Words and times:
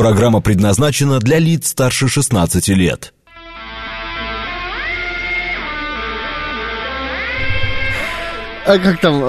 Программа 0.00 0.40
предназначена 0.40 1.18
для 1.18 1.38
лиц 1.38 1.68
старше 1.68 2.08
16 2.08 2.68
лет. 2.68 3.12
А 8.64 8.78
как 8.78 8.98
там? 9.02 9.20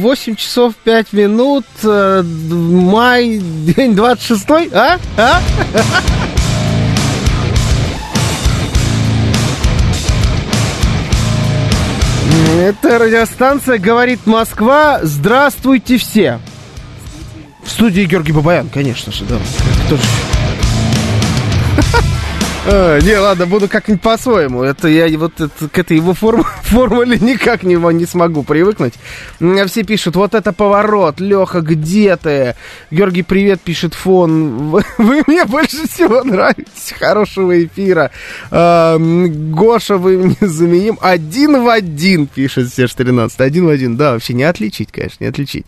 8 0.00 0.36
часов 0.36 0.76
5 0.84 1.12
минут, 1.12 1.64
э, 1.82 2.22
май, 2.22 3.38
день 3.38 3.96
26 3.96 4.48
а? 4.72 5.00
А? 5.16 5.40
Это 12.60 12.98
радиостанция 13.00 13.78
«Говорит 13.78 14.24
Москва». 14.24 15.00
Здравствуйте 15.02 15.98
все. 15.98 16.38
В 17.66 17.70
студии 17.70 18.02
Георгий 18.02 18.32
Бабаян, 18.32 18.68
конечно 18.68 19.12
же, 19.12 19.24
да. 19.24 19.38
Кто 19.86 19.96
же... 19.96 20.02
А, 22.68 22.98
не, 22.98 23.16
ладно, 23.16 23.46
буду 23.46 23.68
как-нибудь 23.68 24.02
по-своему. 24.02 24.64
Это 24.64 24.88
я 24.88 25.06
вот 25.16 25.40
это, 25.40 25.68
к 25.68 25.78
этой 25.78 25.98
его 25.98 26.14
форм, 26.14 26.42
формуле 26.64 27.16
никак 27.16 27.62
не, 27.62 27.76
не 27.76 28.06
смогу 28.06 28.42
привыкнуть. 28.42 28.94
Все 29.68 29.84
пишут, 29.84 30.16
вот 30.16 30.34
это 30.34 30.52
поворот, 30.52 31.20
Леха, 31.20 31.60
где 31.60 32.16
ты? 32.16 32.56
Георгий, 32.90 33.22
привет, 33.22 33.60
пишет 33.60 33.94
фон. 33.94 34.70
Вы, 34.70 34.84
вы 34.98 35.22
мне 35.28 35.44
больше 35.44 35.86
всего 35.86 36.24
нравитесь. 36.24 36.92
Хорошего 36.98 37.64
эфира. 37.64 38.10
А, 38.50 38.98
Гоша, 38.98 39.96
вы 39.96 40.18
мне 40.18 40.36
заменим. 40.40 40.98
Один 41.00 41.62
в 41.62 41.68
один, 41.68 42.26
пишет 42.26 42.74
Серж 42.74 42.94
13. 42.94 43.40
Один 43.42 43.66
в 43.66 43.68
один. 43.68 43.96
Да, 43.96 44.12
вообще 44.12 44.34
не 44.34 44.42
отличить, 44.42 44.90
конечно, 44.90 45.22
не 45.22 45.28
отличить. 45.28 45.66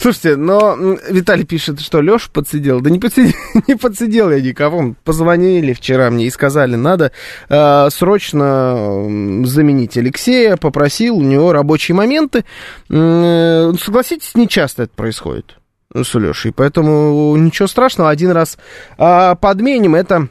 Слушайте, 0.00 0.36
но 0.36 0.78
Виталий 1.10 1.44
пишет, 1.44 1.80
что 1.80 2.00
Леша 2.00 2.30
подсидел. 2.32 2.80
Да 2.80 2.88
не 2.88 2.98
подсидел, 2.98 3.34
не 3.66 3.74
подсидел 3.74 4.30
я 4.30 4.40
никого. 4.40 4.94
Позвонили 5.04 5.74
вчера 5.74 6.10
мне 6.10 6.26
и 6.26 6.30
сказали, 6.38 6.76
надо 6.76 7.10
э, 7.48 7.88
срочно 7.90 9.04
заменить 9.44 9.96
Алексея, 9.96 10.56
попросил, 10.56 11.16
у 11.16 11.22
него 11.22 11.52
рабочие 11.52 11.96
моменты. 11.96 12.44
Э, 12.88 13.72
согласитесь, 13.80 14.36
не 14.36 14.48
часто 14.48 14.84
это 14.84 14.92
происходит 14.94 15.58
с 15.92 16.14
Лешей, 16.14 16.52
поэтому 16.52 17.34
ничего 17.36 17.66
страшного, 17.66 18.10
один 18.10 18.30
раз 18.30 18.56
э, 18.98 19.34
подменим, 19.40 19.96
это 19.96 20.28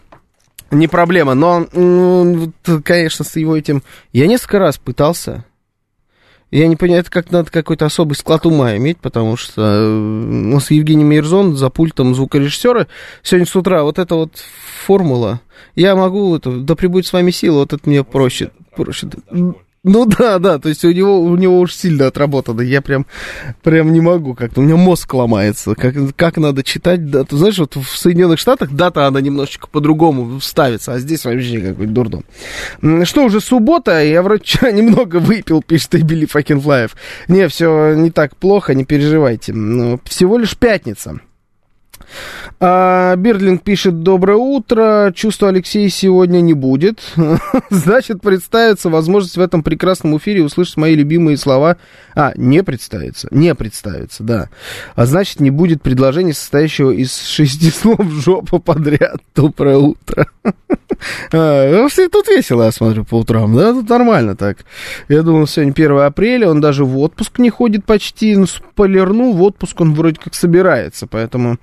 не 0.71 0.87
проблема, 0.87 1.33
но, 1.33 1.67
э, 1.71 2.47
конечно, 2.83 3.25
с 3.25 3.35
его 3.35 3.57
этим... 3.57 3.83
Я 4.13 4.27
несколько 4.27 4.59
раз 4.59 4.77
пытался 4.77 5.43
я 6.51 6.67
не 6.67 6.75
понимаю, 6.75 7.01
это 7.01 7.11
как 7.11 7.31
надо 7.31 7.51
какой-то 7.51 7.85
особый 7.85 8.13
склад 8.13 8.45
ума 8.45 8.75
иметь, 8.77 8.99
потому 8.99 9.35
что 9.35 9.61
э, 9.61 9.87
у 9.87 10.53
нас 10.53 10.71
Евгений 10.71 11.03
Мирзон 11.03 11.55
за 11.55 11.69
пультом 11.69 12.15
звукорежиссера 12.15 12.87
сегодня 13.21 13.45
с 13.45 13.55
утра 13.55 13.83
вот 13.83 13.99
эта 13.99 14.15
вот 14.15 14.31
формула, 14.85 15.41
я 15.75 15.95
могу, 15.95 16.35
это, 16.35 16.51
да 16.51 16.75
прибудет 16.75 17.07
с 17.07 17.13
вами 17.13 17.31
сила, 17.31 17.59
вот 17.59 17.73
это 17.73 17.87
мне 17.89 18.03
проще. 18.03 18.51
проще. 18.75 19.09
Ну 19.87 20.05
да, 20.05 20.37
да, 20.37 20.59
то 20.59 20.67
есть 20.67 20.83
у 20.83 20.91
него, 20.91 21.21
у 21.21 21.35
него 21.37 21.59
уж 21.59 21.73
сильно 21.73 22.07
отработано. 22.07 22.61
Я 22.61 22.81
прям, 22.81 23.05
прям 23.63 23.93
не 23.93 24.01
могу 24.01 24.35
как-то. 24.35 24.59
У 24.59 24.63
меня 24.63 24.75
мозг 24.75 25.13
ломается. 25.13 25.75
Как, 25.75 25.95
как 26.17 26.37
надо 26.37 26.61
читать 26.61 27.09
дату. 27.09 27.37
Знаешь, 27.37 27.57
вот 27.57 27.77
в 27.77 27.97
Соединенных 27.97 28.37
Штатах 28.37 28.71
дата, 28.71 29.07
она 29.07 29.21
немножечко 29.21 29.67
по-другому 29.67 30.41
ставится, 30.41 30.93
а 30.93 30.99
здесь 30.99 31.23
вообще 31.23 31.61
какой-то 31.61 31.91
дурдом. 31.93 32.25
Что, 33.05 33.23
уже 33.23 33.39
суббота, 33.39 34.03
я 34.03 34.21
вроде 34.21 34.43
немного 34.73 35.17
выпил, 35.17 35.61
пишет 35.61 35.95
Эбили 35.95 36.25
Факинфлаев. 36.25 36.95
Не, 37.29 37.47
все 37.47 37.93
не 37.95 38.11
так 38.11 38.35
плохо, 38.35 38.73
не 38.73 38.83
переживайте. 38.83 39.53
Всего 40.03 40.37
лишь 40.37 40.57
пятница. 40.57 41.21
А, 42.59 43.15
Бирдлинг 43.15 43.61
пишет 43.61 44.01
«Доброе 44.01 44.37
утро. 44.37 45.11
Чувство 45.15 45.49
Алексея 45.49 45.89
сегодня 45.89 46.41
не 46.41 46.53
будет. 46.53 47.01
Значит, 47.69 48.21
представится 48.21 48.89
возможность 48.89 49.37
в 49.37 49.41
этом 49.41 49.61
прекрасном 49.61 50.17
эфире 50.17 50.43
услышать 50.43 50.77
мои 50.77 50.95
любимые 50.95 51.37
слова. 51.37 51.77
А, 52.15 52.33
не 52.35 52.63
представится. 52.63 53.27
Не 53.29 53.53
представится, 53.53 54.23
да. 54.23 54.49
А 54.95 55.05
значит, 55.05 55.39
не 55.39 55.51
будет 55.51 55.83
предложения, 55.83 56.33
состоящего 56.33 56.89
из 56.89 57.15
шести 57.21 57.69
слов 57.71 58.01
жопа 58.11 58.57
подряд. 58.57 59.21
Доброе 59.35 59.77
утро. 59.77 60.25
а, 61.31 61.87
тут 62.11 62.27
весело, 62.27 62.63
я 62.63 62.71
смотрю, 62.71 63.05
по 63.05 63.19
утрам. 63.19 63.55
Да, 63.55 63.73
тут 63.73 63.87
нормально 63.87 64.35
так. 64.35 64.57
Я 65.09 65.21
думал, 65.21 65.45
сегодня 65.45 65.73
1 65.73 65.99
апреля, 65.99 66.49
он 66.49 66.59
даже 66.59 66.85
в 66.85 66.97
отпуск 66.97 67.37
не 67.37 67.51
ходит 67.51 67.85
почти. 67.85 68.35
Ну, 68.35 68.47
спойлерну, 68.47 69.33
в 69.33 69.43
отпуск 69.43 69.79
он 69.79 69.93
вроде 69.93 70.19
как 70.23 70.33
собирается, 70.33 71.05
поэтому 71.05 71.57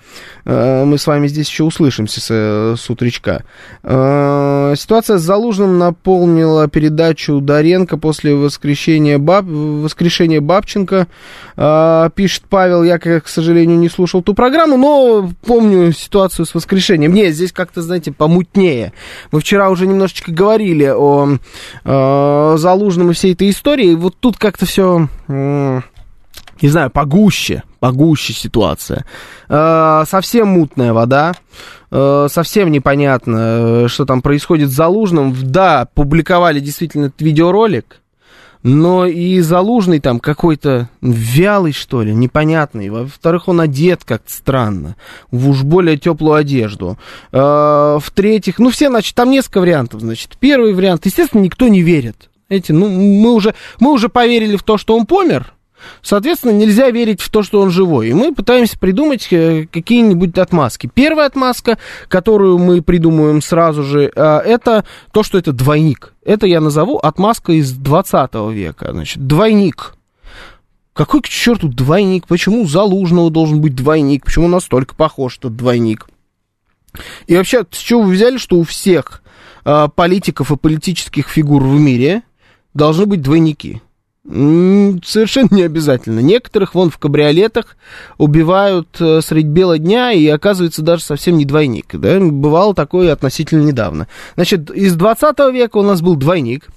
мы 0.44 0.98
с 0.98 1.06
вами 1.06 1.26
здесь 1.26 1.48
еще 1.48 1.64
услышимся 1.64 2.20
с, 2.20 2.28
э, 2.30 2.74
с 2.78 2.90
утречка. 2.90 3.44
Э, 3.82 4.74
ситуация 4.76 5.18
с 5.18 5.22
Залужным 5.22 5.78
наполнила 5.78 6.68
передачу 6.68 7.40
Доренко 7.40 7.96
после 7.96 8.34
воскрешения, 8.34 9.18
баб, 9.18 9.44
воскрешения 9.46 10.40
Бабченко. 10.40 11.06
Пишет 12.14 12.44
Павел, 12.48 12.82
я, 12.82 12.98
к 12.98 13.28
сожалению, 13.28 13.78
не 13.78 13.88
слушал 13.88 14.22
ту 14.22 14.34
программу, 14.34 14.76
но 14.76 15.30
помню 15.46 15.92
ситуацию 15.92 16.46
с 16.46 16.54
воскрешением. 16.54 17.12
Не, 17.12 17.30
здесь 17.30 17.52
как-то, 17.52 17.80
знаете, 17.82 18.12
помутнее. 18.12 18.92
Мы 19.30 19.40
вчера 19.40 19.70
уже 19.70 19.86
немножечко 19.86 20.32
говорили 20.32 20.86
о, 20.86 21.38
о 21.84 22.56
Залужном 22.56 23.10
и 23.10 23.14
всей 23.14 23.34
этой 23.34 23.50
истории. 23.50 23.94
Вот 23.94 24.16
тут 24.18 24.36
как-то 24.36 24.66
все 24.66 25.08
не 26.62 26.68
знаю, 26.68 26.90
погуще, 26.90 27.62
погуще 27.80 28.32
ситуация. 28.32 29.04
Э, 29.48 30.04
совсем 30.08 30.48
мутная 30.48 30.92
вода, 30.92 31.34
э, 31.90 32.28
совсем 32.30 32.70
непонятно, 32.70 33.84
э, 33.84 33.88
что 33.88 34.04
там 34.04 34.22
происходит 34.22 34.70
с 34.70 34.74
Залужным. 34.74 35.34
Да, 35.42 35.88
публиковали 35.94 36.60
действительно 36.60 37.06
этот 37.06 37.20
видеоролик, 37.20 38.00
но 38.62 39.06
и 39.06 39.40
Залужный 39.40 40.00
там 40.00 40.20
какой-то 40.20 40.88
вялый, 41.02 41.72
что 41.72 42.02
ли, 42.02 42.14
непонятный. 42.14 42.88
Во-вторых, 42.88 43.48
он 43.48 43.60
одет 43.60 44.04
как-то 44.04 44.32
странно, 44.32 44.96
в 45.30 45.50
уж 45.50 45.62
более 45.62 45.98
теплую 45.98 46.34
одежду. 46.34 46.96
В-третьих, 47.30 48.58
ну 48.58 48.70
все, 48.70 48.88
значит, 48.88 49.14
там 49.14 49.30
несколько 49.30 49.60
вариантов, 49.60 50.00
значит. 50.00 50.38
Первый 50.40 50.72
вариант, 50.72 51.04
естественно, 51.04 51.42
никто 51.42 51.68
не 51.68 51.82
верит. 51.82 52.30
Эти, 52.48 52.72
ну, 52.72 52.88
мы 52.88 53.32
уже, 53.32 53.54
мы 53.80 53.92
уже 53.92 54.08
поверили 54.08 54.56
в 54.56 54.62
то, 54.62 54.78
что 54.78 54.96
он 54.96 55.06
помер, 55.06 55.54
Соответственно, 56.02 56.52
нельзя 56.52 56.90
верить 56.90 57.20
в 57.20 57.30
то, 57.30 57.42
что 57.42 57.60
он 57.60 57.70
живой. 57.70 58.08
И 58.08 58.14
мы 58.14 58.34
пытаемся 58.34 58.78
придумать 58.78 59.26
э, 59.30 59.66
какие-нибудь 59.70 60.36
отмазки. 60.38 60.90
Первая 60.92 61.26
отмазка, 61.26 61.78
которую 62.08 62.58
мы 62.58 62.82
придумываем 62.82 63.42
сразу 63.42 63.82
же, 63.82 64.12
э, 64.14 64.22
это 64.44 64.84
то, 65.12 65.22
что 65.22 65.38
это 65.38 65.52
двойник. 65.52 66.14
Это 66.24 66.46
я 66.46 66.60
назову 66.60 66.98
отмазка 66.98 67.52
из 67.52 67.72
20 67.72 68.34
века. 68.52 68.92
Значит, 68.92 69.26
двойник. 69.26 69.94
Какой 70.92 71.20
к 71.22 71.28
черту 71.28 71.68
двойник? 71.68 72.26
Почему 72.26 72.62
у 72.62 72.66
Залужного 72.66 73.30
должен 73.30 73.60
быть 73.60 73.74
двойник? 73.74 74.24
Почему 74.24 74.46
настолько 74.46 74.94
похож 74.94 75.38
этот 75.38 75.56
двойник? 75.56 76.06
И 77.26 77.36
вообще, 77.36 77.64
с 77.70 77.78
чего 77.78 78.02
вы 78.02 78.12
взяли, 78.12 78.36
что 78.36 78.56
у 78.56 78.62
всех 78.62 79.22
э, 79.64 79.88
политиков 79.94 80.52
и 80.52 80.56
политических 80.56 81.28
фигур 81.28 81.62
в 81.64 81.78
мире 81.78 82.22
должны 82.74 83.06
быть 83.06 83.22
двойники? 83.22 83.82
Совершенно 84.26 85.48
не 85.50 85.62
обязательно. 85.62 86.20
Некоторых 86.20 86.74
вон 86.74 86.88
в 86.88 86.96
кабриолетах 86.96 87.76
убивают 88.16 88.88
э, 88.98 89.20
средь 89.20 89.46
бела 89.46 89.78
дня, 89.78 90.12
и 90.12 90.26
оказывается 90.28 90.80
даже 90.80 91.02
совсем 91.02 91.36
не 91.36 91.44
двойник. 91.44 91.94
Да? 91.94 92.18
Бывало 92.18 92.74
такое 92.74 93.12
относительно 93.12 93.62
недавно. 93.62 94.08
Значит, 94.34 94.70
из 94.70 94.94
20 94.96 95.38
века 95.52 95.76
у 95.76 95.82
нас 95.82 96.00
был 96.00 96.16
двойник, 96.16 96.68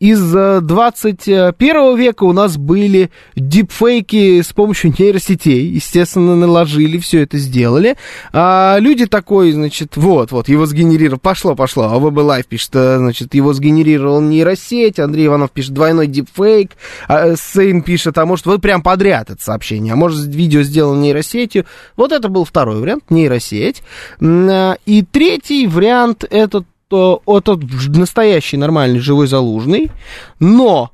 из 0.00 0.32
21 0.32 1.24
э, 1.28 1.96
века 1.96 2.24
у 2.24 2.32
нас 2.32 2.56
были 2.56 3.10
дипфейки 3.36 4.42
с 4.42 4.52
помощью 4.52 4.92
нейросетей. 4.98 5.66
Естественно, 5.68 6.34
наложили, 6.34 6.98
все 6.98 7.22
это 7.22 7.38
сделали. 7.38 7.96
А 8.32 8.78
люди 8.80 9.06
такой, 9.06 9.52
значит, 9.52 9.96
вот, 9.96 10.32
вот, 10.32 10.48
его 10.48 10.66
сгенерировал. 10.66 11.20
Пошло, 11.20 11.54
пошло. 11.54 11.84
А 11.84 11.98
ВБ 11.98 12.18
Лайф 12.18 12.46
пишет, 12.46 12.70
э, 12.74 12.98
значит, 12.98 13.34
его 13.34 13.52
сгенерировал 13.52 14.20
нейросеть. 14.20 14.98
Андрей 14.98 15.26
Иванов 15.26 15.52
пишет 15.52 15.72
двойной 15.72 16.08
дипфейк. 16.08 16.72
А 17.06 17.36
Сейн 17.36 17.82
пишет, 17.82 18.18
а 18.18 18.26
может, 18.26 18.46
вы 18.46 18.58
прям 18.58 18.82
подряд 18.82 19.30
это 19.30 19.42
сообщение. 19.42 19.92
А 19.92 19.96
может, 19.96 20.26
видео 20.26 20.62
сделано 20.62 21.00
нейросетью. 21.00 21.64
Вот 21.96 22.10
это 22.10 22.28
был 22.28 22.44
второй 22.44 22.80
вариант, 22.80 23.04
нейросеть. 23.10 23.82
Э, 24.20 24.74
и 24.84 25.02
третий 25.02 25.68
вариант, 25.68 26.24
это 26.28 26.64
это 26.92 27.58
настоящий 27.88 28.56
нормальный 28.56 29.00
живой 29.00 29.26
залужный, 29.26 29.90
но 30.38 30.90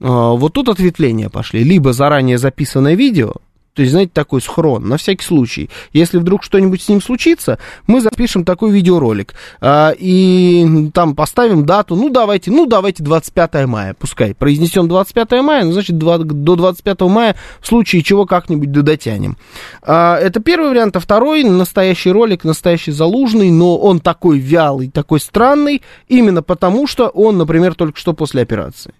э, 0.00 0.06
вот 0.06 0.52
тут 0.52 0.68
ответвления 0.68 1.28
пошли. 1.28 1.64
Либо 1.64 1.92
заранее 1.92 2.38
записанное 2.38 2.94
видео, 2.94 3.34
То 3.74 3.82
есть, 3.82 3.90
знаете, 3.90 4.12
такой 4.14 4.40
схрон, 4.40 4.88
на 4.88 4.96
всякий 4.96 5.24
случай. 5.24 5.68
Если 5.92 6.18
вдруг 6.18 6.44
что-нибудь 6.44 6.80
с 6.80 6.88
ним 6.88 7.02
случится, 7.02 7.58
мы 7.88 8.00
запишем 8.00 8.44
такой 8.44 8.70
видеоролик. 8.70 9.34
А, 9.60 9.92
и 9.98 10.90
там 10.94 11.16
поставим 11.16 11.66
дату, 11.66 11.96
ну, 11.96 12.08
давайте, 12.08 12.52
ну, 12.52 12.66
давайте 12.66 13.02
25 13.02 13.66
мая, 13.66 13.96
пускай. 13.98 14.34
Произнесем 14.34 14.86
25 14.86 15.32
мая, 15.42 15.64
ну, 15.64 15.72
значит, 15.72 15.98
2, 15.98 16.18
до 16.18 16.56
25 16.56 17.00
мая 17.02 17.34
в 17.60 17.66
случае 17.66 18.02
чего 18.02 18.26
как-нибудь 18.26 18.70
дотянем. 18.70 19.36
А, 19.82 20.18
это 20.18 20.38
первый 20.38 20.70
вариант. 20.70 20.94
А 20.94 21.00
второй, 21.00 21.42
настоящий 21.42 22.12
ролик, 22.12 22.44
настоящий 22.44 22.92
залужный, 22.92 23.50
но 23.50 23.76
он 23.76 23.98
такой 23.98 24.38
вялый, 24.38 24.88
такой 24.88 25.18
странный, 25.18 25.82
именно 26.06 26.42
потому 26.42 26.86
что 26.86 27.08
он, 27.08 27.38
например, 27.38 27.74
только 27.74 27.98
что 27.98 28.12
после 28.12 28.42
операции 28.42 28.94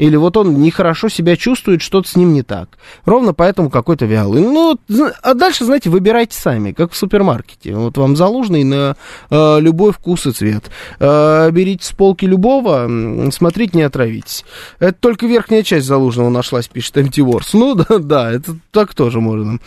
или 0.00 0.16
вот 0.16 0.34
он 0.38 0.62
нехорошо 0.62 1.10
себя 1.10 1.36
чувствует, 1.36 1.82
что-то 1.82 2.08
с 2.08 2.16
ним 2.16 2.32
не 2.32 2.42
так. 2.42 2.70
Ровно 3.04 3.34
поэтому 3.34 3.68
какой-то 3.68 4.06
вялый. 4.06 4.40
Ну, 4.40 4.78
а 5.22 5.34
дальше, 5.34 5.66
знаете, 5.66 5.90
выбирайте 5.90 6.34
сами, 6.38 6.72
как 6.72 6.92
в 6.92 6.96
супермаркете. 6.96 7.74
Вот 7.74 7.98
вам 7.98 8.16
залужный 8.16 8.64
на 8.64 8.96
э, 9.28 9.60
любой 9.60 9.92
вкус 9.92 10.26
и 10.26 10.32
цвет. 10.32 10.70
Э, 11.00 11.50
берите 11.50 11.84
с 11.84 11.92
полки 11.92 12.24
любого, 12.24 13.30
смотрите, 13.30 13.76
не 13.76 13.82
отравитесь. 13.82 14.46
Это 14.78 14.94
только 14.98 15.26
верхняя 15.26 15.62
часть 15.62 15.86
залужного 15.86 16.30
нашлась, 16.30 16.66
пишет 16.66 16.96
Антиворс. 16.96 17.52
Ну, 17.52 17.74
да, 17.74 17.84
да, 17.98 18.32
это 18.32 18.56
так 18.70 18.94
тоже 18.94 19.20
можно. 19.20 19.58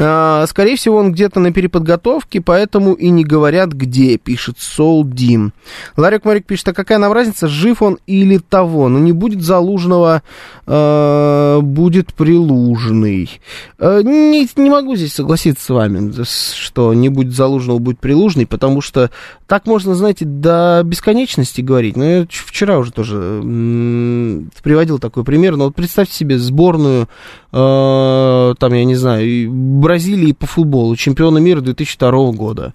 А, 0.00 0.46
скорее 0.46 0.76
всего, 0.76 0.96
он 0.96 1.12
где-то 1.12 1.40
на 1.40 1.52
переподготовке, 1.52 2.40
поэтому 2.40 2.92
и 2.94 3.10
не 3.10 3.24
говорят, 3.24 3.72
где, 3.72 4.16
пишет 4.16 4.56
Соул 4.58 5.04
Дим. 5.04 5.52
Ларик 5.96 6.24
Марик 6.24 6.46
пишет, 6.46 6.68
а 6.68 6.72
какая 6.72 6.98
нам 6.98 7.12
разница, 7.12 7.48
жив 7.48 7.82
он 7.82 7.98
или 8.06 8.38
того? 8.38 8.88
Ну, 8.88 8.98
не 8.98 9.12
будет 9.12 9.42
Залужного, 9.42 10.22
э, 10.66 11.60
будет 11.62 12.14
Прилужный. 12.14 13.40
Э, 13.78 14.02
не, 14.02 14.48
не 14.56 14.70
могу 14.70 14.96
здесь 14.96 15.14
согласиться 15.14 15.64
с 15.64 15.68
вами, 15.70 16.12
что 16.54 16.94
не 16.94 17.08
будет 17.08 17.34
Залужного, 17.34 17.78
будет 17.78 17.98
Прилужный, 17.98 18.46
потому 18.46 18.80
что 18.80 19.10
так 19.46 19.66
можно, 19.66 19.94
знаете, 19.94 20.24
до 20.24 20.82
бесконечности 20.84 21.60
говорить. 21.60 21.96
Ну, 21.96 22.04
я 22.04 22.26
вчера 22.28 22.78
уже 22.78 22.92
тоже 22.92 23.16
м- 23.16 24.50
приводил 24.62 24.98
такой 24.98 25.24
пример, 25.24 25.56
но 25.56 25.64
вот 25.64 25.74
представьте 25.74 26.14
себе 26.14 26.38
сборную, 26.38 27.08
э, 27.52 28.54
там, 28.58 28.72
я 28.74 28.84
не 28.84 28.94
знаю, 28.94 29.50
Бразилии 29.50 30.32
по 30.32 30.46
футболу, 30.46 30.96
чемпиона 30.96 31.38
мира 31.38 31.60
2002 31.60 32.32
года. 32.32 32.74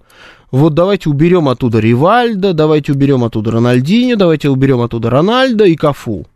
Вот 0.52 0.75
давайте 0.75 1.10
уберем 1.10 1.50
оттуда 1.50 1.80
Ривальда, 1.80 2.54
давайте 2.54 2.92
уберем 2.92 3.24
оттуда 3.24 3.52
Рональдинho, 3.52 4.16
давайте 4.16 4.50
уберем 4.50 4.81
оттуда 4.81 5.10
Рональдо 5.10 5.66
и 5.66 5.75
Кафу. 5.75 6.28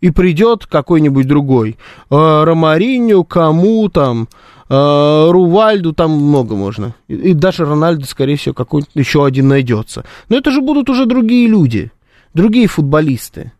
И 0.00 0.10
придет 0.10 0.66
какой-нибудь 0.66 1.26
другой. 1.26 1.76
Э, 2.10 2.14
Ромаринho, 2.44 3.24
кому 3.24 3.88
там, 3.90 4.28
э, 4.70 5.28
Рувальду, 5.30 5.92
там 5.92 6.12
много 6.12 6.54
можно. 6.54 6.94
И, 7.08 7.14
и 7.14 7.34
даже 7.34 7.64
Рональдо, 7.64 8.06
скорее 8.06 8.36
всего, 8.36 8.54
какой-нибудь 8.54 8.94
еще 8.94 9.26
один 9.26 9.48
найдется. 9.48 10.04
Но 10.28 10.36
это 10.36 10.50
же 10.50 10.60
будут 10.60 10.88
уже 10.88 11.04
другие 11.04 11.48
люди, 11.48 11.90
другие 12.32 12.66
футболисты. 12.66 13.52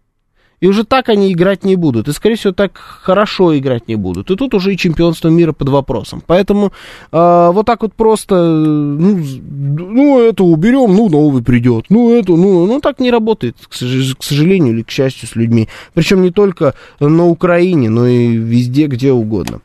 И 0.61 0.67
уже 0.67 0.85
так 0.85 1.09
они 1.09 1.33
играть 1.33 1.65
не 1.65 1.77
будут. 1.77 2.09
И, 2.09 2.13
скорее 2.13 2.35
всего, 2.35 2.53
так 2.53 2.73
хорошо 2.77 3.57
играть 3.57 3.87
не 3.89 3.97
будут. 3.97 4.31
И 4.31 4.37
тут 4.37 4.55
уже 4.55 4.75
и 4.75 4.77
чемпионство 4.77 5.29
мира 5.29 5.53
под 5.53 5.69
вопросом. 5.69 6.23
Поэтому 6.27 6.73
э, 7.13 7.51
вот 7.53 7.65
так 7.67 7.83
вот 7.83 7.95
просто, 7.95 8.35
ну, 8.35 9.25
ну, 9.49 10.21
это 10.21 10.43
уберем, 10.43 10.95
ну, 10.97 11.09
новый 11.09 11.43
придет. 11.43 11.87
Ну, 11.91 12.13
это, 12.13 12.33
ну, 12.33 12.67
ну, 12.67 12.81
так 12.81 12.99
не 12.99 13.11
работает, 13.11 13.57
к 13.69 13.75
сожалению 14.23 14.75
или 14.75 14.83
к 14.83 14.91
счастью, 14.91 15.29
с 15.29 15.37
людьми. 15.37 15.69
Причем 15.95 16.23
не 16.23 16.31
только 16.31 16.75
на 16.99 17.27
Украине, 17.27 17.91
но 17.91 18.07
и 18.07 18.37
везде, 18.37 18.87
где 18.87 19.13
угодно. 19.13 19.61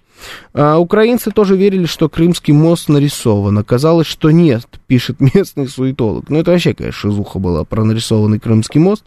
А 0.54 0.78
украинцы 0.78 1.32
тоже 1.32 1.58
верили, 1.58 1.86
что 1.86 2.10
Крымский 2.10 2.54
мост 2.54 2.90
нарисован. 2.90 3.58
Оказалось, 3.58 4.08
что 4.08 4.32
нет, 4.32 4.66
пишет 4.88 5.20
местный 5.34 5.68
суетолог. 5.68 6.30
Ну, 6.30 6.40
это 6.40 6.52
вообще, 6.52 6.74
конечно, 6.74 7.00
шизуха 7.00 7.40
была 7.40 7.64
про 7.64 7.84
нарисованный 7.84 8.40
Крымский 8.40 8.80
мост. 8.80 9.04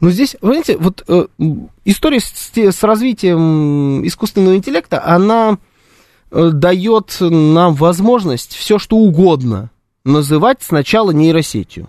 Но 0.00 0.10
здесь, 0.10 0.36
понимаете, 0.40 0.76
вот 0.78 1.04
э, 1.08 1.26
история 1.84 2.20
с, 2.20 2.52
с 2.54 2.82
развитием 2.82 4.06
искусственного 4.06 4.56
интеллекта, 4.56 5.04
она 5.04 5.58
э, 6.30 6.50
дает 6.52 7.16
нам 7.20 7.74
возможность 7.74 8.54
все 8.54 8.78
что 8.78 8.96
угодно 8.96 9.70
называть 10.04 10.62
сначала 10.62 11.10
нейросетью. 11.10 11.88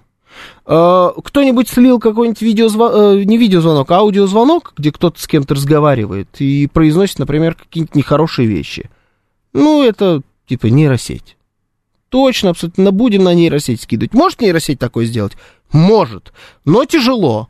Э, 0.65 1.09
кто-нибудь 1.23 1.69
слил 1.69 1.99
какой-нибудь 1.99 2.41
видеозвонок, 2.41 2.95
э, 2.95 3.23
не 3.23 3.37
видеозвонок, 3.37 3.89
а 3.91 3.97
аудиозвонок, 3.97 4.73
где 4.77 4.91
кто-то 4.91 5.21
с 5.21 5.27
кем-то 5.27 5.55
разговаривает 5.55 6.29
и 6.39 6.67
произносит, 6.67 7.19
например, 7.19 7.55
какие-нибудь 7.55 7.95
нехорошие 7.95 8.47
вещи. 8.47 8.89
Ну, 9.53 9.83
это 9.83 10.21
типа 10.47 10.67
нейросеть. 10.67 11.37
Точно, 12.09 12.51
абсолютно 12.51 12.91
будем 12.91 13.23
на 13.23 13.33
нейросеть 13.33 13.81
скидывать. 13.81 14.13
Может 14.13 14.41
нейросеть 14.41 14.79
такое 14.79 15.05
сделать? 15.05 15.33
Может, 15.71 16.33
но 16.63 16.85
тяжело. 16.85 17.49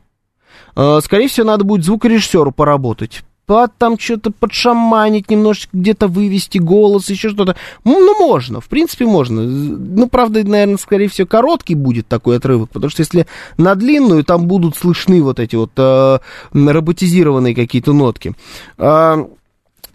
Э, 0.76 1.00
скорее 1.02 1.28
всего, 1.28 1.46
надо 1.46 1.64
будет 1.64 1.84
звукорежиссеру 1.84 2.52
поработать 2.52 3.24
под 3.46 3.76
там 3.78 3.98
что-то 3.98 4.32
подшаманить, 4.32 5.30
немножечко 5.30 5.70
где-то 5.72 6.08
вывести 6.08 6.58
голос, 6.58 7.08
еще 7.08 7.30
что-то. 7.30 7.56
Ну, 7.84 8.18
можно, 8.18 8.60
в 8.60 8.66
принципе, 8.66 9.06
можно. 9.06 9.42
Ну, 9.42 10.08
правда, 10.08 10.44
наверное, 10.44 10.76
скорее 10.76 11.08
всего, 11.08 11.28
короткий 11.28 11.76
будет 11.76 12.08
такой 12.08 12.38
отрывок, 12.38 12.70
потому 12.70 12.90
что 12.90 13.02
если 13.02 13.26
на 13.56 13.76
длинную, 13.76 14.24
там 14.24 14.46
будут 14.48 14.76
слышны 14.76 15.22
вот 15.22 15.38
эти 15.38 15.54
вот 15.54 15.70
э, 15.76 16.18
роботизированные 16.52 17.54
какие-то 17.54 17.92
нотки. 17.92 18.34
Э, 18.78 19.24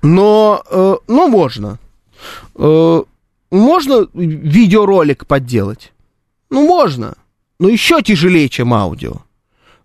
но, 0.01 0.63
э, 0.69 0.95
ну, 1.07 1.27
можно. 1.27 1.77
Э, 2.55 3.03
можно 3.51 4.07
видеоролик 4.13 5.27
подделать? 5.27 5.91
Ну, 6.49 6.65
можно. 6.65 7.15
Но 7.59 7.67
еще 7.67 8.01
тяжелее, 8.01 8.47
чем 8.47 8.73
аудио. 8.73 9.17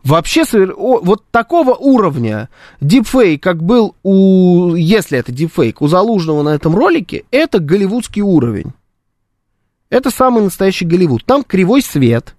Вообще, 0.06 0.44
вот 0.76 1.24
такого 1.32 1.74
уровня 1.74 2.48
дипфейк, 2.80 3.42
как 3.42 3.60
был 3.60 3.96
у, 4.04 4.76
если 4.76 5.18
это 5.18 5.32
дипфейк, 5.32 5.82
у 5.82 5.88
Залужного 5.88 6.44
на 6.44 6.50
этом 6.50 6.76
ролике, 6.76 7.24
это 7.32 7.58
голливудский 7.58 8.22
уровень. 8.22 8.72
Это 9.90 10.12
самый 10.12 10.44
настоящий 10.44 10.84
Голливуд. 10.84 11.24
Там 11.24 11.42
кривой 11.42 11.82
свет. 11.82 12.36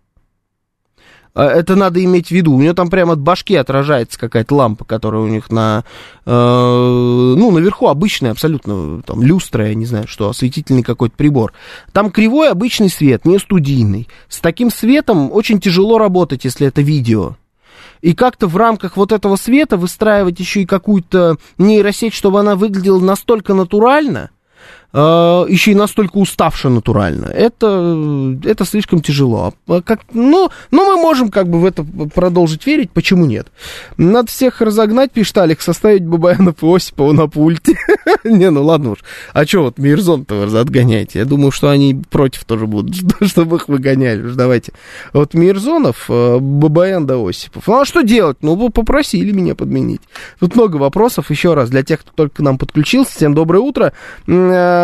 А, 1.34 1.46
это 1.46 1.76
надо 1.76 2.02
иметь 2.02 2.28
в 2.28 2.32
виду. 2.32 2.54
У 2.54 2.62
него 2.62 2.74
там 2.74 2.90
прямо 2.90 3.14
от 3.14 3.20
башки 3.20 3.56
отражается 3.56 4.18
какая-то 4.18 4.56
лампа, 4.56 4.86
которая 4.86 5.22
у 5.22 5.28
них 5.28 5.52
на... 5.52 5.84
Э, 6.26 6.32
ну, 6.32 7.52
наверху 7.52 7.88
обычная 7.88 8.32
абсолютно, 8.32 9.02
там, 9.02 9.22
люстра, 9.22 9.68
я 9.68 9.76
не 9.76 9.86
знаю, 9.86 10.08
что, 10.08 10.30
осветительный 10.30 10.84
какой-то 10.84 11.18
прибор. 11.18 11.52
Там 11.92 12.12
кривой 12.12 12.50
обычный 12.50 12.90
свет, 12.90 13.26
не 13.26 13.40
студийный. 13.40 14.08
С 14.30 14.40
таким 14.40 14.72
светом 14.72 15.34
очень 15.34 15.60
тяжело 15.60 15.98
работать, 15.98 16.46
если 16.46 16.66
это 16.66 16.82
видео 16.82 17.36
и 18.02 18.14
как-то 18.14 18.48
в 18.48 18.58
рамках 18.58 18.98
вот 18.98 19.12
этого 19.12 19.36
света 19.36 19.78
выстраивать 19.78 20.40
еще 20.40 20.62
и 20.62 20.66
какую-то 20.66 21.38
нейросеть, 21.58 22.14
чтобы 22.14 22.40
она 22.40 22.56
выглядела 22.56 23.00
настолько 23.00 23.54
натурально, 23.54 24.32
еще 24.98 25.72
и 25.72 25.76
настолько 25.76 26.18
уставшая 26.18 26.72
натурально. 26.72 27.26
Это, 27.26 28.38
это 28.44 28.66
слишком 28.66 29.02
тяжело. 29.02 29.54
А 29.68 29.82
как, 29.82 30.02
ну, 30.14 30.50
ну, 30.72 30.86
мы 30.86 31.02
можем 31.02 31.30
как 31.30 31.50
бы 31.50 31.60
в 31.60 31.66
это 31.66 31.86
продолжить 32.14 32.66
верить, 32.66 32.92
почему 32.92 33.26
нет? 33.26 33.48
Надо 33.98 34.30
всех 34.30 34.62
разогнать, 34.62 35.12
пишет 35.12 35.38
Алекс, 35.38 35.64
составить 35.64 36.04
Бабаянов 36.04 36.64
и 36.64 36.76
Осипова 36.76 37.12
на 37.12 37.28
пульте. 37.28 37.78
Не, 38.24 38.50
ну 38.50 38.64
ладно 38.64 38.92
уж. 38.92 39.00
А 39.34 39.46
что 39.46 39.64
вот 39.64 39.78
Мирзон-то 39.78 40.36
вы 40.36 40.60
отгоняете? 40.60 41.20
Я 41.20 41.26
думаю, 41.26 41.52
что 41.52 41.70
они 41.70 42.02
против 42.10 42.46
тоже 42.46 42.66
будут, 42.66 42.96
чтобы 43.22 43.58
их 43.58 43.68
выгоняли. 43.68 44.24
Уж 44.24 44.34
давайте. 44.34 44.74
Вот 45.14 45.34
Мирзонов, 45.34 46.06
э, 46.10 46.38
Бабаян 46.40 47.06
да 47.06 47.16
Осипов. 47.18 47.68
Ну 47.68 47.82
а 47.82 47.86
что 47.86 48.02
делать? 48.02 48.38
Ну, 48.42 48.56
вы 48.56 48.70
попросили 48.70 49.32
меня 49.32 49.56
подменить. 49.56 50.02
Тут 50.40 50.56
много 50.56 50.78
вопросов. 50.78 51.30
Еще 51.30 51.54
раз, 51.54 51.70
для 51.70 51.84
тех, 51.84 52.02
кто 52.02 52.12
только 52.16 52.38
к 52.38 52.40
нам 52.40 52.58
подключился, 52.58 53.12
всем 53.12 53.34
доброе 53.34 53.60
утро. 53.60 53.94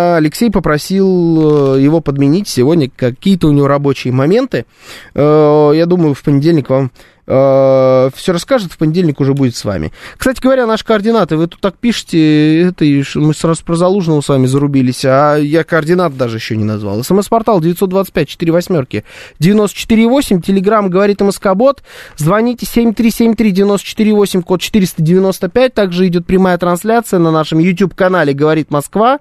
Э, 0.03 0.17
Алексей 0.17 0.51
попросил 0.51 1.75
э, 1.75 1.81
его 1.81 2.01
подменить 2.01 2.47
сегодня 2.47 2.89
какие-то 2.95 3.47
у 3.47 3.51
него 3.51 3.67
рабочие 3.67 4.13
моменты. 4.13 4.65
Э, 5.13 5.71
я 5.73 5.85
думаю, 5.85 6.13
в 6.13 6.21
понедельник 6.23 6.69
вам 6.69 6.91
все 7.25 8.11
расскажет, 8.33 8.73
в 8.73 8.77
понедельник 8.77 9.21
уже 9.21 9.33
будет 9.33 9.55
с 9.55 9.63
вами. 9.63 9.93
Кстати 10.17 10.41
говоря, 10.41 10.67
наши 10.67 10.83
координаты, 10.83 11.37
вы 11.37 11.47
тут 11.47 11.61
так 11.61 11.77
пишете, 11.77 12.63
это 12.63 12.83
мы 13.15 13.33
сразу 13.33 13.63
про 13.63 13.77
Залужного 13.77 14.19
с 14.19 14.27
вами 14.27 14.45
зарубились, 14.45 15.05
а 15.05 15.37
я 15.37 15.63
координат 15.63 16.17
даже 16.17 16.35
еще 16.35 16.57
не 16.57 16.65
назвал. 16.65 17.01
СМС-портал 17.01 17.61
925 17.61 18.27
4 18.27 18.51
восьмерки 18.51 19.05
948, 19.39 20.41
Телеграмм 20.41 20.89
говорит 20.89 21.21
МСК-бот, 21.21 21.81
звоните 22.17 22.65
7373-94-8, 22.65 24.41
код 24.41 24.59
495, 24.59 25.73
также 25.73 26.07
идет 26.07 26.25
прямая 26.25 26.57
трансляция 26.57 27.19
на 27.19 27.31
нашем 27.31 27.59
YouTube-канале 27.59 28.33
«Говорит 28.33 28.69
Москва», 28.69 29.19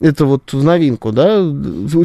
это 0.00 0.24
вот 0.26 0.52
в 0.52 0.62
новинку, 0.62 1.12
да, 1.12 1.38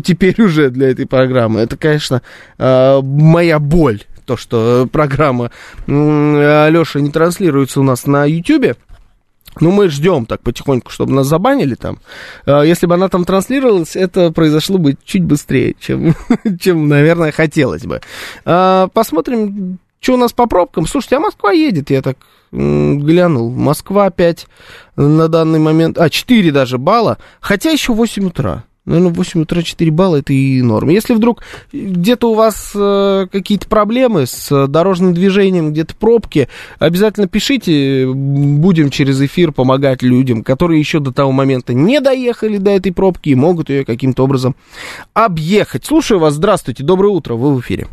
теперь 0.03 0.41
уже 0.41 0.69
для 0.69 0.89
этой 0.89 1.05
программы. 1.05 1.59
Это, 1.59 1.77
конечно, 1.77 2.21
а, 2.57 3.01
моя 3.01 3.59
боль, 3.59 4.03
то, 4.25 4.37
что 4.37 4.87
программа 4.91 5.51
Алеша 5.87 7.01
не 7.01 7.11
транслируется 7.11 7.81
у 7.81 7.83
нас 7.83 8.05
на 8.05 8.25
YouTube. 8.25 8.77
Ну, 9.59 9.71
мы 9.71 9.89
ждем 9.89 10.25
так 10.25 10.41
потихоньку, 10.41 10.91
чтобы 10.91 11.11
нас 11.11 11.27
забанили 11.27 11.75
там. 11.75 11.99
Э, 12.45 12.61
если 12.65 12.85
бы 12.85 12.93
она 12.93 13.09
там 13.09 13.25
транслировалась, 13.25 13.97
это 13.97 14.31
произошло 14.31 14.77
бы 14.77 14.95
чуть 15.03 15.25
быстрее, 15.25 15.75
чем, 15.77 16.15
чем 16.59 16.87
наверное, 16.87 17.33
хотелось 17.33 17.83
бы. 17.83 17.99
Э, 18.45 18.87
посмотрим, 18.93 19.79
что 20.01 20.15
у 20.15 20.17
нас 20.17 20.33
по 20.33 20.47
пробкам. 20.47 20.87
Слушайте, 20.87 21.17
а 21.17 21.19
Москва 21.19 21.51
едет, 21.51 21.89
я 21.91 22.01
так 22.01 22.17
глянул. 22.51 23.49
Москва 23.51 24.07
опять 24.07 24.47
на 24.97 25.29
данный 25.29 25.59
момент... 25.59 25.97
А, 25.97 26.09
4 26.09 26.51
даже 26.51 26.77
балла, 26.77 27.17
хотя 27.39 27.69
еще 27.69 27.93
8 27.93 28.27
утра. 28.27 28.65
Наверное, 28.83 29.13
8 29.13 29.41
утра 29.43 29.61
4 29.61 29.91
балла 29.91 30.17
это 30.17 30.33
и 30.33 30.61
норм. 30.61 30.89
Если 30.89 31.13
вдруг 31.13 31.43
где-то 31.71 32.31
у 32.31 32.33
вас 32.33 32.71
э, 32.73 33.27
какие-то 33.31 33.67
проблемы 33.67 34.25
с 34.25 34.67
дорожным 34.67 35.13
движением, 35.13 35.71
где-то 35.71 35.95
пробки, 35.95 36.49
обязательно 36.79 37.27
пишите, 37.27 38.07
будем 38.11 38.89
через 38.89 39.21
эфир 39.21 39.51
помогать 39.51 40.01
людям, 40.01 40.43
которые 40.43 40.79
еще 40.79 40.99
до 40.99 41.13
того 41.13 41.31
момента 41.31 41.75
не 41.75 42.01
доехали 42.01 42.57
до 42.57 42.71
этой 42.71 42.91
пробки 42.91 43.29
и 43.29 43.35
могут 43.35 43.69
ее 43.69 43.85
каким-то 43.85 44.23
образом 44.23 44.55
объехать. 45.13 45.85
Слушаю 45.85 46.19
вас, 46.19 46.33
здравствуйте, 46.33 46.83
доброе 46.83 47.09
утро, 47.09 47.35
вы 47.35 47.55
в 47.55 47.61
эфире. 47.61 47.87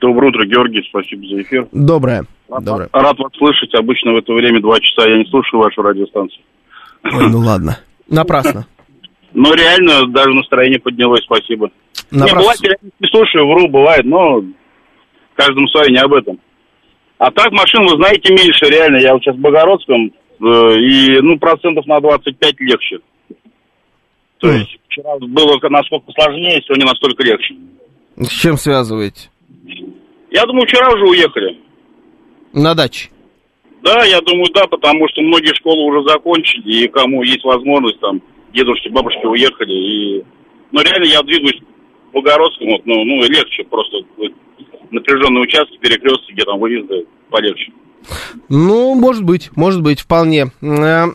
Доброе 0.00 0.28
утро, 0.28 0.46
Георгий, 0.46 0.82
спасибо 0.88 1.26
за 1.26 1.42
эфир. 1.42 1.68
Доброе. 1.72 2.24
Рад, 2.48 2.64
Доброе. 2.64 2.88
рад 2.92 3.18
вас 3.18 3.32
слышать, 3.36 3.74
обычно 3.74 4.12
в 4.12 4.16
это 4.16 4.32
время 4.32 4.60
два 4.60 4.78
часа 4.80 5.08
я 5.08 5.18
не 5.18 5.24
слушаю 5.26 5.60
вашу 5.60 5.82
радиостанцию. 5.82 6.42
Ой, 7.04 7.30
ну 7.30 7.38
ладно, 7.38 7.78
напрасно. 8.08 8.66
Но 9.34 9.52
реально 9.54 10.06
даже 10.06 10.30
настроение 10.30 10.80
поднялось, 10.80 11.22
спасибо. 11.24 11.70
Напрасно. 12.10 12.36
Не, 12.36 12.40
бывает, 12.40 12.60
я 12.62 12.74
не 13.00 13.08
слушаю, 13.08 13.46
вру, 13.46 13.68
бывает, 13.68 14.04
но 14.04 14.42
каждому 15.34 15.68
свое, 15.68 15.90
не 15.90 15.98
об 15.98 16.14
этом. 16.14 16.38
А 17.18 17.30
так 17.30 17.50
машин, 17.50 17.82
вы 17.82 17.96
знаете, 17.96 18.32
меньше, 18.32 18.66
реально. 18.66 18.98
Я 18.98 19.12
вот 19.12 19.22
сейчас 19.22 19.36
в 19.36 19.40
Богородском, 19.40 20.06
э, 20.06 20.78
и, 20.78 21.20
ну, 21.20 21.38
процентов 21.38 21.84
на 21.86 22.00
25 22.00 22.60
легче. 22.60 22.98
То 24.38 24.46
Мгм. 24.46 24.56
есть 24.58 24.78
вчера 24.88 25.18
было 25.18 25.58
насколько 25.68 26.12
сложнее, 26.12 26.62
сегодня 26.64 26.86
настолько 26.86 27.24
легче. 27.24 27.56
С 28.16 28.30
чем 28.30 28.56
связываете? 28.56 29.30
Я 30.30 30.44
думаю, 30.46 30.66
вчера 30.66 30.92
уже 30.92 31.04
уехали. 31.06 31.58
На 32.52 32.74
даче. 32.74 33.10
Да, 33.82 34.04
я 34.04 34.20
думаю, 34.20 34.50
да, 34.52 34.66
потому 34.66 35.08
что 35.08 35.22
многие 35.22 35.54
школы 35.54 35.84
уже 35.84 36.08
закончили, 36.08 36.84
и 36.84 36.88
кому 36.88 37.22
есть 37.22 37.44
возможность, 37.44 38.00
там, 38.00 38.20
дедушки, 38.52 38.88
бабушки 38.88 39.24
уехали, 39.24 39.72
и... 39.72 40.24
Ну, 40.72 40.82
реально, 40.82 41.04
я 41.04 41.22
двигаюсь 41.22 41.60
в 42.10 42.12
Богородском, 42.12 42.68
вот, 42.68 42.84
ну, 42.84 43.04
ну, 43.04 43.22
легче 43.22 43.64
просто, 43.64 43.98
вот, 44.16 44.32
напряженные 44.90 45.42
участки, 45.42 45.78
перекрестки, 45.78 46.32
где 46.32 46.44
там 46.44 46.58
выезды 46.58 47.06
полегче. 47.30 47.72
Ну, 48.48 48.94
может 48.94 49.24
быть, 49.24 49.50
может 49.56 49.82
быть, 49.82 50.00
вполне. 50.00 50.50
Э, 50.60 51.06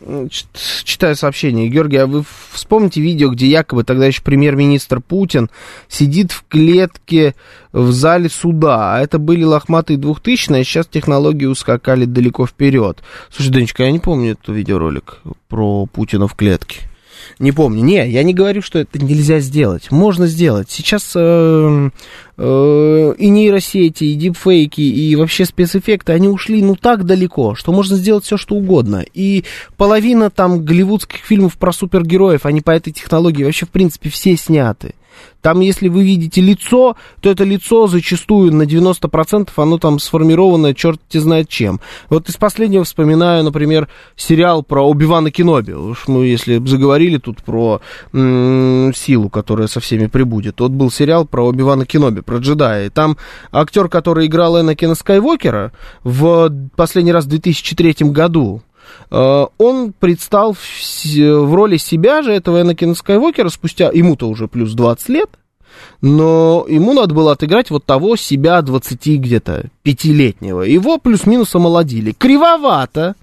Читаю 0.84 1.16
сообщение. 1.16 1.68
Георгий, 1.68 1.98
а 1.98 2.08
вы 2.08 2.24
вспомните 2.52 3.02
видео, 3.02 3.30
где 3.30 3.48
якобы 3.48 3.84
тогда 3.84 4.06
еще 4.06 4.22
премьер-министр 4.22 5.00
Путин 5.02 5.50
сидит 5.88 6.32
в 6.32 6.46
клетке 6.48 7.36
в 7.72 7.92
зале 7.92 8.30
суда, 8.30 8.96
а 8.96 9.02
это 9.02 9.18
были 9.18 9.44
лохматые 9.44 9.98
2000 9.98 10.54
а 10.54 10.64
сейчас 10.64 10.88
технологии 10.88 11.46
ускакали 11.46 12.06
далеко 12.06 12.46
вперед. 12.46 13.02
Слушай, 13.32 13.52
Денечка, 13.52 13.84
я 13.84 13.92
не 13.92 14.00
помню 14.00 14.34
этот 14.34 14.50
видеоролик 14.50 15.20
про 15.48 15.86
Путина 15.88 16.28
в 16.28 16.36
клетке. 16.36 16.82
Не 17.44 17.52
помню. 17.52 17.84
Не, 17.84 18.10
я 18.10 18.24
не 18.24 18.34
говорю, 18.34 18.62
что 18.62 18.80
это 18.80 19.04
нельзя 19.04 19.40
сделать. 19.40 19.92
Можно 19.92 20.28
сделать. 20.28 20.72
Сейчас 20.72 21.12
э, 21.14 21.90
э, 22.38 23.14
и 23.18 23.30
нейросети, 23.30 24.06
и 24.06 24.14
дипфейки, 24.14 24.80
и 24.80 25.14
вообще 25.18 25.44
спецэффекты, 25.44 26.14
они 26.14 26.30
ушли 26.30 26.62
ну 26.64 26.78
так 26.78 27.04
далеко, 27.04 27.54
что 27.54 27.74
можно 27.74 27.98
сделать 27.98 28.24
все, 28.24 28.38
что 28.38 28.56
угодно. 28.56 29.04
И 29.14 29.44
половина 29.76 30.30
там 30.30 30.64
голливудских 30.64 31.20
фильмов 31.20 31.58
про 31.58 31.74
супергероев, 31.74 32.46
они 32.46 32.62
по 32.62 32.72
этой 32.72 32.94
технологии 32.94 33.44
вообще, 33.44 33.66
в 33.66 33.72
принципе, 33.72 34.10
все 34.10 34.38
сняты. 34.38 34.96
Там, 35.42 35.60
если 35.60 35.90
вы 35.90 36.04
видите 36.04 36.42
лицо, 36.42 36.96
то 37.20 37.30
это 37.30 37.44
лицо 37.44 37.88
зачастую 37.88 38.54
на 38.54 38.64
90% 38.64 39.50
оно 39.56 39.78
там 39.78 40.00
сформировано 40.00 40.74
черт 40.74 41.02
те 41.10 41.20
знает 41.20 41.50
чем. 41.50 41.80
Вот 42.10 42.30
из 42.30 42.38
последнего 42.38 42.84
вспоминаю, 42.84 43.44
например, 43.44 43.90
сериал 44.16 44.64
про 44.64 44.82
Оби-Вана 44.82 45.32
Кеноби. 45.32 45.74
Уж 45.74 46.08
мы, 46.08 46.26
если 46.26 46.66
заговорили 46.66 47.18
тут 47.18 47.44
про 47.44 47.82
м, 48.14 48.94
силу, 48.96 49.30
которая 49.30 49.68
со 49.68 49.80
всеми 49.80 50.08
прибудет. 50.08 50.60
Вот 50.60 50.72
был 50.72 50.92
сериал 50.92 51.26
про 51.26 51.46
Оби-Вана 51.46 51.86
Кеноби, 51.86 52.22
про 52.22 52.38
джедая. 52.38 52.88
И 52.88 52.90
там 52.90 53.18
актер, 53.52 53.90
который 53.90 54.28
играл 54.28 54.60
Энакина 54.60 54.96
Скайуокера 54.96 55.72
в 56.04 56.52
последний 56.76 57.12
раз 57.12 57.26
в 57.26 57.30
2003 57.30 58.10
году, 58.12 58.62
он 59.10 59.94
предстал 59.98 60.54
в, 60.54 60.60
в 60.60 61.54
роли 61.54 61.78
себя 61.78 62.22
же, 62.22 62.32
этого 62.32 62.62
Энакина 62.62 62.96
Скайуокера, 62.96 63.50
спустя, 63.50 63.92
ему-то 63.94 64.28
уже 64.28 64.48
плюс 64.48 64.74
20 64.74 65.10
лет, 65.10 65.30
но 66.02 66.66
ему 66.68 66.94
надо 66.94 67.14
было 67.14 67.32
отыграть 67.32 67.70
вот 67.70 67.86
того 67.86 68.16
себя 68.16 68.62
20 68.62 69.20
где-то 69.20 69.66
пятилетнего. 69.84 70.62
Его 70.62 70.98
плюс-минус 70.98 71.54
омолодили. 71.56 72.12
Кривовато 72.12 73.16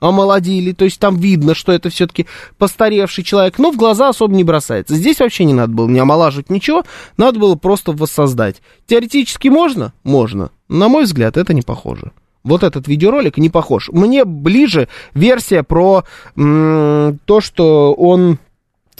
омолодили, 0.00 0.72
то 0.72 0.84
есть 0.84 1.00
там 1.00 1.16
видно, 1.16 1.54
что 1.54 1.72
это 1.72 1.90
все-таки 1.90 2.26
постаревший 2.56 3.24
человек, 3.24 3.58
но 3.58 3.72
в 3.72 3.76
глаза 3.76 4.08
особо 4.08 4.34
не 4.34 4.44
бросается. 4.44 4.94
Здесь 4.94 5.18
вообще 5.18 5.44
не 5.44 5.54
надо 5.54 5.72
было 5.72 5.88
не 5.88 5.98
омолаживать 5.98 6.50
ничего, 6.50 6.84
надо 7.16 7.38
было 7.38 7.56
просто 7.56 7.92
воссоздать. 7.92 8.62
Теоретически 8.86 9.48
можно? 9.48 9.92
Можно. 10.04 10.50
На 10.68 10.88
мой 10.88 11.04
взгляд, 11.04 11.36
это 11.36 11.52
не 11.52 11.62
похоже. 11.62 12.12
Вот 12.48 12.62
этот 12.62 12.88
видеоролик 12.88 13.38
не 13.38 13.50
похож. 13.50 13.88
Мне 13.90 14.24
ближе 14.24 14.88
версия 15.14 15.62
про 15.62 16.04
м, 16.36 17.18
то, 17.24 17.40
что 17.40 17.92
он, 17.94 18.38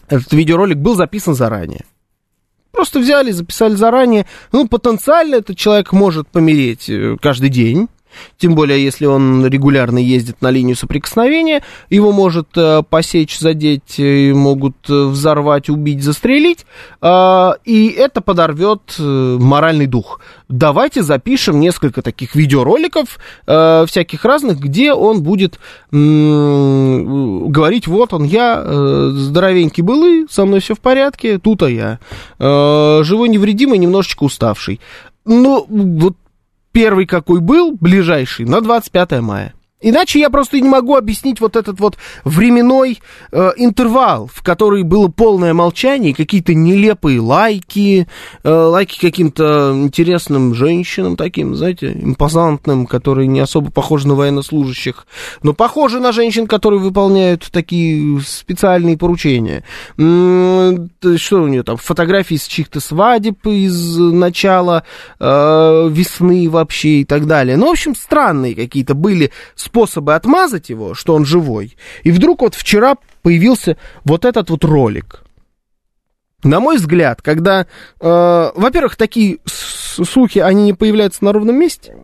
этот 0.09 0.33
видеоролик 0.33 0.79
был 0.79 0.95
записан 0.95 1.35
заранее. 1.35 1.85
Просто 2.71 3.01
взяли, 3.01 3.33
записали 3.33 3.75
заранее. 3.75 4.27
Ну, 4.53 4.69
потенциально 4.69 5.37
этот 5.37 5.57
человек 5.57 5.93
может 5.93 6.29
помереть 6.29 6.89
э, 6.89 7.17
каждый 7.21 7.49
день. 7.49 7.89
Тем 8.39 8.55
более, 8.55 8.83
если 8.83 9.07
он 9.07 9.47
регулярно 9.47 9.99
ездит 9.99 10.43
на 10.43 10.51
линию 10.51 10.77
соприкосновения, 10.77 11.63
его 11.91 12.13
может 12.13 12.49
э, 12.57 12.83
посечь, 12.89 13.39
задеть, 13.39 13.99
э, 13.99 14.33
могут 14.33 14.77
э, 14.89 15.05
взорвать, 15.05 15.69
убить, 15.69 16.03
застрелить, 16.03 16.67
э, 17.03 17.51
и 17.65 17.89
это 17.89 18.21
подорвет 18.21 18.97
моральный 18.99 19.87
дух. 19.87 20.21
Давайте 20.49 21.03
запишем 21.03 21.61
несколько 21.61 22.01
таких 22.01 22.35
видеороликов, 22.35 23.19
всяких 23.45 24.25
разных, 24.25 24.59
где 24.59 24.95
он 24.95 25.23
будет 25.23 25.59
говорить, 25.91 27.87
вот 27.87 28.15
он, 28.15 28.25
я 28.25 28.63
здоровенький 29.11 29.83
был, 29.83 30.07
и 30.07 30.27
со 30.31 30.47
мной 30.47 30.61
все 30.61 30.75
в 30.75 30.81
порядке, 30.81 31.39
тут 31.39 31.63
а 31.63 31.71
я. 31.71 31.99
Живой 32.39 33.29
невредимый, 33.29 33.79
немножечко 33.79 34.25
уставший. 34.25 34.81
Ну, 35.25 35.67
вот 35.69 36.15
первый 36.79 37.07
какой 37.07 37.41
был, 37.41 37.73
ближайший, 37.73 38.45
на 38.45 38.61
25 38.61 39.21
мая. 39.21 39.53
Иначе 39.81 40.19
я 40.19 40.29
просто 40.29 40.61
не 40.61 40.69
могу 40.69 40.97
объяснить 40.97 41.41
вот 41.41 41.55
этот 41.55 41.79
вот 41.79 41.97
временной 42.25 42.99
э, 43.31 43.53
интервал, 43.57 44.29
в 44.33 44.43
который 44.43 44.83
было 44.83 45.07
полное 45.07 45.55
молчание, 45.55 46.15
какие-то 46.15 46.53
нелепые 46.53 47.21
лайки, 47.21 48.09
э, 48.43 48.51
лайки 48.51 48.99
каким-то 49.01 49.73
интересным 49.77 50.55
женщинам 50.55 51.17
таким, 51.17 51.55
знаете, 51.55 51.93
импозантным, 51.93 52.87
которые 52.87 53.29
не 53.29 53.39
особо 53.39 53.71
похожи 53.71 54.09
на 54.09 54.17
военнослужащих, 54.17 55.07
но 55.43 55.53
похожи 55.53 56.01
на 56.01 56.11
женщин, 56.11 56.49
которые 56.49 56.81
выполняют 56.81 57.49
такие 57.53 58.21
специальные 58.21 58.99
поручения. 58.99 59.63
Что 59.97 61.43
у 61.43 61.47
нее 61.47 61.63
там, 61.63 61.77
фотографии 61.77 62.35
с 62.35 62.49
чьих-то 62.49 62.81
свадеб 62.81 63.47
из 63.47 63.97
начала 63.97 64.83
э, 65.21 65.89
весны 65.91 66.51
вообще 66.51 67.01
и 67.01 67.05
так 67.05 67.27
далее. 67.27 67.57
Ну, 67.57 67.67
в 67.69 67.71
общем, 67.71 67.95
странные 67.95 68.57
какие-то 68.57 68.95
были 68.95 69.31
способы 69.69 70.15
отмазать 70.15 70.71
его, 70.71 70.95
что 70.95 71.15
он 71.15 71.25
живой. 71.25 71.77
И 72.03 72.11
вдруг 72.11 72.41
вот 72.41 72.55
вчера 72.55 72.97
появился 73.23 73.77
вот 74.05 74.25
этот 74.25 74.51
вот 74.51 74.65
ролик. 74.65 75.23
На 76.43 76.61
мой 76.61 76.77
взгляд, 76.77 77.21
когда, 77.21 77.63
э, 77.63 77.67
во-первых, 78.01 78.97
такие 78.97 79.39
слухи, 79.45 80.39
они 80.39 80.65
не 80.65 80.73
появляются 80.73 81.25
на 81.25 81.33
ровном 81.33 81.57
месте. 81.57 81.97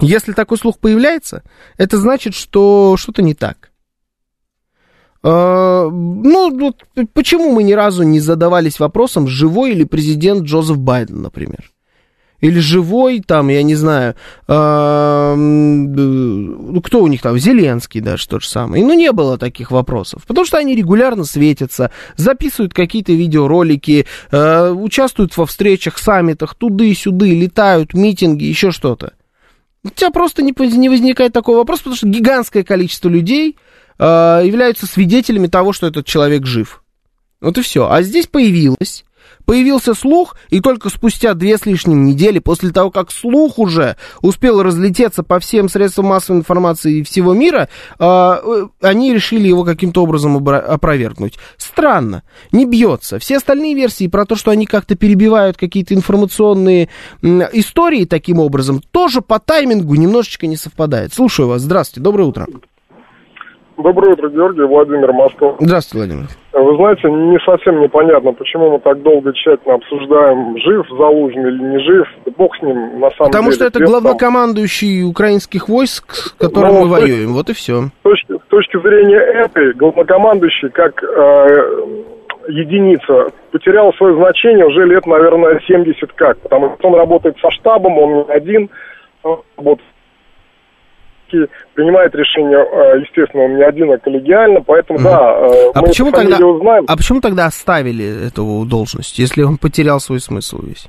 Если 0.00 0.32
такой 0.32 0.58
слух 0.58 0.78
появляется, 0.78 1.42
это 1.78 1.96
значит, 1.96 2.34
что 2.34 2.96
что-то 2.96 3.22
не 3.22 3.34
так. 3.34 3.72
Э, 5.24 5.88
ну, 5.90 6.58
вот 6.58 6.84
почему 7.12 7.52
мы 7.52 7.62
ни 7.62 7.72
разу 7.72 8.02
не 8.04 8.20
задавались 8.20 8.78
вопросом, 8.78 9.26
живой 9.26 9.72
ли 9.72 9.84
президент 9.84 10.42
Джозеф 10.42 10.78
Байден, 10.78 11.22
например? 11.22 11.71
Или 12.42 12.58
живой, 12.58 13.22
там, 13.24 13.48
я 13.48 13.62
не 13.62 13.76
знаю, 13.76 14.16
ну, 14.48 14.56
кто 16.82 17.02
у 17.02 17.06
них 17.06 17.22
там, 17.22 17.38
Зеленский 17.38 18.00
даже 18.00 18.26
тот 18.26 18.42
же 18.42 18.48
самый. 18.48 18.82
Ну, 18.82 18.92
не 18.94 19.12
было 19.12 19.38
таких 19.38 19.70
вопросов, 19.70 20.24
потому 20.26 20.44
что 20.44 20.58
они 20.58 20.74
регулярно 20.74 21.22
светятся, 21.22 21.92
записывают 22.16 22.74
какие-то 22.74 23.12
видеоролики, 23.12 24.06
э, 24.32 24.70
участвуют 24.70 25.36
во 25.36 25.46
встречах, 25.46 25.98
саммитах, 25.98 26.56
туды-сюды, 26.56 27.38
летают, 27.38 27.94
митинги, 27.94 28.42
еще 28.42 28.72
что-то. 28.72 29.12
У 29.84 29.90
тебя 29.90 30.10
просто 30.10 30.42
не, 30.42 30.52
возникает 30.88 31.32
такого 31.32 31.58
вопроса, 31.58 31.84
потому 31.84 31.96
что 31.96 32.08
гигантское 32.08 32.64
количество 32.64 33.08
людей 33.08 33.56
э, 34.00 34.42
являются 34.44 34.86
свидетелями 34.86 35.46
того, 35.46 35.72
что 35.72 35.86
этот 35.86 36.06
человек 36.06 36.44
жив. 36.44 36.82
Вот 37.40 37.56
и 37.56 37.62
все. 37.62 37.88
А 37.88 38.02
здесь 38.02 38.26
появилось 38.26 39.04
Появился 39.46 39.94
слух, 39.94 40.36
и 40.50 40.60
только 40.60 40.88
спустя 40.88 41.34
две 41.34 41.58
с 41.58 41.66
лишним 41.66 42.04
недели, 42.04 42.38
после 42.38 42.70
того, 42.70 42.90
как 42.90 43.10
слух 43.10 43.58
уже 43.58 43.96
успел 44.20 44.62
разлететься 44.62 45.22
по 45.22 45.38
всем 45.40 45.68
средствам 45.68 46.06
массовой 46.06 46.38
информации 46.40 47.02
всего 47.02 47.34
мира, 47.34 47.68
э, 47.98 48.66
они 48.80 49.14
решили 49.14 49.48
его 49.48 49.64
каким-то 49.64 50.02
образом 50.02 50.36
опровергнуть. 50.36 51.38
Странно, 51.56 52.22
не 52.52 52.66
бьется. 52.66 53.18
Все 53.18 53.36
остальные 53.36 53.74
версии 53.74 54.06
про 54.06 54.24
то, 54.24 54.36
что 54.36 54.50
они 54.50 54.66
как-то 54.66 54.94
перебивают 54.96 55.56
какие-то 55.56 55.94
информационные 55.94 56.88
истории 57.22 58.04
таким 58.04 58.38
образом, 58.38 58.80
тоже 58.90 59.20
по 59.20 59.38
таймингу 59.38 59.94
немножечко 59.94 60.46
не 60.46 60.56
совпадает. 60.56 61.12
Слушаю 61.12 61.48
вас. 61.48 61.62
Здравствуйте, 61.62 62.02
доброе 62.04 62.24
утро. 62.24 62.46
Доброе 63.76 64.12
утро, 64.12 64.28
Георгий, 64.28 64.62
Владимир 64.62 65.12
Москва. 65.12 65.56
Здравствуйте, 65.58 66.06
Владимир. 66.06 66.41
Вы 66.52 66.76
знаете, 66.76 67.10
не 67.10 67.38
совсем 67.40 67.80
непонятно, 67.80 68.32
почему 68.32 68.72
мы 68.72 68.78
так 68.80 69.00
долго 69.02 69.32
тщательно 69.32 69.74
обсуждаем, 69.74 70.58
жив 70.58 70.86
Залужный 70.90 71.48
или 71.50 71.62
не 71.62 71.78
жив. 71.78 72.06
Да 72.26 72.32
бог 72.36 72.54
с 72.56 72.62
ним, 72.62 73.00
на 73.00 73.10
самом 73.10 73.30
Потому 73.30 73.30
деле. 73.30 73.32
Потому 73.32 73.52
что 73.52 73.64
это 73.66 73.80
главнокомандующий 73.80 75.02
украинских 75.02 75.68
войск, 75.68 76.12
с 76.12 76.32
которым 76.32 76.74
ну, 76.74 76.80
мы 76.82 76.88
воюем. 76.88 77.20
Есть, 77.20 77.32
вот 77.32 77.48
и 77.48 77.54
все. 77.54 77.82
С 77.84 78.02
точки, 78.02 78.34
с 78.34 78.48
точки 78.48 78.80
зрения 78.82 79.16
этой, 79.16 79.72
главнокомандующий 79.72 80.68
как 80.68 81.02
э, 81.02 81.82
единица 82.48 83.28
потерял 83.50 83.92
свое 83.94 84.14
значение 84.16 84.66
уже 84.66 84.84
лет, 84.84 85.06
наверное, 85.06 85.58
70 85.66 86.12
как. 86.12 86.38
Потому 86.40 86.76
что 86.78 86.88
он 86.88 86.94
работает 86.96 87.36
со 87.40 87.50
штабом, 87.50 87.98
он 87.98 88.14
не 88.14 88.32
один, 88.32 88.70
он 89.22 89.40
работает 89.56 89.88
все 91.32 91.46
принимает 91.74 92.14
решение, 92.14 92.58
э, 92.58 93.00
естественно, 93.00 93.44
он 93.44 93.56
не 93.56 93.62
один, 93.62 93.90
а 93.90 93.98
коллегиально, 93.98 94.60
поэтому, 94.60 94.98
угу. 94.98 95.08
да, 95.08 95.38
э, 95.38 95.70
а 95.74 95.80
мы 95.80 95.88
почему 95.88 96.12
тогда, 96.12 96.46
узнаем. 96.46 96.84
А 96.86 96.96
почему 96.96 97.20
тогда 97.20 97.46
оставили 97.46 98.28
эту 98.28 98.64
должность, 98.68 99.18
если 99.18 99.42
он 99.42 99.56
потерял 99.56 100.00
свой 100.00 100.20
смысл 100.20 100.60
весь? 100.62 100.88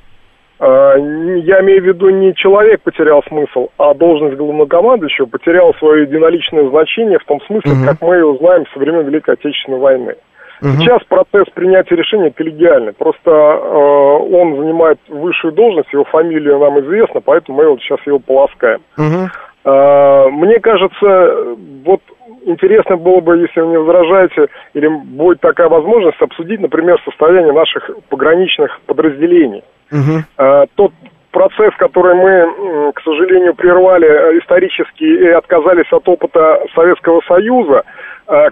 Э, 0.60 0.96
я 1.44 1.62
имею 1.62 1.82
в 1.82 1.86
виду 1.86 2.10
не 2.10 2.34
человек 2.36 2.82
потерял 2.82 3.24
смысл, 3.28 3.70
а 3.78 3.94
должность 3.94 4.36
главнокомандующего 4.36 5.26
потеряла 5.26 5.74
свое 5.80 6.04
единоличное 6.04 6.70
значение 6.70 7.20
в 7.20 7.26
том 7.26 7.42
смысле, 7.48 7.72
угу. 7.72 7.86
как 7.86 8.02
мы 8.02 8.16
ее 8.16 8.38
знаем 8.40 8.66
со 8.74 8.80
времен 8.80 9.06
Великой 9.06 9.36
Отечественной 9.36 9.80
войны. 9.80 10.16
Угу. 10.64 10.80
Сейчас 10.80 11.04
процесс 11.10 11.46
принятия 11.54 11.96
решения 11.96 12.32
коллегиальный. 12.32 12.94
Просто 12.94 13.30
э, 13.30 13.32
он 13.32 14.56
занимает 14.56 14.98
высшую 15.10 15.52
должность, 15.54 15.92
его 15.92 16.06
фамилия 16.06 16.58
нам 16.58 16.80
известна, 16.80 17.20
поэтому 17.20 17.58
мы 17.58 17.70
вот 17.70 17.82
сейчас 17.82 18.00
его 18.06 18.20
полоскаем. 18.20 18.82
Угу. 18.98 19.30
А, 19.66 20.30
мне 20.30 20.60
кажется, 20.60 21.56
вот 21.86 22.02
интересно 22.46 22.98
было 22.98 23.22
бы, 23.22 23.38
если 23.38 23.62
вы 23.62 23.68
не 23.68 23.78
возражаете, 23.78 24.48
или 24.74 24.88
будет 24.88 25.40
такая 25.42 25.70
возможность 25.70 26.22
обсудить, 26.22 26.60
например, 26.60 27.02
состояние 27.06 27.54
наших 27.54 27.90
пограничных 28.10 28.80
подразделений. 28.86 29.64
Угу. 29.92 30.68
Тот 30.76 30.92
процесс, 31.32 31.74
который 31.78 32.16
мы, 32.16 32.92
к 32.94 33.02
сожалению, 33.02 33.56
прервали 33.56 34.40
исторически 34.40 35.04
и 35.04 35.28
отказались 35.28 35.92
от 35.92 36.08
опыта 36.08 36.62
Советского 36.76 37.22
Союза, 37.28 37.84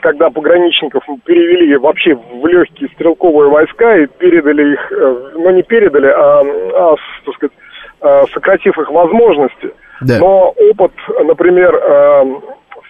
когда 0.01 0.29
пограничников 0.29 1.03
перевели 1.25 1.75
вообще 1.77 2.15
в 2.15 2.45
легкие 2.45 2.89
стрелковые 2.93 3.49
войска 3.49 3.97
и 3.97 4.05
передали 4.05 4.73
их, 4.73 4.91
э, 4.91 5.31
ну 5.35 5.49
не 5.51 5.63
передали, 5.63 6.07
а, 6.07 6.41
а 6.41 6.95
так 7.25 7.35
сказать, 7.35 8.29
сократив 8.31 8.77
их 8.77 8.89
возможности– 8.89 9.71
да. 10.01 10.19
Но 10.19 10.53
опыт, 10.71 10.91
например, 11.23 11.75
э, 11.75 12.25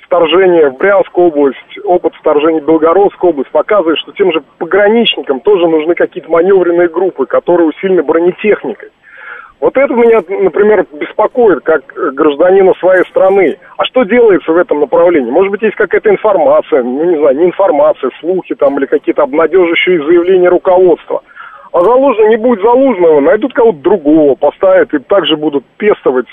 вторжения 0.06 0.70
в 0.70 0.78
Брянскую 0.78 1.28
область, 1.28 1.80
опыт 1.86 2.14
вторжения 2.16 2.62
в 2.62 2.66
Белгородскую 2.66 3.32
область 3.32 3.52
показывает, 3.52 3.98
что 4.00 4.12
тем 4.12 4.32
же 4.32 4.42
пограничникам 4.58 5.40
тоже 5.40 5.68
нужны 5.68 5.96
какие-то 5.96 6.30
маневренные 6.30 6.90
группы, 6.90 7.26
которые 7.26 7.70
усилены 7.70 8.04
бронетехникой. 8.04 8.90
Вот 9.62 9.78
это 9.78 9.94
меня, 9.94 10.22
например, 10.28 10.88
беспокоит, 10.92 11.62
как 11.64 11.84
гражданина 12.14 12.74
своей 12.80 13.04
страны. 13.04 13.58
А 13.78 13.86
что 13.86 14.04
делается 14.04 14.52
в 14.52 14.58
этом 14.58 14.80
направлении? 14.80 15.30
Может 15.30 15.52
быть, 15.52 15.62
есть 15.62 15.76
какая-то 15.76 16.10
информация, 16.10 16.82
ну, 16.82 17.04
не 17.06 17.18
знаю, 17.18 17.38
не 17.38 17.46
информация, 17.46 18.10
слухи 18.20 18.56
там 18.56 18.80
или 18.80 18.88
какие-то 18.88 19.22
обнадеживающие 19.22 20.04
заявления 20.04 20.50
руководства. 20.50 21.22
А 21.74 21.80
Залужный 21.82 22.30
не 22.30 22.38
будет 22.38 22.62
Залужного, 22.62 23.20
найдут 23.20 23.54
кого-то 23.54 23.78
другого, 23.78 24.36
поставят 24.36 24.94
и 24.96 25.00
также 25.00 25.38
будут 25.38 25.64
пестовать 25.78 26.26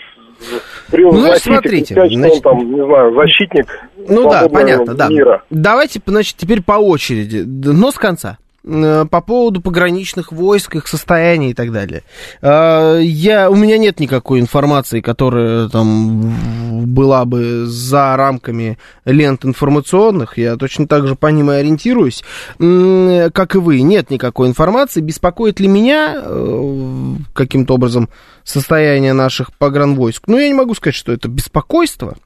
ну, 0.92 1.34
смотрите, 1.36 1.94
сказать, 1.94 2.12
значит, 2.12 2.46
он 2.46 2.58
там, 2.58 2.72
не 2.72 2.84
знаю, 2.84 3.14
защитник 3.14 3.66
Ну 4.08 4.30
да, 4.30 4.48
понятно, 4.48 4.94
да. 4.94 5.08
Мира. 5.08 5.42
Давайте, 5.50 6.00
значит, 6.04 6.36
теперь 6.36 6.62
по 6.62 6.72
очереди, 6.74 7.44
но 7.44 7.90
с 7.90 7.96
конца. 7.96 8.38
Э, 8.68 9.06
по 9.10 9.20
поводу 9.22 9.62
пограничных 9.62 10.30
войск, 10.30 10.76
их 10.76 10.86
состояния 10.88 11.50
и 11.50 11.54
так 11.54 11.72
далее. 11.72 12.02
Э, 12.42 13.00
я, 13.02 13.50
у 13.50 13.54
меня 13.54 13.78
нет 13.78 13.98
никакой 13.98 14.40
информации, 14.40 15.00
которая 15.00 15.68
там 15.68 16.84
была 16.84 17.24
бы 17.24 17.64
за 17.66 18.14
рамками 18.16 18.78
лент 19.06 19.44
информационных. 19.46 20.36
Я 20.36 20.56
точно 20.56 20.86
так 20.86 21.06
же 21.06 21.14
по 21.14 21.28
ним 21.28 21.50
и 21.50 21.54
ориентируюсь, 21.54 22.22
как 22.58 23.54
и 23.54 23.58
вы. 23.58 23.80
Нет 23.80 24.10
никакой 24.10 24.48
информации. 24.48 25.00
Беспокоит 25.00 25.60
ли 25.60 25.68
меня 25.68 26.14
э, 26.16 27.14
каким-то 27.32 27.74
образом 27.74 28.10
состояние 28.44 29.14
наших 29.14 29.52
погранвойск? 29.54 30.24
Ну, 30.26 30.38
я 30.38 30.48
не 30.48 30.54
могу 30.54 30.74
сказать, 30.74 30.94
что 30.94 31.12
это 31.12 31.28
беспокойство 31.28 32.16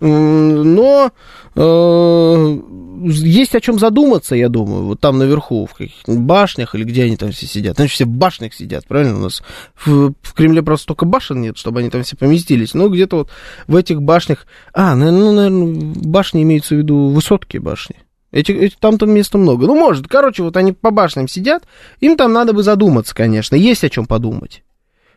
но 0.00 1.10
э, 1.54 2.58
есть 3.04 3.54
о 3.54 3.60
чем 3.60 3.78
задуматься, 3.78 4.34
я 4.34 4.48
думаю, 4.48 4.84
вот 4.84 5.00
там 5.00 5.18
наверху, 5.18 5.66
в 5.66 5.74
каких-нибудь 5.74 6.24
башнях 6.24 6.74
или 6.74 6.84
где 6.84 7.04
они 7.04 7.16
там 7.16 7.32
все 7.32 7.46
сидят. 7.46 7.78
Они 7.78 7.88
все 7.88 8.04
в 8.04 8.08
башнях 8.08 8.54
сидят, 8.54 8.86
правильно? 8.86 9.16
У 9.16 9.22
нас 9.22 9.42
в, 9.74 10.12
в 10.20 10.34
Кремле 10.34 10.62
просто 10.62 10.88
только 10.88 11.04
башен 11.04 11.40
нет, 11.40 11.56
чтобы 11.56 11.80
они 11.80 11.90
там 11.90 12.02
все 12.02 12.16
поместились. 12.16 12.74
Но 12.74 12.88
где-то 12.88 13.16
вот 13.16 13.30
в 13.66 13.76
этих 13.76 14.02
башнях... 14.02 14.46
А, 14.72 14.94
ну, 14.94 15.32
наверное, 15.32 15.94
башни 16.04 16.42
имеются 16.42 16.74
в 16.74 16.78
виду 16.78 17.08
высотки 17.08 17.58
башни. 17.58 17.96
Эти, 18.32 18.52
эти, 18.52 18.76
там 18.78 18.98
там 18.98 19.10
места 19.10 19.38
много. 19.38 19.66
Ну, 19.66 19.74
может, 19.74 20.08
короче, 20.08 20.42
вот 20.42 20.56
они 20.56 20.72
по 20.72 20.90
башням 20.90 21.28
сидят, 21.28 21.64
им 22.00 22.16
там 22.16 22.32
надо 22.32 22.52
бы 22.52 22.62
задуматься, 22.62 23.14
конечно, 23.14 23.54
есть 23.54 23.84
о 23.84 23.88
чем 23.88 24.06
подумать 24.06 24.62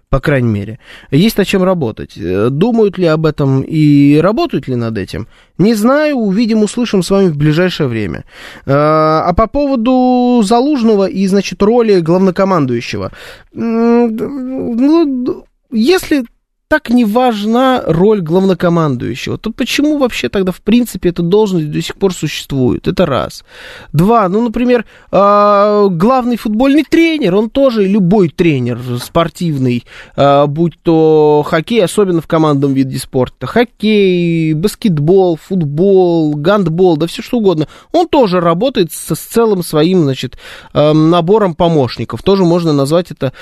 по 0.09 0.19
крайней 0.19 0.49
мере. 0.49 0.79
Есть 1.11 1.37
над 1.37 1.47
чем 1.47 1.63
работать. 1.63 2.17
Э, 2.17 2.49
думают 2.49 2.97
ли 2.97 3.05
об 3.05 3.25
этом 3.25 3.61
и 3.61 4.17
работают 4.17 4.67
ли 4.67 4.75
над 4.75 4.97
этим? 4.97 5.27
Не 5.57 5.75
знаю, 5.75 6.15
увидим, 6.15 6.63
услышим 6.63 7.03
с 7.03 7.11
вами 7.11 7.29
в 7.29 7.37
ближайшее 7.37 7.87
время. 7.87 8.25
Э, 8.65 8.71
а 8.73 9.33
по 9.33 9.47
поводу 9.47 10.41
Залужного 10.43 11.07
и, 11.07 11.27
значит, 11.27 11.61
роли 11.61 11.99
главнокомандующего. 11.99 13.11
Ну, 13.53 15.45
если 15.71 16.25
так 16.69 16.91
не 16.91 17.03
важна 17.03 17.81
роль 17.87 18.21
главнокомандующего, 18.21 19.39
то 19.39 19.51
почему 19.51 19.97
вообще 19.97 20.29
тогда, 20.29 20.51
в 20.51 20.61
принципе, 20.61 21.09
эта 21.09 21.23
должность 21.23 21.71
до 21.71 21.81
сих 21.81 21.95
пор 21.95 22.13
существует? 22.13 22.87
Это 22.87 23.07
раз. 23.07 23.43
Два, 23.91 24.29
ну, 24.29 24.43
например, 24.43 24.85
а, 25.11 25.87
главный 25.87 26.37
футбольный 26.37 26.83
тренер, 26.83 27.33
он 27.33 27.49
тоже, 27.49 27.87
любой 27.87 28.29
тренер 28.29 28.79
спортивный, 29.01 29.83
а, 30.15 30.45
будь 30.45 30.75
то 30.83 31.43
хоккей, 31.43 31.83
особенно 31.83 32.21
в 32.21 32.27
командном 32.27 32.75
виде 32.75 32.99
спорта, 32.99 33.47
хоккей, 33.47 34.53
баскетбол, 34.53 35.37
футбол, 35.37 36.35
гандбол, 36.35 36.97
да 36.97 37.07
все 37.07 37.23
что 37.23 37.37
угодно, 37.37 37.67
он 37.91 38.07
тоже 38.07 38.39
работает 38.39 38.93
со, 38.93 39.15
с 39.15 39.19
целым 39.19 39.63
своим, 39.63 40.03
значит, 40.03 40.37
а, 40.73 40.93
набором 40.93 41.55
помощников. 41.55 42.21
Тоже 42.21 42.43
можно 42.43 42.73
назвать 42.73 43.07
это, 43.09 43.33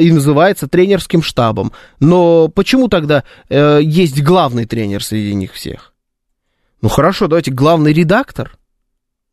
и 0.00 0.12
называется 0.12 0.68
тренерским 0.68 1.20
штабом. 1.20 1.72
Но 1.98 2.48
почему 2.60 2.88
тогда 2.88 3.24
э, 3.48 3.80
есть 3.82 4.22
главный 4.22 4.66
тренер 4.66 5.02
среди 5.02 5.32
них 5.32 5.54
всех? 5.54 5.94
Ну 6.82 6.90
хорошо, 6.90 7.26
давайте 7.26 7.50
главный 7.50 7.94
редактор 7.94 8.58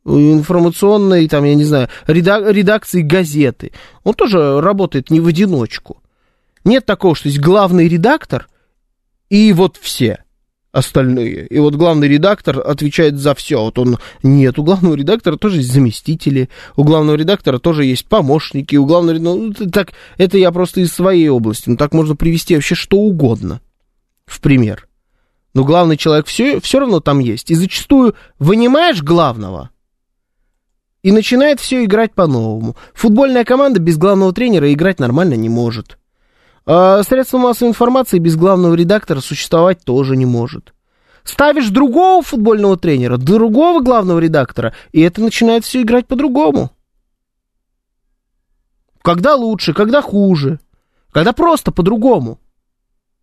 информационной, 0.06 1.28
там, 1.28 1.44
я 1.44 1.54
не 1.54 1.66
знаю, 1.66 1.90
редак- 2.06 2.50
редакции 2.50 3.02
газеты. 3.02 3.74
Он 4.06 4.14
тоже 4.14 4.62
работает 4.62 5.10
не 5.10 5.20
в 5.20 5.28
одиночку. 5.28 6.02
Нет 6.64 6.86
такого, 6.86 7.16
что 7.16 7.28
есть 7.28 7.42
главный 7.42 7.90
редактор 7.90 8.48
и 9.28 9.52
вот 9.52 9.76
все 9.76 10.24
остальные. 10.78 11.48
И 11.48 11.58
вот 11.58 11.76
главный 11.76 12.08
редактор 12.08 12.60
отвечает 12.60 13.18
за 13.18 13.34
все. 13.34 13.60
Вот 13.62 13.80
он 13.80 13.98
нет, 14.22 14.60
у 14.60 14.64
главного 14.64 14.94
редактора 14.94 15.36
тоже 15.36 15.58
есть 15.58 15.72
заместители, 15.72 16.50
у 16.76 16.84
главного 16.84 17.16
редактора 17.16 17.58
тоже 17.58 17.86
есть 17.86 18.06
помощники, 18.06 18.76
у 18.76 18.86
главного 18.86 19.18
ну, 19.18 19.54
так 19.54 19.94
это 20.18 20.38
я 20.38 20.52
просто 20.52 20.82
из 20.82 20.94
своей 20.94 21.30
области. 21.30 21.70
Ну 21.70 21.78
так 21.78 21.94
можно 21.94 22.16
привести 22.16 22.54
вообще 22.54 22.76
что 22.76 22.98
угодно 22.98 23.60
в 24.28 24.40
пример. 24.40 24.88
Но 25.56 25.64
главный 25.64 25.98
человек 25.98 26.28
все, 26.28 26.60
все 26.60 26.80
равно 26.80 27.00
там 27.00 27.20
есть. 27.20 27.50
И 27.50 27.56
зачастую 27.56 28.14
вынимаешь 28.38 29.02
главного, 29.02 29.72
и 31.02 31.12
начинает 31.12 31.60
все 31.60 31.86
играть 31.86 32.14
по-новому. 32.14 32.76
Футбольная 32.94 33.46
команда 33.46 33.80
без 33.80 33.98
главного 33.98 34.34
тренера 34.34 34.72
играть 34.72 35.00
нормально 35.00 35.34
не 35.34 35.50
может. 35.50 35.98
А 36.70 37.02
средство 37.04 37.38
массовой 37.38 37.70
информации 37.70 38.20
без 38.20 38.36
главного 38.36 38.74
редактора 38.74 39.22
существовать 39.22 39.80
тоже 39.86 40.18
не 40.18 40.26
может. 40.26 40.74
Ставишь 41.24 41.70
другого 41.70 42.22
футбольного 42.22 42.78
тренера, 42.78 43.16
другого 43.16 43.82
главного 43.82 44.20
редактора, 44.20 44.74
и 44.92 45.00
это 45.00 45.22
начинает 45.22 45.64
все 45.64 45.82
играть 45.82 46.08
по-другому. 46.08 46.72
Когда 49.02 49.36
лучше, 49.36 49.74
когда 49.74 50.02
хуже, 50.02 50.60
когда 51.14 51.32
просто 51.32 51.72
по-другому. 51.72 52.38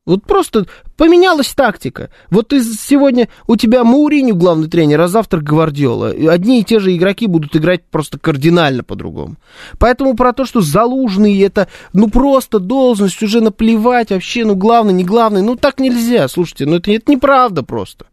Вот 0.06 0.24
просто 0.24 0.66
поменялась 0.98 1.54
тактика. 1.54 2.10
Вот 2.28 2.48
ты 2.48 2.62
сегодня 2.62 3.28
у 3.46 3.56
тебя 3.56 3.84
Мауриню 3.84 4.36
главный 4.36 4.68
тренер, 4.68 5.00
а 5.00 5.08
завтра 5.08 5.40
Гвардиола. 5.40 6.10
Одни 6.30 6.60
и 6.60 6.64
те 6.64 6.78
же 6.78 6.94
игроки 6.94 7.26
будут 7.26 7.56
играть 7.56 7.84
просто 7.90 8.18
кардинально 8.18 8.84
по-другому. 8.84 9.36
Поэтому 9.78 10.14
про 10.14 10.34
то, 10.34 10.44
что 10.44 10.60
залужный 10.60 11.38
это, 11.38 11.68
ну 11.94 12.10
просто 12.10 12.58
должность, 12.58 13.22
уже 13.22 13.40
наплевать 13.40 14.10
вообще, 14.10 14.44
ну 14.44 14.54
главный, 14.54 14.92
не 14.92 15.04
главный, 15.04 15.40
ну 15.40 15.56
так 15.56 15.80
нельзя, 15.80 16.28
слушайте, 16.28 16.66
ну 16.66 16.76
это, 16.76 16.92
это 16.92 17.10
неправда 17.10 17.62
просто. 17.62 18.06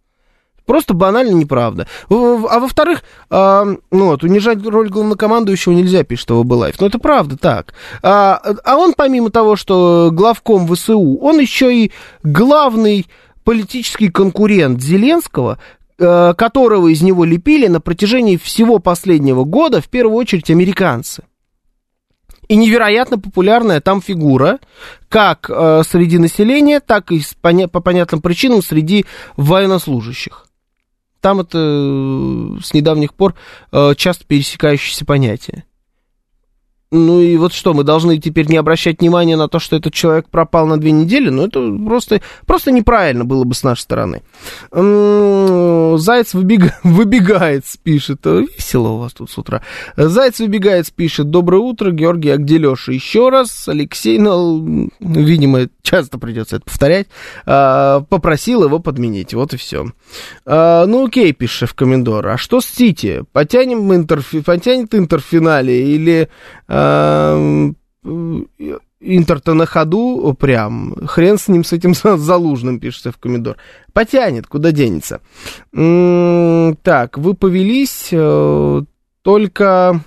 Просто 0.71 0.93
банально 0.93 1.35
неправда. 1.35 1.85
А 2.09 2.59
во-вторых, 2.59 3.03
а, 3.29 3.65
ну 3.91 4.05
вот, 4.05 4.23
унижать 4.23 4.65
роль 4.65 4.87
главнокомандующего 4.87 5.73
нельзя, 5.73 6.05
пишет 6.05 6.29
его 6.29 6.45
Былаев. 6.45 6.79
Но 6.79 6.87
это 6.87 6.97
правда 6.97 7.35
так. 7.35 7.73
А, 8.01 8.41
а 8.63 8.77
он, 8.77 8.93
помимо 8.95 9.31
того, 9.31 9.57
что 9.57 10.11
главком 10.13 10.73
ВСУ, 10.73 11.17
он 11.17 11.41
еще 11.41 11.75
и 11.75 11.91
главный 12.23 13.05
политический 13.43 14.07
конкурент 14.07 14.81
Зеленского, 14.81 15.59
э, 15.99 16.33
которого 16.37 16.87
из 16.87 17.01
него 17.01 17.25
лепили 17.25 17.67
на 17.67 17.81
протяжении 17.81 18.37
всего 18.37 18.79
последнего 18.79 19.43
года, 19.43 19.81
в 19.81 19.89
первую 19.89 20.15
очередь, 20.15 20.49
американцы. 20.49 21.23
И 22.47 22.55
невероятно 22.55 23.19
популярная 23.19 23.81
там 23.81 24.01
фигура, 24.01 24.59
как 25.09 25.49
э, 25.49 25.81
среди 25.85 26.17
населения, 26.17 26.79
так 26.79 27.11
и 27.11 27.21
по 27.41 27.81
понятным 27.81 28.21
причинам 28.21 28.61
среди 28.61 29.05
военнослужащих. 29.35 30.45
Там 31.21 31.39
это 31.39 31.57
э, 31.57 32.57
с 32.63 32.73
недавних 32.73 33.13
пор 33.13 33.35
э, 33.71 33.93
часто 33.95 34.25
пересекающееся 34.25 35.05
понятие. 35.05 35.63
Ну 36.91 37.21
и 37.21 37.37
вот 37.37 37.53
что, 37.53 37.73
мы 37.73 37.85
должны 37.85 38.17
теперь 38.17 38.47
не 38.47 38.57
обращать 38.57 38.99
внимания 38.99 39.37
на 39.37 39.47
то, 39.47 39.59
что 39.59 39.77
этот 39.77 39.93
человек 39.93 40.27
пропал 40.29 40.67
на 40.67 40.77
две 40.77 40.91
недели? 40.91 41.29
Ну 41.29 41.45
это 41.45 41.71
просто, 41.85 42.21
просто 42.45 42.71
неправильно 42.71 43.23
было 43.23 43.45
бы 43.45 43.55
с 43.55 43.63
нашей 43.63 43.81
стороны. 43.81 44.21
Заяц 44.71 46.33
выбег... 46.33 46.73
выбегает, 46.83 47.63
пишет. 47.83 48.25
Весело 48.25 48.89
у 48.89 48.97
вас 48.97 49.13
тут 49.13 49.31
с 49.31 49.37
утра. 49.37 49.61
Заяц 49.95 50.39
выбегает, 50.39 50.91
пишет. 50.91 51.29
Доброе 51.29 51.61
утро, 51.61 51.91
Георгий, 51.91 52.29
а 52.29 52.37
где 52.37 52.57
Леша? 52.57 52.91
Еще 52.91 53.29
раз, 53.29 53.69
Алексей, 53.69 54.19
ну, 54.19 54.89
видимо, 54.99 55.69
часто 55.81 56.17
придется 56.17 56.57
это 56.57 56.65
повторять, 56.65 57.07
а, 57.45 58.01
попросил 58.09 58.63
его 58.63 58.79
подменить. 58.79 59.33
Вот 59.33 59.53
и 59.53 59.57
все. 59.57 59.87
А, 60.45 60.85
ну 60.85 61.05
окей, 61.05 61.31
пишет 61.33 61.69
в 61.69 61.73
комендор. 61.73 62.27
А 62.27 62.37
что 62.37 62.61
с 62.61 62.65
Сити? 62.65 63.23
Потянем 63.31 63.93
интер... 63.93 64.23
Потянет 64.45 64.93
интер 64.95 65.21
в 65.21 65.25
финале 65.25 65.93
или 65.93 66.29
Интер-то 69.03 69.55
на 69.55 69.65
ходу 69.65 70.35
прям. 70.39 70.95
Хрен 71.07 71.37
с 71.37 71.47
ним, 71.47 71.63
с 71.63 71.73
этим 71.73 71.93
залужным, 72.17 72.79
пишется 72.79 73.11
в 73.11 73.17
комедор. 73.17 73.57
Потянет, 73.93 74.47
куда 74.47 74.71
денется. 74.71 75.21
Так, 75.71 77.17
вы 77.17 77.33
повелись 77.33 78.09
э, 78.11 78.81
только... 79.21 80.01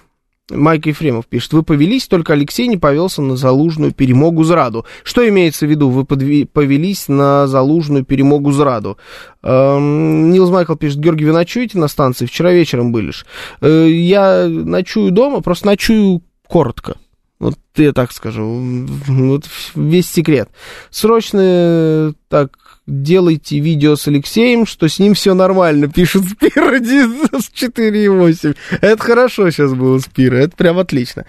Майк 0.51 0.85
Ефремов 0.85 1.27
пишет, 1.27 1.55
вы 1.55 1.63
повелись, 1.63 2.07
только 2.07 2.35
Алексей 2.35 2.67
не 2.69 2.77
повелся 2.77 3.23
на 3.23 3.35
залужную 3.35 3.93
перемогу 3.93 4.45
зраду. 4.45 4.85
Что 5.03 5.27
имеется 5.27 5.67
в 5.67 5.71
виду, 5.71 5.89
вы 5.89 6.03
подви- 6.03 6.47
повелись 6.47 7.09
на 7.09 7.47
залужную 7.47 8.05
перемогу 8.05 8.53
зраду? 8.53 8.99
Эм, 9.43 10.31
Нилс 10.33 10.51
Майкл 10.51 10.75
пишет, 10.75 10.99
Георгий, 10.99 11.25
вы 11.25 11.33
ночуете 11.33 11.79
на 11.79 11.89
станции? 11.89 12.27
Вчера 12.27 12.53
вечером 12.53 12.93
были 12.93 13.13
Э, 13.63 13.89
я 13.89 14.47
ночую 14.47 15.13
дома, 15.13 15.41
просто 15.41 15.67
ночую 15.67 16.21
коротко. 16.55 16.95
Вот 17.41 17.59
я 17.75 17.93
так 17.93 18.13
скажу. 18.13 18.63
Вот 19.09 19.45
весь 19.75 20.09
секрет. 20.09 20.49
Срочно 20.89 22.15
так 22.29 22.57
делайте 22.87 23.59
видео 23.59 23.97
с 23.97 24.07
Алексеем, 24.07 24.65
что 24.65 24.89
с 24.89 25.01
ним 25.01 25.15
все 25.15 25.35
нормально, 25.35 25.89
пишет 25.89 26.23
Спира 26.27 26.79
с 26.79 27.51
4,8. 27.51 28.57
Это 28.81 29.03
хорошо 29.03 29.51
сейчас 29.51 29.75
было 29.75 29.99
Спира, 29.99 30.37
это 30.37 30.57
прям 30.57 30.79
отлично. 30.79 31.25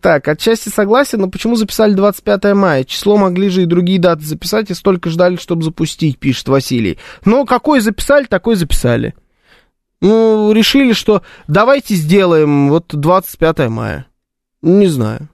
Так, 0.00 0.26
отчасти 0.26 0.70
согласен, 0.70 1.20
но 1.20 1.28
почему 1.28 1.54
записали 1.54 1.92
25 1.92 2.54
мая? 2.54 2.82
Число 2.82 3.16
могли 3.16 3.48
же 3.48 3.62
и 3.62 3.66
другие 3.66 4.00
даты 4.00 4.24
записать, 4.24 4.70
и 4.72 4.74
столько 4.74 5.08
ждали, 5.08 5.36
чтобы 5.36 5.62
запустить, 5.62 6.18
пишет 6.18 6.48
Василий. 6.48 6.98
Но 7.24 7.44
какой 7.44 7.78
записали, 7.78 8.24
такой 8.24 8.56
записали. 8.56 9.14
Ну, 10.00 10.52
решили, 10.52 10.92
что 10.92 11.22
давайте 11.46 11.94
сделаем 11.94 12.70
вот 12.70 12.86
25 12.88 13.68
мая. 13.68 14.06
Не 14.62 14.86
знаю. 14.86 15.28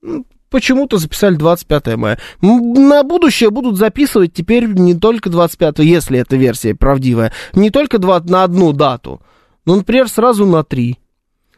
Ну, 0.00 0.26
почему-то 0.48 0.98
записали 0.98 1.34
25 1.34 1.96
мая. 1.96 2.18
На 2.40 3.02
будущее 3.02 3.50
будут 3.50 3.76
записывать 3.76 4.32
теперь 4.32 4.66
не 4.66 4.94
только 4.94 5.28
25, 5.28 5.78
если 5.80 6.18
эта 6.18 6.36
версия 6.36 6.74
правдивая, 6.74 7.32
не 7.52 7.70
только 7.70 7.98
20, 7.98 8.30
на 8.30 8.44
одну 8.44 8.72
дату, 8.72 9.20
но, 9.64 9.76
например, 9.76 10.08
сразу 10.08 10.46
на 10.46 10.62
три 10.62 10.98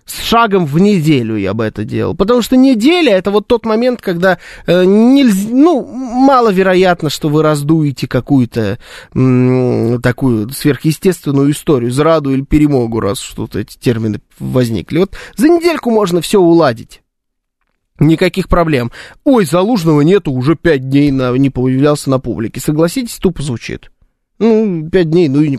с 0.05 0.21
шагом 0.23 0.67
в 0.67 0.79
неделю 0.79 1.37
я 1.37 1.55
бы 1.55 1.65
это 1.65 1.85
делал. 1.85 2.15
Потому 2.15 2.43
что 2.43 2.57
неделя 2.57 3.13
это 3.13 3.31
вот 3.31 3.47
тот 3.47 3.65
момент, 3.65 4.01
когда 4.01 4.39
э, 4.67 4.85
нельзя, 4.85 5.49
ну, 5.51 5.85
маловероятно, 5.85 7.11
что 7.11 7.29
вы 7.29 7.43
раздуете 7.43 8.09
какую-то 8.09 8.79
м, 9.15 10.01
такую 10.03 10.51
сверхъестественную 10.51 11.53
историю, 11.53 11.91
зраду 11.91 12.31
или 12.31 12.43
перемогу, 12.43 13.01
раз 13.01 13.21
что-то 13.21 13.61
эти 13.61 13.79
термины 13.79 14.21
возникли. 14.39 14.99
Вот 14.99 15.15
за 15.37 15.49
недельку 15.49 15.91
можно 15.91 16.21
все 16.21 16.41
уладить. 16.41 17.03
Никаких 17.99 18.49
проблем. 18.49 18.91
Ой, 19.25 19.45
Залужного 19.45 20.01
нету, 20.01 20.33
уже 20.33 20.57
пять 20.57 20.89
дней 20.89 21.11
на, 21.11 21.33
не 21.37 21.51
появлялся 21.51 22.11
на 22.11 22.19
публике. 22.19 22.61
Согласитесь, 22.61 23.17
тупо 23.17 23.43
звучит. 23.43 23.93
Ну, 24.39 24.89
пять 24.91 25.11
дней, 25.11 25.29
ну 25.29 25.41
и 25.43 25.49
не 25.49 25.59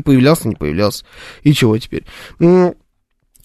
появлялся, 0.00 0.48
не 0.48 0.56
появлялся. 0.56 1.04
И 1.42 1.52
чего 1.52 1.78
теперь? 1.78 2.04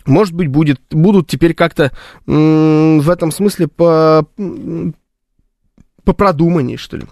Может 0.05 0.33
быть, 0.33 0.47
будет, 0.47 0.79
будут 0.89 1.27
теперь 1.27 1.53
как-то 1.53 1.91
в 2.25 3.09
этом 3.09 3.31
смысле 3.31 3.67
по, 3.67 4.25
по 6.03 6.13
продуманней, 6.13 6.77
что 6.77 6.97
ли. 6.97 7.05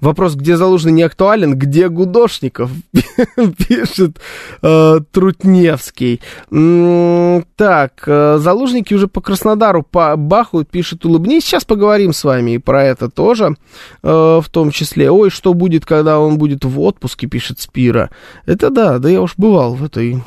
Вопрос, 0.00 0.34
где 0.34 0.56
Залужный 0.56 0.92
не 0.92 1.02
актуален, 1.02 1.56
где 1.56 1.88
Гудошников, 1.88 2.70
пишет 3.68 4.20
э, 4.62 5.00
Трутневский. 5.10 6.20
М-м, 6.50 7.44
так, 7.56 8.04
э, 8.06 8.38
Залужники 8.38 8.94
уже 8.94 9.08
по 9.08 9.20
Краснодару 9.20 9.82
по 9.82 10.16
бахают, 10.16 10.70
пишет 10.70 11.04
Улыбнись. 11.04 11.44
Сейчас 11.44 11.64
поговорим 11.64 12.12
с 12.12 12.24
вами 12.24 12.52
и 12.52 12.58
про 12.58 12.84
это 12.84 13.08
тоже, 13.08 13.56
э, 14.02 14.08
в 14.08 14.46
том 14.50 14.70
числе. 14.70 15.10
Ой, 15.10 15.30
что 15.30 15.54
будет, 15.54 15.86
когда 15.86 16.20
он 16.20 16.38
будет 16.38 16.64
в 16.64 16.80
отпуске, 16.80 17.26
пишет 17.26 17.60
Спира. 17.60 18.10
Это 18.44 18.70
да, 18.70 18.98
да 18.98 19.08
я 19.08 19.20
уж 19.22 19.34
бывал 19.36 19.74
в 19.74 19.84
этой 19.84 20.22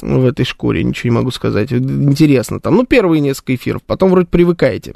в 0.00 0.26
этой 0.26 0.44
шкуре, 0.44 0.84
ничего 0.84 1.10
не 1.10 1.16
могу 1.16 1.30
сказать. 1.30 1.72
Интересно 1.72 2.60
там. 2.60 2.76
Ну, 2.76 2.84
первые 2.84 3.20
несколько 3.20 3.54
эфиров, 3.54 3.82
потом 3.82 4.10
вроде 4.10 4.26
привыкаете. 4.26 4.94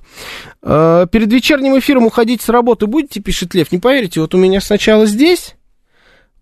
А, 0.62 1.06
перед 1.06 1.32
вечерним 1.32 1.78
эфиром 1.78 2.06
уходить 2.06 2.42
с 2.42 2.48
работы 2.48 2.86
будете, 2.86 3.20
пишет 3.20 3.54
Лев. 3.54 3.72
Не 3.72 3.78
поверите, 3.78 4.20
вот 4.20 4.34
у 4.34 4.38
меня 4.38 4.60
сначала 4.60 5.06
здесь, 5.06 5.56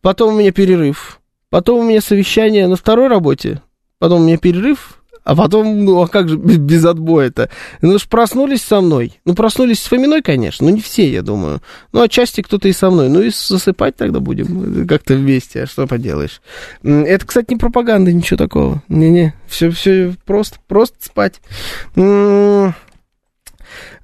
потом 0.01 0.35
у 0.35 0.39
меня 0.39 0.53
перерыв, 0.53 1.21
потом 1.51 1.81
у 1.81 1.89
меня 1.89 2.01
совещание 2.01 2.67
на 2.67 2.77
второй 2.77 3.09
работе, 3.09 3.63
потом 3.99 4.23
у 4.23 4.25
меня 4.25 4.39
перерыв, 4.39 4.98
а 5.25 5.37
потом, 5.37 5.85
ну, 5.85 6.01
а 6.01 6.09
как 6.09 6.29
же 6.29 6.37
без, 6.39 6.85
отбоя-то? 6.85 7.51
Ну, 7.83 7.99
ж 7.99 8.09
проснулись 8.09 8.63
со 8.63 8.81
мной. 8.81 9.21
Ну, 9.25 9.35
проснулись 9.35 9.83
с 9.83 9.87
Фоминой, 9.87 10.23
конечно, 10.23 10.67
но 10.67 10.73
не 10.73 10.81
все, 10.81 11.11
я 11.11 11.23
думаю. 11.23 11.61
Ну, 11.93 12.03
отчасти 12.03 12.41
кто-то 12.41 12.69
и 12.69 12.73
со 12.73 12.91
мной. 12.91 13.09
Ну, 13.09 13.21
и 13.23 13.31
засыпать 13.31 13.97
тогда 13.97 14.21
будем 14.21 14.87
как-то 14.87 15.15
вместе, 15.15 15.63
а 15.63 15.67
что 15.67 15.87
поделаешь. 15.87 16.41
Это, 16.83 17.27
кстати, 17.27 17.53
не 17.53 17.57
пропаганда, 17.57 18.13
ничего 18.13 18.37
такого. 18.37 18.83
Не-не, 18.89 19.35
все, 19.47 19.71
все 19.71 20.15
просто, 20.25 20.59
просто 20.67 20.97
спать. 21.01 21.41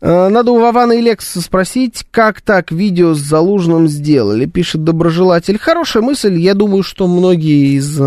А, 0.06 0.28
надо 0.28 0.52
у 0.52 0.58
Вавана 0.60 0.92
и 0.92 1.00
Лекса 1.00 1.40
спросить, 1.40 2.04
как 2.10 2.42
так 2.42 2.70
видео 2.70 3.14
с 3.14 3.18
Залужным 3.18 3.88
сделали, 3.88 4.44
пишет 4.46 4.84
доброжелатель. 4.84 5.58
Хорошая 5.58 6.02
мысль, 6.02 6.38
я 6.38 6.54
думаю, 6.54 6.82
что 6.82 7.06
многие 7.06 7.76
из... 7.76 7.98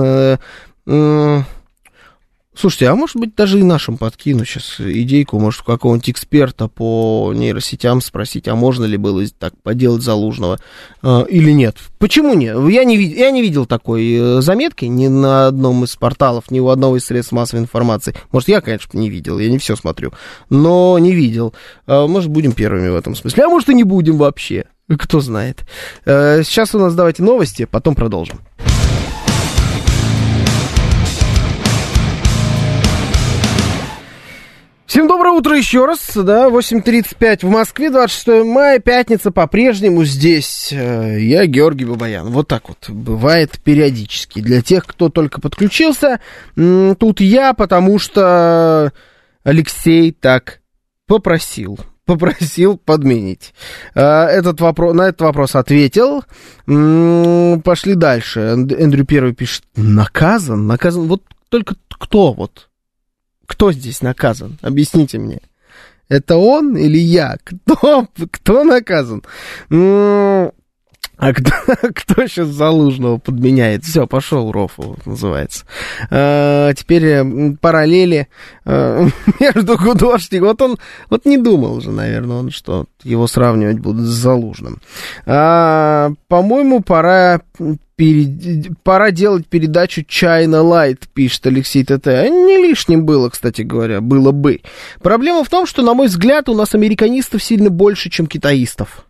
Слушайте, 2.60 2.90
а 2.90 2.96
может 2.96 3.18
быть 3.18 3.36
даже 3.36 3.60
и 3.60 3.64
нашим 3.64 3.98
подкину 3.98 4.44
сейчас 4.44 4.80
идейку, 4.80 5.38
может, 5.38 5.62
какого-нибудь 5.62 6.10
эксперта 6.10 6.68
по 6.68 7.32
нейросетям 7.36 8.02
спросить, 8.02 8.48
а 8.48 8.56
можно 8.56 8.86
ли 8.86 8.98
было 8.98 9.24
так 9.38 9.54
поделать 9.62 10.02
Залужного 10.02 10.58
э, 11.04 11.26
или 11.30 11.52
нет. 11.52 11.78
Почему 12.00 12.34
нет? 12.34 12.58
Я 12.68 12.84
не, 12.84 12.98
я 12.98 13.30
не 13.30 13.44
видел 13.44 13.68
такой 13.68 14.12
э, 14.12 14.42
заметки 14.42 14.86
ни 14.86 15.08
на 15.08 15.48
одном 15.48 15.84
из 15.84 15.96
порталов, 15.96 16.50
ни 16.50 16.60
у 16.60 16.70
одного 16.70 16.98
из 16.98 17.06
средств 17.06 17.32
массовой 17.32 17.62
информации. 17.62 18.16
Может, 18.32 18.50
я, 18.50 18.62
конечно, 18.62 18.98
не 18.98 19.12
видел, 19.12 19.38
я 19.38 19.52
не 19.52 19.60
все 19.60 19.76
смотрю, 19.76 20.14
но 20.50 20.98
не 20.98 21.14
видел. 21.14 21.54
Э, 21.86 22.08
может, 22.08 22.32
будем 22.32 22.54
первыми 22.54 22.90
в 22.90 22.96
этом 22.96 23.16
смысле, 23.16 23.44
а 23.44 23.50
может 23.50 23.70
и 23.70 23.76
не 23.76 23.84
будем 23.84 24.18
вообще. 24.18 24.66
Кто 24.98 25.20
знает. 25.20 25.64
Э, 26.06 26.42
сейчас 26.44 26.74
у 26.74 26.80
нас 26.80 26.96
давайте 26.96 27.22
новости, 27.22 27.68
потом 27.70 27.94
продолжим. 27.94 28.40
Всем 34.88 35.10
доброе 35.10 35.34
утро 35.34 35.58
еще 35.58 35.84
раз, 35.84 36.00
да, 36.16 36.48
8.35 36.48 37.46
в 37.46 37.50
Москве, 37.50 37.90
26 37.90 38.46
мая, 38.46 38.80
пятница, 38.80 39.32
по-прежнему 39.32 40.06
здесь 40.06 40.70
э, 40.72 41.20
я, 41.20 41.46
Георгий 41.46 41.84
Бабаян. 41.84 42.30
Вот 42.30 42.48
так 42.48 42.70
вот 42.70 42.90
бывает 42.90 43.60
периодически. 43.62 44.40
Для 44.40 44.62
тех, 44.62 44.86
кто 44.86 45.10
только 45.10 45.42
подключился, 45.42 46.22
тут 46.56 47.20
я, 47.20 47.54
потому 47.54 48.00
что 48.00 48.94
Алексей 49.44 50.14
так 50.14 50.62
попросил 51.06 51.78
попросил 52.06 52.78
подменить. 52.78 53.54
Э, 53.94 54.28
этот 54.28 54.62
вопрос, 54.62 54.96
на 54.96 55.10
этот 55.10 55.20
вопрос 55.20 55.56
ответил. 55.56 56.24
Пошли 56.66 57.96
дальше. 57.96 58.40
Эндрю 58.40 59.04
Первый 59.04 59.34
пишет, 59.34 59.64
наказан? 59.76 60.66
Наказан? 60.66 61.10
Вот 61.10 61.24
только 61.50 61.76
кто 61.90 62.32
вот? 62.32 62.67
Кто 63.48 63.72
здесь 63.72 64.02
наказан? 64.02 64.60
Объясните 64.62 65.18
мне. 65.18 65.40
Это 66.10 66.38
он 66.38 66.78
или 66.78 66.98
я? 66.98 67.38
Кто, 67.44 68.08
кто 68.32 68.64
наказан? 68.64 69.24
Ну, 69.70 70.54
а 71.18 71.34
кто, 71.34 71.52
кто 71.96 72.28
сейчас 72.28 72.48
Залужного 72.48 73.18
подменяет? 73.18 73.84
Все, 73.84 74.06
пошел 74.06 74.52
Рофу, 74.52 74.98
называется. 75.06 75.66
А, 76.12 76.74
теперь 76.74 77.56
параллели 77.60 78.28
а, 78.66 79.08
между 79.40 79.78
художником. 79.78 80.48
Вот 80.48 80.62
он 80.62 80.78
вот 81.10 81.26
не 81.26 81.38
думал 81.38 81.76
уже, 81.78 81.92
наверное, 81.92 82.38
он, 82.38 82.52
что 82.52 82.86
его 83.04 83.28
сравнивать 83.28 83.80
будут 83.80 84.06
с 84.06 84.10
Залужным. 84.10 84.80
А, 85.26 86.12
по-моему, 86.28 86.82
пора 86.82 87.42
перед... 87.96 88.78
пора 88.84 89.12
делать 89.12 89.48
передачу 89.48 90.02
China 90.02 90.64
Light, 90.64 91.04
пишет 91.14 91.48
Алексей 91.48 91.84
ТТ. 91.84 92.06
Не 92.06 92.58
лишним 92.58 93.06
было, 93.06 93.30
кстати 93.30 93.64
говоря, 93.64 94.02
было 94.02 94.32
бы. 94.32 94.62
Проблема 95.02 95.44
в 95.44 95.50
том, 95.50 95.66
что, 95.66 95.82
на 95.82 95.94
мой 95.94 96.08
взгляд, 96.08 96.48
у 96.48 96.54
нас 96.54 96.76
американистов 96.76 97.44
сильно 97.44 97.72
больше, 97.72 98.10
чем 98.10 98.28
китаистов. 98.28 99.08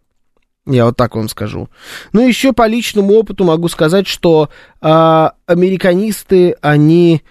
Я 0.67 0.85
вот 0.85 0.97
так 0.97 1.15
вам 1.15 1.29
скажу. 1.29 1.69
Ну, 2.11 2.27
еще 2.27 2.51
по 2.51 2.67
личному 2.67 3.13
опыту 3.13 3.45
могу 3.45 3.69
сказать, 3.69 4.05
что 4.05 4.49
а, 4.81 5.33
американисты, 5.45 6.55
они 6.61 7.23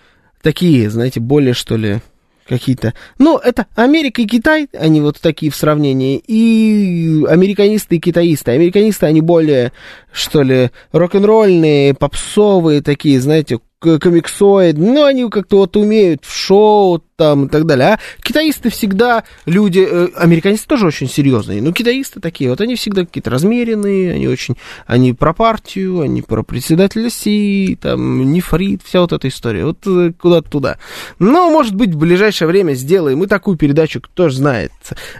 такие, 0.43 0.89
знаете, 0.89 1.21
более, 1.21 1.53
что 1.53 1.77
ли, 1.77 2.01
какие-то... 2.49 2.95
Ну, 3.19 3.37
это 3.37 3.67
Америка 3.75 4.23
и 4.23 4.27
Китай, 4.27 4.69
они 4.73 5.03
вот 5.03 5.21
такие 5.21 5.53
в 5.53 5.57
сравнении, 5.57 6.17
и 6.17 7.25
американисты 7.29 7.97
и 7.97 8.01
китаисты. 8.01 8.53
Американисты, 8.53 9.05
они 9.05 9.21
более, 9.21 9.73
что 10.13 10.43
ли, 10.43 10.71
рок-н-ролльные, 10.93 11.93
попсовые 11.95 12.81
такие, 12.81 13.21
знаете, 13.21 13.61
комиксоид, 13.81 14.79
ну, 14.79 15.05
они 15.05 15.29
как-то 15.29 15.59
вот 15.59 15.77
умеют 15.77 16.25
в 16.25 16.35
шоу 16.35 17.03
там 17.17 17.47
и 17.47 17.49
так 17.49 17.65
далее. 17.65 17.95
А 17.95 17.99
китаисты 18.23 18.71
всегда 18.71 19.25
люди, 19.47 19.87
э, 19.89 20.09
американцы 20.17 20.67
тоже 20.67 20.87
очень 20.87 21.09
серьезные, 21.09 21.63
но 21.63 21.73
китаисты 21.73 22.21
такие, 22.21 22.51
вот 22.51 22.61
они 22.61 22.77
всегда 22.77 23.05
какие-то 23.05 23.31
размеренные, 23.31 24.13
они 24.13 24.29
очень, 24.29 24.57
они 24.87 25.13
про 25.15 25.33
партию, 25.33 26.01
они 26.01 26.23
про 26.23 26.43
председателя 26.43 27.11
Си, 27.11 27.79
там, 27.81 28.33
нефрит, 28.33 28.83
вся 28.85 29.01
вот 29.01 29.13
эта 29.13 29.29
история, 29.29 29.65
вот 29.65 29.79
э, 29.87 30.13
куда-то 30.13 30.51
туда. 30.51 30.79
Но, 31.19 31.51
может 31.51 31.75
быть, 31.75 31.91
в 31.91 31.99
ближайшее 31.99 32.49
время 32.49 32.75
сделаем 32.75 33.23
и 33.25 33.27
такую 33.27 33.57
передачу, 33.57 34.01
кто 34.01 34.29
же 34.29 34.37
знает. 34.37 34.73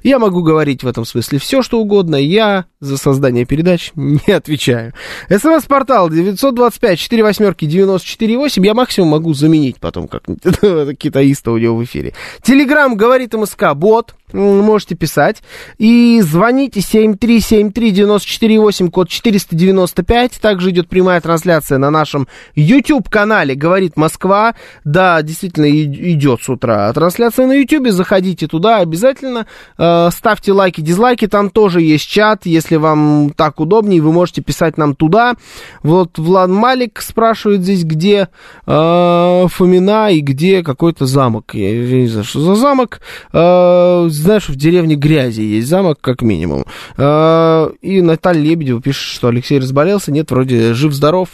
Я 0.03 0.19
могу 0.19 0.43
говорить 0.43 0.83
в 0.83 0.87
этом 0.87 1.05
смысле 1.05 1.39
все, 1.39 1.63
что 1.63 1.81
угодно, 1.81 2.17
я 2.17 2.67
за 2.81 2.99
создание 2.99 3.47
передач 3.47 3.93
не 3.95 4.33
отвечаю. 4.33 4.93
СМС-портал 5.31 6.11
925 6.11 6.99
4 6.99 7.23
восьмерки 7.23 7.65
94 7.65 8.37
8, 8.37 8.67
я 8.67 8.75
максимум 8.75 9.11
могу 9.11 9.33
заменить 9.33 9.77
потом 9.81 10.09
как-нибудь 10.09 10.99
китаиста 10.99 11.53
у 11.53 11.59
него 11.59 11.86
эфире. 11.87 12.13
Телеграм 12.43 12.97
говорит 12.97 13.33
МСК, 13.33 13.75
бот, 13.75 14.15
можете 14.33 14.97
писать. 14.97 15.43
И 15.79 16.21
звоните 16.23 16.81
7373948, 16.81 18.91
код 18.91 19.09
495. 19.09 20.41
Также 20.41 20.71
идет 20.71 20.89
прямая 20.89 21.21
трансляция 21.21 21.79
на 21.79 21.91
нашем 21.91 22.27
YouTube-канале 22.55 23.55
«Говорит 23.55 23.97
Москва». 23.97 24.57
Да, 24.85 25.23
действительно 25.23 25.71
идет 25.71 26.43
с 26.43 26.49
утра 26.49 26.93
трансляция 26.93 27.47
на 27.47 27.53
YouTube. 27.53 27.91
Заходите 27.91 28.47
туда 28.47 28.79
обязательно. 28.79 29.47
Э, 29.79 30.09
ставьте 30.11 30.53
лайки, 30.53 30.81
дизлайки. 30.81 31.27
Там 31.27 31.51
тоже 31.51 31.83
есть 31.83 32.09
чат. 32.09 32.47
Если 32.47 32.77
вам 32.77 33.33
так 33.37 33.61
удобнее, 33.61 34.01
вы 34.01 34.13
можете 34.13 34.43
писать 34.43 34.79
нам 34.79 34.95
туда. 34.95 35.35
Вот 35.83 36.19
Влад 36.19 36.49
Малик 36.49 37.03
спрашивает 37.03 37.63
здесь, 37.63 37.85
где 37.85 38.29
э, 38.67 39.47
Фомина 39.49 40.11
и 40.11 40.21
где 40.21 40.63
какой-то 40.63 41.07
замок. 41.07 41.55
Я 41.55 41.75
не 41.75 42.07
знаю, 42.07 42.25
что 42.25 42.41
за 42.41 42.55
замок. 42.55 43.01
Э, 43.33 44.07
знаешь, 44.17 44.49
в 44.49 44.57
деревне 44.57 44.95
Грязи 44.95 45.43
есть 45.43 45.69
замок, 45.69 45.99
как 46.01 46.23
минимум. 46.23 46.65
А, 46.97 47.71
и 47.81 48.01
Наталья 48.03 48.43
Лебедева 48.43 48.81
пишет, 48.81 49.03
что 49.03 49.29
Алексей 49.29 49.59
разболелся. 49.59 50.13
Нет, 50.13 50.31
вроде 50.31 50.75
жив-здоров, 50.75 51.29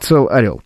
цел 0.00 0.28
орел. 0.28 0.62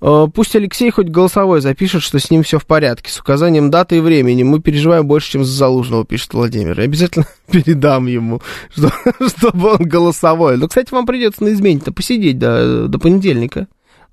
А, 0.00 0.26
пусть 0.26 0.54
Алексей 0.56 0.90
хоть 0.90 1.08
голосовой 1.08 1.60
запишет, 1.60 2.02
что 2.02 2.18
с 2.18 2.30
ним 2.30 2.42
все 2.42 2.58
в 2.58 2.66
порядке, 2.66 3.10
с 3.10 3.18
указанием 3.18 3.70
даты 3.70 3.98
и 3.98 4.00
времени. 4.00 4.42
Мы 4.42 4.60
переживаем 4.60 5.06
больше, 5.06 5.32
чем 5.32 5.44
за 5.44 5.52
Залужного, 5.52 6.04
пишет 6.04 6.34
Владимир. 6.34 6.78
Я 6.78 6.84
обязательно 6.84 7.26
передам 7.50 8.06
ему, 8.06 8.42
что, 8.74 8.90
чтобы 9.36 9.74
он 9.74 9.88
голосовой. 9.88 10.56
Но, 10.56 10.68
кстати, 10.68 10.92
вам 10.92 11.06
придется 11.06 11.44
на 11.44 11.52
измене-то 11.52 11.92
посидеть 11.92 12.38
до, 12.38 12.88
до 12.88 12.98
понедельника. 12.98 13.66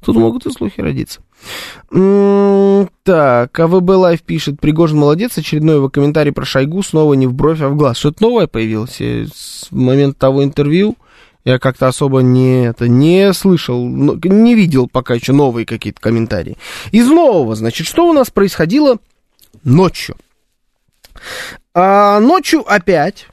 Тут 0.05 0.15
могут 0.15 0.45
и 0.45 0.51
слухи 0.51 0.81
родиться. 0.81 1.21
Так, 3.03 3.59
АВБ 3.59 3.89
Лайф 3.89 4.21
пишет, 4.21 4.59
Пригожин 4.59 4.97
молодец, 4.97 5.37
очередной 5.37 5.75
его 5.75 5.89
комментарий 5.89 6.31
про 6.31 6.45
Шойгу 6.45 6.83
снова 6.83 7.13
не 7.13 7.27
в 7.27 7.33
бровь, 7.33 7.61
а 7.61 7.69
в 7.69 7.75
глаз. 7.75 7.97
Что-то 7.97 8.23
новое 8.23 8.47
появилось 8.47 8.99
с 8.99 9.67
момента 9.71 10.19
того 10.19 10.43
интервью. 10.43 10.95
Я 11.45 11.59
как-то 11.59 11.87
особо 11.87 12.21
не, 12.21 12.67
это, 12.67 12.87
не 12.87 13.33
слышал, 13.33 13.85
не 13.85 14.55
видел 14.55 14.87
пока 14.87 15.15
еще 15.15 15.33
новые 15.33 15.65
какие-то 15.65 15.99
комментарии. 15.99 16.57
Из 16.91 17.07
нового, 17.07 17.55
значит, 17.55 17.85
что 17.85 18.07
у 18.07 18.13
нас 18.13 18.29
происходило 18.29 18.97
ночью? 19.63 20.15
А, 21.73 22.19
ночью 22.21 22.63
опять 22.65 23.27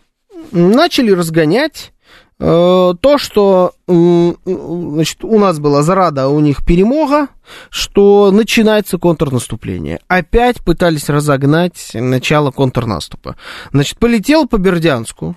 начали 0.51 1.13
разгонять 1.13 1.93
то, 2.41 3.19
что 3.19 3.75
значит, 3.87 5.25
у 5.25 5.39
нас 5.39 5.59
была 5.59 5.83
зрада, 5.83 6.29
у 6.29 6.41
них 6.41 6.65
перемога, 6.65 7.29
что 7.69 8.31
начинается 8.31 8.97
контрнаступление. 8.97 10.01
Опять 10.09 10.61
пытались 10.65 11.11
разогнать 11.11 11.91
начало 11.93 12.51
контрнаступа. 12.51 13.37
Значит, 13.73 13.99
полетел 13.99 14.49
по 14.49 14.57
Бердянску, 14.57 15.37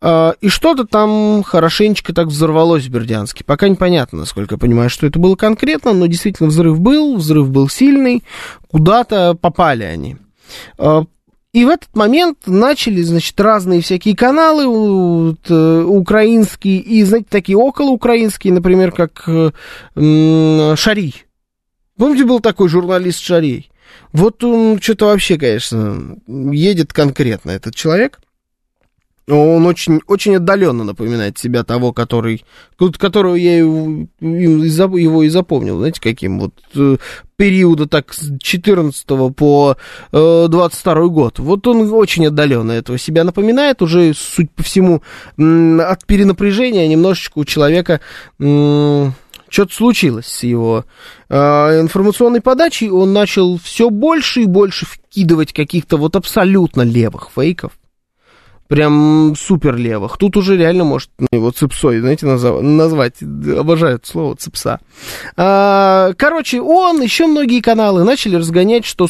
э, 0.00 0.34
и 0.40 0.48
что-то 0.48 0.84
там 0.84 1.42
хорошенечко 1.42 2.14
так 2.14 2.28
взорвалось 2.28 2.84
в 2.84 2.90
Бердянске. 2.90 3.42
Пока 3.42 3.68
непонятно, 3.68 4.20
насколько 4.20 4.54
я 4.54 4.58
понимаю, 4.58 4.90
что 4.90 5.08
это 5.08 5.18
было 5.18 5.34
конкретно, 5.34 5.94
но 5.94 6.06
действительно 6.06 6.48
взрыв 6.48 6.78
был, 6.78 7.16
взрыв 7.16 7.50
был 7.50 7.68
сильный, 7.68 8.22
куда-то 8.70 9.34
попали 9.34 9.82
они. 9.82 10.16
И 11.54 11.64
в 11.64 11.68
этот 11.68 11.94
момент 11.94 12.38
начали, 12.46 13.00
значит, 13.02 13.40
разные 13.40 13.80
всякие 13.80 14.16
каналы 14.16 14.66
вот, 14.66 15.48
украинские 15.48 16.78
и, 16.78 17.04
знаете, 17.04 17.28
такие 17.30 17.56
околоукраинские, 17.56 18.52
например, 18.52 18.90
как 18.90 19.22
э, 19.28 20.74
Шарий. 20.76 21.14
Помните, 21.96 22.24
был 22.24 22.40
такой 22.40 22.68
журналист 22.68 23.20
Шарий? 23.20 23.70
Вот 24.12 24.42
он 24.42 24.80
что-то 24.80 25.06
вообще, 25.06 25.38
конечно, 25.38 26.16
едет 26.26 26.92
конкретно, 26.92 27.52
этот 27.52 27.76
человек. 27.76 28.18
Он 29.26 29.64
очень, 29.66 30.00
очень 30.06 30.36
отдаленно 30.36 30.84
напоминает 30.84 31.38
себя 31.38 31.64
того, 31.64 31.94
который, 31.94 32.44
которого 32.76 33.34
я 33.36 33.56
его, 33.56 34.06
его 34.20 35.22
и 35.22 35.28
запомнил, 35.30 35.78
знаете, 35.78 36.00
каким 36.02 36.40
вот 36.40 36.52
э, 36.74 36.98
периода 37.36 37.86
так 37.86 38.12
с 38.12 38.36
14 38.38 39.06
по 39.34 39.76
22 40.12 41.06
год. 41.06 41.38
Вот 41.38 41.66
он 41.66 41.90
очень 41.92 42.26
отдаленно 42.26 42.72
этого 42.72 42.98
себя 42.98 43.24
напоминает, 43.24 43.80
уже, 43.80 44.12
суть 44.14 44.50
по 44.50 44.62
всему, 44.62 45.02
от 45.38 46.04
перенапряжения 46.06 46.86
немножечко 46.86 47.38
у 47.38 47.44
человека 47.46 48.00
что-то 49.54 49.72
случилось 49.72 50.26
с 50.26 50.42
его 50.42 50.84
э, 51.28 51.36
информационной 51.36 52.40
подачей, 52.40 52.90
он 52.90 53.12
начал 53.12 53.56
все 53.58 53.88
больше 53.88 54.42
и 54.42 54.46
больше 54.46 54.84
вкидывать 54.84 55.52
каких-то 55.52 55.96
вот 55.96 56.16
абсолютно 56.16 56.82
левых 56.82 57.30
фейков. 57.34 57.72
Прям 58.68 59.34
супер 59.36 59.76
левых. 59.76 60.16
Тут 60.16 60.36
уже 60.36 60.56
реально 60.56 60.84
может 60.84 61.10
его 61.32 61.50
цепсой, 61.50 62.00
знаете, 62.00 62.26
назов, 62.26 62.62
назвать. 62.62 63.22
Обожаю 63.22 63.96
это 63.96 64.06
слово 64.06 64.36
цепса. 64.36 64.80
А, 65.36 66.12
короче, 66.16 66.60
он, 66.60 67.02
еще 67.02 67.26
многие 67.26 67.60
каналы 67.60 68.04
начали 68.04 68.36
разгонять, 68.36 68.84
что, 68.86 69.06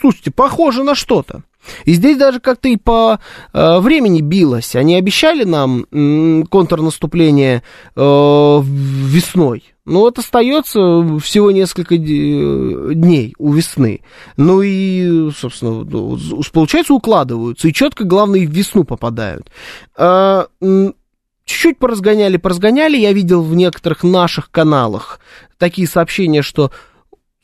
слушайте, 0.00 0.30
похоже 0.30 0.82
на 0.82 0.94
что-то. 0.94 1.42
И 1.84 1.92
здесь 1.92 2.16
даже 2.16 2.40
как-то 2.40 2.68
и 2.68 2.76
по 2.76 3.18
э, 3.52 3.78
времени 3.80 4.20
билось. 4.20 4.76
Они 4.76 4.94
обещали 4.94 5.44
нам 5.44 5.86
м, 5.92 6.46
контрнаступление 6.46 7.62
э, 7.94 8.60
весной. 8.62 9.64
Ну, 9.86 10.00
вот 10.00 10.18
остается 10.18 10.78
всего 11.20 11.52
несколько 11.52 11.96
дней 11.96 13.34
у 13.38 13.52
весны. 13.52 14.00
Ну 14.36 14.60
и, 14.60 15.30
собственно, 15.30 15.84
ну, 15.84 16.18
получается, 16.52 16.92
укладываются. 16.92 17.68
И 17.68 17.72
четко, 17.72 18.02
главное, 18.02 18.40
в 18.40 18.50
весну 18.50 18.82
попадают. 18.82 19.48
А, 19.96 20.48
чуть-чуть 20.60 21.78
поразгоняли, 21.78 22.36
поразгоняли. 22.36 22.96
Я 22.96 23.12
видел 23.12 23.42
в 23.42 23.54
некоторых 23.54 24.02
наших 24.02 24.50
каналах 24.50 25.20
такие 25.56 25.86
сообщения, 25.86 26.42
что, 26.42 26.72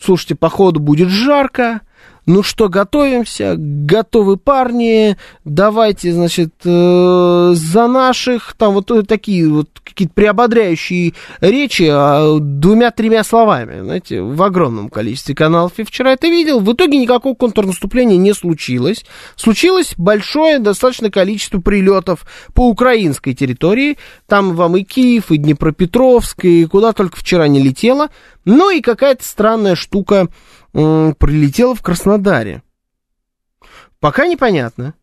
слушайте, 0.01 0.35
походу 0.35 0.81
будет 0.81 1.11
жарко, 1.11 1.83
ну 2.27 2.43
что, 2.43 2.69
готовимся, 2.69 3.55
готовы 3.57 4.37
парни, 4.37 5.17
давайте, 5.45 6.13
значит, 6.13 6.55
э, 6.65 7.53
за 7.55 7.87
наших, 7.89 8.55
там 8.57 8.75
вот 8.75 8.91
такие 9.09 9.49
вот 9.49 9.69
какие-то 9.93 10.15
приободряющие 10.15 11.15
речи 11.41 11.89
а, 11.91 12.39
двумя-тремя 12.39 13.25
словами, 13.25 13.83
знаете, 13.83 14.21
в 14.21 14.43
огромном 14.43 14.89
количестве 14.89 15.35
каналов. 15.35 15.73
Я 15.77 15.85
вчера 15.85 16.13
это 16.13 16.29
видел, 16.29 16.61
в 16.61 16.73
итоге 16.73 16.99
никакого 16.99 17.35
контрнаступления 17.35 18.17
не 18.17 18.33
случилось. 18.33 19.05
Случилось 19.37 19.95
большое 19.97 20.59
достаточно 20.59 21.11
количество 21.11 21.61
прилетов 21.61 22.27
по 22.55 22.69
украинской 22.69 23.35
территории, 23.35 23.99
там 24.27 24.55
вам 24.55 24.77
и 24.77 24.83
Киев, 24.83 25.31
и 25.31 25.37
Днепропетровск, 25.37 26.45
и 26.45 26.67
куда 26.67 26.93
только 26.93 27.19
вчера 27.19 27.49
не 27.49 27.61
летело, 27.63 28.09
ну 28.45 28.71
и 28.71 28.81
какая-то 28.81 29.25
странная 29.25 29.75
штука 29.75 30.29
прилетело 30.73 31.75
в 31.75 31.83
Краснодаре. 31.83 32.63
Пока 34.01 34.27
непонятно, 34.27 34.95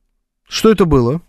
что 0.47 0.71
это 0.71 0.85
было. 0.85 1.21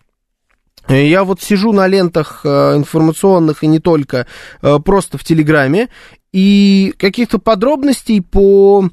Я 0.90 1.24
вот 1.24 1.40
сижу 1.40 1.72
на 1.72 1.87
лентах 1.87 2.40
э, 2.44 2.76
информационных 2.76 3.62
и 3.62 3.68
не 3.68 3.79
только, 3.79 4.26
э, 4.61 4.79
просто 4.85 5.18
в 5.18 5.24
Телеграме, 5.24 5.88
и 6.33 6.92
каких-то 6.98 7.38
подробностей 7.38 8.20
по 8.20 8.88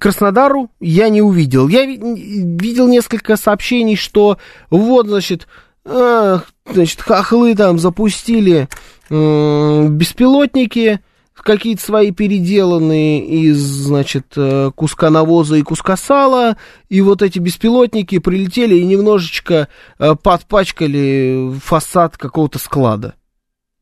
Краснодару 0.00 0.70
я 0.80 1.10
не 1.10 1.20
увидел. 1.20 1.68
Я 1.68 1.84
видел 1.84 2.88
несколько 2.88 3.36
сообщений, 3.36 3.96
что 3.96 4.38
вот, 4.70 5.06
значит, 5.06 5.46
значит, 5.84 7.02
хохлы 7.02 7.54
там 7.54 7.78
запустили 7.78 8.68
беспилотники, 9.10 11.00
какие-то 11.44 11.82
свои 11.82 12.10
переделанные 12.10 13.24
из, 13.24 13.58
значит, 13.58 14.32
э, 14.36 14.70
куска 14.74 15.10
навоза 15.10 15.56
и 15.56 15.62
куска 15.62 15.96
сала, 15.96 16.56
и 16.88 17.00
вот 17.00 17.22
эти 17.22 17.38
беспилотники 17.38 18.18
прилетели 18.18 18.76
и 18.76 18.84
немножечко 18.84 19.68
э, 19.98 20.14
подпачкали 20.16 21.52
фасад 21.62 22.16
какого-то 22.16 22.58
склада 22.58 23.14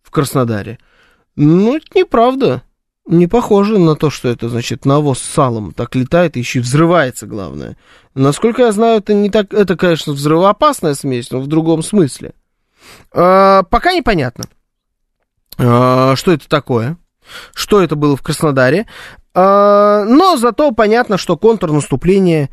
в 0.03 0.11
Краснодаре. 0.11 0.79
Ну, 1.37 1.77
это 1.77 1.87
неправда. 1.95 2.63
Не 3.07 3.27
похоже 3.27 3.79
на 3.79 3.97
то, 3.97 4.11
что 4.11 4.29
это, 4.29 4.49
значит, 4.49 4.85
навоз 4.85 5.19
с 5.19 5.23
салом 5.23 5.73
так 5.73 5.97
летает 5.97 6.37
и 6.37 6.41
еще 6.41 6.61
и 6.61 6.63
взрывается, 6.63 7.27
главное. 7.27 7.77
Насколько 8.15 8.63
я 8.63 8.73
знаю, 8.73 8.99
это 8.99 9.13
не 9.15 9.29
так, 9.29 9.53
это, 9.53 9.77
конечно, 9.77 10.13
взрывоопасная 10.13 10.95
смесь, 10.95 11.31
но 11.31 11.41
в 11.41 11.49
другом 11.49 11.83
смысле. 11.83 12.35
А, 13.13 13.65
пока 13.65 13.93
непонятно, 13.93 14.45
а, 15.59 16.15
что 16.15 16.33
это 16.33 16.49
такое 16.49 16.97
что 17.55 17.83
это 17.83 17.97
было 17.97 18.17
в 18.17 18.23
Краснодаре. 18.23 18.87
А, 19.35 20.05
но 20.05 20.37
зато 20.37 20.73
понятно, 20.73 21.19
что 21.19 21.37
контрнаступление 21.37 22.51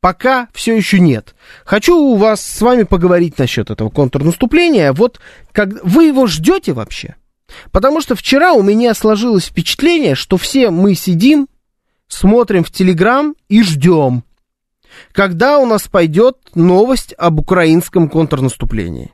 пока 0.00 0.48
все 0.52 0.76
еще 0.76 1.00
нет. 1.00 1.34
Хочу 1.64 1.96
у 1.96 2.16
вас 2.16 2.40
с 2.40 2.60
вами 2.60 2.84
поговорить 2.84 3.38
насчет 3.38 3.70
этого 3.70 3.90
контрнаступления. 3.90 4.92
Вот 4.92 5.20
как 5.52 5.68
вы 5.82 6.04
его 6.04 6.26
ждете 6.26 6.72
вообще? 6.72 7.16
Потому 7.70 8.00
что 8.00 8.14
вчера 8.14 8.52
у 8.52 8.62
меня 8.62 8.94
сложилось 8.94 9.46
впечатление, 9.46 10.14
что 10.14 10.36
все 10.36 10.70
мы 10.70 10.94
сидим, 10.94 11.48
смотрим 12.08 12.64
в 12.64 12.70
Телеграм 12.70 13.34
и 13.48 13.62
ждем, 13.62 14.24
когда 15.12 15.58
у 15.58 15.66
нас 15.66 15.88
пойдет 15.88 16.36
новость 16.54 17.14
об 17.18 17.40
украинском 17.40 18.08
контрнаступлении. 18.08 19.12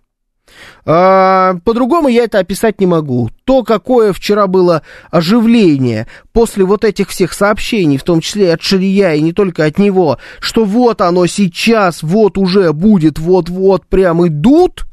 А, 0.84 1.54
по-другому 1.64 2.08
я 2.08 2.24
это 2.24 2.38
описать 2.38 2.80
не 2.80 2.86
могу. 2.86 3.30
То, 3.44 3.62
какое 3.62 4.12
вчера 4.12 4.46
было 4.46 4.82
оживление 5.10 6.06
после 6.32 6.64
вот 6.64 6.84
этих 6.84 7.08
всех 7.08 7.32
сообщений, 7.32 7.98
в 7.98 8.02
том 8.02 8.20
числе 8.20 8.52
от 8.52 8.62
Ширия 8.62 9.12
и 9.12 9.20
не 9.20 9.32
только 9.32 9.64
от 9.64 9.78
него, 9.78 10.18
что 10.40 10.64
вот 10.64 11.00
оно 11.00 11.26
сейчас, 11.26 12.02
вот 12.02 12.38
уже 12.38 12.72
будет, 12.72 13.18
вот-вот 13.18 13.86
прям 13.86 14.26
идут, 14.26 14.84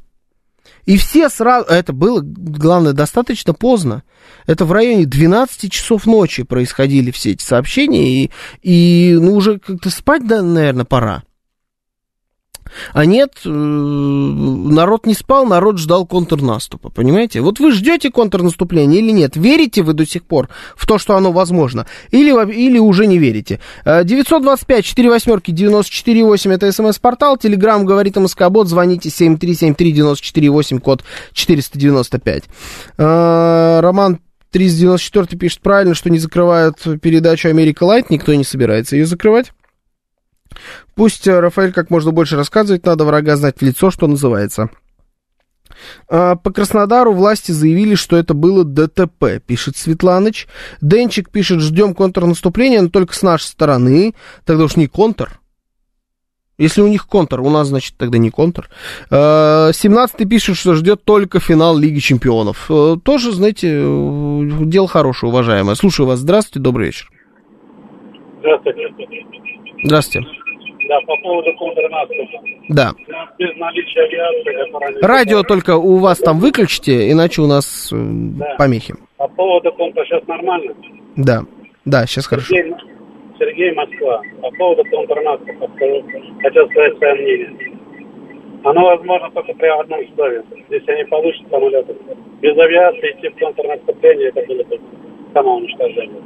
и 0.85 0.97
все 0.97 1.29
сразу... 1.29 1.67
Это 1.67 1.93
было, 1.93 2.21
главное, 2.23 2.93
достаточно 2.93 3.53
поздно. 3.53 4.01
Это 4.47 4.65
в 4.65 4.71
районе 4.71 5.05
12 5.05 5.71
часов 5.71 6.07
ночи 6.07 6.41
происходили 6.41 7.11
все 7.11 7.33
эти 7.33 7.43
сообщения, 7.43 8.23
и, 8.23 8.31
и 8.63 9.13
ну, 9.13 9.35
уже 9.35 9.59
как-то 9.59 9.91
спать, 9.91 10.25
да, 10.27 10.41
наверное, 10.41 10.85
пора. 10.85 11.21
А 12.93 13.05
нет, 13.05 13.33
э, 13.45 13.49
народ 13.49 15.05
не 15.05 15.13
спал, 15.13 15.45
народ 15.45 15.77
ждал 15.77 16.05
контрнаступа, 16.05 16.89
понимаете? 16.89 17.41
Вот 17.41 17.59
вы 17.59 17.71
ждете 17.71 18.11
контрнаступления 18.11 18.99
или 18.99 19.11
нет? 19.11 19.35
Верите 19.35 19.81
вы 19.81 19.93
до 19.93 20.05
сих 20.05 20.23
пор 20.23 20.49
в 20.75 20.85
то, 20.85 20.97
что 20.97 21.15
оно 21.15 21.31
возможно? 21.31 21.85
Или, 22.11 22.31
или 22.53 22.79
уже 22.79 23.07
не 23.07 23.17
верите? 23.17 23.59
925 23.85 24.85
4 24.85 25.09
восьмерки 25.09 25.51
94 25.51 26.23
8 26.23 26.53
это 26.53 26.71
смс-портал, 26.71 27.37
телеграмм 27.37 27.85
говорит 27.85 28.15
МСК-бот, 28.17 28.67
звоните 28.67 29.09
7373 29.09 30.79
код 30.79 31.03
495. 31.33 32.43
Э, 32.97 33.79
Роман 33.81 34.19
394 34.51 35.37
пишет 35.37 35.61
правильно, 35.61 35.93
что 35.93 36.09
не 36.09 36.19
закрывают 36.19 36.77
передачу 37.01 37.49
Америка 37.49 37.83
Лайт, 37.83 38.09
никто 38.09 38.33
не 38.33 38.43
собирается 38.43 38.95
ее 38.95 39.05
закрывать. 39.05 39.51
Пусть 40.95 41.27
э, 41.27 41.39
Рафаэль 41.39 41.71
как 41.71 41.89
можно 41.89 42.11
больше 42.11 42.35
рассказывает, 42.35 42.85
надо 42.85 43.05
врага 43.05 43.35
знать 43.35 43.57
в 43.59 43.61
лицо, 43.61 43.91
что 43.91 44.07
называется. 44.07 44.69
А, 46.07 46.35
по 46.35 46.51
Краснодару 46.51 47.13
власти 47.13 47.51
заявили, 47.51 47.95
что 47.95 48.17
это 48.17 48.33
было 48.33 48.63
ДТП, 48.63 49.41
пишет 49.45 49.77
Светланыч. 49.77 50.47
Денчик 50.81 51.29
пишет, 51.29 51.61
ждем 51.61 51.93
контрнаступления, 51.93 52.81
но 52.81 52.89
только 52.89 53.13
с 53.13 53.21
нашей 53.21 53.45
стороны. 53.45 54.13
Тогда 54.45 54.65
уж 54.65 54.75
не 54.75 54.87
контр. 54.87 55.39
Если 56.57 56.81
у 56.81 56.87
них 56.89 57.07
контр, 57.07 57.39
у 57.39 57.49
нас, 57.49 57.69
значит, 57.69 57.95
тогда 57.97 58.17
не 58.17 58.31
контр. 58.31 58.69
17-й 59.09 60.25
а, 60.25 60.27
пишет, 60.27 60.57
что 60.57 60.73
ждет 60.73 61.05
только 61.05 61.39
финал 61.39 61.77
Лиги 61.77 61.99
Чемпионов. 61.99 62.69
Э, 62.69 62.97
тоже, 63.01 63.31
знаете, 63.31 63.79
э, 63.81 64.41
дело 64.65 64.89
хорошее, 64.89 65.29
уважаемое. 65.29 65.75
Слушаю 65.75 66.07
вас. 66.07 66.19
Здравствуйте, 66.19 66.59
добрый 66.59 66.87
вечер. 66.87 67.09
Здравствуйте. 68.39 68.89
Здравствуйте. 69.83 70.27
Да, 70.87 70.99
по 71.01 71.15
поводу 71.17 71.53
контрнаступа. 71.53 72.41
Да. 72.69 72.91
Без 73.37 73.55
наличия 73.57 74.01
авиации, 74.01 75.05
Радио 75.05 75.43
только 75.43 75.77
у 75.77 75.97
вас 75.97 76.17
там 76.17 76.39
выключите, 76.39 77.11
иначе 77.11 77.41
у 77.41 77.47
нас 77.47 77.91
э, 77.93 77.95
да. 77.95 78.55
помехи. 78.57 78.95
По 79.17 79.27
поводу 79.27 79.71
контра 79.73 80.03
сейчас 80.05 80.25
нормально? 80.27 80.73
Да. 81.15 81.41
Да, 81.85 82.05
сейчас 82.07 82.25
хорошо. 82.25 82.55
Сергей, 82.55 82.73
Сергей 83.37 83.71
Москва. 83.73 84.21
По 84.41 84.51
поводу 84.51 84.83
контрнаступа 84.89 85.69
хотел 86.41 86.69
сказать 86.69 86.97
свое 86.97 87.13
мнение. 87.13 87.79
Оно 88.63 88.85
возможно 88.85 89.29
только 89.31 89.53
при 89.53 89.67
одном 89.67 89.99
условии. 90.01 90.41
Если 90.69 90.91
они 90.91 91.03
получат 91.05 91.49
самолеты. 91.49 91.95
Без 92.41 92.57
авиации 92.57 93.11
идти 93.11 93.29
в 93.29 93.39
контрнаступление, 93.39 94.29
это 94.29 94.45
было 94.47 94.63
бы 94.63 94.79
самоуничтожение. 95.33 96.21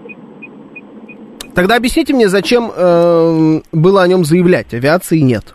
Тогда 1.55 1.75
объясните 1.75 2.13
мне, 2.13 2.27
зачем 2.27 2.71
э, 2.75 3.61
было 3.71 4.01
о 4.01 4.07
нем 4.07 4.23
заявлять, 4.23 4.73
авиации 4.73 5.19
нет? 5.19 5.53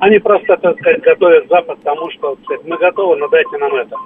Они 0.00 0.18
просто, 0.18 0.56
так 0.56 0.78
сказать, 0.80 1.02
готовят 1.02 1.48
Запад 1.48 1.78
к 1.78 1.82
тому, 1.82 2.10
что 2.10 2.36
сказать, 2.44 2.64
мы 2.66 2.76
готовы, 2.78 3.16
но 3.16 3.28
дайте 3.28 3.56
нам 3.58 3.74
это. 3.74 3.96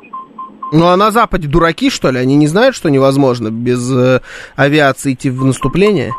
Ну 0.73 0.87
а 0.87 0.97
на 0.97 1.11
Западе 1.11 1.49
дураки, 1.49 1.89
что 1.89 2.11
ли? 2.11 2.19
Они 2.19 2.37
не 2.37 2.47
знают, 2.47 2.77
что 2.77 2.91
невозможно 2.91 3.51
без 3.51 3.91
э, 3.91 4.21
авиации 4.57 5.15
идти 5.15 5.31
в 5.31 5.45
наступление? 5.45 6.13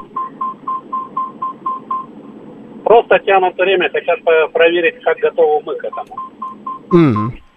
Просто 2.83 3.19
тянут 3.19 3.55
время, 3.55 3.89
хотят 3.91 4.19
проверить, 4.51 5.01
как 5.03 5.17
готовы 5.19 5.61
мы 5.63 5.75
к 5.75 5.83
этому. 5.83 6.15
Mm. 6.91 7.48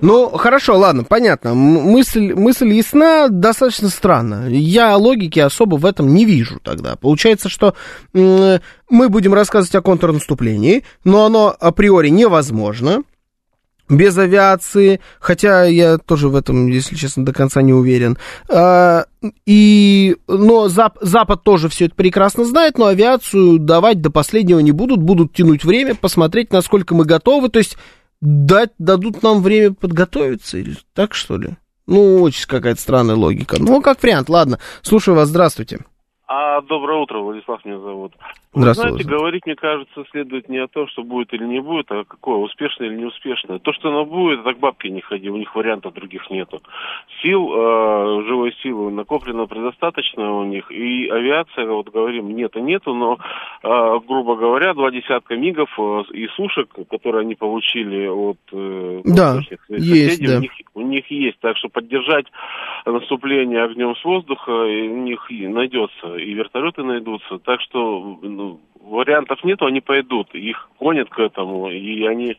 Ну, 0.00 0.30
хорошо, 0.30 0.78
ладно, 0.78 1.04
понятно. 1.04 1.54
Мысль, 1.54 2.32
мысль 2.32 2.72
ясна, 2.72 3.28
достаточно 3.28 3.88
странно. 3.88 4.48
Я 4.48 4.96
логики 4.96 5.38
особо 5.38 5.76
в 5.76 5.86
этом 5.86 6.12
не 6.12 6.24
вижу 6.24 6.60
тогда. 6.62 6.96
Получается, 6.96 7.48
что 7.48 7.74
мы 8.12 8.60
будем 8.90 9.34
рассказывать 9.34 9.74
о 9.74 9.82
контрнаступлении, 9.82 10.84
но 11.04 11.24
оно 11.24 11.54
априори 11.58 12.08
невозможно 12.08 13.02
без 13.88 14.16
авиации, 14.16 15.00
хотя 15.20 15.64
я 15.64 15.98
тоже 15.98 16.28
в 16.28 16.36
этом, 16.36 16.68
если 16.68 16.96
честно, 16.96 17.24
до 17.24 17.32
конца 17.32 17.62
не 17.62 17.72
уверен. 17.72 18.16
А, 18.48 19.04
и, 19.44 20.16
но 20.28 20.68
Зап, 20.68 20.98
Запад 21.00 21.42
тоже 21.42 21.68
все 21.68 21.86
это 21.86 21.94
прекрасно 21.94 22.44
знает, 22.44 22.78
но 22.78 22.86
авиацию 22.86 23.58
давать 23.58 24.00
до 24.00 24.10
последнего 24.10 24.60
не 24.60 24.72
будут, 24.72 25.02
будут 25.02 25.34
тянуть 25.34 25.64
время, 25.64 25.94
посмотреть, 25.94 26.52
насколько 26.52 26.94
мы 26.94 27.04
готовы, 27.04 27.48
то 27.48 27.58
есть 27.58 27.76
дать, 28.22 28.70
дадут 28.78 29.22
нам 29.22 29.42
время 29.42 29.74
подготовиться, 29.74 30.56
или 30.56 30.76
так 30.94 31.14
что 31.14 31.36
ли? 31.36 31.50
Ну, 31.86 32.22
очень 32.22 32.46
какая-то 32.46 32.80
странная 32.80 33.16
логика. 33.16 33.56
Ну, 33.58 33.82
как 33.82 34.02
вариант, 34.02 34.30
ладно. 34.30 34.58
Слушаю 34.80 35.16
вас, 35.16 35.28
здравствуйте. 35.28 35.84
А, 36.26 36.62
доброе 36.62 37.02
утро, 37.02 37.18
Владислав 37.18 37.62
меня 37.64 37.80
зовут. 37.80 38.14
Вы 38.54 38.74
знаете, 38.74 39.04
говорить, 39.04 39.46
мне 39.46 39.54
кажется, 39.54 40.04
следует 40.10 40.50
не 40.50 40.58
о 40.58 40.68
том, 40.68 40.86
что 40.88 41.02
будет 41.02 41.32
или 41.32 41.44
не 41.44 41.60
будет, 41.60 41.90
а 41.90 42.04
какое, 42.04 42.36
успешное 42.36 42.88
или 42.88 42.96
неуспешное. 42.96 43.58
То, 43.58 43.72
что 43.72 43.88
оно 43.88 44.04
будет, 44.04 44.44
так 44.44 44.58
бабки 44.58 44.88
не 44.88 45.00
ходи, 45.00 45.30
у 45.30 45.38
них 45.38 45.54
вариантов 45.54 45.94
других 45.94 46.30
нету. 46.30 46.60
Сил, 47.22 47.50
э, 47.50 48.22
живой 48.26 48.54
силы 48.62 48.90
накоплено 48.90 49.46
предостаточно 49.46 50.34
у 50.38 50.44
них, 50.44 50.70
и 50.70 51.08
авиация, 51.08 51.66
вот 51.66 51.88
говорим, 51.88 52.36
нет 52.36 52.54
и 52.56 52.60
нету, 52.60 52.92
но, 52.92 53.18
э, 53.62 54.00
грубо 54.06 54.36
говоря, 54.36 54.74
два 54.74 54.90
десятка 54.90 55.34
мигов 55.34 55.70
э, 55.78 56.02
и 56.12 56.26
сушек, 56.36 56.68
которые 56.90 57.22
они 57.22 57.34
получили 57.34 58.06
от 58.06 58.38
э, 58.52 59.00
да, 59.06 59.36
соседей, 59.36 59.58
есть, 59.68 60.26
да. 60.26 60.36
у, 60.36 60.40
них, 60.40 60.52
у 60.74 60.80
них 60.82 61.10
есть. 61.10 61.40
Так 61.40 61.56
что 61.56 61.70
поддержать 61.70 62.26
наступление 62.84 63.62
огнем 63.62 63.96
с 63.96 64.04
воздуха 64.04 64.50
у 64.50 64.96
них 65.04 65.26
найдется 65.30 66.16
и 66.16 66.34
вертолеты 66.34 66.82
найдутся. 66.82 67.38
Так 67.38 67.62
что 67.62 68.18
ну, 68.42 68.60
вариантов 68.82 69.42
нету, 69.44 69.66
они 69.66 69.80
пойдут. 69.80 70.34
Их 70.34 70.68
гонят 70.80 71.08
к 71.08 71.18
этому. 71.18 71.70
И 71.70 72.04
они... 72.04 72.36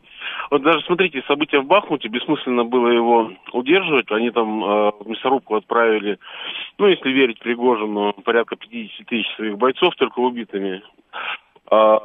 Вот 0.52 0.62
даже 0.62 0.82
смотрите, 0.86 1.24
события 1.28 1.60
в 1.60 1.66
Бахмуте, 1.66 2.10
бессмысленно 2.10 2.66
было 2.66 2.90
его 2.90 3.32
удерживать. 3.54 4.12
Они 4.12 4.30
там 4.32 4.64
э, 4.64 4.92
в 5.00 5.08
мясорубку 5.08 5.56
отправили, 5.56 6.20
ну, 6.78 6.88
если 6.88 7.10
верить 7.10 7.40
Пригожину, 7.40 8.14
порядка 8.24 8.56
50 8.56 9.08
тысяч 9.08 9.28
своих 9.36 9.58
бойцов 9.58 9.96
только 9.96 10.20
убитыми. 10.20 10.84
А, 11.72 12.00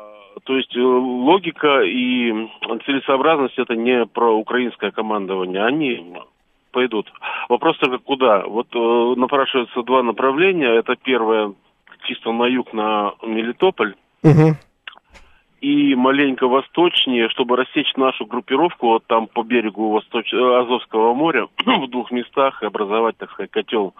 то 0.45 0.57
есть 0.57 0.75
э, 0.77 0.81
логика 0.81 1.83
и 1.83 2.49
целесообразность 2.87 3.59
это 3.59 3.75
не 3.75 4.07
про 4.07 4.33
украинское 4.33 4.93
командование. 4.93 5.65
Они 5.65 6.15
пойдут. 6.71 7.11
Вопрос 7.49 7.77
только 7.79 7.99
куда. 7.99 8.47
Вот 8.47 8.69
э, 8.75 9.15
напрашиваются 9.17 9.83
два 9.83 10.03
направления. 10.03 10.69
Это 10.69 10.95
первое 10.97 11.55
чисто 12.05 12.33
на 12.33 12.45
юг, 12.45 12.73
на 12.73 13.13
Мелитополь. 13.23 13.95
Угу. 14.23 14.57
И 15.61 15.95
маленько 15.97 16.47
восточнее, 16.47 17.29
чтобы 17.31 17.57
рассечь 17.57 17.93
нашу 17.97 18.27
группировку 18.27 18.87
вот 18.89 19.07
там 19.07 19.27
по 19.27 19.43
берегу 19.43 19.91
Восточ... 19.91 20.33
Азовского 20.33 21.15
моря 21.15 21.49
в 21.67 21.89
двух 21.89 22.13
местах 22.13 22.63
и 22.63 22.67
образовать, 22.67 23.17
так 23.19 23.31
сказать, 23.33 23.51
котел. 23.51 23.95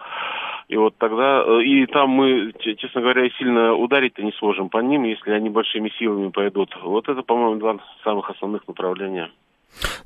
И 0.69 0.77
вот 0.77 0.95
тогда, 0.97 1.43
э, 1.45 1.63
и 1.63 1.85
там 1.87 2.11
мы, 2.11 2.53
честно 2.59 3.01
говоря, 3.01 3.29
сильно 3.37 3.73
ударить-то 3.73 4.21
не 4.21 4.31
сможем 4.39 4.69
по 4.69 4.77
ним, 4.77 5.03
если 5.03 5.31
они 5.31 5.49
большими 5.49 5.91
силами 5.99 6.29
пойдут. 6.29 6.69
Вот 6.81 7.09
это, 7.09 7.23
по-моему, 7.23 7.59
два 7.59 7.75
самых 8.03 8.29
основных 8.29 8.65
направления. 8.67 9.29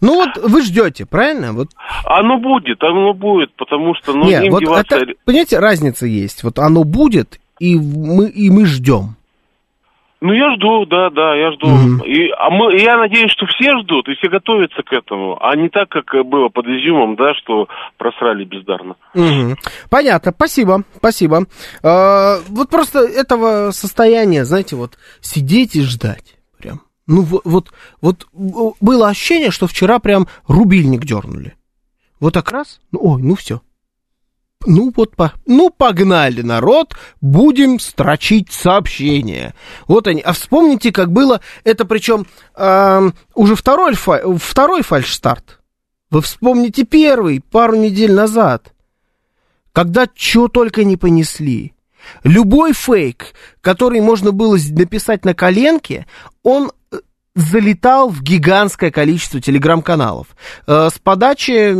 Ну 0.01 0.15
вот 0.15 0.29
вы 0.37 0.61
ждете, 0.61 1.05
правильно? 1.05 1.53
Вот. 1.53 1.67
Оно 2.05 2.37
будет, 2.37 2.83
оно 2.83 3.13
будет, 3.13 3.53
потому 3.55 3.93
что 3.95 4.13
ну, 4.13 4.25
Нет, 4.25 4.49
вот 4.49 4.61
деваться... 4.61 4.97
это, 4.97 5.13
понимаете, 5.25 5.59
разница 5.59 6.05
есть. 6.05 6.43
Вот 6.43 6.59
оно 6.59 6.83
будет 6.83 7.39
и 7.63 7.77
мы, 7.77 8.27
и 8.27 8.49
мы 8.49 8.65
ждем. 8.65 9.15
Ну, 10.19 10.33
я 10.33 10.53
жду, 10.55 10.85
да, 10.85 11.09
да, 11.09 11.35
я 11.35 11.51
жду. 11.53 11.67
Угу. 11.67 12.05
И, 12.05 12.29
а 12.37 12.49
мы, 12.49 12.77
я 12.77 12.97
надеюсь, 12.97 13.31
что 13.31 13.45
все 13.45 13.77
ждут 13.79 14.07
и 14.07 14.15
все 14.15 14.29
готовятся 14.29 14.81
к 14.83 14.91
этому, 14.91 15.37
а 15.41 15.55
не 15.55 15.69
так, 15.69 15.89
как 15.89 16.25
было 16.25 16.49
под 16.49 16.65
изюмом, 16.65 17.15
да, 17.15 17.33
что 17.35 17.67
просрали 17.97 18.43
бездарно. 18.43 18.95
Угу. 19.15 19.55
Понятно, 19.89 20.33
спасибо, 20.35 20.83
спасибо. 20.95 21.45
А, 21.83 22.37
вот 22.49 22.69
просто 22.69 22.99
этого 22.99 23.71
состояния, 23.71 24.43
знаете, 24.43 24.75
вот 24.75 24.97
сидеть 25.21 25.75
и 25.75 25.81
ждать 25.81 26.37
прям. 26.57 26.81
Ну, 27.07 27.21
вот, 27.21 27.43
вот, 27.45 28.27
вот 28.33 28.75
было 28.81 29.09
ощущение, 29.09 29.51
что 29.51 29.67
вчера 29.67 29.99
прям 29.99 30.27
рубильник 30.47 31.01
дернули. 31.05 31.53
Вот 32.19 32.33
так 32.33 32.49
раз, 32.51 32.81
ну, 32.91 32.99
ой, 33.01 33.21
ну 33.21 33.35
все, 33.35 33.61
ну 34.65 34.93
вот, 34.95 35.15
по, 35.15 35.33
ну 35.45 35.69
погнали, 35.69 36.41
народ, 36.41 36.95
будем 37.21 37.79
строчить 37.79 38.51
сообщения. 38.51 39.53
Вот 39.87 40.07
они. 40.07 40.21
А 40.21 40.33
вспомните, 40.33 40.91
как 40.91 41.11
было, 41.11 41.41
это 41.63 41.85
причем 41.85 42.25
э, 42.55 43.11
уже 43.35 43.55
второй, 43.55 43.93
второй 43.95 44.81
фальш-старт. 44.83 45.59
Вы 46.09 46.21
вспомните 46.21 46.83
первый, 46.83 47.41
пару 47.41 47.75
недель 47.75 48.13
назад, 48.13 48.73
когда 49.71 50.07
что 50.13 50.47
только 50.47 50.83
не 50.83 50.97
понесли. 50.97 51.73
Любой 52.23 52.73
фейк, 52.73 53.33
который 53.61 54.01
можно 54.01 54.31
было 54.31 54.57
написать 54.71 55.25
на 55.25 55.33
коленке, 55.33 56.05
он 56.43 56.71
залетал 57.35 58.09
в 58.09 58.21
гигантское 58.21 58.91
количество 58.91 59.41
телеграм-каналов. 59.41 60.27
Э, 60.67 60.89
с 60.93 60.99
подачи 60.99 61.71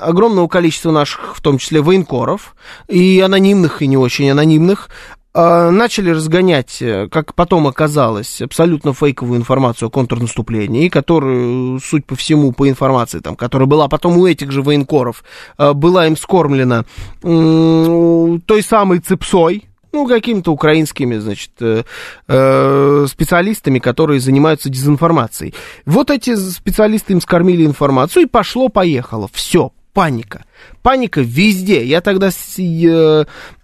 огромного 0.00 0.48
количества 0.48 0.92
наших, 0.92 1.36
в 1.36 1.40
том 1.40 1.58
числе 1.58 1.80
военкоров, 1.80 2.54
и 2.88 3.20
анонимных, 3.20 3.82
и 3.82 3.88
не 3.88 3.96
очень 3.96 4.30
анонимных, 4.30 4.90
э, 5.34 5.70
начали 5.70 6.10
разгонять, 6.10 6.80
э, 6.80 7.08
как 7.10 7.34
потом 7.34 7.66
оказалось, 7.66 8.40
абсолютно 8.40 8.94
фейковую 8.94 9.40
информацию 9.40 9.88
о 9.88 9.90
контрнаступлении, 9.90 10.88
которую, 10.88 11.80
суть 11.80 12.06
по 12.06 12.14
всему, 12.14 12.52
по 12.52 12.68
информации, 12.68 13.18
там, 13.18 13.34
которая 13.34 13.66
была 13.66 13.88
потом 13.88 14.18
у 14.18 14.26
этих 14.26 14.52
же 14.52 14.62
военкоров, 14.62 15.24
была 15.58 16.06
им 16.06 16.16
скормлена 16.16 16.84
той 17.22 18.62
самой 18.62 19.00
цепсой, 19.00 19.66
ну, 19.92 20.06
какими-то 20.06 20.52
украинскими, 20.52 21.16
значит, 21.18 21.50
э, 21.60 21.84
э, 22.28 23.06
специалистами, 23.08 23.78
которые 23.78 24.20
занимаются 24.20 24.68
дезинформацией. 24.68 25.54
Вот 25.86 26.10
эти 26.10 26.34
специалисты 26.34 27.12
им 27.12 27.20
скормили 27.20 27.64
информацию, 27.64 28.24
и 28.24 28.26
пошло-поехало. 28.26 29.28
Все, 29.32 29.72
паника. 29.92 30.44
Паника 30.82 31.20
везде. 31.20 31.84
Я 31.84 32.00
тогда, 32.00 32.30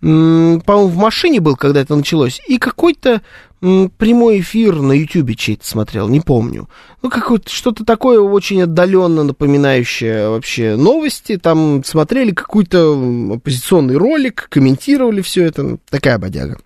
по-моему, 0.01 0.89
в 0.89 0.97
машине 0.97 1.41
был, 1.41 1.57
когда 1.57 1.81
это 1.81 1.97
началось, 1.97 2.41
и 2.47 2.59
какой-то 2.59 3.23
прямой 3.61 4.41
эфир 4.41 4.77
на 4.77 4.93
Ютубе 4.93 5.35
чей-то 5.35 5.67
смотрел, 5.67 6.09
не 6.09 6.21
помню. 6.21 6.69
Ну, 7.03 7.11
какое-то 7.11 7.51
что-то 7.51 7.85
такое 7.85 8.21
очень 8.21 8.63
отдаленно 8.63 9.25
напоминающее 9.25 10.29
вообще 10.29 10.77
новости. 10.77 11.37
Там 11.39 11.83
смотрели 11.85 12.33
какой-то 12.33 13.35
оппозиционный 13.35 13.97
ролик, 13.97 14.49
комментировали 14.51 15.21
все 15.23 15.45
это. 15.45 15.79
Такая 15.91 16.19
бодяга. 16.19 16.59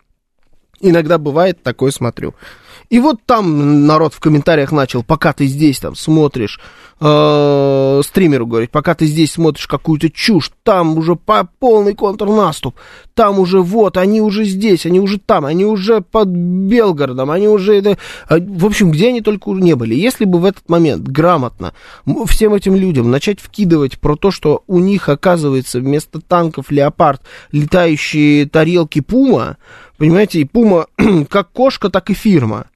Иногда 0.81 1.19
бывает, 1.19 1.63
такое 1.63 1.93
смотрю. 1.93 2.35
И 2.93 3.01
вот 3.01 3.23
там 3.25 3.87
народ 3.87 4.13
в 4.13 4.21
комментариях 4.21 4.71
начал, 4.71 5.03
пока 5.03 5.33
ты 5.33 5.47
здесь 5.47 5.79
там 5.79 5.95
смотришь, 5.95 6.61
э, 7.01 8.03
стримеру 8.05 8.47
говорить, 8.47 8.71
пока 8.71 8.95
ты 8.95 9.07
здесь 9.07 9.33
смотришь 9.33 9.67
какую-то 9.67 10.11
чушь, 10.11 10.51
там 10.63 10.99
уже 10.99 11.17
по 11.17 11.49
полный 11.59 11.95
контрнаступ, 11.95 12.75
там 13.15 13.39
уже 13.39 13.63
вот, 13.63 13.97
они 13.97 14.21
уже 14.21 14.45
здесь, 14.45 14.85
они 14.85 15.01
уже 15.01 15.19
там, 15.19 15.47
они 15.47 15.65
уже 15.65 16.03
под 16.03 16.29
Белгородом, 16.29 17.31
они 17.31 17.49
уже, 17.49 17.77
это, 17.79 17.97
а, 18.29 18.37
в 18.39 18.67
общем, 18.67 18.91
где 18.91 19.09
они 19.09 19.23
только 19.23 19.53
не 19.53 19.75
были. 19.75 19.95
Если 19.95 20.27
бы 20.27 20.39
в 20.39 20.45
этот 20.45 20.69
момент 20.69 21.09
грамотно 21.09 21.73
всем 22.27 22.53
этим 22.53 22.77
людям 22.77 23.11
начать 23.11 23.41
вкидывать 23.41 23.99
про 24.01 24.17
то, 24.17 24.31
что 24.31 24.65
у 24.67 24.79
них 24.79 25.09
оказывается 25.09 25.81
вместо 25.81 26.21
танков 26.21 26.71
Леопард 26.71 27.23
летающие 27.53 28.47
тарелки 28.47 29.01
Пума, 29.01 29.57
понимаете, 29.97 30.41
и 30.41 30.45
Пума 30.45 30.89
как 31.31 31.53
кошка, 31.53 31.89
так 31.89 32.11
и 32.11 32.13
фирма. 32.13 32.67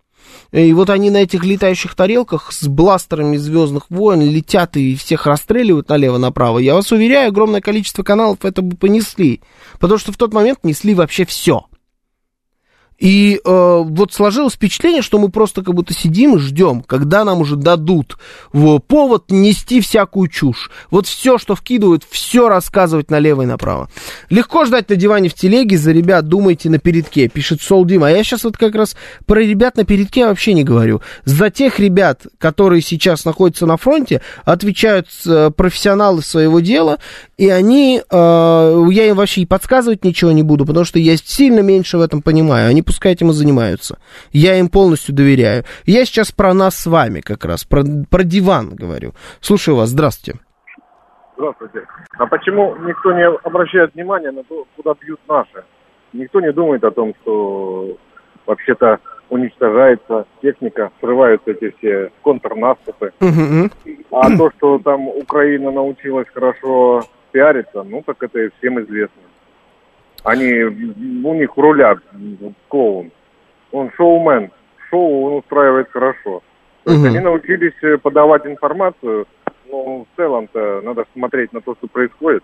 И 0.52 0.72
вот 0.72 0.90
они 0.90 1.10
на 1.10 1.18
этих 1.18 1.44
летающих 1.44 1.94
тарелках 1.94 2.52
с 2.52 2.66
бластерами 2.66 3.36
Звездных 3.36 3.90
войн 3.90 4.22
летят 4.22 4.76
и 4.76 4.94
всех 4.96 5.26
расстреливают 5.26 5.88
налево-направо. 5.88 6.58
Я 6.58 6.74
вас 6.74 6.92
уверяю, 6.92 7.28
огромное 7.28 7.60
количество 7.60 8.02
каналов 8.02 8.44
это 8.44 8.62
бы 8.62 8.76
понесли. 8.76 9.40
Потому 9.78 9.98
что 9.98 10.12
в 10.12 10.16
тот 10.16 10.32
момент 10.32 10.60
несли 10.62 10.94
вообще 10.94 11.24
все. 11.24 11.66
И 12.98 13.40
э, 13.44 13.82
вот 13.84 14.12
сложилось 14.12 14.54
впечатление, 14.54 15.02
что 15.02 15.18
мы 15.18 15.28
просто 15.28 15.62
как 15.62 15.74
будто 15.74 15.92
сидим 15.92 16.36
и 16.36 16.38
ждем, 16.38 16.82
когда 16.82 17.24
нам 17.24 17.40
уже 17.40 17.56
дадут 17.56 18.16
в 18.52 18.78
повод 18.78 19.30
нести 19.30 19.80
всякую 19.80 20.28
чушь. 20.28 20.70
Вот 20.90 21.06
все, 21.06 21.36
что 21.36 21.54
вкидывают, 21.54 22.04
все 22.08 22.48
рассказывать 22.48 23.10
налево 23.10 23.42
и 23.42 23.46
направо. 23.46 23.90
Легко 24.30 24.64
ждать 24.64 24.88
на 24.88 24.96
диване 24.96 25.28
в 25.28 25.34
телеге, 25.34 25.76
за 25.76 25.92
ребят 25.92 26.28
думайте 26.28 26.70
на 26.70 26.78
передке, 26.78 27.28
пишет 27.28 27.60
Сол 27.60 27.84
Дима. 27.84 28.08
А 28.08 28.10
я 28.10 28.24
сейчас 28.24 28.44
вот 28.44 28.56
как 28.56 28.74
раз 28.74 28.96
про 29.26 29.40
ребят 29.40 29.76
на 29.76 29.84
передке 29.84 30.26
вообще 30.26 30.54
не 30.54 30.64
говорю. 30.64 31.02
За 31.24 31.50
тех 31.50 31.78
ребят, 31.78 32.26
которые 32.38 32.80
сейчас 32.80 33.26
находятся 33.26 33.66
на 33.66 33.76
фронте, 33.76 34.22
отвечают 34.44 35.08
э, 35.26 35.50
профессионалы 35.54 36.22
своего 36.22 36.60
дела, 36.60 36.98
и 37.36 37.50
они, 37.50 38.00
э, 38.08 38.86
я 38.90 39.06
им 39.08 39.16
вообще 39.16 39.42
и 39.42 39.46
подсказывать 39.46 40.02
ничего 40.02 40.32
не 40.32 40.42
буду, 40.42 40.64
потому 40.64 40.86
что 40.86 40.98
я 40.98 41.16
сильно 41.18 41.60
меньше 41.60 41.98
в 41.98 42.00
этом 42.00 42.22
понимаю. 42.22 42.70
Они 42.70 42.85
пускай 42.86 43.12
этим 43.12 43.30
и 43.30 43.32
занимаются. 43.32 43.98
Я 44.32 44.58
им 44.58 44.68
полностью 44.68 45.14
доверяю. 45.14 45.64
Я 45.84 46.04
сейчас 46.04 46.32
про 46.32 46.54
нас 46.54 46.76
с 46.76 46.86
вами 46.86 47.20
как 47.20 47.44
раз, 47.44 47.64
про, 47.64 47.82
про 48.10 48.22
диван 48.22 48.74
говорю. 48.74 49.12
Слушаю 49.40 49.76
вас, 49.76 49.90
здравствуйте. 49.90 50.40
Здравствуйте. 51.36 51.86
А 52.18 52.26
почему 52.26 52.74
никто 52.76 53.12
не 53.12 53.26
обращает 53.26 53.94
внимания 53.94 54.30
на 54.30 54.42
то, 54.44 54.66
куда 54.76 54.94
бьют 54.98 55.20
наши? 55.28 55.64
Никто 56.12 56.40
не 56.40 56.52
думает 56.52 56.82
о 56.84 56.90
том, 56.90 57.12
что 57.20 57.98
вообще-то 58.46 59.00
уничтожается 59.28 60.24
техника, 60.40 60.90
срываются 61.00 61.50
эти 61.50 61.74
все 61.78 62.10
контрнаступы. 62.22 63.12
А 64.12 64.36
то, 64.36 64.50
что 64.56 64.78
там 64.78 65.08
Украина 65.08 65.70
научилась 65.70 66.28
хорошо 66.32 67.02
пиариться, 67.32 67.82
ну 67.82 68.02
так 68.06 68.22
это 68.22 68.38
и 68.38 68.50
всем 68.58 68.80
известно. 68.80 69.22
Они, 70.26 70.52
у 70.62 71.34
них 71.34 71.50
рулят 71.56 71.98
клоун. 72.68 73.12
Он 73.70 73.90
шоумен. 73.96 74.50
Шоу 74.90 75.26
он 75.26 75.32
устраивает 75.38 75.88
хорошо. 75.90 76.42
То 76.84 76.90
есть 76.92 77.02
Мгм. 77.04 77.10
они 77.14 77.20
научились 77.20 77.74
э, 77.82 77.96
подавать 77.98 78.44
информацию, 78.46 79.26
но 79.70 80.00
в 80.04 80.06
целом-то 80.16 80.80
надо 80.82 81.04
смотреть 81.12 81.52
на 81.52 81.60
то, 81.60 81.74
что 81.76 81.86
происходит. 81.88 82.42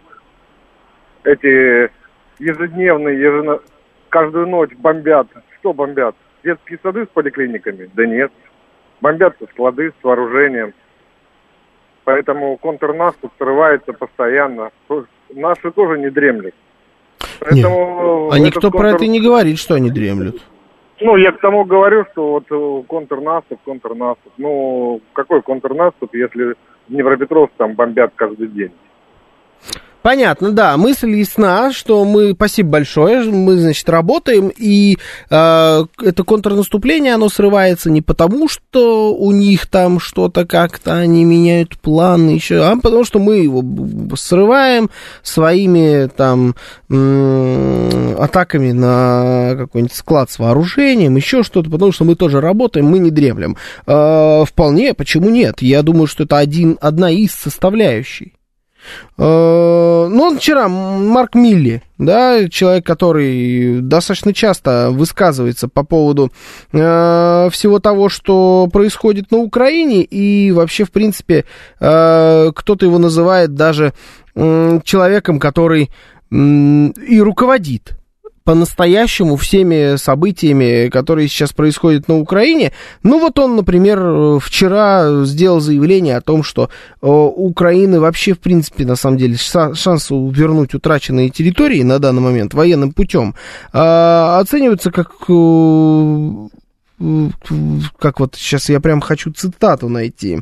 Эти 1.24 1.90
ежедневные, 2.38 3.18
ежено... 3.20 3.60
каждую 4.10 4.48
ночь 4.48 4.72
бомбят. 4.76 5.28
Что 5.58 5.72
бомбят? 5.72 6.14
Детские 6.44 6.78
сады 6.82 7.04
с 7.04 7.08
поликлиниками? 7.08 7.88
Да 7.94 8.06
нет. 8.06 8.32
Бомбят 9.00 9.36
склады 9.52 9.90
с 10.00 10.04
вооружением. 10.04 10.72
Поэтому 12.04 12.56
контрнаступ 12.58 13.32
срывается 13.38 13.92
постоянно. 13.92 14.70
То- 14.88 15.06
Наши 15.34 15.70
тоже 15.70 15.98
не 15.98 16.10
дремлют. 16.10 16.54
Поэтому 17.44 18.30
А 18.30 18.36
этот 18.36 18.46
никто 18.46 18.70
про 18.70 18.78
контр- 18.78 18.96
это 18.96 19.04
и 19.04 19.08
не 19.08 19.20
говорит, 19.20 19.58
что 19.58 19.74
они 19.74 19.90
дремлют. 19.90 20.42
Ну, 21.00 21.16
я 21.16 21.32
к 21.32 21.40
тому 21.40 21.64
говорю, 21.64 22.04
что 22.12 22.32
вот 22.32 22.44
э, 22.50 22.82
контрнаступ, 22.86 23.58
контрнаступ. 23.64 24.32
Ну, 24.38 25.00
какой 25.12 25.42
контрнаступ, 25.42 26.14
если 26.14 26.54
Днепропетровск 26.88 27.52
там 27.56 27.74
бомбят 27.74 28.12
каждый 28.14 28.48
день? 28.48 28.70
Понятно, 30.02 30.50
да, 30.50 30.76
мысль 30.76 31.10
ясна, 31.10 31.72
что 31.72 32.04
мы, 32.04 32.32
спасибо 32.32 32.70
большое, 32.70 33.22
мы, 33.30 33.56
значит, 33.56 33.88
работаем, 33.88 34.48
и 34.56 34.98
э, 35.30 35.84
это 36.02 36.24
контрнаступление, 36.24 37.14
оно 37.14 37.28
срывается 37.28 37.88
не 37.88 38.02
потому, 38.02 38.48
что 38.48 39.14
у 39.14 39.30
них 39.30 39.66
там 39.66 40.00
что-то 40.00 40.44
как-то, 40.44 40.94
они 40.94 41.24
меняют 41.24 41.78
планы 41.78 42.30
еще, 42.30 42.64
а 42.64 42.76
потому 42.76 43.04
что 43.04 43.20
мы 43.20 43.36
его 43.36 43.62
срываем 44.16 44.90
своими 45.22 46.08
там 46.08 46.56
атаками 48.18 48.72
на 48.72 49.54
какой-нибудь 49.56 49.94
склад 49.94 50.30
с 50.30 50.38
вооружением, 50.38 51.14
еще 51.16 51.44
что-то, 51.44 51.70
потому 51.70 51.92
что 51.92 52.04
мы 52.04 52.16
тоже 52.16 52.40
работаем, 52.40 52.86
мы 52.86 52.98
не 52.98 53.10
дремлем. 53.10 53.56
Э, 53.86 54.44
вполне, 54.46 54.94
почему 54.94 55.30
нет? 55.30 55.62
Я 55.62 55.82
думаю, 55.82 56.08
что 56.08 56.24
это 56.24 56.38
один, 56.38 56.76
одна 56.80 57.10
из 57.10 57.30
составляющих. 57.32 58.30
Э, 59.18 60.08
Ну, 60.10 60.36
вчера, 60.36 60.68
Марк 60.68 61.34
Милли, 61.34 61.82
да, 61.98 62.48
человек, 62.48 62.84
который 62.84 63.80
достаточно 63.80 64.32
часто 64.34 64.88
высказывается 64.90 65.68
по 65.68 65.84
поводу 65.84 66.32
э, 66.72 67.48
всего 67.50 67.78
того, 67.78 68.08
что 68.08 68.68
происходит 68.72 69.30
на 69.30 69.38
Украине, 69.38 70.02
и 70.02 70.52
вообще, 70.52 70.84
в 70.84 70.90
принципе, 70.90 71.44
э, 71.80 72.50
кто-то 72.54 72.86
его 72.86 72.98
называет 72.98 73.54
даже 73.54 73.92
м, 74.34 74.80
человеком, 74.82 75.38
который 75.38 75.90
и 76.30 77.20
руководит 77.20 77.98
по-настоящему 78.44 79.36
всеми 79.36 79.96
событиями, 79.96 80.88
которые 80.88 81.28
сейчас 81.28 81.52
происходят 81.52 82.08
на 82.08 82.18
Украине. 82.18 82.72
Ну 83.02 83.18
вот 83.20 83.38
он, 83.38 83.56
например, 83.56 84.38
вчера 84.40 85.24
сделал 85.24 85.60
заявление 85.60 86.16
о 86.16 86.20
том, 86.20 86.42
что 86.42 86.64
э, 86.64 87.06
у 87.06 87.46
Украины 87.46 88.00
вообще, 88.00 88.32
в 88.34 88.40
принципе, 88.40 88.84
на 88.84 88.96
самом 88.96 89.18
деле, 89.18 89.36
ша- 89.36 89.74
шанс 89.74 90.10
вернуть 90.10 90.74
утраченные 90.74 91.30
территории 91.30 91.82
на 91.82 91.98
данный 91.98 92.22
момент 92.22 92.54
военным 92.54 92.92
путем 92.92 93.34
э, 93.72 93.78
оцениваются 94.40 94.90
как... 94.90 95.10
э, 95.28 96.48
Как 97.98 98.20
вот 98.20 98.36
сейчас 98.36 98.68
я 98.68 98.78
прям 98.80 99.00
хочу 99.00 99.32
цитату 99.32 99.88
найти. 99.88 100.40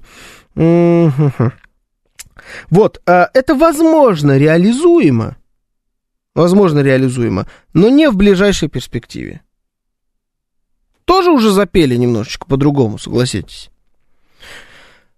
Вот, 2.69 3.01
это 3.07 3.55
возможно 3.55 4.37
реализуемо, 4.37 5.37
возможно 6.35 6.81
реализуемо, 6.81 7.47
но 7.73 7.89
не 7.89 8.09
в 8.09 8.17
ближайшей 8.17 8.69
перспективе. 8.69 9.43
Тоже 11.05 11.31
уже 11.31 11.51
запели 11.51 11.97
немножечко 11.97 12.47
по-другому, 12.47 12.99
согласитесь. 12.99 13.71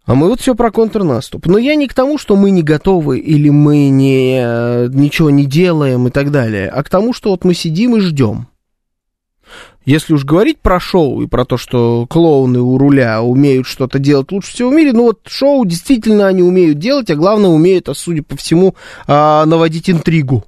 А 0.05 0.15
мы 0.15 0.29
вот 0.29 0.41
все 0.41 0.55
про 0.55 0.71
контрнаступ. 0.71 1.47
Но 1.47 1.59
я 1.59 1.77
не 1.77 1.87
к 1.87 1.95
тому, 1.95 2.19
что 2.19 2.35
мы 2.35 2.51
не 2.51 2.63
готовы 2.63 3.19
или 3.21 3.51
мы 3.51 3.89
не, 3.89 4.41
э, 4.43 4.89
ничего 4.89 5.31
не 5.31 5.45
делаем 5.45 6.09
и 6.09 6.11
так 6.11 6.33
далее, 6.33 6.69
а 6.69 6.83
к 6.83 6.89
тому, 6.89 7.13
что 7.13 7.31
вот 7.31 7.45
мы 7.45 7.55
сидим 7.55 7.97
и 7.97 8.01
ждем. 8.01 8.49
Если 9.85 10.15
уж 10.15 10.25
говорить 10.25 10.61
про 10.61 10.79
шоу 10.81 11.23
и 11.23 11.27
про 11.27 11.45
то, 11.45 11.57
что 11.57 12.07
клоуны 12.09 12.61
у 12.61 12.79
руля 12.79 13.23
умеют 13.23 13.67
что-то 13.67 13.99
делать 13.99 14.31
лучше 14.31 14.53
всего 14.53 14.71
в 14.71 14.75
мире, 14.75 14.93
ну 14.93 15.05
вот 15.05 15.21
шоу 15.27 15.65
действительно 15.65 16.29
они 16.29 16.43
умеют 16.43 16.79
делать, 16.79 17.11
а 17.11 17.17
главное 17.17 17.51
умеют, 17.51 17.89
а 17.89 17.95
судя 17.95 18.23
по 18.23 18.37
всему, 18.37 18.77
а, 19.07 19.45
наводить 19.45 19.91
интригу. 19.91 20.45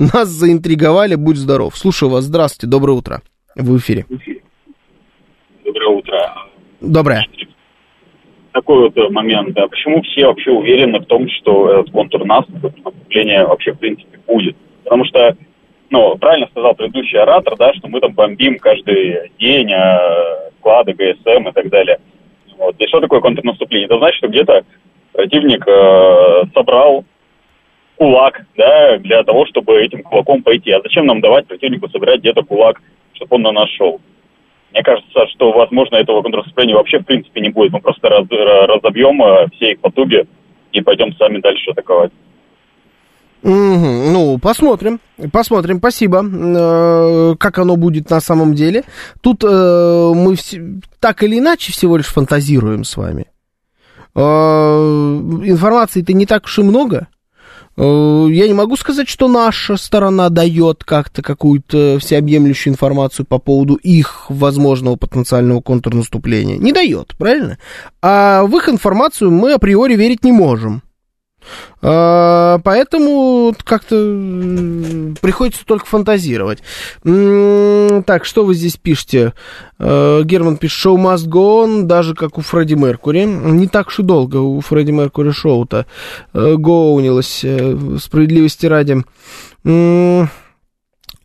Нас 0.00 0.28
заинтриговали, 0.28 1.14
будь 1.14 1.36
здоров. 1.36 1.76
Слушаю 1.76 2.10
вас, 2.10 2.24
здравствуйте, 2.24 2.70
доброе 2.70 2.94
утро. 2.94 3.20
В 3.54 3.76
эфире. 3.76 4.06
Доброе 5.62 5.88
утро. 5.90 6.34
Доброе. 6.80 7.26
Такой 8.52 8.84
вот 8.84 8.96
э, 8.96 9.10
момент. 9.10 9.58
А 9.58 9.68
почему 9.68 10.00
все 10.00 10.24
вообще 10.24 10.52
уверены 10.52 11.00
в 11.00 11.04
том, 11.04 11.28
что 11.28 11.70
этот 11.70 11.92
контрнаступ, 11.92 12.64
это 12.64 12.76
наступление 12.82 13.44
вообще 13.44 13.72
в 13.72 13.78
принципе 13.78 14.18
будет? 14.26 14.56
Потому 14.84 15.04
что, 15.04 15.36
ну, 15.90 16.16
правильно 16.16 16.48
сказал 16.50 16.74
предыдущий 16.74 17.18
оратор, 17.18 17.58
да, 17.58 17.74
что 17.74 17.88
мы 17.88 18.00
там 18.00 18.14
бомбим 18.14 18.58
каждый 18.58 19.30
день 19.38 19.68
склады, 20.60 20.94
ГСМ 20.94 21.46
и 21.46 21.52
так 21.52 21.68
далее. 21.68 22.00
Вот. 22.56 22.74
И 22.78 22.86
что 22.86 23.00
такое 23.00 23.20
контрнаступление? 23.20 23.84
Это 23.84 23.98
значит, 23.98 24.16
что 24.16 24.28
где-то 24.28 24.64
противник 25.12 25.62
э, 25.68 26.44
собрал 26.54 27.04
кулак, 28.00 28.40
да, 28.56 28.96
для 28.96 29.22
того, 29.24 29.44
чтобы 29.44 29.74
этим 29.78 30.02
кулаком 30.02 30.42
пойти. 30.42 30.70
А 30.70 30.80
зачем 30.82 31.04
нам 31.04 31.20
давать 31.20 31.46
противнику 31.46 31.86
собирать 31.90 32.20
где-то 32.20 32.42
кулак, 32.42 32.80
чтобы 33.12 33.36
он 33.36 33.42
на 33.42 33.52
нас 33.52 33.68
шел? 33.76 34.00
Мне 34.72 34.82
кажется, 34.82 35.26
что, 35.34 35.52
возможно, 35.52 35.96
этого 35.96 36.22
контрнаступления 36.22 36.74
вообще 36.76 37.00
в 37.00 37.04
принципе 37.04 37.42
не 37.42 37.50
будет. 37.50 37.72
Мы 37.72 37.80
просто 37.80 38.08
раз- 38.08 38.26
ра- 38.26 38.66
разобьем 38.66 39.22
э, 39.22 39.48
все 39.54 39.72
их 39.72 39.80
потуги 39.80 40.24
и 40.72 40.80
пойдем 40.80 41.14
сами 41.16 41.40
дальше 41.42 41.72
атаковать. 41.72 42.10
Мгм. 43.42 44.12
Ну, 44.14 44.38
посмотрим. 44.38 44.98
Посмотрим, 45.30 45.76
спасибо. 45.78 46.24
Э, 46.24 47.34
Как 47.38 47.58
оно 47.58 47.76
будет 47.76 48.08
на 48.08 48.20
самом 48.20 48.54
деле. 48.54 48.84
Тут 49.22 49.44
э, 49.44 49.46
мы 50.14 50.36
все- 50.36 50.62
так 51.00 51.22
или 51.22 51.38
иначе 51.38 51.72
всего 51.72 51.98
лишь 51.98 52.06
фантазируем 52.06 52.84
с 52.84 52.96
вами. 52.96 53.26
Э, 54.14 54.20
Информации-то 54.20 56.14
не 56.14 56.24
так 56.24 56.44
уж 56.46 56.58
и 56.58 56.62
много. 56.62 57.08
Э, 57.80 58.26
Я 58.30 58.46
не 58.46 58.52
могу 58.52 58.76
сказать, 58.76 59.08
что 59.08 59.26
наша 59.26 59.76
сторона 59.76 60.28
дает 60.28 60.84
как-то 60.84 61.22
какую-то 61.22 61.98
всеобъемлющую 61.98 62.72
информацию 62.72 63.24
по 63.24 63.38
поводу 63.38 63.74
их 63.76 64.26
возможного 64.28 64.96
потенциального 64.96 65.62
контрнаступления. 65.62 66.58
Не 66.58 66.72
дает, 66.72 67.14
правильно? 67.16 67.58
А 68.02 68.44
в 68.44 68.54
их 68.56 68.68
информацию 68.68 69.30
мы 69.30 69.54
априори 69.54 69.94
верить 69.94 70.24
не 70.24 70.32
можем. 70.32 70.82
А, 71.82 72.58
Поэтому 72.64 73.54
как-то 73.64 73.94
приходится 75.20 75.64
только 75.64 75.86
фантазировать. 75.86 76.62
Так, 77.02 78.24
что 78.24 78.44
вы 78.44 78.54
здесь 78.54 78.76
пишете? 78.76 79.34
Э, 79.78 80.22
Герман 80.24 80.56
пишет, 80.56 80.78
шоу 80.78 80.98
must 80.98 81.26
go 81.26 81.64
on, 81.64 81.82
даже 81.82 82.14
как 82.14 82.38
у 82.38 82.42
Фредди 82.42 82.74
Меркури. 82.74 83.24
Не 83.24 83.66
так 83.66 83.88
уж 83.88 84.00
и 84.00 84.02
долго 84.02 84.36
у 84.36 84.60
Фредди 84.60 84.90
Меркури 84.90 85.30
шоу-то 85.30 85.86
э, 86.32 86.54
гоунилось, 86.56 87.40
э, 87.44 87.96
справедливости 88.00 88.66
ради. 88.66 89.02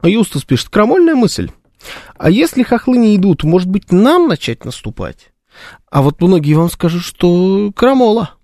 Юстас 0.03 0.43
пишет, 0.43 0.69
крамольная 0.69 1.15
мысль. 1.15 1.49
А 2.17 2.29
если 2.29 2.63
хохлы 2.63 2.97
не 2.97 3.15
идут, 3.15 3.43
может 3.43 3.69
быть, 3.69 3.91
нам 3.91 4.27
начать 4.27 4.65
наступать? 4.65 5.31
А 5.89 6.01
вот 6.01 6.21
многие 6.21 6.53
вам 6.53 6.69
скажут, 6.69 7.03
что 7.03 7.71
крамола. 7.75 8.34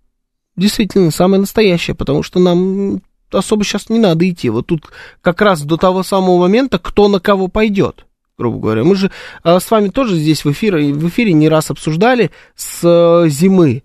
Действительно, 0.61 1.09
самое 1.09 1.39
настоящее, 1.39 1.95
потому 1.95 2.21
что 2.21 2.39
нам 2.39 3.01
особо 3.31 3.63
сейчас 3.63 3.89
не 3.89 3.97
надо 3.97 4.29
идти. 4.29 4.47
Вот 4.49 4.67
тут 4.67 4.91
как 5.21 5.41
раз 5.41 5.63
до 5.63 5.75
того 5.75 6.03
самого 6.03 6.37
момента, 6.37 6.77
кто 6.77 7.07
на 7.07 7.19
кого 7.19 7.47
пойдет, 7.47 8.05
грубо 8.37 8.59
говоря. 8.59 8.83
Мы 8.83 8.95
же 8.95 9.09
а, 9.41 9.59
с 9.59 9.71
вами 9.71 9.87
тоже 9.87 10.17
здесь 10.17 10.45
в 10.45 10.51
эфире, 10.51 10.93
в 10.93 11.07
эфире 11.09 11.33
не 11.33 11.49
раз 11.49 11.71
обсуждали 11.71 12.29
с 12.55 12.81
а, 12.83 13.27
зимы, 13.27 13.81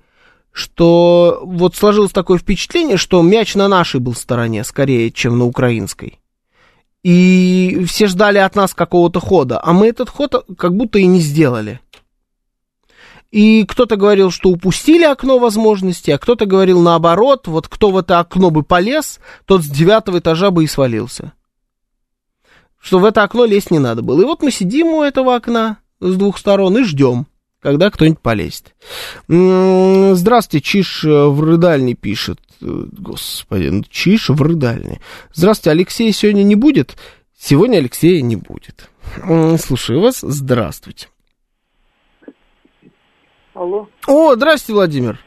что 0.52 1.40
вот 1.44 1.74
сложилось 1.74 2.12
такое 2.12 2.36
впечатление, 2.36 2.98
что 2.98 3.22
мяч 3.22 3.54
на 3.54 3.68
нашей 3.68 3.98
был 3.98 4.14
стороне 4.14 4.62
скорее, 4.62 5.10
чем 5.10 5.38
на 5.38 5.46
украинской. 5.46 6.18
И 7.02 7.86
все 7.88 8.06
ждали 8.06 8.36
от 8.36 8.54
нас 8.54 8.74
какого-то 8.74 9.18
хода, 9.20 9.58
а 9.62 9.72
мы 9.72 9.86
этот 9.86 10.10
ход 10.10 10.44
как 10.58 10.76
будто 10.76 10.98
и 10.98 11.06
не 11.06 11.20
сделали. 11.20 11.80
И 13.30 13.64
кто-то 13.64 13.96
говорил, 13.96 14.30
что 14.30 14.50
упустили 14.50 15.02
окно 15.02 15.38
возможностей, 15.38 16.12
а 16.12 16.18
кто-то 16.18 16.46
говорил 16.46 16.80
наоборот, 16.80 17.48
вот 17.48 17.68
кто 17.68 17.90
в 17.90 17.98
это 17.98 18.20
окно 18.20 18.50
бы 18.50 18.62
полез, 18.62 19.20
тот 19.44 19.62
с 19.62 19.66
девятого 19.66 20.20
этажа 20.20 20.50
бы 20.50 20.64
и 20.64 20.68
свалился. 20.68 21.32
Что 22.80 23.00
в 23.00 23.04
это 23.04 23.24
окно 23.24 23.44
лезть 23.44 23.70
не 23.70 23.80
надо 23.80 24.02
было. 24.02 24.22
И 24.22 24.24
вот 24.24 24.42
мы 24.42 24.50
сидим 24.52 24.86
у 24.88 25.02
этого 25.02 25.34
окна 25.34 25.78
с 25.98 26.14
двух 26.14 26.38
сторон 26.38 26.78
и 26.78 26.84
ждем, 26.84 27.26
когда 27.60 27.90
кто-нибудь 27.90 28.20
полезет. 28.20 28.74
Здравствуйте, 29.26 30.64
Чиш 30.64 31.02
в 31.02 31.42
рыдальне 31.42 31.94
пишет. 31.94 32.38
Господи, 32.60 33.68
ну 33.68 33.82
Чиш 33.90 34.28
в 34.28 34.40
рыдальне. 34.40 35.00
Здравствуйте, 35.34 35.72
Алексея 35.72 36.12
сегодня 36.12 36.44
не 36.44 36.54
будет? 36.54 36.96
Сегодня 37.38 37.78
Алексея 37.78 38.22
не 38.22 38.36
будет. 38.36 38.88
Слушаю 39.60 40.00
вас, 40.00 40.20
здравствуйте. 40.22 41.08
Алло. 43.57 43.88
О, 44.07 44.34
здравствуйте, 44.34 44.74
Владимир. 44.74 45.18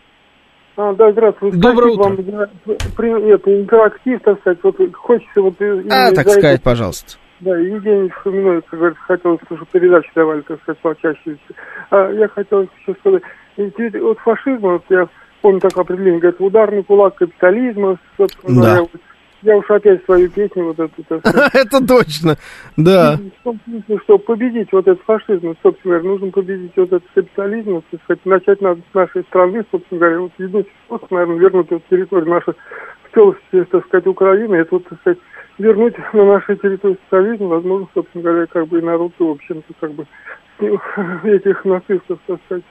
А, 0.78 0.94
да, 0.94 1.12
здравствуйте. 1.12 1.58
Доброе 1.58 1.94
Спасибо 1.96 2.22
утро. 2.22 2.50
Вам 2.66 2.78
при- 2.96 3.32
это, 3.34 3.60
интерактив, 3.62 4.22
так 4.24 4.40
сказать. 4.40 4.60
Вот 4.62 4.76
хочется 4.96 5.42
вот... 5.42 5.56
А, 5.90 6.12
так 6.12 6.30
сказать, 6.30 6.62
пожалуйста. 6.62 7.18
Да, 7.40 7.58
Евгений 7.58 8.10
вспоминает, 8.10 8.66
как 8.70 8.80
говорится, 8.80 9.04
хотелось, 9.04 9.40
чтобы 9.46 9.66
передачи 9.72 10.12
давали, 10.14 10.42
так 10.42 10.62
сказать, 10.62 10.80
почаще. 10.82 11.38
А, 11.90 12.12
я 12.12 12.28
хотел 12.28 12.62
еще 12.62 12.96
сказать, 13.00 13.24
вот 13.58 14.20
фашизм, 14.20 14.62
вот 14.62 14.84
я 14.90 15.08
помню 15.42 15.60
такое 15.60 15.84
определение, 15.84 16.20
говорит, 16.20 16.40
ударный 16.40 16.84
кулак 16.84 17.16
капитализма, 17.16 17.98
собственно 18.18 18.62
Да. 18.62 18.62
говоря, 18.68 18.82
вот 18.82 19.02
я 19.42 19.58
уж 19.58 19.70
опять 19.70 20.04
свою 20.06 20.30
песню 20.30 20.66
вот 20.66 20.80
эту, 20.80 21.04
сказать, 21.04 21.52
Это 21.54 21.86
точно, 21.86 22.38
да. 22.78 23.18
В 23.40 23.44
том 23.44 23.60
смысле, 23.66 24.00
что 24.04 24.18
победить 24.18 24.72
вот 24.72 24.88
этот 24.88 25.04
фашизм, 25.04 25.56
собственно 25.64 25.96
говоря, 25.96 26.10
нужно 26.10 26.32
победить 26.32 26.74
вот 26.76 26.88
этот 26.88 27.10
капитализм, 27.14 27.82
сказать, 28.04 28.26
начать 28.26 28.62
надо 28.62 28.82
с 28.92 28.94
нашей 28.94 29.24
страны, 29.24 29.66
собственно 29.72 30.00
говоря, 30.00 30.20
вот 30.20 30.32
единственный 30.38 30.74
способ, 30.86 31.12
наверное, 31.12 31.38
вернуть 31.38 31.72
вот 31.72 31.84
территорию 31.90 32.30
нашей 32.30 32.54
в 32.54 33.14
целости, 33.14 33.64
так 33.72 33.86
сказать, 33.86 34.08
Украины, 34.08 34.56
это 34.56 34.76
вот, 34.76 34.88
так 34.88 35.00
сказать, 35.00 35.20
вернуть 35.58 35.96
на 36.14 36.26
нашей 36.26 36.58
территории 36.58 36.98
социализм, 37.06 37.48
возможно, 37.48 37.88
собственно 37.94 38.24
говоря, 38.24 38.46
как 38.48 38.68
бы 38.68 38.80
и 38.80 38.84
народ, 38.84 39.14
в 39.18 39.24
общем-то, 39.24 39.74
как 39.80 39.92
бы 39.94 40.06
этих 41.24 41.66
нацистов, 41.66 42.20
так 42.28 42.40
сказать, 42.46 42.64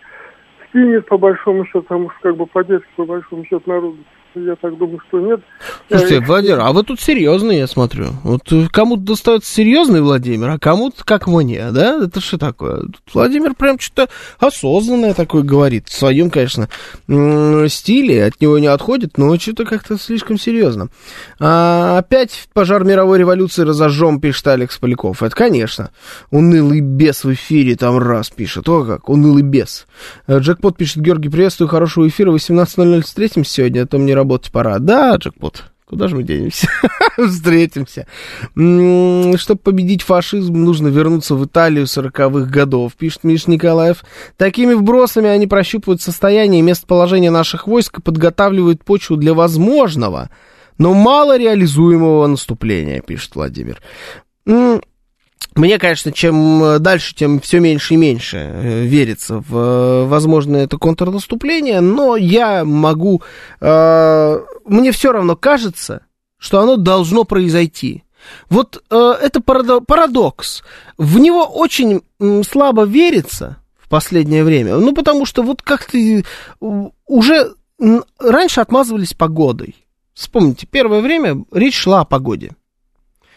скинет 0.69 1.07
по 1.07 1.19
большому 1.19 1.65
счету, 1.65 1.83
потому 1.83 2.11
что 2.11 2.21
как 2.21 2.37
бы 2.37 2.47
поддержки 2.47 2.89
по 2.97 3.05
большому 3.05 3.45
счету 3.45 3.63
народу. 3.67 3.99
Я 4.45 4.57
так 4.57 4.77
думаю, 4.79 5.01
что 5.09 5.21
нет. 5.21 5.41
Слушайте, 5.89 6.21
Владимир, 6.21 6.61
а 6.61 6.73
вы 6.73 6.83
тут 6.83 7.01
серьезный, 7.01 7.59
я 7.59 7.67
смотрю. 7.67 8.07
Вот 8.23 8.53
э, 8.53 8.67
кому-то 8.71 9.03
достается 9.03 9.53
серьезный 9.53 10.01
Владимир, 10.01 10.51
а 10.51 10.59
кому-то 10.59 11.05
как 11.05 11.27
мне, 11.27 11.71
да? 11.73 12.05
Это 12.05 12.21
что 12.21 12.39
такое? 12.39 12.83
Тут 12.83 13.03
Владимир 13.13 13.55
прям 13.55 13.79
что-то 13.79 14.09
осознанное 14.39 15.15
такое 15.15 15.43
говорит. 15.43 15.89
В 15.89 15.93
своем, 15.95 16.31
конечно, 16.31 16.69
стиле, 17.69 18.25
от 18.25 18.41
него 18.41 18.59
не 18.59 18.67
отходит, 18.67 19.19
но 19.19 19.37
что-то 19.39 19.65
как-то 19.65 19.99
слишком 19.99 20.39
серьезно. 20.39 20.89
А, 21.41 21.99
опять 21.99 22.49
пожар 22.53 22.85
мировой 22.85 23.19
революции 23.19 23.63
разожжем, 23.63 24.21
пишет 24.21 24.47
Алекс 24.49 24.77
Поляков. 24.79 25.23
Это, 25.23 25.35
конечно. 25.35 25.91
Унылый 26.31 26.81
бес 26.81 27.25
в 27.25 27.33
эфире 27.33 27.77
там 27.77 27.99
раз 27.99 28.31
пишет. 28.31 28.69
О 28.69 28.85
как, 28.85 29.09
унылый 29.09 29.43
бес. 29.43 29.87
Э, 30.27 30.39
Джекпот 30.39 30.77
пишет, 30.77 31.03
Георгий, 31.03 31.29
приветствую, 31.29 31.69
хорошего 31.69 32.07
эфира. 32.07 32.31
18.00 32.31 33.03
встретимся 33.03 33.53
сегодня, 33.53 33.83
а 33.83 33.87
то 33.87 33.99
мне 33.99 34.15
работать 34.15 34.28
пора. 34.53 34.79
Да, 34.79 35.17
Джекпот, 35.17 35.65
куда 35.85 36.09
же 36.09 36.17
мы 36.17 36.23
денемся? 36.23 36.69
Встретимся. 37.17 38.07
Чтобы 38.55 39.61
победить 39.63 40.03
фашизм, 40.03 40.55
нужно 40.55 40.89
вернуться 40.89 41.35
в 41.35 41.45
Италию 41.45 41.87
40-х 41.87 42.51
годов, 42.51 42.95
пишет 42.95 43.25
Миш 43.25 43.47
Николаев. 43.47 44.05
Такими 44.37 44.75
вбросами 44.75 45.29
они 45.29 45.47
прощупывают 45.47 46.03
состояние 46.03 46.61
и 46.61 46.63
местоположение 46.63 47.31
наших 47.31 47.67
войск 47.67 47.99
и 47.99 48.03
подготавливают 48.03 48.85
почву 48.85 49.17
для 49.17 49.35
возможного, 49.35 50.31
но 50.77 50.95
мало 50.95 51.39
реализуемого 51.39 52.27
наступления, 52.27 53.01
пишет 53.01 53.35
Владимир. 53.35 53.81
Мне, 55.55 55.79
конечно, 55.79 56.13
чем 56.13 56.81
дальше, 56.81 57.15
тем 57.15 57.41
все 57.41 57.59
меньше 57.59 57.95
и 57.95 57.97
меньше 57.97 58.37
э, 58.37 58.83
верится 58.85 59.43
в 59.49 59.57
э, 59.57 60.05
возможное 60.07 60.65
это 60.65 60.79
контрнаступление, 60.79 61.81
но 61.81 62.17
я 62.17 62.65
могу... 62.65 63.23
э, 63.61 64.41
мне 64.67 64.93
все 64.93 65.13
равно 65.13 65.35
кажется, 65.37 66.03
что 66.39 66.61
оно 66.61 66.77
должно 66.77 67.25
произойти. 67.25 68.05
Вот 68.51 68.83
э, 68.91 68.97
это 69.21 69.41
парадо- 69.41 69.81
парадокс. 69.85 70.63
В 70.97 71.19
него 71.19 71.45
очень 71.45 72.03
слабо 72.45 72.85
верится 72.85 73.57
в 73.79 73.89
последнее 73.89 74.45
время. 74.45 74.77
Ну, 74.77 74.93
потому 74.95 75.27
что 75.27 75.43
вот 75.43 75.63
как-то 75.63 75.99
э, 75.99 76.23
уже 77.07 77.55
раньше 78.19 78.61
отмазывались 78.61 79.15
погодой. 79.15 79.75
Вспомните, 80.15 80.67
первое 80.71 81.01
время 81.01 81.45
речь 81.53 81.77
шла 81.77 82.01
о 82.01 82.05
погоде. 82.05 82.53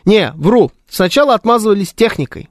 Не, 0.05 0.33
вру. 0.35 0.71
Сначала 0.89 1.33
отмазывались 1.33 1.93
техникой. 1.93 2.49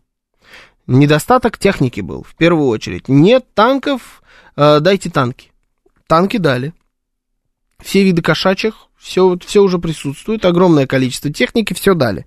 Недостаток 0.87 1.59
техники 1.59 2.01
был, 2.01 2.23
в 2.23 2.35
первую 2.35 2.69
очередь. 2.69 3.09
Нет 3.09 3.47
танков, 3.55 4.23
э, 4.57 4.81
дайте 4.81 5.11
танки. 5.11 5.53
Танки 6.07 6.37
дали. 6.37 6.73
Все 7.79 8.03
виды 8.03 8.23
кошачьих, 8.23 8.89
все, 8.97 9.39
все 9.45 9.63
уже 9.63 9.79
присутствует, 9.79 10.45
огромное 10.45 10.87
количество 10.87 11.33
техники, 11.33 11.75
все 11.75 11.95
дали. 11.95 12.27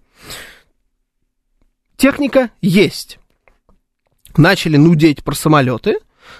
Техника 1.97 2.49
есть. 2.61 3.19
Начали 4.35 4.77
нудеть 4.77 5.23
про 5.23 5.35
самолеты. 5.35 5.99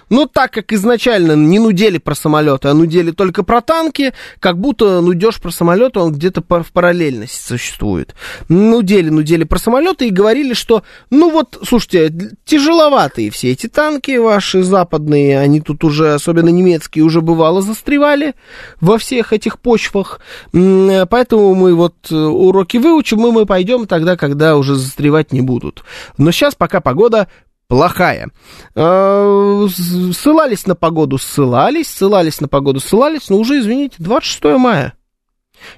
Но 0.10 0.26
так 0.26 0.52
как 0.52 0.74
изначально 0.74 1.34
не 1.34 1.60
нудели 1.60 1.98
про 1.98 2.16
самолеты, 2.16 2.68
а 2.68 2.74
нудели 2.74 3.12
только 3.12 3.44
про 3.44 3.62
танки, 3.62 4.14
как 4.40 4.60
будто 4.60 5.02
нудеж 5.02 5.42
про 5.42 5.52
самолеты, 5.52 6.00
он 6.00 6.14
где-то 6.14 6.42
в 6.42 6.72
параллельности 6.72 7.48
существует. 7.48 8.16
Нудели, 8.50 9.10
нудели 9.10 9.44
про 9.44 9.60
самолеты 9.60 10.08
и 10.08 10.12
говорили, 10.12 10.54
что, 10.54 10.84
ну 11.10 11.30
вот, 11.32 11.60
слушайте, 11.68 12.14
тяжеловатые 12.46 13.32
все 13.32 13.52
эти 13.52 13.68
танки 13.68 14.18
ваши 14.18 14.64
западные, 14.64 15.40
они 15.40 15.62
тут 15.62 15.84
уже, 15.84 16.14
особенно 16.14 16.50
немецкие, 16.50 17.04
уже 17.04 17.22
бывало 17.22 17.62
застревали 17.62 18.36
во 18.82 18.98
всех 18.98 19.34
этих 19.34 19.60
почвах, 19.60 20.20
поэтому 20.52 21.56
мы 21.56 21.74
вот 21.74 21.96
э, 22.12 22.16
уроки 22.16 22.78
выучим, 22.78 23.26
и 23.28 23.32
мы 23.32 23.46
пойдем 23.46 23.88
тогда, 23.88 24.16
когда 24.18 24.58
уже 24.58 24.76
застревать 24.76 25.32
не 25.32 25.42
будут. 25.42 25.84
Но 26.18 26.32
сейчас 26.32 26.56
пока 26.56 26.82
погода 26.82 27.28
плохая. 27.74 28.30
Э, 28.76 29.68
Ссылались 30.14 30.68
на 30.68 30.76
погоду, 30.76 31.18
ссылались, 31.18 31.88
ссылались 31.88 32.40
на 32.40 32.48
погоду, 32.48 32.80
ссылались, 32.80 33.30
но 33.30 33.38
уже, 33.38 33.60
извините, 33.60 33.96
26 33.98 34.44
мая. 34.60 34.94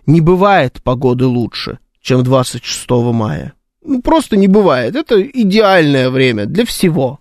Не 0.05 0.19
бывает 0.19 0.81
погоды 0.83 1.25
лучше, 1.25 1.79
чем 2.01 2.23
26 2.23 2.89
мая. 3.13 3.53
Ну, 3.81 4.01
просто 4.01 4.35
не 4.35 4.47
бывает. 4.47 4.95
Это 4.95 5.21
идеальное 5.21 6.09
время 6.09 6.45
для 6.45 6.65
всего. 6.65 7.19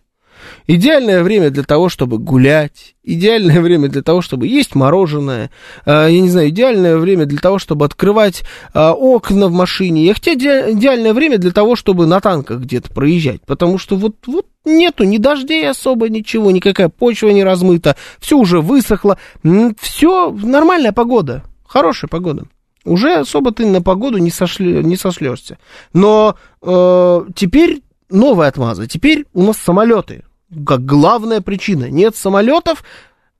Идеальное 0.67 1.23
время 1.23 1.51
для 1.51 1.63
того, 1.63 1.89
чтобы 1.89 2.19
гулять, 2.19 2.95
идеальное 3.03 3.61
время 3.61 3.89
для 3.89 4.03
того, 4.03 4.23
чтобы 4.23 4.47
есть 4.47 4.75
мороженое, 4.75 5.51
э, 5.87 6.07
я 6.11 6.21
не 6.21 6.29
знаю, 6.29 6.49
идеальное 6.49 6.97
время 6.97 7.27
для 7.27 7.39
того, 7.39 7.59
чтобы 7.59 7.85
открывать 7.85 8.43
э, 8.73 8.89
окна 8.91 9.49
в 9.49 9.53
машине, 9.53 10.07
и 10.07 10.13
хотя 10.13 10.35
иде- 10.35 10.73
идеальное 10.73 11.13
время 11.13 11.39
для 11.39 11.51
того, 11.51 11.77
чтобы 11.77 12.07
на 12.07 12.21
танках 12.21 12.61
где-то 12.61 12.91
проезжать, 12.91 13.43
потому 13.47 13.79
что 13.79 13.97
вот, 13.97 14.17
вот 14.27 14.47
нету 14.65 15.05
ни 15.05 15.19
дождей 15.19 15.69
особо, 15.69 16.09
ничего, 16.09 16.51
никакая 16.51 16.89
почва 16.89 17.29
не 17.29 17.45
размыта, 17.45 17.97
все 18.19 18.39
уже 18.39 18.61
высохло, 18.61 19.19
все 19.81 20.31
нормальная 20.31 20.93
погода, 20.93 21.43
хорошая 21.67 22.09
погода. 22.09 22.45
Уже 22.85 23.15
особо 23.15 23.51
ты 23.53 23.67
на 23.67 23.81
погоду 23.81 24.19
не, 24.19 24.31
сошли, 24.31 24.85
не 24.85 24.97
сошлешься. 24.97 25.57
Но 25.95 26.37
э, 26.61 27.21
теперь 27.35 27.83
новая 28.11 28.49
отмаза. 28.49 28.87
Теперь 28.87 29.25
у 29.33 29.43
нас 29.43 29.57
самолеты. 29.57 30.25
Как 30.67 30.85
главная 30.85 31.41
причина. 31.41 31.91
Нет 31.91 32.17
самолетов, 32.17 32.85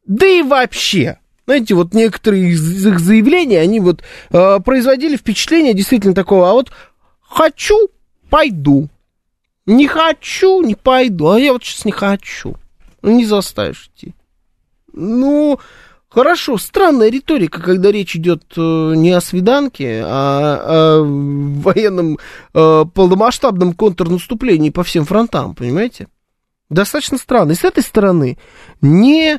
да 0.07 0.27
и 0.27 0.43
вообще. 0.43 1.19
Знаете, 1.47 1.75
вот 1.75 1.93
некоторые 1.93 2.53
из 2.53 2.87
их 2.87 2.99
заявлений, 3.01 3.57
они 3.57 3.81
вот 3.81 4.03
э, 4.31 4.61
производили 4.61 5.17
впечатление 5.17 5.75
действительно 5.75 6.15
такого, 6.15 6.51
а 6.51 6.55
вот 6.55 6.73
хочу, 7.21 7.91
пойду. 8.31 8.89
Не 9.67 9.87
хочу, 9.87 10.63
не 10.63 10.75
пойду. 10.75 11.29
А 11.29 11.41
я 11.41 11.53
вот 11.53 11.63
сейчас 11.63 11.85
не 11.85 11.93
хочу. 11.93 12.57
Ну, 13.03 13.17
не 13.17 13.27
заставишь 13.27 13.91
идти. 13.95 14.15
Ну, 14.93 15.59
хорошо, 16.09 16.57
странная 16.57 17.11
риторика, 17.11 17.61
когда 17.61 17.91
речь 17.93 18.17
идет 18.17 18.45
э, 18.57 18.93
не 18.97 19.11
о 19.11 19.21
свиданке, 19.21 20.03
а 20.05 21.01
о 21.01 21.03
военном 21.03 22.19
э, 22.55 22.85
полномасштабном 22.95 23.75
контрнаступлении 23.75 24.71
по 24.71 24.83
всем 24.85 25.05
фронтам, 25.05 25.55
понимаете? 25.55 26.09
Достаточно 26.75 27.19
странно. 27.19 27.53
И 27.53 27.55
с 27.55 27.63
этой 27.63 27.85
стороны 27.85 28.37
не, 28.81 29.39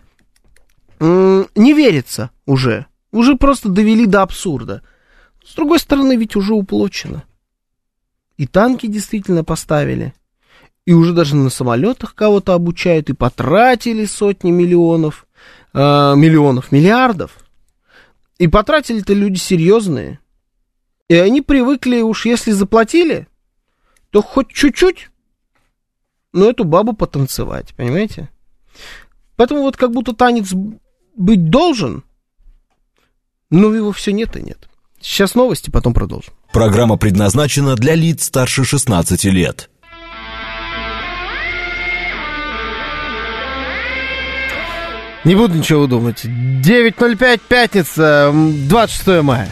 не 1.02 1.74
верится 1.74 2.32
уже. 2.46 2.86
Уже 3.12 3.36
просто 3.36 3.68
довели 3.68 4.06
до 4.06 4.22
абсурда. 4.22 4.84
С 5.46 5.54
другой 5.54 5.80
стороны, 5.80 6.16
ведь 6.16 6.38
уже 6.38 6.54
уплочено. 6.54 7.26
И 8.38 8.48
танки 8.48 8.88
действительно 8.88 9.44
поставили. 9.44 10.14
И 10.86 10.94
уже 10.94 11.12
даже 11.12 11.36
на 11.36 11.50
самолетах 11.50 12.16
кого-то 12.16 12.54
обучают. 12.54 13.10
И 13.10 13.14
потратили 13.14 14.06
сотни 14.06 14.52
миллионов. 14.52 15.28
Э, 15.74 16.14
миллионов, 16.16 16.72
миллиардов. 16.72 17.38
И 18.38 18.48
потратили-то 18.48 19.14
люди 19.14 19.40
серьезные. 19.40 20.20
И 21.10 21.16
они 21.16 21.42
привыкли 21.42 22.00
уж, 22.00 22.28
если 22.28 22.52
заплатили, 22.52 23.28
то 24.12 24.22
хоть 24.22 24.48
чуть-чуть, 24.54 25.10
но 26.36 26.50
эту 26.50 26.66
бабу 26.66 26.94
потанцевать, 26.94 27.74
понимаете? 27.76 28.30
Поэтому 29.38 29.62
вот 29.62 29.78
как 29.78 29.92
будто 29.92 30.14
танец 30.14 30.54
быть 31.16 31.50
должен, 31.50 32.04
но 33.50 33.74
его 33.74 33.94
все 33.94 34.12
нет 34.12 34.36
и 34.36 34.42
нет. 34.42 34.70
Сейчас 35.00 35.34
новости, 35.34 35.70
потом 35.70 35.94
продолжим. 35.94 36.34
Программа 36.52 36.98
предназначена 36.98 37.76
для 37.76 37.96
лиц 37.96 38.26
старше 38.26 38.66
16 38.66 39.24
лет. 39.26 39.70
Не 45.24 45.36
буду 45.36 45.56
ничего 45.56 45.88
думать. 45.88 46.26
9.05, 46.26 47.42
пятница, 47.48 48.32
26 48.34 49.24
мая. 49.24 49.50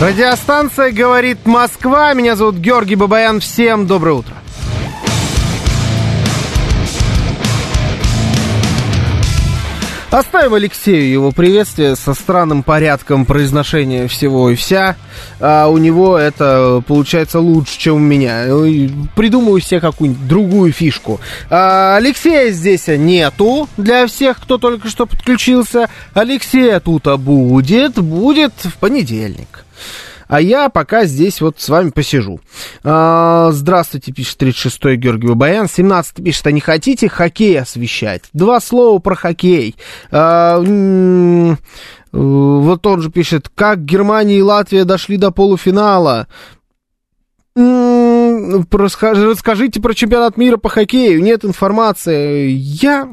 Радиостанция 0.00 0.92
говорит 0.92 1.46
Москва. 1.46 2.12
Меня 2.12 2.36
зовут 2.36 2.56
Георгий 2.56 2.96
Бабаян. 2.96 3.40
Всем 3.40 3.86
доброе 3.86 4.16
утро. 4.16 4.34
Оставим 10.10 10.52
Алексею 10.52 11.10
его 11.10 11.32
приветствие 11.32 11.96
со 11.96 12.12
странным 12.12 12.62
порядком 12.62 13.24
произношения 13.24 14.06
всего 14.06 14.50
и 14.50 14.54
вся. 14.54 14.96
А 15.40 15.68
у 15.68 15.78
него 15.78 16.18
это 16.18 16.82
получается 16.86 17.40
лучше, 17.40 17.78
чем 17.78 17.94
у 17.94 17.98
меня. 17.98 18.44
Придумаю 19.14 19.60
себе 19.60 19.80
какую-нибудь 19.80 20.28
другую 20.28 20.72
фишку. 20.72 21.20
А 21.48 21.96
Алексея 21.96 22.50
здесь 22.50 22.86
нету 22.86 23.66
для 23.78 24.06
всех, 24.06 24.42
кто 24.42 24.58
только 24.58 24.88
что 24.88 25.06
подключился. 25.06 25.88
Алексея 26.12 26.80
тут 26.80 27.06
будет, 27.18 27.98
будет 27.98 28.52
в 28.62 28.74
понедельник. 28.74 29.65
А 30.28 30.40
я 30.40 30.68
пока 30.68 31.04
здесь 31.04 31.40
вот 31.40 31.60
с 31.60 31.68
вами 31.68 31.90
посижу. 31.90 32.40
А, 32.82 33.50
здравствуйте, 33.52 34.12
пишет 34.12 34.42
36-й 34.42 34.96
Георгий 34.96 35.28
Бабаян. 35.28 35.68
17 35.68 36.24
пишет, 36.24 36.46
а 36.46 36.52
не 36.52 36.60
хотите 36.60 37.08
хоккей 37.08 37.60
освещать? 37.60 38.22
Два 38.32 38.60
слова 38.60 38.98
про 38.98 39.14
хоккей. 39.14 39.76
А, 40.10 40.58
вот 42.12 42.86
он 42.86 43.02
же 43.02 43.10
пишет, 43.10 43.50
как 43.54 43.84
Германия 43.84 44.38
и 44.38 44.42
Латвия 44.42 44.84
дошли 44.84 45.16
до 45.16 45.30
полуфинала. 45.30 46.26
Расскажите 47.54 49.80
про 49.80 49.94
чемпионат 49.94 50.36
мира 50.36 50.56
по 50.56 50.68
хоккею. 50.68 51.22
Нет 51.22 51.44
информации. 51.44 52.50
Я 52.50 53.10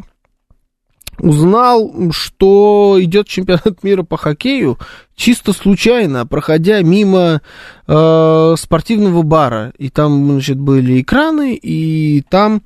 узнал, 1.20 2.12
что 2.12 2.98
идет 3.00 3.28
чемпионат 3.28 3.84
мира 3.84 4.04
по 4.04 4.18
хоккею 4.18 4.78
чисто 5.16 5.54
случайно, 5.54 6.26
проходя 6.26 6.82
мимо 6.82 7.42
э, 7.88 8.56
спортивного 8.58 9.22
бара. 9.22 9.74
И 9.78 9.90
там, 9.90 10.32
значит, 10.32 10.60
были 10.60 11.02
экраны, 11.02 11.56
и 11.56 12.22
там 12.30 12.64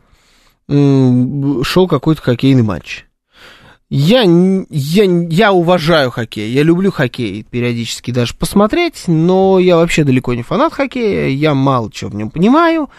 э, 0.67 1.63
шел 1.63 1.87
какой-то 1.87 2.21
хоккейный 2.21 2.63
матч. 2.63 3.05
Я, 3.89 4.23
я, 4.69 5.03
я 5.29 5.53
уважаю 5.53 6.11
хоккей, 6.11 6.51
я 6.51 6.61
люблю 6.61 6.91
хоккей 6.91 7.43
периодически 7.49 8.11
даже 8.11 8.33
посмотреть, 8.33 9.05
но 9.07 9.59
я 9.59 9.77
вообще 9.77 10.03
далеко 10.03 10.33
не 10.33 10.43
фанат 10.43 10.73
хоккея, 10.73 11.29
я 11.29 11.53
мало 11.53 11.89
чего 11.89 12.09
в 12.09 12.15
нем 12.15 12.29
понимаю, 12.29 12.89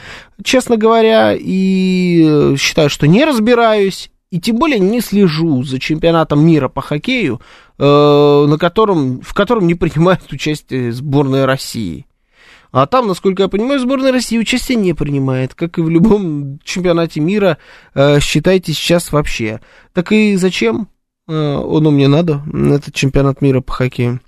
честно 0.42 0.78
говоря, 0.78 1.36
и 1.38 2.24
э, 2.26 2.56
считаю, 2.58 2.88
что 2.88 3.06
не 3.06 3.26
разбираюсь, 3.26 4.10
и 4.30 4.40
тем 4.40 4.56
более 4.56 4.78
не 4.78 5.00
слежу 5.00 5.62
за 5.62 5.78
чемпионатом 5.78 6.44
мира 6.44 6.68
по 6.68 6.82
хоккею, 6.82 7.40
э, 7.78 8.46
на 8.48 8.58
котором, 8.58 9.20
в 9.22 9.32
котором 9.34 9.66
не 9.66 9.74
принимает 9.74 10.20
участие 10.32 10.92
сборная 10.92 11.46
России. 11.46 12.06
А 12.70 12.86
там, 12.86 13.06
насколько 13.08 13.42
я 13.42 13.48
понимаю, 13.48 13.80
сборная 13.80 14.12
России 14.12 14.36
участие 14.36 14.76
не 14.76 14.92
принимает, 14.92 15.54
как 15.54 15.78
и 15.78 15.82
в 15.82 15.88
любом 15.88 16.58
чемпионате 16.64 17.20
мира, 17.20 17.58
э, 17.94 18.20
считайте 18.20 18.72
сейчас 18.72 19.12
вообще. 19.12 19.60
Так 19.94 20.12
и 20.12 20.36
зачем? 20.36 20.88
Э, 21.26 21.32
оно 21.32 21.90
мне 21.90 22.08
надо, 22.08 22.42
этот 22.52 22.94
чемпионат 22.94 23.40
мира 23.40 23.60
по 23.60 23.72
хоккею. 23.72 24.20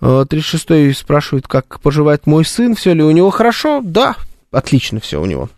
36-й 0.00 0.94
спрашивает, 0.94 1.48
как 1.48 1.80
поживает 1.80 2.26
мой 2.26 2.44
сын, 2.44 2.76
все 2.76 2.94
ли 2.94 3.02
у 3.02 3.10
него 3.10 3.30
хорошо? 3.30 3.80
Да, 3.82 4.16
отлично 4.52 5.00
все 5.00 5.20
у 5.20 5.26
него. 5.26 5.50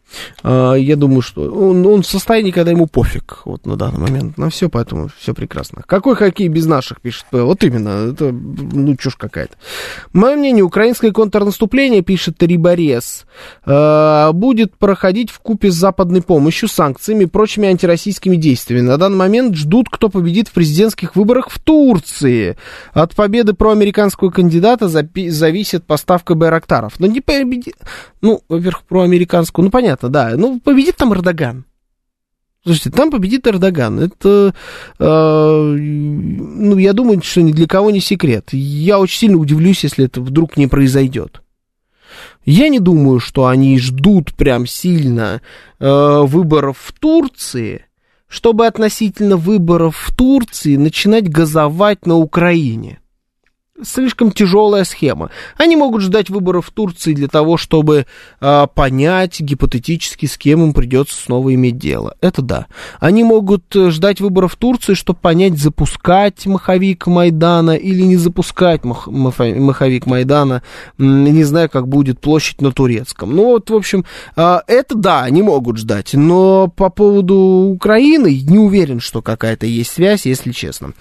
А, 0.42 0.74
я 0.74 0.96
думаю, 0.96 1.22
что 1.22 1.42
он, 1.42 1.86
он 1.86 2.02
в 2.02 2.06
состоянии, 2.06 2.50
когда 2.50 2.70
ему 2.70 2.86
пофиг 2.86 3.40
вот 3.44 3.66
на 3.66 3.76
данный 3.76 4.00
момент 4.00 4.38
на 4.38 4.50
все, 4.50 4.68
поэтому 4.68 5.10
все 5.18 5.34
прекрасно. 5.34 5.82
Какой 5.86 6.16
хоккей 6.16 6.48
без 6.48 6.66
наших, 6.66 7.00
пишет 7.00 7.26
Вот 7.30 7.62
именно, 7.64 8.12
это, 8.12 8.32
ну, 8.32 8.96
чушь 8.96 9.16
какая-то. 9.16 9.54
Мое 10.12 10.36
мнение, 10.36 10.64
украинское 10.64 11.12
контрнаступление, 11.12 12.02
пишет 12.02 12.42
Риборез, 12.42 13.26
а, 13.64 14.32
будет 14.32 14.76
проходить 14.76 15.30
в 15.30 15.40
купе 15.40 15.70
с 15.70 15.74
западной 15.74 16.22
помощью, 16.22 16.68
санкциями 16.68 17.24
и 17.24 17.26
прочими 17.26 17.68
антироссийскими 17.68 18.36
действиями. 18.36 18.86
На 18.86 18.96
данный 18.96 19.18
момент 19.18 19.56
ждут, 19.56 19.88
кто 19.88 20.08
победит 20.08 20.48
в 20.48 20.52
президентских 20.52 21.16
выборах 21.16 21.50
в 21.50 21.58
Турции. 21.58 22.56
От 22.92 23.14
победы 23.14 23.52
проамериканского 23.52 24.30
кандидата 24.30 24.88
зависит 24.88 25.84
поставка 25.84 26.34
байрактаров. 26.34 26.98
Но 26.98 27.06
не 27.06 27.20
победит... 27.20 27.74
Ну, 28.22 28.42
во-первых, 28.48 28.82
проамериканскую, 28.82 29.64
ну, 29.64 29.70
понятно, 29.70 29.99
понятно, 30.00 30.08
да. 30.08 30.36
Ну, 30.36 30.60
победит 30.60 30.96
там 30.96 31.12
Эрдоган. 31.12 31.64
Слушайте, 32.62 32.90
там 32.90 33.10
победит 33.10 33.46
Эрдоган. 33.46 34.00
Это, 34.00 34.54
э, 34.98 35.04
ну, 35.04 36.76
я 36.76 36.92
думаю, 36.92 37.22
что 37.22 37.40
ни 37.42 37.52
для 37.52 37.66
кого 37.66 37.90
не 37.90 38.00
секрет. 38.00 38.50
Я 38.52 38.98
очень 38.98 39.18
сильно 39.18 39.38
удивлюсь, 39.38 39.84
если 39.84 40.04
это 40.06 40.20
вдруг 40.20 40.56
не 40.56 40.66
произойдет. 40.66 41.42
Я 42.44 42.68
не 42.68 42.80
думаю, 42.80 43.20
что 43.20 43.46
они 43.46 43.78
ждут 43.78 44.34
прям 44.34 44.66
сильно 44.66 45.40
э, 45.78 46.20
выборов 46.24 46.78
в 46.78 46.92
Турции, 46.98 47.86
чтобы 48.28 48.66
относительно 48.66 49.36
выборов 49.36 49.96
в 49.96 50.14
Турции 50.14 50.76
начинать 50.76 51.28
газовать 51.28 52.06
на 52.06 52.16
Украине 52.16 52.99
слишком 53.84 54.32
тяжелая 54.32 54.84
схема. 54.84 55.30
Они 55.56 55.76
могут 55.76 56.02
ждать 56.02 56.30
выборов 56.30 56.66
в 56.66 56.70
Турции 56.70 57.14
для 57.14 57.28
того, 57.28 57.56
чтобы 57.56 58.06
э, 58.40 58.66
понять 58.74 59.40
гипотетически, 59.40 60.26
с 60.26 60.36
кем 60.36 60.62
им 60.62 60.72
придется 60.72 61.20
снова 61.20 61.54
иметь 61.54 61.78
дело. 61.78 62.16
Это 62.20 62.42
да. 62.42 62.66
Они 62.98 63.24
могут 63.24 63.64
э, 63.74 63.90
ждать 63.90 64.20
выборов 64.20 64.54
в 64.54 64.56
Турции, 64.56 64.94
чтобы 64.94 65.18
понять, 65.20 65.58
запускать 65.58 66.46
маховик 66.46 67.06
Майдана 67.06 67.72
или 67.72 68.02
не 68.02 68.16
запускать 68.16 68.84
мах, 68.84 69.06
маховик 69.06 70.06
Майдана. 70.06 70.62
Не 70.98 71.44
знаю, 71.44 71.70
как 71.70 71.88
будет 71.88 72.20
площадь 72.20 72.60
на 72.60 72.72
турецком. 72.72 73.34
Ну 73.34 73.44
вот, 73.46 73.70
в 73.70 73.74
общем, 73.74 74.04
э, 74.36 74.58
это 74.66 74.94
да, 74.94 75.22
они 75.22 75.42
могут 75.42 75.78
ждать. 75.78 76.14
Но 76.14 76.68
по 76.68 76.90
поводу 76.90 77.36
Украины 77.36 78.40
не 78.42 78.58
уверен, 78.58 79.00
что 79.00 79.22
какая-то 79.22 79.66
есть 79.66 79.92
связь, 79.92 80.26
если 80.26 80.52
честно. 80.52 80.92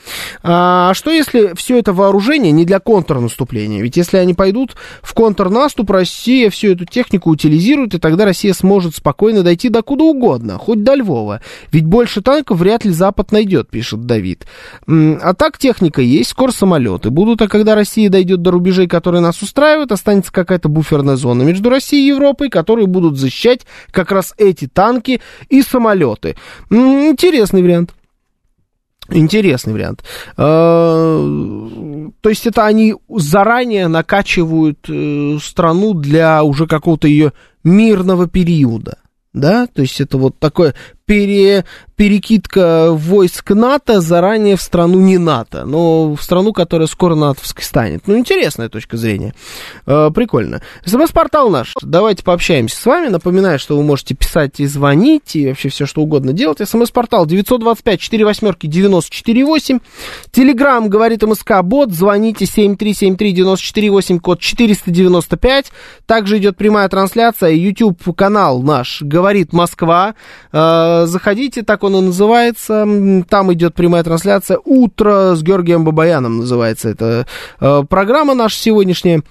А 0.43 0.93
что 0.93 1.11
если 1.11 1.53
все 1.55 1.77
это 1.77 1.93
вооружение 1.93 2.51
не 2.51 2.65
для 2.69 2.79
контрнаступления. 2.79 3.81
Ведь 3.81 3.97
если 3.97 4.17
они 4.17 4.35
пойдут 4.35 4.75
в 5.01 5.15
контрнаступ, 5.15 5.89
Россия 5.89 6.51
всю 6.51 6.73
эту 6.73 6.85
технику 6.85 7.31
утилизирует, 7.31 7.95
и 7.95 7.97
тогда 7.97 8.25
Россия 8.25 8.53
сможет 8.53 8.95
спокойно 8.95 9.41
дойти 9.41 9.69
до 9.69 9.81
куда 9.81 10.03
угодно, 10.03 10.59
хоть 10.59 10.83
до 10.83 10.93
Львова. 10.93 11.41
Ведь 11.71 11.85
больше 11.85 12.21
танков 12.21 12.59
вряд 12.59 12.85
ли 12.85 12.91
Запад 12.91 13.31
найдет, 13.31 13.71
пишет 13.71 14.05
Давид. 14.05 14.45
А 14.87 15.33
так 15.33 15.57
техника 15.57 16.03
есть, 16.03 16.29
скоро 16.29 16.51
самолеты 16.51 17.09
будут, 17.09 17.41
а 17.41 17.47
когда 17.47 17.73
Россия 17.73 18.07
дойдет 18.07 18.43
до 18.43 18.51
рубежей, 18.51 18.87
которые 18.87 19.21
нас 19.21 19.41
устраивают, 19.41 19.91
останется 19.91 20.31
какая-то 20.31 20.69
буферная 20.69 21.15
зона 21.15 21.41
между 21.41 21.71
Россией 21.71 22.03
и 22.03 22.09
Европой, 22.09 22.49
которые 22.49 22.85
будут 22.85 23.17
защищать 23.17 23.61
как 23.89 24.11
раз 24.11 24.35
эти 24.37 24.67
танки 24.67 25.21
и 25.49 25.63
самолеты. 25.63 26.35
Интересный 26.69 27.63
вариант. 27.63 27.95
Интересный 29.11 29.73
вариант. 29.73 30.03
Э, 30.37 32.09
то 32.21 32.29
есть 32.29 32.47
это 32.47 32.65
они 32.65 32.95
заранее 33.09 33.87
накачивают 33.87 34.79
э, 34.87 35.37
страну 35.41 35.93
для 35.93 36.43
уже 36.43 36.67
какого-то 36.67 37.07
ее 37.07 37.33
мирного 37.63 38.27
периода. 38.27 38.99
Да, 39.31 39.67
то 39.67 39.81
есть 39.81 40.01
это 40.01 40.17
вот 40.17 40.39
такое 40.39 40.73
пере, 41.09 41.65
перекидка 41.95 42.91
войск 42.91 43.49
НАТО 43.49 43.99
заранее 43.99 44.55
в 44.55 44.61
страну 44.61 44.99
не 44.99 45.17
НАТО, 45.17 45.65
но 45.65 46.13
в 46.13 46.21
страну, 46.21 46.53
которая 46.53 46.87
скоро 46.87 47.15
натовской 47.15 47.63
станет. 47.63 48.03
Ну, 48.05 48.15
интересная 48.15 48.69
точка 48.69 48.95
зрения. 48.95 49.33
Э, 49.87 50.11
прикольно. 50.13 50.61
СМС-портал 50.85 51.49
наш. 51.49 51.73
Давайте 51.81 52.23
пообщаемся 52.23 52.79
с 52.79 52.85
вами. 52.85 53.07
Напоминаю, 53.07 53.57
что 53.57 53.75
вы 53.75 53.81
можете 53.81 54.13
писать 54.13 54.59
и 54.59 54.67
звонить, 54.67 55.35
и 55.35 55.47
вообще 55.47 55.69
все, 55.69 55.87
что 55.87 56.01
угодно 56.01 56.31
делать. 56.31 56.59
СМС-портал 56.59 57.25
925 57.25 57.99
4 57.99 58.25
восьмерки 58.25 58.67
948. 58.67 59.79
Телеграмм 60.31 60.89
говорит 60.89 61.23
МСК 61.23 61.63
Бот. 61.63 61.91
Звоните 61.91 62.45
7373 62.45 63.31
948 63.33 64.19
код 64.19 64.39
495. 64.39 65.71
Также 66.05 66.37
идет 66.37 66.55
прямая 66.55 66.87
трансляция. 66.87 67.49
YouTube 67.49 68.15
канал 68.15 68.61
наш 68.61 69.01
говорит 69.01 69.53
Москва. 69.53 70.13
Э, 70.51 70.98
заходите, 71.05 71.63
так 71.63 71.83
он 71.83 71.95
и 71.95 72.01
называется. 72.01 72.87
Там 73.29 73.53
идет 73.53 73.75
прямая 73.75 74.03
трансляция. 74.03 74.59
Утро 74.63 75.35
с 75.35 75.43
Георгием 75.43 75.83
Бабаяном 75.83 76.39
называется 76.39 76.89
эта 76.89 77.25
э, 77.59 77.83
программа 77.89 78.33
наша 78.33 78.57
сегодняшняя. 78.57 79.23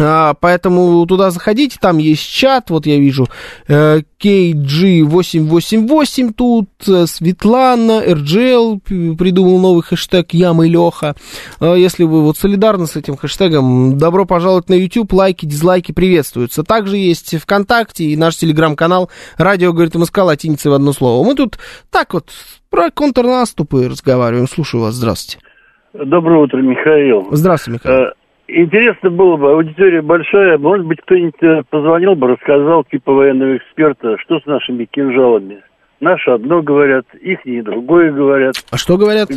А, 0.00 0.34
поэтому 0.34 1.04
туда 1.06 1.30
заходите, 1.30 1.76
там 1.80 1.98
есть 1.98 2.22
чат, 2.22 2.70
вот 2.70 2.86
я 2.86 2.98
вижу 2.98 3.26
э, 3.66 4.02
KG888 4.22 6.34
тут, 6.34 6.68
э, 6.86 7.06
Светлана, 7.06 8.00
RGL 8.06 9.16
придумал 9.16 9.58
новый 9.58 9.82
хэштег 9.82 10.34
Яма 10.34 10.66
и 10.66 10.68
Леха. 10.70 11.16
Э, 11.60 11.74
если 11.76 12.04
вы 12.04 12.22
вот 12.22 12.36
солидарны 12.36 12.86
с 12.86 12.94
этим 12.94 13.16
хэштегом, 13.16 13.98
добро 13.98 14.24
пожаловать 14.24 14.68
на 14.68 14.74
YouTube, 14.74 15.12
лайки, 15.12 15.46
дизлайки 15.46 15.90
приветствуются. 15.90 16.62
Также 16.62 16.96
есть 16.96 17.36
ВКонтакте 17.36 18.04
и 18.04 18.16
наш 18.16 18.36
телеграм-канал 18.36 19.10
«Радио, 19.36 19.72
говорит 19.72 19.96
МСК», 19.96 20.18
латиницей 20.18 20.70
в 20.70 20.74
одно 20.74 20.92
слово. 20.92 21.26
Мы 21.26 21.34
тут 21.34 21.58
так 21.90 22.14
вот 22.14 22.30
про 22.70 22.92
контрнаступы 22.92 23.88
разговариваем. 23.88 24.46
Слушаю 24.46 24.82
вас, 24.82 24.94
здравствуйте. 24.94 25.44
Доброе 25.92 26.44
утро, 26.44 26.62
Михаил. 26.62 27.26
Здравствуйте, 27.32 27.80
Михаил. 27.82 28.12
Интересно 28.48 29.10
было 29.10 29.36
бы, 29.36 29.50
аудитория 29.52 30.00
большая, 30.00 30.56
может 30.56 30.86
быть, 30.86 31.02
кто-нибудь 31.02 31.42
э, 31.42 31.62
позвонил 31.68 32.14
бы, 32.14 32.28
рассказал, 32.28 32.82
типа 32.84 33.12
военного 33.12 33.58
эксперта, 33.58 34.16
что 34.18 34.40
с 34.40 34.46
нашими 34.46 34.86
кинжалами. 34.86 35.62
Наши 36.00 36.30
одно 36.30 36.62
говорят, 36.62 37.04
их 37.20 37.44
не 37.44 37.60
другое 37.60 38.10
говорят. 38.10 38.54
А 38.70 38.78
что 38.78 38.96
говорят? 38.96 39.28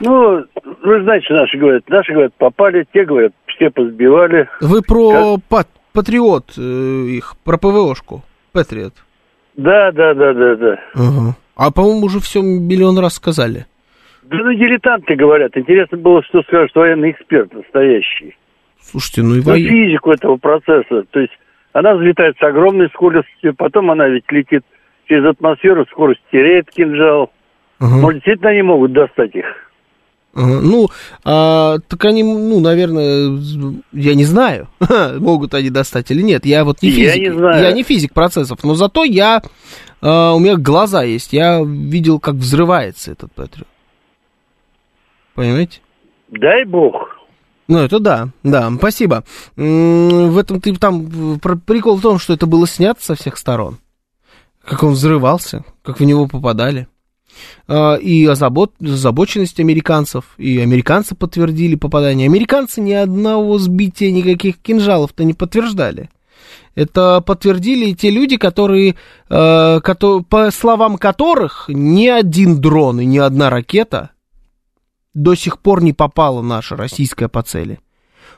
Ну, 0.00 0.44
вы 0.82 1.02
знаете, 1.04 1.32
наши 1.32 1.58
говорят. 1.58 1.88
Наши 1.88 2.12
говорят, 2.12 2.34
попали, 2.34 2.86
те 2.92 3.04
говорят, 3.04 3.32
все 3.46 3.70
позбивали. 3.70 4.48
Вы 4.60 4.82
про 4.82 5.38
как... 5.48 5.66
патриот 5.92 6.54
э, 6.58 6.60
их, 6.60 7.36
про 7.44 7.56
ПВОшку, 7.56 8.24
Патриот. 8.52 8.94
Да, 9.56 9.92
да, 9.92 10.14
да, 10.14 10.32
да, 10.32 10.56
да. 10.56 10.80
Угу. 10.94 11.34
А, 11.56 11.70
по-моему, 11.70 12.06
уже 12.06 12.18
все 12.18 12.40
миллион 12.42 12.98
раз 12.98 13.14
сказали. 13.14 13.66
Да 14.30 14.36
ну 14.36 14.52
дилетанты 14.52 15.14
говорят. 15.14 15.56
Интересно 15.56 15.96
было, 15.96 16.22
что 16.22 16.42
скажет 16.42 16.74
военный 16.74 17.12
эксперт 17.12 17.52
настоящий. 17.54 18.36
Слушайте, 18.80 19.22
ну 19.22 19.36
и 19.36 19.40
воен... 19.40 19.62
ну, 19.62 19.68
физику 19.68 20.12
этого 20.12 20.36
процесса. 20.36 21.04
То 21.10 21.20
есть 21.20 21.32
она 21.72 21.94
взлетает 21.94 22.36
с 22.38 22.42
огромной 22.42 22.88
скоростью, 22.88 23.54
потом 23.56 23.90
она 23.90 24.06
ведь 24.08 24.30
летит 24.30 24.64
через 25.08 25.24
атмосферу, 25.24 25.86
скорость 25.90 26.20
теряет 26.30 26.70
кинжал. 26.70 27.30
Угу. 27.80 27.88
Может, 27.88 28.14
действительно 28.16 28.50
они 28.50 28.62
могут 28.62 28.92
достать 28.92 29.34
их? 29.34 29.46
Ну, 30.34 30.88
а, 31.24 31.78
так 31.88 32.04
они, 32.04 32.22
ну, 32.22 32.60
наверное, 32.60 33.40
я 33.92 34.14
не 34.14 34.24
знаю, 34.24 34.68
могут 35.18 35.54
они 35.54 35.70
достать 35.70 36.10
или 36.10 36.22
нет. 36.22 36.44
Я 36.44 36.64
вот 36.64 36.82
не 36.82 36.90
физик. 36.90 37.16
Я 37.16 37.20
не, 37.20 37.32
знаю. 37.32 37.62
Я 37.62 37.72
не 37.72 37.82
физик 37.82 38.12
процессов, 38.12 38.58
но 38.62 38.74
зато 38.74 39.04
я, 39.04 39.42
а, 40.02 40.34
у 40.34 40.38
меня 40.38 40.56
глаза 40.56 41.02
есть. 41.02 41.32
Я 41.32 41.62
видел, 41.64 42.20
как 42.20 42.34
взрывается 42.34 43.12
этот 43.12 43.32
Патриот. 43.32 43.66
Понимаете? 45.38 45.78
Дай 46.32 46.64
бог. 46.64 47.16
Ну, 47.68 47.78
это 47.78 48.00
да, 48.00 48.30
да, 48.42 48.72
спасибо. 48.76 49.22
В 49.54 50.36
этом 50.36 50.60
ты 50.60 50.74
там 50.74 51.38
прикол 51.64 51.94
в 51.94 52.02
том, 52.02 52.18
что 52.18 52.32
это 52.32 52.46
было 52.46 52.66
снято 52.66 53.00
со 53.00 53.14
всех 53.14 53.36
сторон. 53.38 53.78
Как 54.64 54.82
он 54.82 54.94
взрывался, 54.94 55.64
как 55.82 56.00
в 56.00 56.04
него 56.04 56.26
попадали. 56.26 56.88
А, 57.68 57.94
и 57.94 58.26
озабот, 58.26 58.72
озабоченность 58.82 59.60
американцев, 59.60 60.24
и 60.38 60.58
американцы 60.58 61.14
подтвердили 61.14 61.76
попадание. 61.76 62.26
Американцы 62.26 62.80
ни 62.80 62.92
одного 62.92 63.58
сбития, 63.58 64.10
никаких 64.10 64.58
кинжалов-то 64.58 65.22
не 65.22 65.34
подтверждали. 65.34 66.10
Это 66.74 67.20
подтвердили 67.24 67.92
те 67.92 68.10
люди, 68.10 68.38
которые, 68.38 68.96
э, 69.30 69.80
по 69.80 70.50
словам 70.50 70.98
которых, 70.98 71.66
ни 71.68 72.08
один 72.08 72.60
дрон 72.60 72.98
и 72.98 73.04
ни 73.04 73.18
одна 73.18 73.50
ракета 73.50 74.10
до 75.22 75.34
сих 75.34 75.58
пор 75.58 75.82
не 75.82 75.92
попала 75.92 76.42
наша 76.42 76.76
российская 76.76 77.28
по 77.28 77.42
цели. 77.42 77.78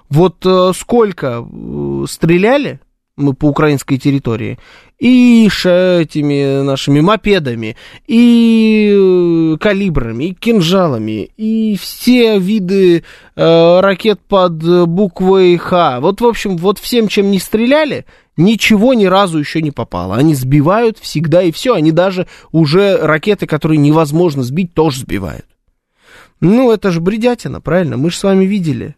Вот 0.09 0.45
э, 0.45 0.72
сколько 0.74 1.47
э, 1.47 2.05
стреляли 2.09 2.81
мы 3.16 3.35
по 3.35 3.47
украинской 3.47 3.99
территории, 3.99 4.59
и 4.99 5.47
этими 5.47 6.62
нашими 6.62 7.01
мопедами, 7.01 7.76
и 8.07 8.93
э, 8.93 9.57
калибрами, 9.59 10.24
и 10.24 10.35
кинжалами, 10.35 11.31
и 11.37 11.76
все 11.76 12.39
виды 12.39 13.05
э, 13.37 13.81
ракет 13.81 14.20
под 14.26 14.89
буквой 14.89 15.57
Х. 15.59 16.01
Вот, 16.01 16.20
в 16.20 16.26
общем, 16.26 16.57
вот 16.57 16.78
всем, 16.78 17.09
чем 17.09 17.31
не 17.31 17.39
стреляли, 17.39 18.07
ничего 18.37 18.95
ни 18.95 19.05
разу 19.05 19.39
еще 19.39 19.62
не 19.62 19.70
попало. 19.70 20.16
Они 20.16 20.35
сбивают 20.35 20.99
всегда 20.99 21.43
и 21.43 21.53
все. 21.53 21.74
Они 21.74 21.93
даже 21.93 22.26
уже 22.53 22.97
ракеты, 22.97 23.47
которые 23.47 23.78
невозможно 23.78 24.43
сбить, 24.43 24.74
тоже 24.74 25.01
сбивают. 25.01 25.45
Ну, 26.41 26.72
это 26.72 26.91
же 26.91 27.01
бредятина, 27.01 27.61
правильно? 27.61 27.97
Мы 27.97 28.11
же 28.11 28.16
с 28.16 28.22
вами 28.22 28.45
видели, 28.45 28.97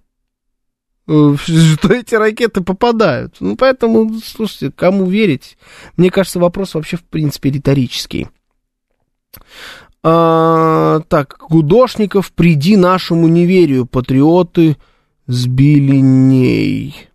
э, 1.08 1.34
что 1.38 1.92
эти 1.92 2.14
ракеты 2.14 2.62
попадают. 2.62 3.36
Ну, 3.40 3.56
поэтому, 3.56 4.18
слушайте, 4.24 4.70
кому 4.70 5.06
верить? 5.06 5.58
Мне 5.96 6.10
кажется, 6.10 6.38
вопрос 6.38 6.74
вообще, 6.74 6.96
в 6.96 7.04
принципе, 7.04 7.50
риторический. 7.50 8.28
А, 10.04 11.00
так, 11.08 11.38
Гудошников, 11.48 12.32
приди 12.32 12.76
нашему 12.76 13.28
неверию, 13.28 13.86
патриоты 13.86 14.76
сбили 15.26 15.96
ней. 15.96 17.08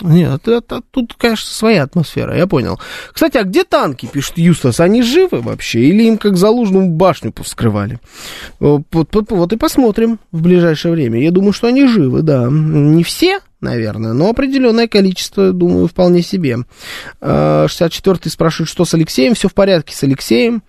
Нет, 0.00 0.48
это, 0.48 0.82
тут, 0.90 1.14
конечно, 1.14 1.48
своя 1.48 1.84
атмосфера, 1.84 2.36
я 2.36 2.48
понял. 2.48 2.80
Кстати, 3.12 3.36
а 3.36 3.44
где 3.44 3.62
танки, 3.62 4.08
пишет 4.12 4.38
Юстас? 4.38 4.80
Они 4.80 5.02
живы 5.02 5.40
вообще? 5.40 5.80
Или 5.80 6.04
им 6.04 6.18
как 6.18 6.36
Залужному 6.36 6.90
башню 6.90 7.32
повскрывали? 7.32 8.00
Вот, 8.58 8.82
вот, 8.90 9.30
вот 9.30 9.52
и 9.52 9.56
посмотрим 9.56 10.18
в 10.32 10.42
ближайшее 10.42 10.92
время. 10.92 11.20
Я 11.20 11.30
думаю, 11.30 11.52
что 11.52 11.68
они 11.68 11.86
живы, 11.86 12.22
да. 12.22 12.48
Не 12.50 13.04
все, 13.04 13.38
наверное, 13.60 14.14
но 14.14 14.30
определенное 14.30 14.88
количество, 14.88 15.52
думаю, 15.52 15.86
вполне 15.86 16.22
себе. 16.22 16.58
64-й 17.20 18.28
а, 18.28 18.30
спрашивает, 18.30 18.68
что 18.68 18.84
с 18.84 18.94
Алексеем? 18.94 19.34
Все 19.34 19.48
в 19.48 19.54
порядке 19.54 19.94
с 19.94 20.02
Алексеем. 20.02 20.64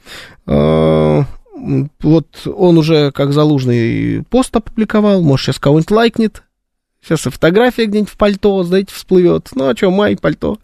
А, 0.45 1.23
вот 2.01 2.28
он 2.45 2.78
уже 2.78 3.11
как 3.11 3.34
залужный 3.34 4.23
пост 4.30 4.55
опубликовал, 4.55 5.21
может, 5.21 5.47
сейчас 5.47 5.59
кого-нибудь 5.59 5.91
лайкнет, 5.91 6.43
Сейчас 7.06 7.28
и 7.28 7.30
фотография 7.30 7.86
где-нибудь 7.86 8.10
в 8.10 8.18
пальто, 8.18 8.64
знаете, 8.64 8.91
всплывет. 8.91 9.49
Ну, 9.53 9.70
а 9.70 9.76
что, 9.76 9.91
май, 9.91 10.18
пальто? 10.20 10.58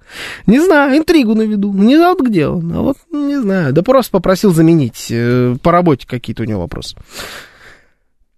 Не 0.47 0.59
знаю, 0.59 0.97
интригу 0.97 1.35
наведу. 1.35 1.71
Не 1.71 1.97
вот 1.97 2.21
где 2.21 2.47
он. 2.47 2.71
А 2.73 2.81
вот 2.81 2.97
не 3.11 3.39
знаю. 3.39 3.73
Да 3.73 3.83
просто 3.83 4.11
попросил 4.11 4.51
заменить. 4.51 5.07
Э, 5.11 5.55
по 5.61 5.71
работе 5.71 6.07
какие-то 6.07 6.41
у 6.41 6.45
него 6.47 6.61
вопросы. 6.61 6.97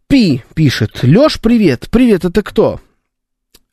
Пи 0.07 0.43
пишет. 0.53 0.99
Леш, 1.01 1.39
привет. 1.39 1.87
Привет, 1.89 2.25
это 2.25 2.43
кто? 2.43 2.81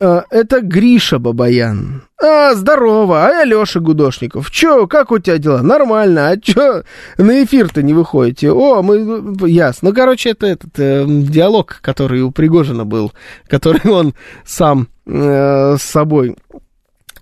А, 0.02 0.24
это 0.30 0.62
Гриша 0.62 1.18
Бабаян. 1.18 2.04
А, 2.22 2.54
здорово, 2.54 3.26
а 3.26 3.30
я 3.30 3.44
Леша 3.44 3.80
Гудошников. 3.80 4.50
Чё, 4.50 4.86
как 4.86 5.12
у 5.12 5.18
тебя 5.18 5.36
дела? 5.36 5.60
Нормально. 5.62 6.30
А 6.30 6.36
чё 6.38 6.84
на 7.18 7.44
эфир-то 7.44 7.82
не 7.82 7.92
выходите? 7.92 8.50
О, 8.50 8.82
мы... 8.82 9.48
Ясно. 9.48 9.90
Ну, 9.90 9.94
короче, 9.94 10.30
это 10.30 10.46
этот 10.46 10.78
э, 10.78 11.04
диалог, 11.06 11.80
который 11.82 12.22
у 12.22 12.30
Пригожина 12.30 12.86
был, 12.86 13.12
который 13.46 13.90
он 13.90 14.14
сам 14.46 14.88
э, 15.06 15.76
с 15.78 15.82
собой 15.82 16.36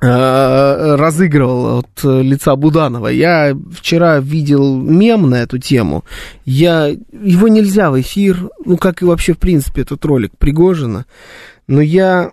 э, 0.00 0.94
разыгрывал 0.96 1.80
от 1.80 2.04
лица 2.04 2.54
Буданова. 2.54 3.08
Я 3.08 3.56
вчера 3.72 4.20
видел 4.20 4.76
мем 4.76 5.28
на 5.28 5.42
эту 5.42 5.58
тему. 5.58 6.04
Я... 6.44 6.86
Его 6.86 7.48
нельзя 7.48 7.90
в 7.90 8.00
эфир, 8.00 8.50
ну, 8.64 8.76
как 8.76 9.02
и 9.02 9.04
вообще, 9.04 9.32
в 9.32 9.38
принципе, 9.38 9.82
этот 9.82 10.04
ролик 10.04 10.30
Пригожина 10.38 11.06
Но 11.68 11.82
я 11.82 12.32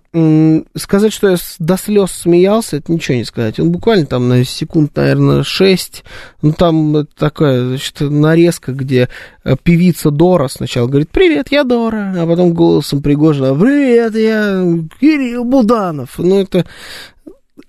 сказать, 0.77 1.11
что 1.11 1.29
я 1.29 1.35
до 1.59 1.77
слез 1.77 2.11
смеялся, 2.11 2.77
это 2.77 2.89
ничего 2.89 3.17
не 3.17 3.25
сказать. 3.25 3.59
Он 3.59 3.69
буквально 3.69 4.05
там 4.05 4.29
на 4.29 4.45
секунд, 4.45 4.95
наверное, 4.95 5.43
6. 5.43 6.05
Ну, 6.41 6.53
там 6.53 7.05
такая, 7.17 7.67
значит, 7.67 7.99
нарезка, 7.99 8.71
где 8.71 9.09
э, 9.43 9.57
певица 9.61 10.09
Дора 10.09 10.47
сначала 10.47 10.87
говорит, 10.87 11.09
привет, 11.09 11.47
я 11.51 11.65
Дора, 11.65 12.13
а 12.17 12.25
потом 12.25 12.53
голосом 12.53 13.01
Пригожина, 13.01 13.53
привет, 13.53 14.15
я 14.15 14.63
Кирилл 15.01 15.43
Буданов. 15.43 16.17
Ну, 16.17 16.39
это, 16.39 16.65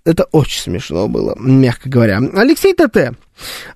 это 0.04 0.22
очень 0.30 0.62
смешно 0.62 1.08
было, 1.08 1.34
мягко 1.36 1.88
говоря. 1.88 2.20
Алексей 2.34 2.74
ТТ. 2.74 3.16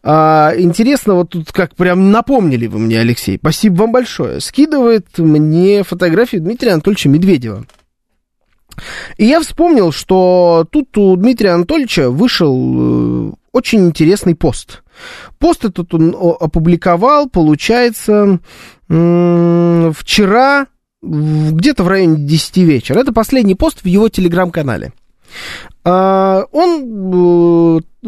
А, 0.05 0.53
интересно, 0.57 1.15
вот 1.15 1.31
тут 1.31 1.51
как 1.51 1.75
прям 1.75 2.13
напомнили 2.13 2.69
вы 2.69 2.79
мне, 2.79 3.01
Алексей. 3.01 3.37
Спасибо 3.37 3.81
вам 3.81 3.91
большое. 3.91 4.41
Скидывает 4.41 5.19
мне 5.19 5.83
фотографию 5.83 6.41
Дмитрия 6.41 6.75
Анатольевича 6.75 7.09
Медведева. 7.09 7.67
И 9.17 9.27
я 9.27 9.41
вспомнил, 9.41 9.93
что 9.93 10.67
тут 10.71 10.97
у 10.99 11.17
Дмитрия 11.17 11.51
Анатольевича 11.51 12.11
вышел 12.11 13.31
э, 13.31 13.33
очень 13.53 13.87
интересный 13.87 14.35
пост. 14.35 14.83
Пост 15.39 15.65
этот 15.65 15.93
он 15.95 16.15
опубликовал, 16.41 17.29
получается, 17.29 18.39
вчера, 18.87 20.67
где-то 21.03 21.85
в 21.85 21.89
районе 21.89 22.27
10 22.27 22.57
вечера. 22.59 22.99
Это 23.01 23.13
последний 23.13 23.55
пост 23.55 23.83
в 23.83 23.87
его 23.87 24.09
телеграм-канале. 24.09 24.93
А, 25.85 26.45
Он 26.53 27.81
э, 28.03 28.07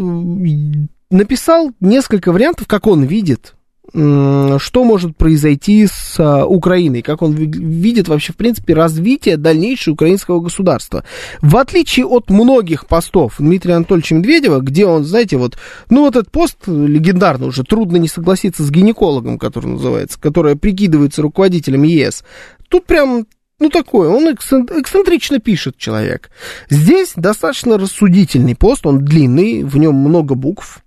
написал 1.11 1.71
несколько 1.81 2.33
вариантов, 2.33 2.67
как 2.67 2.87
он 2.87 3.05
видит, 3.05 3.55
что 3.95 4.85
может 4.85 5.17
произойти 5.17 5.87
с 5.87 6.17
а, 6.19 6.47
Украиной, 6.47 7.03
как 7.03 7.21
он 7.21 7.33
ви- 7.33 7.47
видит 7.47 8.09
вообще, 8.09 8.33
в 8.33 8.37
принципе, 8.37 8.73
развитие 8.73 9.37
дальнейшего 9.37 9.95
украинского 9.95 10.41
государства. 10.41 11.05
В 11.43 11.57
отличие 11.59 12.07
от 12.07 12.31
многих 12.31 12.87
постов 12.87 13.35
Дмитрия 13.39 13.75
Анатольевича 13.75 14.15
Медведева, 14.15 14.61
где 14.61 14.87
он, 14.87 15.05
знаете, 15.05 15.37
вот, 15.37 15.59
ну, 15.91 16.03
вот 16.03 16.17
этот 16.17 16.31
пост 16.31 16.57
легендарный 16.67 17.49
уже, 17.49 17.65
трудно 17.65 17.97
не 17.97 18.09
согласиться 18.09 18.63
с 18.63 18.71
гинекологом, 18.71 19.39
который 19.39 19.67
называется, 19.67 20.19
который 20.19 20.57
прикидывается 20.57 21.21
руководителем 21.21 21.83
ЕС. 21.83 22.25
Тут 22.69 22.87
прям 22.87 23.27
ну, 23.61 23.69
такой, 23.69 24.09
он 24.09 24.29
эксцен- 24.29 24.69
эксцентрично 24.81 25.39
пишет 25.39 25.77
человек. 25.77 26.31
Здесь 26.69 27.13
достаточно 27.15 27.79
рассудительный 27.79 28.57
пост, 28.57 28.87
он 28.87 29.05
длинный, 29.05 29.63
в 29.63 29.77
нем 29.77 29.95
много 29.95 30.35
букв. 30.35 30.83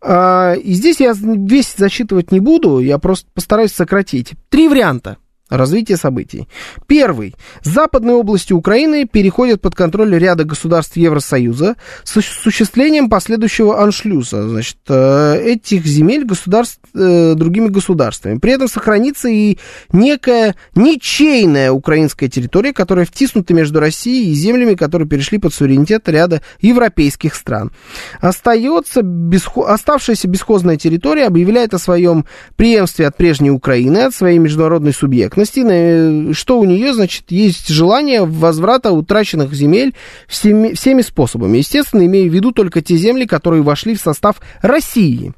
А, 0.00 0.54
и 0.54 0.72
здесь 0.72 1.00
я 1.00 1.14
весь 1.14 1.74
зачитывать 1.76 2.32
не 2.32 2.40
буду, 2.40 2.78
я 2.78 2.98
просто 2.98 3.28
постараюсь 3.34 3.72
сократить. 3.72 4.32
Три 4.48 4.68
варианта 4.68 5.18
развития 5.50 5.96
событий. 5.96 6.48
Первый. 6.86 7.34
Западные 7.62 8.14
области 8.14 8.52
Украины 8.52 9.06
переходят 9.06 9.60
под 9.60 9.74
контроль 9.74 10.16
ряда 10.16 10.44
государств 10.44 10.96
Евросоюза 10.96 11.76
с 12.04 12.16
осуществлением 12.16 13.10
последующего 13.10 13.82
аншлюса 13.82 14.48
значит, 14.48 14.78
э, 14.88 15.42
этих 15.44 15.84
земель 15.84 16.24
государств 16.24 16.80
э, 16.94 17.34
другими 17.34 17.68
государствами. 17.68 18.38
При 18.38 18.52
этом 18.52 18.68
сохранится 18.68 19.28
и 19.28 19.58
некая 19.92 20.54
ничейная 20.74 21.72
украинская 21.72 22.28
территория, 22.28 22.72
которая 22.72 23.04
втиснута 23.04 23.54
между 23.54 23.80
Россией 23.80 24.30
и 24.30 24.34
землями, 24.34 24.74
которые 24.74 25.08
перешли 25.08 25.38
под 25.38 25.52
суверенитет 25.52 26.08
ряда 26.08 26.42
европейских 26.60 27.34
стран. 27.34 27.72
Остается 28.20 29.02
бесхо... 29.02 29.66
Оставшаяся 29.66 30.28
бесхозная 30.28 30.76
территория 30.76 31.26
объявляет 31.26 31.74
о 31.74 31.78
своем 31.78 32.24
преемстве 32.56 33.06
от 33.06 33.16
прежней 33.16 33.50
Украины, 33.50 33.98
от 33.98 34.14
своей 34.14 34.38
международной 34.38 34.92
субъектности, 34.92 35.39
на- 35.44 36.34
что 36.34 36.58
у 36.58 36.64
нее, 36.64 36.92
значит, 36.94 37.24
есть 37.28 37.68
желание 37.68 38.24
возврата 38.24 38.92
утраченных 38.92 39.52
земель 39.54 39.94
всеми, 40.28 40.74
всеми 40.74 41.02
способами. 41.02 41.58
Естественно, 41.58 42.04
имея 42.06 42.28
в 42.28 42.32
виду 42.32 42.52
только 42.52 42.80
те 42.82 42.96
земли, 42.96 43.26
которые 43.26 43.62
вошли 43.62 43.94
в 43.94 44.00
состав 44.00 44.40
России. 44.62 45.32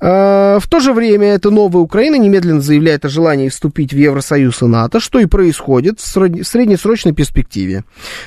Э, 0.00 0.58
В 0.60 0.66
то 0.68 0.80
же 0.80 0.92
время 0.92 1.28
эта 1.28 1.50
новая 1.50 1.82
Украина 1.82 2.16
немедленно 2.16 2.60
заявляет 2.60 3.04
о 3.04 3.08
желании 3.08 3.48
вступить 3.48 3.92
в 3.92 3.96
Евросоюз 3.96 4.62
и 4.62 4.66
НАТО, 4.66 4.98
что 4.98 5.20
и 5.20 5.26
происходит 5.26 6.00
в 6.00 6.04
среднесрочной 6.44 7.12
перспективе. 7.12 7.84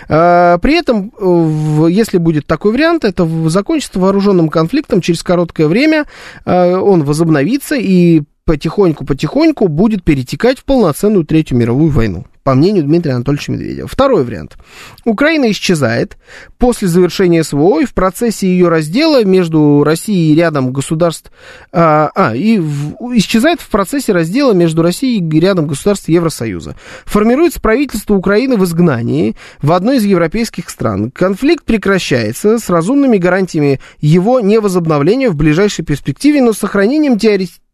Э, 0.07 0.57
При 0.61 0.75
этом, 0.75 1.11
э, 1.19 1.87
если 1.91 2.19
будет 2.19 2.47
такой 2.47 2.71
вариант, 2.71 3.03
это 3.03 3.27
закончится 3.49 3.99
вооруженным 3.99 4.47
конфликтом 4.49 5.01
через 5.01 5.23
короткое 5.23 5.67
время, 5.67 6.05
э, 6.45 6.75
он 6.75 7.03
возобновится 7.03 7.75
и 7.75 8.23
потихоньку-потихоньку 8.45 9.67
будет 9.67 10.03
перетекать 10.03 10.59
в 10.59 10.65
полноценную 10.65 11.25
Третью 11.25 11.57
мировую 11.57 11.89
войну, 11.89 12.25
по 12.43 12.53
мнению 12.53 12.83
Дмитрия 12.83 13.13
Анатольевича 13.13 13.51
Медведева. 13.51 13.87
Второй 13.87 14.23
вариант. 14.23 14.55
Украина 15.03 15.49
исчезает 15.49 16.17
после 16.59 16.87
завершения 16.87 17.43
СВО 17.43 17.81
и 17.81 17.85
в 17.85 17.95
процессе 17.95 18.47
ее 18.47 18.69
раздела 18.69 19.25
между 19.25 19.83
Россией 19.83 20.31
и 20.31 20.35
рядом 20.35 20.71
государств... 20.71 21.31
А, 21.71 22.11
а, 22.13 22.35
и 22.35 22.59
в- 22.59 23.17
исчезает 23.17 23.61
в 23.61 23.69
процессе 23.69 24.13
раздела 24.13 24.53
между 24.53 24.83
Россией 24.83 25.27
и 25.27 25.39
рядом 25.39 25.65
государств 25.65 26.07
Евросоюза. 26.07 26.75
Формируется 27.05 27.59
правительство 27.59 28.13
Украины 28.13 28.57
в 28.57 28.63
изгнании 28.63 29.35
в 29.63 29.71
одной 29.71 29.97
из 29.97 30.05
европейских 30.05 30.69
стран. 30.69 31.09
Конфликт 31.09 31.65
прекращается 31.65 32.59
с 32.59 32.69
разумными 32.69 33.17
гарантиями 33.17 33.79
его 34.01 34.39
невозобновления 34.39 35.31
в 35.31 35.35
ближайшей 35.35 35.83
перспективе, 35.83 36.43
но 36.43 36.53
с 36.53 36.59
сохранением 36.59 37.17
теоретически 37.17 37.64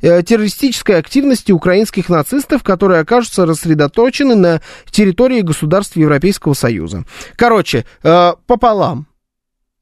террористической 0.00 0.98
активности 0.98 1.52
украинских 1.52 2.08
нацистов, 2.08 2.62
которые 2.62 3.00
окажутся 3.00 3.46
рассредоточены 3.46 4.34
на 4.34 4.60
территории 4.90 5.40
государств 5.40 5.96
Европейского 5.96 6.54
Союза. 6.54 7.04
Короче, 7.36 7.84
э, 8.02 8.32
пополам. 8.46 9.09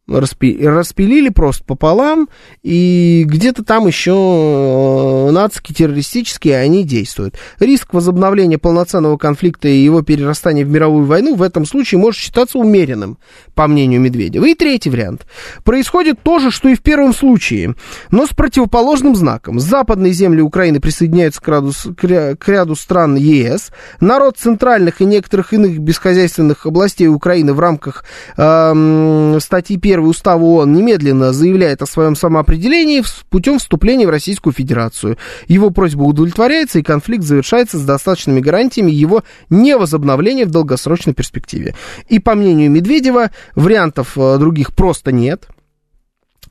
Распи- 0.09 0.67
распилили 0.67 1.29
просто 1.29 1.65
пополам, 1.65 2.29
и 2.63 3.25
где-то 3.27 3.63
там 3.63 3.87
еще 3.87 4.13
э, 4.13 5.31
нацики 5.33 5.75
террористические, 5.75 6.57
они 6.57 6.83
действуют. 6.83 7.35
Риск 7.61 7.93
возобновления 7.93 8.57
полноценного 8.57 9.19
конфликта 9.19 9.69
и 9.69 9.77
его 9.77 10.01
перерастания 10.01 10.65
в 10.65 10.71
мировую 10.71 11.05
войну 11.05 11.35
в 11.35 11.43
этом 11.43 11.67
случае 11.67 11.99
может 12.01 12.21
считаться 12.21 12.59
умеренным, 12.59 13.19
по 13.55 13.67
мнению 13.67 14.01
Медведева. 14.01 14.47
И 14.47 14.55
третий 14.55 14.89
вариант. 14.89 15.27
Происходит 15.63 16.23
то 16.23 16.39
же, 16.39 16.51
что 16.51 16.71
и 16.71 16.75
в 16.75 16.81
первом 16.81 17.13
случае, 17.13 17.75
но 18.11 18.27
с 18.27 18.31
противоположным 18.31 19.15
знаком. 19.15 19.61
Западные 19.61 20.13
земли 20.15 20.41
Украины 20.41 20.81
присоединяются 20.81 21.43
к 21.43 21.49
ряду, 21.49 21.73
к 21.73 22.05
ря- 22.05 22.35
к 22.35 22.49
ряду 22.49 22.77
стран 22.77 23.17
ЕС. 23.17 23.73
Народ 24.01 24.39
центральных 24.39 25.03
и 25.03 25.05
некоторых 25.05 25.53
иных 25.53 25.79
бесхозяйственных 25.79 26.65
областей 26.65 27.09
Украины 27.09 27.53
в 27.53 27.61
рамках 27.61 28.05
эм, 28.39 29.39
статьи 29.41 29.77
1 29.77 29.98
Устава 30.07 30.43
ООН 30.43 30.73
немедленно 30.73 31.33
заявляет 31.33 31.83
о 31.83 31.87
своем 31.87 32.15
самоопределении 32.15 33.03
путем 33.31 33.59
вступления 33.59 34.07
в 34.07 34.11
Российскую 34.11 34.53
Федерацию. 34.53 35.19
Его 35.47 35.71
просьба 35.71 36.03
удовлетворяется, 36.03 36.79
и 36.79 36.83
конфликт 36.83 37.25
завершается 37.25 37.79
с 37.79 37.85
достаточными 37.85 38.41
гарантиями 38.41 38.91
его 38.91 39.25
невозобновления 39.51 40.47
в 40.47 40.51
долгосрочной 40.51 41.15
перспективе. 41.15 41.75
И 42.09 42.19
по 42.19 42.35
мнению 42.35 42.71
Медведева, 42.71 43.31
вариантов 43.55 44.17
э, 44.17 44.39
других 44.39 44.75
просто 44.75 45.13
нет. 45.13 45.49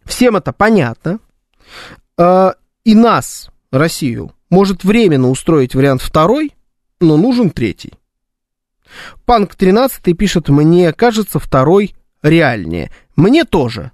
Всем 0.05 0.35
это 0.35 0.53
понятно. 0.53 1.19
Э, 2.17 2.51
и 2.83 2.95
нас, 2.95 3.49
Россию, 3.71 4.31
может 4.49 4.83
временно 4.83 5.29
устроить 5.29 5.75
вариант 5.75 6.01
второй, 6.01 6.53
но 6.99 7.17
нужен 7.17 7.49
третий. 7.49 7.93
Панк 9.25 9.55
13 9.55 10.17
пишет, 10.17 10.49
мне 10.49 10.93
кажется, 10.93 11.39
второй 11.39 11.95
реальнее. 12.27 12.91
Мне 13.15 13.43
тоже. 13.43 13.91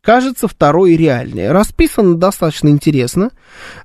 Кажется, 0.00 0.48
второй 0.48 0.96
реальнее. 0.96 1.50
Расписано 1.52 2.16
достаточно 2.16 2.68
интересно. 2.68 3.30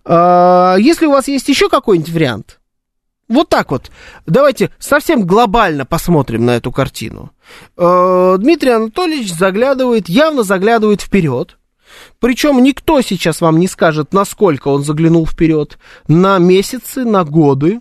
А, 0.03 0.75
Если 0.77 1.05
у 1.05 1.11
вас 1.11 1.27
есть 1.27 1.47
еще 1.47 1.69
какой-нибудь 1.69 2.11
вариант, 2.11 2.59
вот 3.29 3.47
так 3.47 3.71
вот, 3.71 3.91
давайте 4.25 4.71
совсем 4.79 5.25
глобально 5.25 5.85
посмотрим 5.85 6.45
на 6.45 6.51
эту 6.51 6.71
картину. 6.71 7.31
А, 7.77 8.37
Дмитрий 8.37 8.71
Анатольевич 8.71 9.33
заглядывает, 9.33 10.09
явно 10.09 10.43
заглядывает 10.43 11.01
вперед. 11.01 11.57
Причем 12.19 12.61
никто 12.63 13.01
сейчас 13.01 13.39
вам 13.41 13.59
не 13.59 13.67
скажет, 13.67 14.13
насколько 14.13 14.67
он 14.67 14.83
заглянул 14.83 15.25
вперед. 15.25 15.77
На 16.07 16.37
месяцы, 16.37 17.05
на 17.05 17.23
годы. 17.23 17.79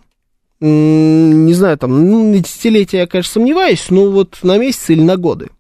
Не 0.61 1.53
знаю, 1.55 1.79
там, 1.79 2.33
на 2.33 2.39
десятилетия 2.39 2.99
я, 2.99 3.07
конечно, 3.07 3.35
сомневаюсь, 3.35 3.87
но 3.91 4.11
вот 4.11 4.39
на 4.43 4.59
месяцы 4.59 4.93
или 4.95 5.03
на 5.03 5.17
годы. 5.17 5.51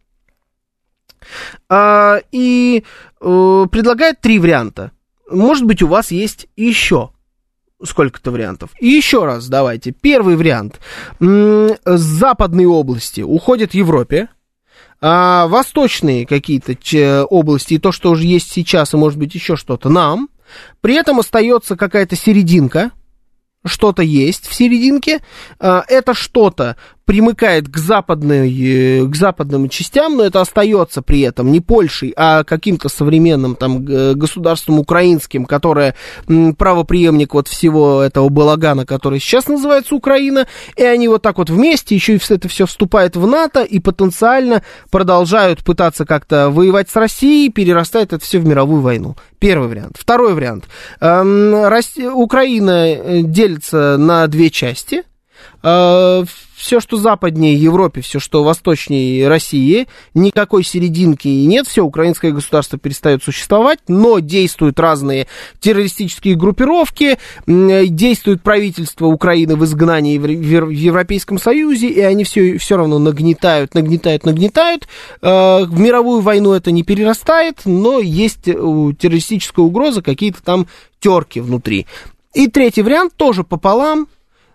А, 1.69 2.19
и 2.33 2.85
э, 3.21 3.67
предлагает 3.71 4.21
три 4.21 4.39
варианта. 4.39 4.93
Может 5.31 5.65
быть, 5.65 5.83
у 5.83 5.89
вас 5.89 6.11
есть 6.11 6.49
еще 6.57 7.11
сколько-то 7.83 8.31
вариантов. 8.31 8.71
И 8.81 8.89
еще 8.89 9.25
раз 9.25 9.49
давайте. 9.49 9.93
Первый 9.93 10.37
вариант. 10.37 10.81
Западной 11.21 12.67
области 12.67 13.21
уходят 13.21 13.75
Европе. 13.75 14.29
А 15.01 15.47
восточные 15.47 16.27
какие-то 16.27 17.25
области, 17.27 17.75
и 17.75 17.79
то, 17.79 17.93
что 17.93 18.11
уже 18.11 18.25
есть 18.25 18.51
сейчас, 18.51 18.95
и 18.95 18.97
может 18.97 19.17
быть 19.19 19.33
еще 19.33 19.55
что-то, 19.55 19.89
нам. 19.89 20.29
При 20.81 20.95
этом 20.95 21.21
остается 21.21 21.77
какая-то 21.77 22.17
серединка, 22.17 22.91
что-то 23.65 24.03
есть 24.03 24.49
в 24.49 24.55
серединке. 24.55 25.21
А, 25.61 25.85
Это 25.87 26.15
что-то 26.15 26.77
примыкает 27.09 27.71
к, 27.71 27.79
западной, 27.79 28.53
э, 28.53 29.07
к 29.07 29.17
западным 29.17 29.71
частям, 29.71 30.19
но 30.19 30.25
это 30.25 30.43
остается 30.43 31.01
при 31.01 31.23
этом 31.23 31.51
не 31.51 31.61
Польшей, 31.61 32.13
а 32.15 32.45
каким-то 32.45 32.91
современным 32.91 33.57
там 33.57 33.83
государством 34.15 34.79
украинским, 34.79 35.47
которое 35.47 35.95
правоприемник 36.27 37.33
вот 37.33 37.49
всего 37.49 38.03
этого 38.03 38.29
балагана, 38.29 38.85
который 38.85 39.21
сейчас 39.21 39.49
называется 39.49 39.95
Украина, 39.95 40.47
и 40.77 40.85
они 40.85 41.09
вот 41.09 41.23
так 41.23 41.39
вот 41.39 41.49
вместе 41.49 41.95
еще 41.95 42.17
и 42.17 42.19
это 42.29 42.47
все 42.47 42.67
вступает 42.67 43.17
в 43.17 43.27
НАТО 43.27 43.63
и 43.63 43.79
потенциально 43.79 44.63
продолжают 44.91 45.65
пытаться 45.65 46.05
как-то 46.05 46.51
воевать 46.51 46.91
с 46.91 46.97
Россией, 46.97 47.51
перерастает 47.51 48.13
это 48.13 48.23
все 48.23 48.39
в 48.39 48.45
мировую 48.45 48.83
войну. 48.83 49.17
Первый 49.39 49.69
вариант. 49.69 49.97
Второй 49.99 50.35
вариант. 50.35 50.65
Эм, 51.01 51.55
Украина 52.15 52.87
э, 52.87 53.23
делится 53.23 53.97
на 53.97 54.27
две 54.27 54.51
части. 54.51 55.05
Все, 56.59 56.81
что 56.81 56.97
западнее 56.97 57.55
Европе, 57.55 58.01
все, 58.01 58.19
что 58.19 58.43
восточнее 58.43 59.29
России, 59.29 59.87
никакой 60.13 60.65
серединки 60.65 61.29
нет, 61.29 61.69
все, 61.69 61.85
украинское 61.85 62.33
государство 62.33 62.81
перестает 62.81 63.23
существовать, 63.23 63.79
но 63.87 64.19
действуют 64.19 64.81
разные 64.81 65.29
террористические 65.61 66.35
группировки, 66.35 67.19
действует 67.47 68.43
правительство 68.43 69.07
Украины 69.07 69.55
в 69.55 69.65
изгнании 69.65 70.19
в 70.19 70.27
Европейском 70.27 71.39
Союзе, 71.39 71.91
и 71.91 72.01
они 72.01 72.25
все, 72.25 72.59
все 72.59 72.77
равно 72.77 72.99
нагнетают, 72.99 73.75
нагнетают, 73.75 74.25
нагнетают. 74.25 74.89
Э, 75.23 75.65
в 75.65 75.79
мировую 75.79 76.23
войну 76.23 76.55
это 76.55 76.73
не 76.73 76.83
перерастает, 76.83 77.61
но 77.67 78.01
есть 78.01 78.43
террористическая 78.43 79.65
угроза, 79.65 80.03
какие-то 80.03 80.43
там 80.43 80.67
терки 80.99 81.41
внутри. 81.41 81.87
И 82.35 82.49
третий 82.49 82.83
вариант 82.83 83.15
тоже 83.17 83.45
пополам, 83.45 84.09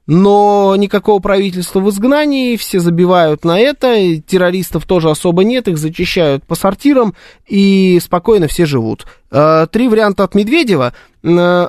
но 0.05 0.75
никакого 0.77 1.19
правительства 1.19 1.79
в 1.79 1.89
изгнании, 1.89 2.57
все 2.57 2.79
забивают 2.79 3.45
на 3.45 3.59
это, 3.59 4.19
террористов 4.21 4.85
тоже 4.85 5.09
особо 5.09 5.43
нет, 5.43 5.67
их 5.67 5.77
зачищают 5.77 6.45
по 6.45 6.55
сортирам, 6.55 7.15
и 7.47 7.99
спокойно 8.01 8.47
все 8.47 8.65
живут. 8.65 9.05
Э, 9.31 9.67
три 9.71 9.87
варианта 9.87 10.23
от 10.23 10.35
Медведева. 10.35 10.93
Э, 11.23 11.67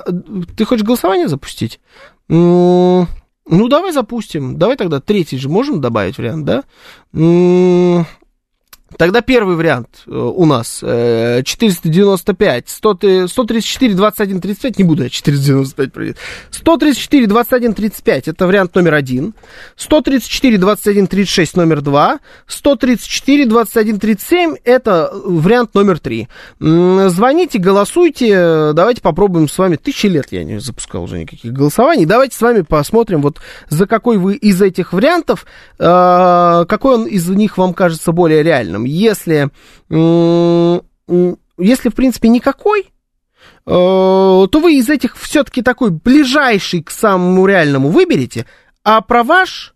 ты 0.57 0.65
хочешь 0.65 0.85
голосование 0.85 1.27
запустить? 1.27 1.79
Ну, 2.27 3.07
давай 3.47 3.91
запустим. 3.91 4.57
Давай 4.57 4.75
тогда 4.75 4.99
третий 4.99 5.37
же 5.37 5.49
можем 5.49 5.79
добавить 5.79 6.17
вариант, 6.17 6.45
да? 6.45 6.63
Тогда 8.97 9.21
первый 9.21 9.55
вариант 9.55 10.03
э, 10.07 10.11
у 10.11 10.45
нас 10.45 10.79
495, 10.79 12.69
100, 12.69 13.27
134, 13.27 13.93
21, 13.93 14.41
35, 14.41 14.77
не 14.77 14.83
буду 14.83 15.03
я 15.03 15.09
495 15.09 15.93
проверять. 15.93 16.17
134, 16.51 17.27
21, 17.27 17.73
35, 17.73 18.27
это 18.27 18.47
вариант 18.47 18.75
номер 18.75 18.93
один. 18.93 19.33
134, 19.75 20.57
21, 20.57 21.07
36, 21.07 21.57
номер 21.57 21.81
два. 21.81 22.19
134, 22.47 23.45
21, 23.45 23.99
37, 23.99 24.55
это 24.63 25.11
вариант 25.13 25.73
номер 25.75 25.99
три. 25.99 26.27
Звоните, 26.59 27.59
голосуйте, 27.59 28.71
давайте 28.73 29.01
попробуем 29.01 29.47
с 29.47 29.57
вами. 29.57 29.75
Тысячи 29.75 30.07
лет 30.07 30.27
я 30.31 30.43
не 30.43 30.59
запускал 30.59 31.03
уже 31.03 31.19
никаких 31.19 31.53
голосований. 31.53 32.05
Давайте 32.05 32.35
с 32.35 32.41
вами 32.41 32.61
посмотрим, 32.61 33.21
вот 33.21 33.39
за 33.69 33.87
какой 33.87 34.17
вы 34.17 34.35
из 34.35 34.61
этих 34.61 34.93
вариантов, 34.93 35.45
э, 35.77 36.65
какой 36.67 36.95
он 36.95 37.05
из 37.05 37.27
них 37.29 37.57
вам 37.57 37.73
кажется 37.73 38.11
более 38.11 38.43
реальным 38.43 38.84
если, 38.85 39.49
если 39.89 41.89
в 41.89 41.95
принципе, 41.95 42.29
никакой, 42.29 42.81
э, 42.81 42.85
то 43.65 44.49
вы 44.53 44.75
из 44.75 44.89
этих 44.89 45.17
все-таки 45.17 45.61
такой 45.61 45.91
ближайший 45.91 46.81
к 46.81 46.91
самому 46.91 47.45
реальному 47.45 47.89
выберете, 47.89 48.45
а 48.83 49.01
про 49.01 49.23
ваш 49.23 49.74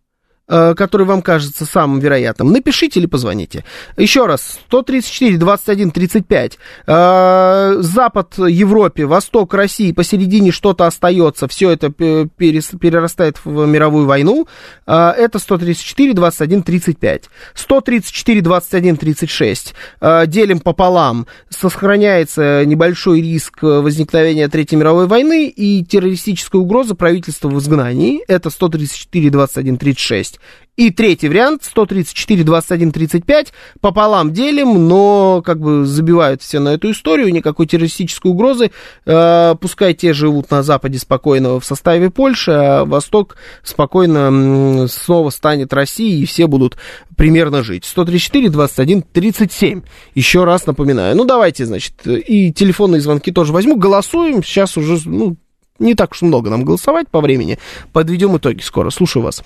который 0.49 1.05
вам 1.05 1.21
кажется 1.21 1.65
самым 1.65 1.99
вероятным, 1.99 2.51
напишите 2.51 2.99
или 2.99 3.05
позвоните. 3.05 3.63
Еще 3.97 4.25
раз, 4.25 4.59
134, 4.67 5.37
21, 5.37 5.91
35. 5.91 6.57
Запад 6.87 8.33
Европе, 8.37 9.05
Восток 9.05 9.53
России, 9.53 9.91
посередине 9.91 10.51
что-то 10.51 10.87
остается, 10.87 11.47
все 11.47 11.69
это 11.69 11.91
перерастает 11.91 13.37
в 13.43 13.65
мировую 13.67 14.05
войну. 14.05 14.47
Э, 14.85 15.11
это 15.11 15.39
134, 15.39 16.13
21, 16.13 16.63
35. 16.63 17.29
134, 17.53 18.41
21, 18.41 18.97
36. 18.97 19.73
Делим 20.27 20.59
пополам. 20.59 21.27
Сохраняется 21.49 22.65
небольшой 22.65 23.21
риск 23.21 23.61
возникновения 23.61 24.47
Третьей 24.47 24.77
мировой 24.77 25.07
войны 25.07 25.47
и 25.47 25.83
террористическая 25.83 26.61
угроза 26.61 26.95
правительства 26.95 27.49
в 27.49 27.59
изгнании. 27.59 28.23
Это 28.27 28.49
134, 28.49 29.29
21, 29.29 29.77
36. 29.77 30.38
И 30.79 30.91
третий 30.91 31.27
вариант, 31.27 31.65
134, 31.65 32.41
21, 32.45 32.93
35, 32.93 33.51
пополам 33.81 34.31
делим, 34.31 34.87
но 34.87 35.41
как 35.45 35.59
бы 35.59 35.85
забивают 35.85 36.41
все 36.41 36.59
на 36.59 36.69
эту 36.69 36.91
историю, 36.91 37.33
никакой 37.33 37.67
террористической 37.67 38.31
угрозы. 38.31 38.71
Э, 39.05 39.55
пускай 39.59 39.93
те 39.93 40.13
живут 40.13 40.49
на 40.51 40.63
Западе 40.63 40.97
спокойно 40.97 41.59
в 41.59 41.65
составе 41.65 42.09
Польши, 42.09 42.51
а 42.51 42.85
Восток 42.85 43.35
спокойно 43.61 44.87
снова 44.87 45.31
станет 45.31 45.73
Россией, 45.73 46.23
и 46.23 46.25
все 46.25 46.47
будут 46.47 46.77
примерно 47.17 47.61
жить. 47.61 47.83
134, 47.83 48.49
21, 48.49 49.01
37. 49.01 49.81
Еще 50.15 50.45
раз 50.45 50.65
напоминаю. 50.65 51.13
Ну, 51.17 51.25
давайте, 51.25 51.65
значит, 51.65 52.07
и 52.07 52.53
телефонные 52.53 53.01
звонки 53.01 53.33
тоже 53.33 53.51
возьму. 53.51 53.75
Голосуем. 53.75 54.41
Сейчас 54.41 54.77
уже, 54.77 54.97
ну, 55.09 55.35
не 55.77 55.93
так 55.95 56.13
уж 56.13 56.21
много 56.21 56.49
нам 56.49 56.63
голосовать 56.63 57.09
по 57.09 57.19
времени. 57.19 57.59
Подведем 57.91 58.37
итоги 58.37 58.61
скоро. 58.61 58.91
Слушаю 58.91 59.23
вас. 59.23 59.43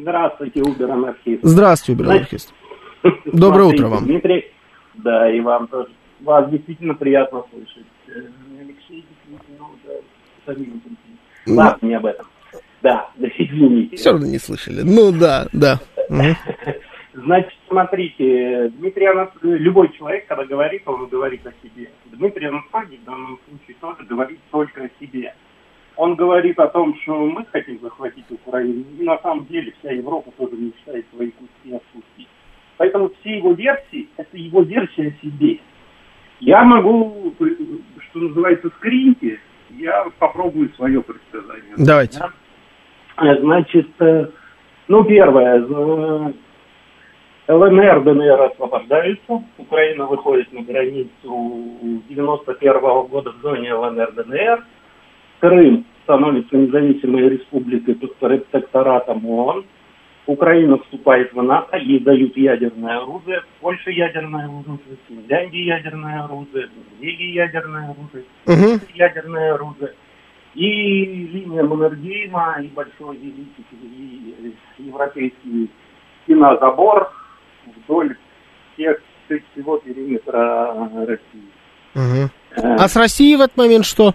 Здравствуйте, 0.00 0.62
Убер-анархист. 0.62 1.42
Здравствуйте, 1.42 2.00
Убер-анархист. 2.00 2.54
Доброе 3.24 3.64
утро 3.64 3.88
вам. 3.88 4.04
Дмитрий, 4.04 4.44
да, 4.94 5.30
и 5.30 5.40
вам 5.40 5.66
тоже. 5.66 5.90
Вас 6.20 6.48
действительно 6.50 6.94
приятно 6.94 7.44
слышать. 7.50 7.86
Э, 8.06 8.12
Алексей 8.60 9.04
действительно 9.28 9.68
уже 9.68 10.02
ну. 11.46 11.56
Ладно, 11.56 11.86
не 11.86 11.94
об 11.94 12.06
этом. 12.06 12.26
Да, 12.82 13.10
извините. 13.18 13.96
Все 13.96 14.12
равно 14.12 14.26
не 14.26 14.38
слышали. 14.38 14.82
Ну 14.82 15.10
да, 15.10 15.48
да. 15.52 15.80
Значит, 17.14 17.54
смотрите, 17.68 18.68
Дмитрий 18.78 19.06
Анатольевич, 19.06 19.60
любой 19.60 19.92
человек, 19.96 20.26
когда 20.28 20.44
говорит, 20.44 20.82
он 20.86 21.08
говорит 21.08 21.44
о 21.44 21.52
себе. 21.62 21.90
Дмитрий 22.06 22.46
Анатольевич 22.46 23.00
в 23.00 23.04
данном 23.04 23.40
случае 23.48 23.76
тоже 23.80 24.04
говорит 24.04 24.38
только 24.52 24.84
о 24.84 24.90
себе 25.00 25.34
он 25.98 26.14
говорит 26.14 26.58
о 26.60 26.68
том, 26.68 26.96
что 27.02 27.26
мы 27.26 27.44
хотим 27.46 27.80
захватить 27.80 28.24
Украину, 28.30 28.84
и 28.98 29.02
на 29.02 29.18
самом 29.18 29.46
деле 29.46 29.74
вся 29.80 29.90
Европа 29.90 30.30
тоже 30.38 30.54
мечтает 30.54 31.04
свои 31.12 31.32
куски 31.32 31.74
отпустить. 31.74 32.28
Поэтому 32.76 33.10
все 33.20 33.38
его 33.38 33.52
версии, 33.52 34.08
это 34.16 34.36
его 34.36 34.62
версия 34.62 35.08
о 35.08 35.26
себе. 35.26 35.58
Я 36.38 36.62
могу, 36.62 37.34
что 37.36 38.18
называется, 38.20 38.70
скриньте, 38.76 39.40
я 39.70 40.06
попробую 40.20 40.70
свое 40.76 41.02
предсказание. 41.02 41.74
Давайте. 41.76 42.20
Да? 42.20 43.34
Значит, 43.40 43.88
э, 43.98 44.28
ну, 44.86 45.02
первое, 45.02 45.58
ЛНР, 47.48 48.04
ДНР 48.04 48.42
освобождаются, 48.42 49.42
Украина 49.58 50.06
выходит 50.06 50.52
на 50.52 50.62
границу 50.62 51.10
91 52.08 52.72
-го 52.76 53.08
года 53.08 53.32
в 53.32 53.42
зоне 53.42 53.74
ЛНР, 53.74 54.12
ДНР, 54.12 54.64
Крым 55.40 55.86
становится 56.02 56.56
независимой 56.56 57.28
республикой 57.28 57.94
под 57.94 58.16
протекторатом 58.16 59.26
ООН. 59.26 59.64
Украина 60.26 60.78
вступает 60.78 61.32
в 61.32 61.42
НАТО, 61.42 61.78
ей 61.78 62.00
дают 62.00 62.36
ядерное 62.36 62.98
оружие, 62.98 63.40
Польша 63.60 63.90
ядерное 63.90 64.44
оружие, 64.44 64.98
Финляндия 65.08 65.64
ядерное 65.64 66.24
оружие, 66.24 66.68
Норвегия 66.76 67.32
ядерное 67.32 67.84
оружие, 67.90 68.24
угу. 68.46 68.80
ядерное 68.94 69.54
оружие. 69.54 69.94
И 70.54 71.04
линия 71.32 71.62
Маннергейма, 71.62 72.58
и 72.62 72.66
большой 72.68 73.16
великий 73.16 73.64
и 73.70 74.82
европейский 74.82 75.70
кинозабор 76.26 77.10
вдоль 77.64 78.16
всех, 78.74 79.00
всего 79.26 79.78
периметра 79.78 80.74
России. 81.06 81.48
Угу. 81.94 82.30
А 82.78 82.88
с 82.88 82.96
Россией 82.96 83.36
в 83.36 83.40
этот 83.40 83.56
момент 83.56 83.86
что? 83.86 84.14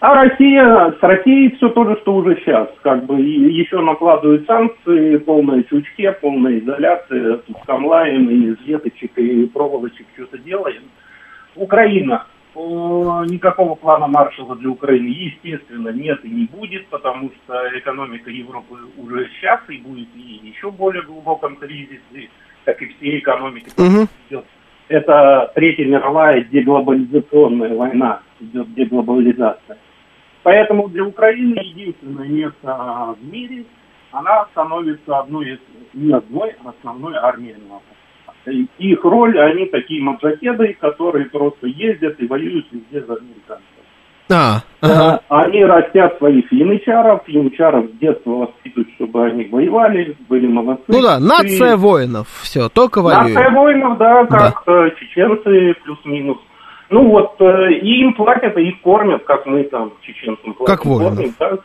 А 0.00 0.14
Россия, 0.14 0.94
с 0.98 1.02
Россией 1.02 1.54
все 1.56 1.68
то 1.68 1.84
же, 1.84 1.96
что 2.00 2.14
уже 2.14 2.36
сейчас. 2.36 2.68
Как 2.82 3.04
бы 3.04 3.20
еще 3.20 3.80
накладывают 3.80 4.46
санкции, 4.46 5.18
полное 5.18 5.62
чучке, 5.64 6.12
полная 6.12 6.58
изоляция, 6.58 7.36
тут 7.36 7.56
камлаем 7.66 8.30
и 8.30 8.52
из 8.52 8.60
веточек 8.66 9.12
и 9.18 9.44
проволочек 9.46 10.06
что-то 10.14 10.38
делаем. 10.38 10.82
Украина. 11.54 12.24
Никакого 12.52 13.76
плана 13.76 14.08
Маршала 14.08 14.56
для 14.56 14.70
Украины, 14.70 15.06
естественно, 15.06 15.90
нет 15.90 16.24
и 16.24 16.28
не 16.28 16.44
будет, 16.46 16.86
потому 16.88 17.30
что 17.30 17.78
экономика 17.78 18.28
Европы 18.28 18.76
уже 18.96 19.28
сейчас 19.36 19.60
и 19.68 19.76
будет 19.78 20.08
и 20.16 20.40
еще 20.48 20.70
более 20.72 21.02
глубоком 21.02 21.54
кризисе, 21.56 22.28
как 22.64 22.82
и 22.82 22.86
все 22.86 23.18
экономики. 23.18 23.68
Угу. 23.76 24.42
Это 24.88 25.52
Третья 25.54 25.84
мировая 25.84 26.42
деглобализационная 26.42 27.76
война, 27.76 28.20
идет 28.40 28.74
деглобализация. 28.74 29.78
Поэтому 30.42 30.88
для 30.88 31.04
Украины 31.04 31.58
единственное 31.58 32.28
место 32.28 33.14
в 33.18 33.32
мире 33.32 33.64
она 34.12 34.46
становится 34.52 35.18
одной 35.18 35.52
из, 35.52 35.58
не 35.94 36.12
одной, 36.12 36.54
а 36.64 36.70
основной 36.70 37.14
армией 37.16 37.56
НАТО. 37.68 38.62
Их 38.78 39.04
роль, 39.04 39.38
они 39.38 39.66
такие 39.66 40.02
маджахеды, 40.02 40.76
которые 40.80 41.26
просто 41.26 41.66
ездят 41.66 42.18
и 42.20 42.26
воюют 42.26 42.66
везде 42.72 43.04
за 43.06 43.14
американцев. 43.14 43.66
А, 44.32 44.62
ага. 44.80 45.20
Они 45.28 45.64
растят 45.64 46.16
своих 46.18 46.50
янычаров, 46.52 47.26
янычаров 47.28 47.86
с 47.86 47.98
детства 47.98 48.30
воспитывают, 48.30 48.88
чтобы 48.94 49.26
они 49.26 49.44
воевали, 49.46 50.16
были 50.28 50.46
молодцы. 50.46 50.84
Ну 50.88 51.02
да, 51.02 51.18
нация 51.18 51.74
и... 51.74 51.76
воинов, 51.76 52.28
все, 52.42 52.68
только 52.68 53.02
воюют. 53.02 53.34
Нация 53.34 53.50
воинов, 53.50 53.98
да, 53.98 54.24
как 54.26 54.62
да. 54.66 54.86
Э, 54.86 54.90
чеченцы 54.98 55.74
плюс-минус. 55.82 56.38
Ну 56.90 57.08
вот, 57.08 57.40
э, 57.40 57.72
и 57.82 58.00
им 58.02 58.14
платят, 58.14 58.56
и 58.56 58.68
их 58.68 58.82
кормят, 58.82 59.24
как 59.24 59.46
мы 59.46 59.62
там 59.64 59.92
чеченцам 60.02 60.54
платим. 60.54 60.74
Как 60.74 60.84
воинов. 60.84 61.14
Кормим, 61.14 61.34
так? 61.38 61.60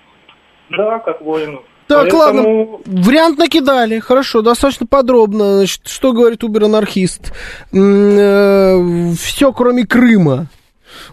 Да, 0.70 1.00
как 1.00 1.22
воинов. 1.22 1.64
Так, 1.88 2.10
Поэтому... 2.12 2.20
ладно, 2.20 3.04
вариант 3.04 3.38
накидали, 3.38 4.00
хорошо, 4.00 4.42
достаточно 4.42 4.88
подробно. 4.88 5.58
Значит, 5.58 5.88
что 5.88 6.14
говорит 6.14 6.44
Убер-анархист? 6.44 7.34
Э, 7.74 9.12
Все, 9.20 9.54
кроме 9.54 9.86
Крыма, 9.86 10.48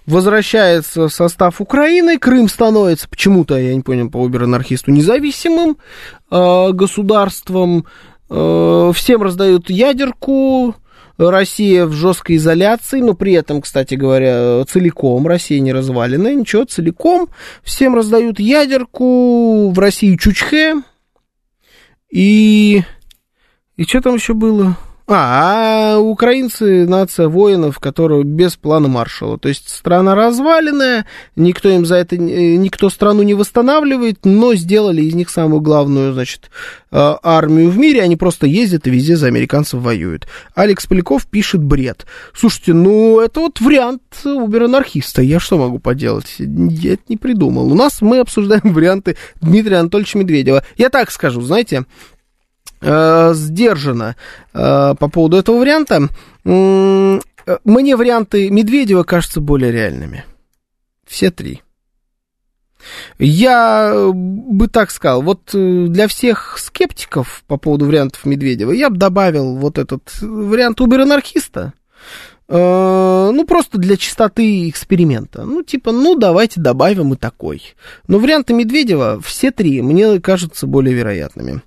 возвращается 0.06 1.08
в 1.08 1.12
состав 1.12 1.60
Украины, 1.60 2.18
Крым 2.18 2.48
становится 2.48 3.08
почему-то, 3.08 3.56
я 3.56 3.74
не 3.74 3.82
понял, 3.82 4.10
по 4.10 4.18
Убер-анархисту, 4.18 4.90
независимым 4.90 5.76
э, 6.30 6.70
государством, 6.72 7.86
э, 8.30 8.90
всем 8.94 9.22
раздают 9.22 9.68
ядерку, 9.68 10.74
Россия 11.18 11.86
в 11.86 11.92
жесткой 11.92 12.36
изоляции, 12.36 13.00
но 13.00 13.14
при 13.14 13.32
этом, 13.32 13.60
кстати 13.60 13.94
говоря, 13.94 14.64
целиком, 14.64 15.26
Россия 15.26 15.60
не 15.60 15.72
развалена, 15.72 16.34
ничего, 16.34 16.64
целиком, 16.64 17.28
всем 17.62 17.94
раздают 17.94 18.40
ядерку, 18.40 19.70
в 19.70 19.78
России 19.78 20.16
чучхе, 20.16 20.82
и... 22.10 22.82
И 23.76 23.84
что 23.84 24.02
там 24.02 24.16
еще 24.16 24.34
было? 24.34 24.76
А, 25.14 25.94
а 25.94 25.98
украинцы 25.98 26.86
нация 26.86 27.28
воинов, 27.28 27.78
которые 27.78 28.24
без 28.24 28.56
плана 28.56 28.88
маршала. 28.88 29.38
То 29.38 29.48
есть 29.48 29.68
страна 29.68 30.14
разваленная, 30.14 31.06
никто 31.36 31.68
им 31.68 31.84
за 31.84 31.96
это, 31.96 32.16
никто 32.16 32.88
страну 32.88 33.22
не 33.22 33.34
восстанавливает, 33.34 34.24
но 34.24 34.54
сделали 34.54 35.02
из 35.02 35.14
них 35.14 35.28
самую 35.28 35.60
главную, 35.60 36.12
значит, 36.12 36.50
а, 36.90 37.18
армию 37.22 37.70
в 37.70 37.78
мире. 37.78 38.02
Они 38.02 38.16
просто 38.16 38.46
ездят 38.46 38.86
и 38.86 38.90
везде 38.90 39.16
за 39.16 39.26
американцев 39.26 39.80
воюют. 39.80 40.26
Алекс 40.54 40.86
Поляков 40.86 41.26
пишет 41.26 41.62
бред. 41.62 42.06
Слушайте, 42.34 42.72
ну 42.72 43.20
это 43.20 43.40
вот 43.40 43.60
вариант 43.60 44.02
убер-анархиста. 44.24 45.22
Я 45.22 45.40
что 45.40 45.58
могу 45.58 45.78
поделать? 45.78 46.36
Я 46.38 46.94
это 46.94 47.02
не 47.08 47.16
придумал. 47.16 47.70
У 47.70 47.74
нас 47.74 48.00
мы 48.00 48.20
обсуждаем 48.20 48.62
варианты 48.72 49.16
Дмитрия 49.40 49.78
Анатольевича 49.78 50.18
Медведева. 50.18 50.64
Я 50.76 50.88
так 50.88 51.10
скажу, 51.10 51.40
знаете, 51.42 51.84
э, 52.82 53.34
сдержанно 53.34 54.16
э, 54.52 54.94
по 54.98 55.08
поводу 55.08 55.36
этого 55.36 55.58
варианта. 55.58 56.08
Э, 56.44 57.18
мне 57.64 57.96
варианты 57.96 58.50
Медведева 58.50 59.02
кажутся 59.04 59.40
более 59.40 59.72
реальными. 59.72 60.24
Все 61.06 61.30
три. 61.30 61.62
Я 63.18 64.10
бы 64.12 64.68
так 64.68 64.90
сказал, 64.90 65.22
вот 65.22 65.54
э, 65.54 65.86
для 65.88 66.08
всех 66.08 66.58
скептиков 66.58 67.44
по 67.46 67.56
поводу 67.56 67.86
вариантов 67.86 68.24
Медведева 68.24 68.72
я 68.72 68.90
бы 68.90 68.96
добавил 68.96 69.56
вот 69.56 69.78
этот 69.78 70.02
вариант 70.20 70.80
убер-анархиста. 70.80 71.72
Э, 72.48 73.30
ну, 73.32 73.44
просто 73.46 73.78
для 73.78 73.96
чистоты 73.96 74.68
эксперимента. 74.68 75.44
Ну, 75.44 75.62
типа, 75.62 75.92
ну, 75.92 76.16
давайте 76.16 76.60
добавим 76.60 77.12
и 77.14 77.16
такой. 77.16 77.62
Но 78.08 78.18
варианты 78.18 78.52
Медведева, 78.54 79.20
все 79.20 79.50
три, 79.50 79.80
мне 79.80 80.20
кажутся 80.20 80.66
более 80.66 80.94
вероятными. 80.94 81.62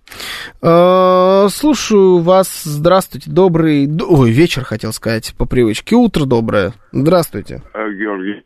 Э, 0.61 1.47
слушаю 1.49 2.19
вас. 2.19 2.63
Здравствуйте. 2.63 3.31
Добрый... 3.31 3.89
Ой, 4.07 4.31
вечер, 4.31 4.63
хотел 4.63 4.93
сказать, 4.93 5.33
по 5.37 5.45
привычке. 5.45 5.95
Утро 5.95 6.25
доброе. 6.25 6.73
Здравствуйте. 6.91 7.61
Э, 7.73 7.89
Георгий. 7.91 8.43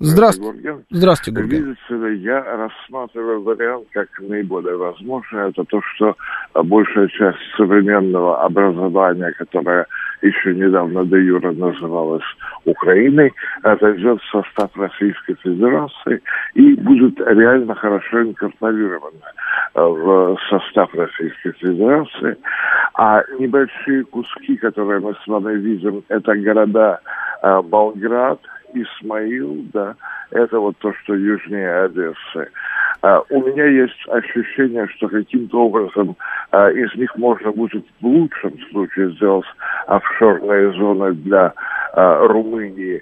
Здравствуйте. 0.00 0.78
Здравствуйте, 0.90 1.40
Гурген. 1.40 1.64
Видите 1.64 1.94
ли, 1.94 2.18
я 2.20 2.40
рассматриваю 2.42 3.42
вариант 3.42 3.88
как 3.92 4.08
наиболее 4.20 4.76
возможный. 4.76 5.50
Это 5.50 5.64
то, 5.64 5.80
что 5.94 6.16
большая 6.54 7.08
часть 7.08 7.38
современного 7.56 8.44
образования, 8.44 9.32
которое 9.36 9.86
еще 10.22 10.54
недавно 10.54 11.04
до 11.04 11.16
юра 11.16 11.52
называлась 11.52 12.24
Украиной, 12.64 13.32
отойдет 13.62 14.20
в 14.20 14.30
состав 14.30 14.70
Российской 14.76 15.34
Федерации 15.34 16.22
и 16.54 16.74
будет 16.74 17.20
реально 17.20 17.74
хорошо 17.74 18.22
инкорпорирована 18.22 19.32
в 19.74 20.36
состав 20.48 20.94
Российской 20.94 21.52
Федерации. 21.52 22.36
А 22.94 23.22
небольшие 23.38 24.04
куски, 24.04 24.56
которые 24.56 25.00
мы 25.00 25.14
с 25.14 25.26
вами 25.26 25.56
видим, 25.58 26.02
это 26.08 26.34
города 26.34 27.00
э, 27.42 27.62
Болград, 27.62 28.40
Исмаил, 28.74 29.64
да, 29.72 29.94
это 30.30 30.58
вот 30.58 30.76
то, 30.78 30.92
что 30.94 31.14
южнее 31.14 31.84
Одессы. 31.84 32.50
Uh, 33.00 33.24
у 33.30 33.40
меня 33.42 33.64
есть 33.64 34.08
ощущение, 34.08 34.88
что 34.88 35.08
каким-то 35.08 35.66
образом 35.66 36.16
uh, 36.50 36.72
из 36.74 36.92
них 36.96 37.14
можно 37.16 37.52
будет 37.52 37.86
в 38.00 38.06
лучшем 38.06 38.58
случае 38.70 39.12
сделать 39.12 39.46
офшорные 39.86 40.72
зоны 40.72 41.12
для 41.12 41.52
uh, 41.94 42.26
Румынии, 42.26 43.00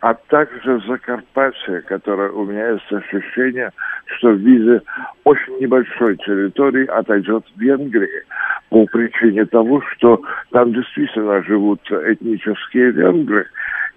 а 0.00 0.14
также 0.14 0.80
Закарпатье, 0.86 1.82
которое 1.82 2.30
у 2.30 2.44
меня 2.44 2.70
есть 2.70 2.92
ощущение, 2.92 3.70
что 4.18 4.30
в 4.30 4.38
виде 4.38 4.82
очень 5.24 5.58
небольшой 5.58 6.16
территории 6.18 6.86
отойдет 6.86 7.44
Венгрии 7.56 8.24
по 8.70 8.86
причине 8.86 9.44
того, 9.46 9.82
что 9.92 10.22
там 10.52 10.72
действительно 10.72 11.42
живут 11.42 11.80
этнические 11.90 12.92
венгры, 12.92 13.46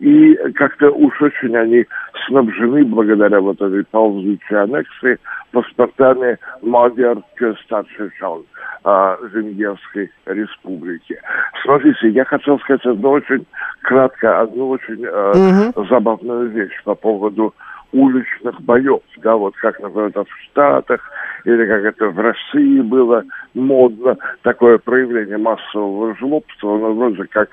и 0.03 0.35
как-то 0.55 0.91
уж 0.91 1.21
очень 1.21 1.55
они 1.55 1.85
снабжены 2.27 2.83
благодаря 2.83 3.39
вот 3.39 3.61
этой 3.61 3.85
ползучей 3.85 4.57
аннексии 4.57 5.17
паспортами 5.53 6.37
Мадьяр 6.61 7.19
Старшишан 7.63 8.43
а, 8.83 9.17
Венгерской 9.31 10.11
республики. 10.25 11.17
Смотрите, 11.63 12.09
я 12.09 12.25
хотел 12.25 12.59
сказать 12.59 12.85
одну 12.85 13.11
очень 13.11 13.45
кратко, 13.81 14.41
одну 14.41 14.71
очень 14.71 15.05
э, 15.05 15.71
угу. 15.71 15.85
забавную 15.87 16.49
вещь 16.49 16.83
по 16.83 16.95
поводу 16.95 17.53
уличных 17.93 18.59
боев, 18.61 19.01
да, 19.17 19.37
вот 19.37 19.55
как, 19.55 19.79
например, 19.79 20.07
это 20.09 20.25
в 20.25 20.37
Штатах, 20.49 20.99
или 21.45 21.65
как 21.65 21.83
это 21.85 22.09
в 22.09 22.19
России 22.19 22.81
было 22.81 23.23
модно, 23.53 24.17
такое 24.41 24.79
проявление 24.79 25.37
массового 25.37 26.13
жлобства, 26.17 26.77
ну, 26.77 26.93
вроде 26.93 27.23
как 27.25 27.49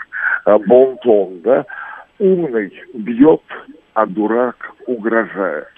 э, 0.47 0.59
бонтон, 0.67 1.43
да, 1.45 1.65
умный 2.21 2.73
бьет, 2.95 3.43
а 3.95 4.07
дурак 4.07 4.57
угрожает. 4.87 5.69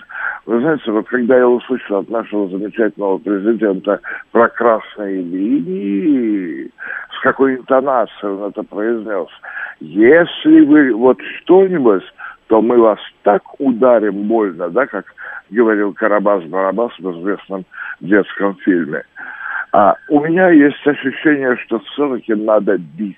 Вы 0.45 0.61
знаете, 0.61 0.91
вот 0.91 1.07
когда 1.09 1.39
я 1.39 1.49
услышал 1.49 1.99
от 1.99 2.11
нашего 2.11 2.49
замечательного 2.49 3.19
президента 3.19 4.01
про 4.33 4.49
красные 4.49 5.23
линии, 5.23 6.71
с 7.17 7.23
какой 7.23 7.57
интонацией 7.57 8.33
он 8.33 8.51
это 8.51 8.63
произнес, 8.65 9.29
если 9.81 10.61
вы 10.65 10.93
вот 10.95 11.19
что-нибудь, 11.39 12.03
то 12.49 12.61
мы 12.61 12.79
вас 12.79 12.99
так 13.23 13.43
ударим 13.61 14.27
больно, 14.29 14.69
да, 14.69 14.87
как 14.87 15.07
говорил 15.51 15.93
Карабас-Барабас 15.93 16.91
в 16.99 17.21
известном 17.21 17.65
детском 18.01 18.57
фильме. 18.57 19.03
А 19.73 19.95
у 20.09 20.21
меня 20.21 20.51
есть 20.51 20.87
ощущение, 20.87 21.57
что 21.65 21.79
все-таки 21.79 22.35
надо 22.35 22.77
бить 22.79 23.17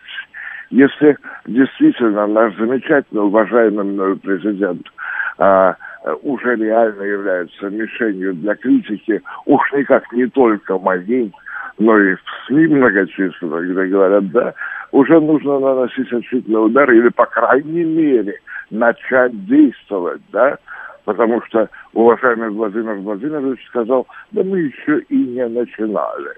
если 0.75 1.17
действительно 1.47 2.27
наш 2.27 2.57
замечательно 2.57 3.23
уважаемый 3.23 3.85
мною 3.85 4.17
президент 4.17 4.85
а, 5.39 5.77
уже 6.23 6.57
реально 6.57 7.03
является 7.03 7.71
мишенью 7.71 8.35
для 8.35 8.57
критики, 8.57 9.23
уж 9.47 9.73
никак 9.73 10.13
не 10.13 10.27
только 10.27 10.77
моей, 10.79 11.33
но 11.79 11.97
и 11.97 12.17
в 12.17 12.21
СМИ 12.47 12.67
многочисленных, 12.67 13.71
где 13.71 13.85
говорят, 13.87 14.29
да, 14.33 14.55
уже 14.91 15.21
нужно 15.21 15.61
наносить 15.61 16.13
отчетный 16.13 16.67
удар 16.67 16.91
или, 16.91 17.09
по 17.11 17.27
крайней 17.27 17.85
мере, 17.85 18.35
начать 18.71 19.47
действовать, 19.47 20.23
да, 20.33 20.59
потому 21.05 21.41
что 21.43 21.69
уважаемый 21.93 22.51
Владимир 22.51 22.95
Владимирович 22.95 23.65
сказал, 23.69 24.09
да 24.33 24.43
мы 24.43 24.59
еще 24.59 24.99
и 25.09 25.17
не 25.17 25.47
начинали. 25.47 26.33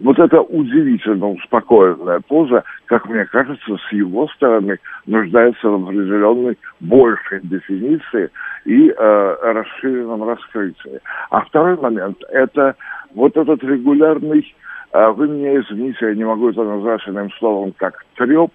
Вот 0.00 0.18
эта 0.18 0.40
удивительно 0.40 1.30
успокоенная 1.30 2.20
поза, 2.26 2.64
как 2.86 3.06
мне 3.08 3.26
кажется, 3.26 3.76
с 3.76 3.92
его 3.92 4.28
стороны 4.28 4.78
нуждается 5.06 5.68
в 5.68 5.84
определенной 5.84 6.56
большей 6.80 7.40
дефиниции 7.42 8.30
и 8.64 8.88
э, 8.90 9.36
расширенном 9.42 10.26
раскрытии. 10.26 11.00
А 11.30 11.42
второй 11.42 11.76
момент– 11.76 12.16
это 12.30 12.76
вот 13.14 13.36
этот 13.36 13.62
регулярный 13.62 14.54
э, 14.92 15.08
вы 15.10 15.28
меня 15.28 15.60
извините, 15.60 16.06
я 16.06 16.14
не 16.14 16.24
могу 16.24 16.48
это 16.48 16.62
назвать 16.64 17.06
иным 17.06 17.30
словом, 17.32 17.72
как 17.76 18.02
треп 18.16 18.52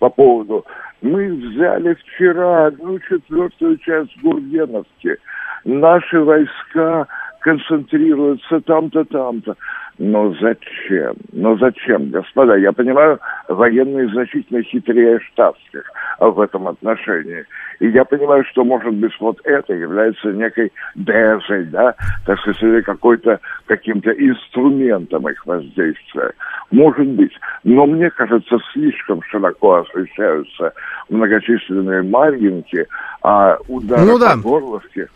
по 0.00 0.08
поводу 0.08 0.64
мы 1.00 1.28
взяли 1.28 1.94
вчера 1.94 2.66
одну 2.66 2.98
четвертую 2.98 3.78
часть 3.78 4.20
Гургеновки. 4.20 5.16
Наши 5.64 6.20
войска 6.20 7.06
концентрируются 7.40 8.60
там-то, 8.60 9.04
там-то. 9.04 9.56
Но 9.98 10.32
зачем? 10.40 11.16
Но 11.32 11.56
зачем, 11.56 12.10
господа? 12.10 12.56
Я 12.56 12.72
понимаю, 12.72 13.18
военные 13.48 14.08
значительно 14.08 14.62
хитрее 14.62 15.18
штатских 15.20 15.90
в 16.20 16.40
этом 16.40 16.68
отношении. 16.68 17.44
И 17.80 17.88
я 17.88 18.04
понимаю, 18.04 18.44
что, 18.44 18.64
может 18.64 18.94
быть, 18.94 19.12
вот 19.18 19.40
это 19.44 19.74
является 19.74 20.28
некой 20.32 20.72
дезой, 20.94 21.64
да, 21.64 21.94
так 22.26 22.38
сказать, 22.40 22.62
или 22.62 22.80
какой-то 22.80 23.40
каким-то 23.68 24.10
инструментом 24.10 25.28
их 25.28 25.46
воздействия. 25.46 26.32
Может 26.70 27.06
быть. 27.08 27.32
Но 27.64 27.86
мне 27.86 28.10
кажется, 28.10 28.56
слишком 28.72 29.22
широко 29.30 29.76
освещаются 29.76 30.72
многочисленные 31.08 32.02
маргинки, 32.02 32.86
а 33.22 33.56
удары 33.68 34.04
ну, 34.04 34.18
да. 34.18 34.32
по 34.32 34.38
горловке... 34.38 35.08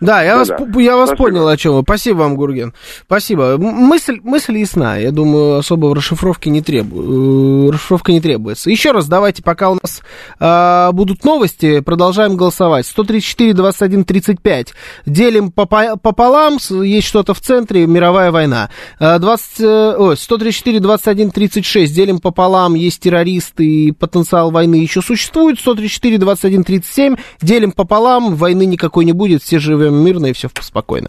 Да, 0.00 0.22
я, 0.22 0.32
да, 0.32 0.38
вас, 0.38 0.76
я 0.76 0.96
вас 0.96 1.10
понял, 1.16 1.48
о 1.48 1.56
чем 1.56 1.74
вы. 1.74 1.82
Спасибо 1.82 2.18
вам, 2.18 2.36
Гурген. 2.36 2.72
Спасибо. 3.02 3.56
Мысль, 3.58 4.20
мысль 4.22 4.56
ясна. 4.56 4.96
Я 4.96 5.10
думаю, 5.10 5.56
особо 5.56 5.94
расшифровки 5.94 6.48
не 6.48 6.62
требую. 6.62 7.68
Э, 7.68 7.72
расшифровка 7.72 8.12
не 8.12 8.20
требуется. 8.20 8.70
Еще 8.70 8.92
раз 8.92 9.08
давайте, 9.08 9.42
пока 9.42 9.70
у 9.70 9.74
нас 9.74 10.02
э, 10.38 10.92
будут 10.92 11.24
новости, 11.24 11.80
продолжаем 11.80 12.36
голосовать. 12.36 12.86
134, 12.86 13.54
21, 13.54 14.04
35. 14.04 14.74
Делим 15.06 15.50
пополам. 15.50 16.58
Есть 16.70 17.08
что-то 17.08 17.34
в 17.34 17.40
центре. 17.40 17.86
Мировая 17.98 18.30
война. 18.30 18.70
20, 19.00 19.60
э, 19.60 19.96
ой, 19.98 20.16
134, 20.16 20.78
21, 20.78 21.32
36. 21.32 21.92
Делим 21.92 22.20
пополам. 22.20 22.76
Есть 22.76 23.00
террористы 23.00 23.64
и 23.64 23.90
потенциал 23.90 24.52
войны 24.52 24.76
еще 24.76 25.02
существует. 25.02 25.58
134, 25.58 26.18
21, 26.18 26.62
37. 26.62 27.16
Делим 27.42 27.72
пополам. 27.72 28.36
Войны 28.36 28.66
никакой 28.66 29.04
не 29.04 29.12
будет. 29.12 29.42
Все 29.42 29.58
живем 29.58 29.96
мирно 29.96 30.26
и 30.26 30.32
все 30.32 30.48
спокойно. 30.60 31.08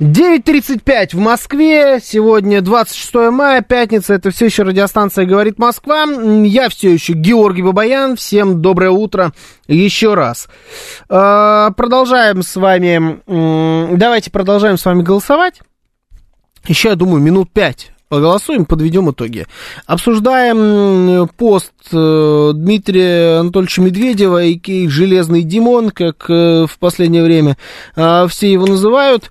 9.35 0.00 1.14
в 1.14 1.18
Москве. 1.18 2.00
Сегодня 2.02 2.62
26 2.62 3.14
мая, 3.30 3.60
пятница. 3.60 4.14
Это 4.14 4.30
все 4.30 4.46
еще 4.46 4.62
радиостанция 4.62 5.26
«Говорит 5.26 5.58
Москва». 5.58 6.04
Я 6.04 6.70
все 6.70 6.90
еще 6.90 7.12
Георгий 7.12 7.60
Бабаян. 7.60 8.16
Всем 8.16 8.62
доброе 8.62 8.92
утро 8.92 9.34
еще 9.68 10.14
раз. 10.14 10.48
А, 11.10 11.72
продолжаем 11.72 12.42
с 12.42 12.56
вами... 12.56 13.20
Давайте 13.94 14.30
продолжаем 14.30 14.78
с 14.78 14.84
вами 14.86 15.02
голосовать. 15.02 15.60
Еще, 16.66 16.88
я 16.88 16.94
думаю, 16.94 17.20
минут 17.20 17.52
пять 17.52 17.92
Поголосуем, 18.10 18.64
подведем 18.64 19.08
итоги. 19.12 19.46
Обсуждаем 19.86 21.28
пост 21.28 21.70
э, 21.92 22.50
Дмитрия 22.52 23.38
Анатольевича 23.38 23.82
Медведева, 23.82 24.42
и 24.42 24.88
«Железный 24.88 25.44
Димон», 25.44 25.90
как 25.90 26.28
э, 26.28 26.66
в 26.68 26.76
последнее 26.80 27.22
время 27.22 27.56
э, 27.94 28.26
все 28.28 28.50
его 28.50 28.66
называют. 28.66 29.30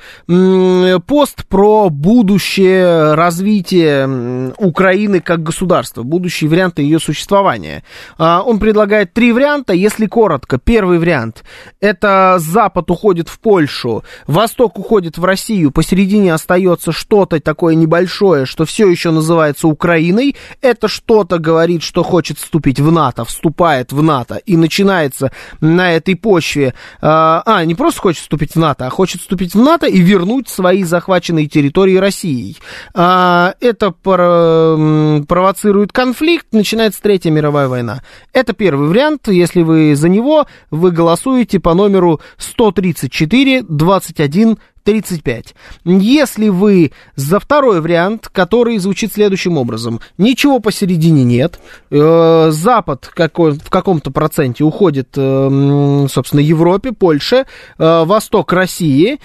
Пост 1.07 1.45
про 1.47 1.89
будущее 1.89 3.15
развитие 3.15 4.53
Украины 4.57 5.19
как 5.19 5.43
государства, 5.43 6.03
будущие 6.03 6.49
варианты 6.49 6.81
ее 6.81 6.99
существования. 6.99 7.83
Он 8.17 8.59
предлагает 8.59 9.11
три 9.11 9.33
варианта, 9.33 9.73
если 9.73 10.05
коротко. 10.05 10.57
Первый 10.57 10.99
вариант– 10.99 11.43
это 11.81 12.37
Запад 12.39 12.89
уходит 12.91 13.27
в 13.27 13.39
Польшу, 13.39 14.05
Восток 14.25 14.79
уходит 14.79 15.17
в 15.17 15.25
Россию, 15.25 15.71
посередине 15.71 16.33
остается 16.33 16.93
что-то 16.93 17.41
такое 17.41 17.75
небольшое, 17.75 18.45
что 18.45 18.65
все 18.69 18.87
еще 18.87 19.09
называется 19.09 19.67
Украиной, 19.67 20.35
это 20.61 20.87
что-то 20.87 21.39
говорит, 21.39 21.81
что 21.81 22.03
хочет 22.03 22.37
вступить 22.37 22.79
в 22.79 22.91
НАТО, 22.91 23.25
вступает 23.25 23.91
в 23.91 24.03
НАТО, 24.03 24.35
и 24.35 24.55
начинается 24.57 25.31
на 25.59 25.91
этой 25.91 26.15
почве, 26.15 26.67
э, 26.67 26.71
а, 27.01 27.65
не 27.65 27.73
просто 27.73 27.99
хочет 27.99 28.21
вступить 28.21 28.53
в 28.53 28.59
НАТО, 28.59 28.85
а 28.85 28.89
хочет 28.91 29.21
вступить 29.21 29.55
в 29.55 29.59
НАТО 29.59 29.87
и 29.87 29.99
вернуть 29.99 30.49
свои 30.49 30.83
захваченные 30.83 31.47
территории 31.47 31.95
России. 31.95 32.57
Э, 32.93 33.53
это 33.59 33.89
про, 33.89 35.19
провоцирует 35.27 35.91
конфликт, 35.91 36.45
начинается 36.51 37.01
Третья 37.01 37.31
мировая 37.31 37.67
война. 37.67 38.03
Это 38.33 38.53
первый 38.53 38.87
вариант, 38.87 39.29
если 39.29 39.63
вы 39.63 39.95
за 39.95 40.09
него, 40.09 40.45
вы 40.69 40.91
голосуете 40.91 41.59
по 41.59 41.73
номеру 41.73 42.21
134 42.37 43.63
21 43.63 44.59
35. 44.89 45.53
Если 45.85 46.49
вы 46.49 46.93
за 47.15 47.39
второй 47.39 47.79
вариант, 47.79 48.27
который 48.27 48.79
звучит 48.79 49.13
следующим 49.13 49.59
образом, 49.59 49.99
ничего 50.17 50.59
посередине 50.59 51.23
нет, 51.23 51.59
э, 51.91 52.49
Запад 52.49 53.07
какой, 53.13 53.51
в 53.51 53.69
каком-то 53.69 54.09
проценте 54.09 54.63
уходит, 54.63 55.09
э, 55.15 56.07
собственно, 56.11 56.39
Европе, 56.39 56.91
Польше, 56.91 57.45
э, 57.77 58.03
Восток 58.03 58.51
России, 58.51 59.19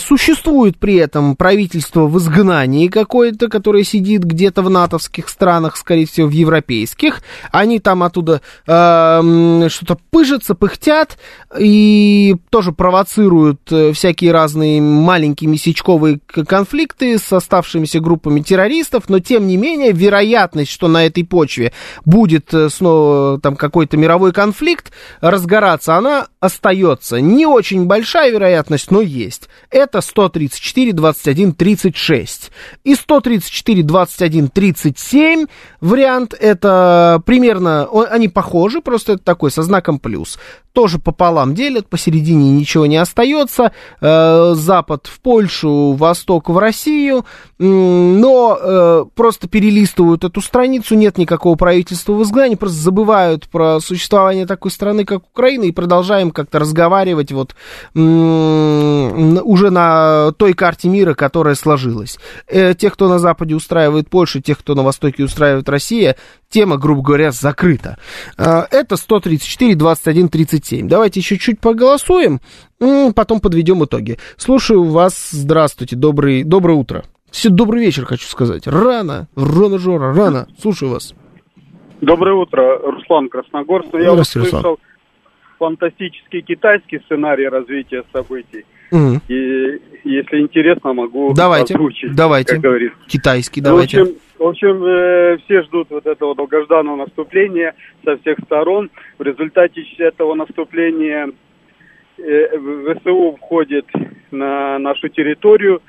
существует 0.00 0.78
при 0.78 0.96
этом 0.96 1.36
правительство 1.36 2.06
в 2.06 2.18
изгнании 2.18 2.88
какое-то, 2.88 3.48
которое 3.48 3.84
сидит 3.84 4.24
где-то 4.24 4.62
в 4.62 4.70
натовских 4.70 5.28
странах, 5.28 5.76
скорее 5.76 6.06
всего, 6.06 6.28
в 6.28 6.32
европейских, 6.32 7.22
они 7.52 7.78
там 7.78 8.02
оттуда 8.02 8.40
что-то 8.64 9.98
пыжатся, 10.10 10.54
пыхтят 10.54 11.18
и 11.58 12.36
тоже 12.50 12.72
провоцируют 12.72 13.60
всякие 13.92 14.32
разные 14.32 14.80
маленькие 14.98 15.48
месячковые 15.48 16.20
конфликты 16.26 17.18
с 17.18 17.32
оставшимися 17.32 18.00
группами 18.00 18.40
террористов, 18.40 19.08
но 19.08 19.18
тем 19.20 19.46
не 19.46 19.56
менее 19.56 19.92
вероятность, 19.92 20.70
что 20.70 20.88
на 20.88 21.06
этой 21.06 21.24
почве 21.24 21.72
будет 22.04 22.52
э, 22.52 22.68
снова 22.70 23.40
там 23.40 23.56
какой-то 23.56 23.96
мировой 23.96 24.32
конфликт 24.32 24.92
разгораться, 25.20 25.96
она 25.96 26.26
остается. 26.40 27.20
Не 27.20 27.46
очень 27.46 27.86
большая 27.86 28.30
вероятность, 28.30 28.90
но 28.90 29.00
есть. 29.00 29.48
Это 29.70 30.00
134, 30.00 30.92
21, 30.92 31.52
36. 31.52 32.50
И 32.84 32.94
134, 32.94 33.82
21, 33.82 34.48
37 34.48 35.46
вариант, 35.80 36.34
это 36.38 37.22
примерно, 37.24 37.88
они 38.10 38.28
похожи, 38.28 38.80
просто 38.80 39.14
это 39.14 39.24
такой 39.24 39.50
со 39.50 39.62
знаком 39.62 39.98
плюс 39.98 40.38
тоже 40.78 41.00
пополам 41.00 41.56
делят, 41.56 41.88
посередине 41.88 42.52
ничего 42.52 42.86
не 42.86 42.98
остается. 42.98 43.72
Э, 44.00 44.52
Запад 44.78 45.06
в 45.06 45.20
Польшу, 45.20 45.92
Восток 45.92 46.48
в 46.48 46.56
Россию, 46.56 47.26
но 47.58 48.58
э, 48.60 49.04
просто 49.14 49.48
перелистывают 49.48 50.22
эту 50.24 50.40
страницу, 50.40 50.94
нет 50.94 51.18
никакого 51.18 51.56
правительства 51.56 52.12
в 52.12 52.22
изгнании, 52.22 52.54
просто 52.54 52.78
забывают 52.78 53.48
про 53.48 53.80
существование 53.80 54.46
такой 54.46 54.70
страны, 54.70 55.04
как 55.04 55.24
Украина, 55.24 55.64
и 55.64 55.72
продолжаем 55.72 56.30
как-то 56.30 56.60
разговаривать 56.60 57.32
вот 57.32 57.56
уже 57.94 59.70
на 59.70 60.32
той 60.38 60.52
карте 60.52 60.88
мира, 60.88 61.14
которая 61.14 61.56
сложилась. 61.56 62.18
Э, 62.46 62.74
тех, 62.74 62.94
кто 62.94 63.08
на 63.08 63.18
Западе 63.18 63.56
устраивает 63.56 64.08
Польшу, 64.08 64.40
тех, 64.40 64.58
кто 64.58 64.74
на 64.76 64.84
Востоке 64.84 65.24
устраивает 65.24 65.68
Россия, 65.68 66.16
тема, 66.48 66.76
грубо 66.76 67.02
говоря, 67.02 67.32
закрыта. 67.32 67.98
Это 68.36 68.96
134, 68.96 69.74
21, 69.74 70.28
37. 70.28 70.68
7. 70.68 70.88
Давайте 70.88 71.20
еще 71.20 71.38
чуть 71.38 71.60
поголосуем, 71.60 72.40
потом 73.14 73.40
подведем 73.40 73.84
итоги. 73.84 74.18
Слушаю 74.36 74.84
вас. 74.84 75.30
Здравствуйте. 75.30 75.96
Добрый, 75.96 76.44
доброе 76.44 76.74
утро. 76.74 77.04
Все, 77.30 77.50
добрый 77.50 77.84
вечер, 77.84 78.04
хочу 78.04 78.26
сказать. 78.26 78.66
Рано, 78.66 79.28
рано, 79.36 79.78
Жора, 79.78 80.14
рано. 80.14 80.46
Слушаю 80.58 80.92
вас. 80.92 81.14
Доброе 82.00 82.34
утро, 82.34 82.78
Руслан 82.78 83.28
Красногорск. 83.28 83.88
Я 83.94 84.14
услышал 84.14 84.78
фантастический 85.58 86.42
китайский 86.42 87.00
сценарий 87.00 87.48
развития 87.48 88.04
событий. 88.12 88.64
Угу. 88.90 89.20
И 89.28 89.80
если 90.04 90.40
интересно, 90.40 90.92
могу 90.94 91.34
давайте, 91.34 91.74
озвучить, 91.74 92.14
давайте. 92.14 92.54
как 92.54 92.62
говорится. 92.62 92.98
Китайский, 93.08 93.60
давайте. 93.60 93.98
В 93.98 94.02
общем, 94.02 94.16
в 94.38 94.42
общем 94.44 94.84
э, 94.84 95.38
все 95.44 95.62
ждут 95.64 95.88
вот 95.90 96.06
этого 96.06 96.34
долгожданного 96.34 96.96
наступления 96.96 97.74
со 98.04 98.16
всех 98.18 98.38
сторон. 98.46 98.90
В 99.18 99.22
результате 99.22 99.82
этого 99.98 100.34
наступления 100.34 101.30
ВСУ 102.18 103.36
входит 103.36 103.86
на 104.30 104.78
нашу 104.78 105.08
территорию, 105.08 105.80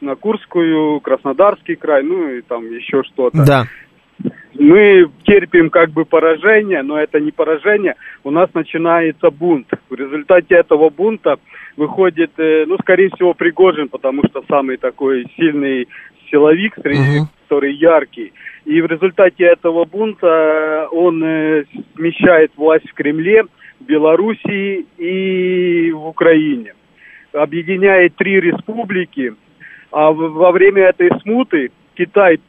на 0.00 0.16
Курскую, 0.16 1.00
Краснодарский 1.00 1.76
край, 1.76 2.02
ну 2.02 2.28
и 2.28 2.42
там 2.42 2.68
еще 2.70 3.02
что-то. 3.04 3.44
Да. 3.46 3.64
Мы 4.58 5.06
терпим 5.24 5.70
как 5.70 5.90
бы 5.90 6.04
поражение, 6.04 6.82
но 6.82 6.98
это 6.98 7.18
не 7.18 7.30
поражение. 7.30 7.94
У 8.22 8.30
нас 8.30 8.50
начинается 8.54 9.30
бунт. 9.30 9.68
В 9.88 9.94
результате 9.94 10.56
этого 10.56 10.90
бунта 10.90 11.36
выходит, 11.76 12.32
э, 12.36 12.64
ну, 12.66 12.76
скорее 12.78 13.08
всего, 13.10 13.32
Пригожин, 13.34 13.88
потому 13.88 14.22
что 14.28 14.44
самый 14.48 14.76
такой 14.76 15.26
сильный 15.36 15.88
силовик, 16.30 16.78
uh-huh. 16.78 17.26
который 17.42 17.74
яркий. 17.74 18.32
И 18.64 18.80
в 18.80 18.86
результате 18.86 19.44
этого 19.44 19.84
бунта 19.84 20.26
э, 20.26 20.86
он 20.92 21.22
э, 21.24 21.64
смещает 21.96 22.52
власть 22.56 22.88
в 22.88 22.94
Кремле, 22.94 23.44
Белоруссии 23.86 24.86
и 24.98 25.92
в 25.92 26.06
Украине. 26.06 26.74
Объединяет 27.32 28.14
три 28.16 28.40
республики, 28.40 29.34
а 29.90 30.10
во 30.12 30.52
время 30.52 30.84
этой 30.84 31.10
смуты 31.20 31.70
Китай 31.94 32.40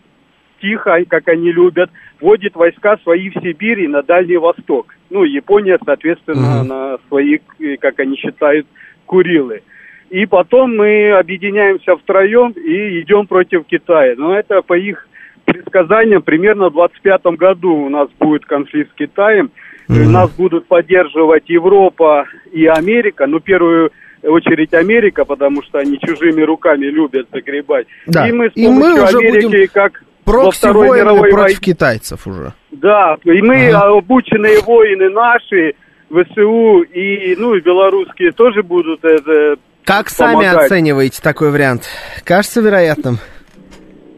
тихо, 0.62 1.04
как 1.08 1.28
они 1.28 1.52
любят, 1.52 1.90
вводит 2.22 2.56
войска 2.56 2.98
свои 3.04 3.30
в 3.30 3.34
Сибирь 3.42 3.82
и 3.82 3.88
на 3.88 4.02
Дальний 4.02 4.38
Восток. 4.38 4.96
Ну, 5.10 5.24
Япония, 5.24 5.78
соответственно, 5.86 6.62
uh-huh. 6.62 6.64
на 6.64 6.98
свои, 7.08 7.40
как 7.80 8.00
они 8.00 8.16
считают, 8.18 8.66
Курилы. 9.06 9.62
И 10.10 10.26
потом 10.26 10.78
мы 10.78 11.12
объединяемся 11.12 11.96
втроем 11.98 12.52
и 12.52 13.02
идем 13.02 13.28
против 13.28 13.66
Китая. 13.66 14.16
Но 14.18 14.36
это 14.38 14.62
по 14.62 14.78
их 14.78 15.08
предсказаниям 15.46 16.22
примерно 16.22 16.70
в 16.70 16.74
25 16.74 17.26
году 17.38 17.74
у 17.76 17.90
нас 17.90 18.10
будет 18.20 18.46
конфликт 18.46 18.92
с 18.92 18.96
Китаем. 18.96 19.52
Mm-hmm. 19.90 20.08
Нас 20.10 20.32
будут 20.32 20.68
поддерживать 20.68 21.50
Европа 21.50 22.26
и 22.52 22.66
Америка. 22.66 23.28
Ну, 23.28 23.40
первую 23.40 23.92
очередь 24.24 24.74
Америка, 24.74 25.26
потому 25.26 25.62
что 25.64 25.80
они 25.80 26.00
чужими 26.00 26.42
руками 26.42 26.86
любят 26.86 27.28
загребать. 27.32 27.88
Да. 28.08 28.28
И 28.28 28.32
мы 28.32 28.50
с 28.50 28.52
И 28.56 28.68
мы 28.68 28.82
помощью 28.96 29.04
уже 29.04 29.18
Америки, 29.18 29.46
будем 29.46 29.68
как 29.74 30.04
Прокси 30.24 30.68
войны 30.72 31.20
против 31.20 31.38
войне. 31.38 31.56
китайцев 31.60 32.26
уже. 32.28 32.54
Да, 32.72 33.18
и 33.26 33.42
мы 33.42 33.68
Ага. 33.70 33.98
обученные 33.98 34.62
воины 34.62 35.10
наши, 35.10 35.74
ВСУ 36.10 36.82
и, 36.84 37.36
ну, 37.38 37.56
и 37.56 37.62
белорусские 37.62 38.32
тоже 38.32 38.64
будут 38.64 39.04
это 39.04 39.56
Как 39.84 40.10
сами 40.10 40.34
помогать. 40.46 40.66
оцениваете 40.72 41.22
такой 41.22 41.52
вариант? 41.52 41.90
Кажется 42.24 42.62
вероятным? 42.62 43.18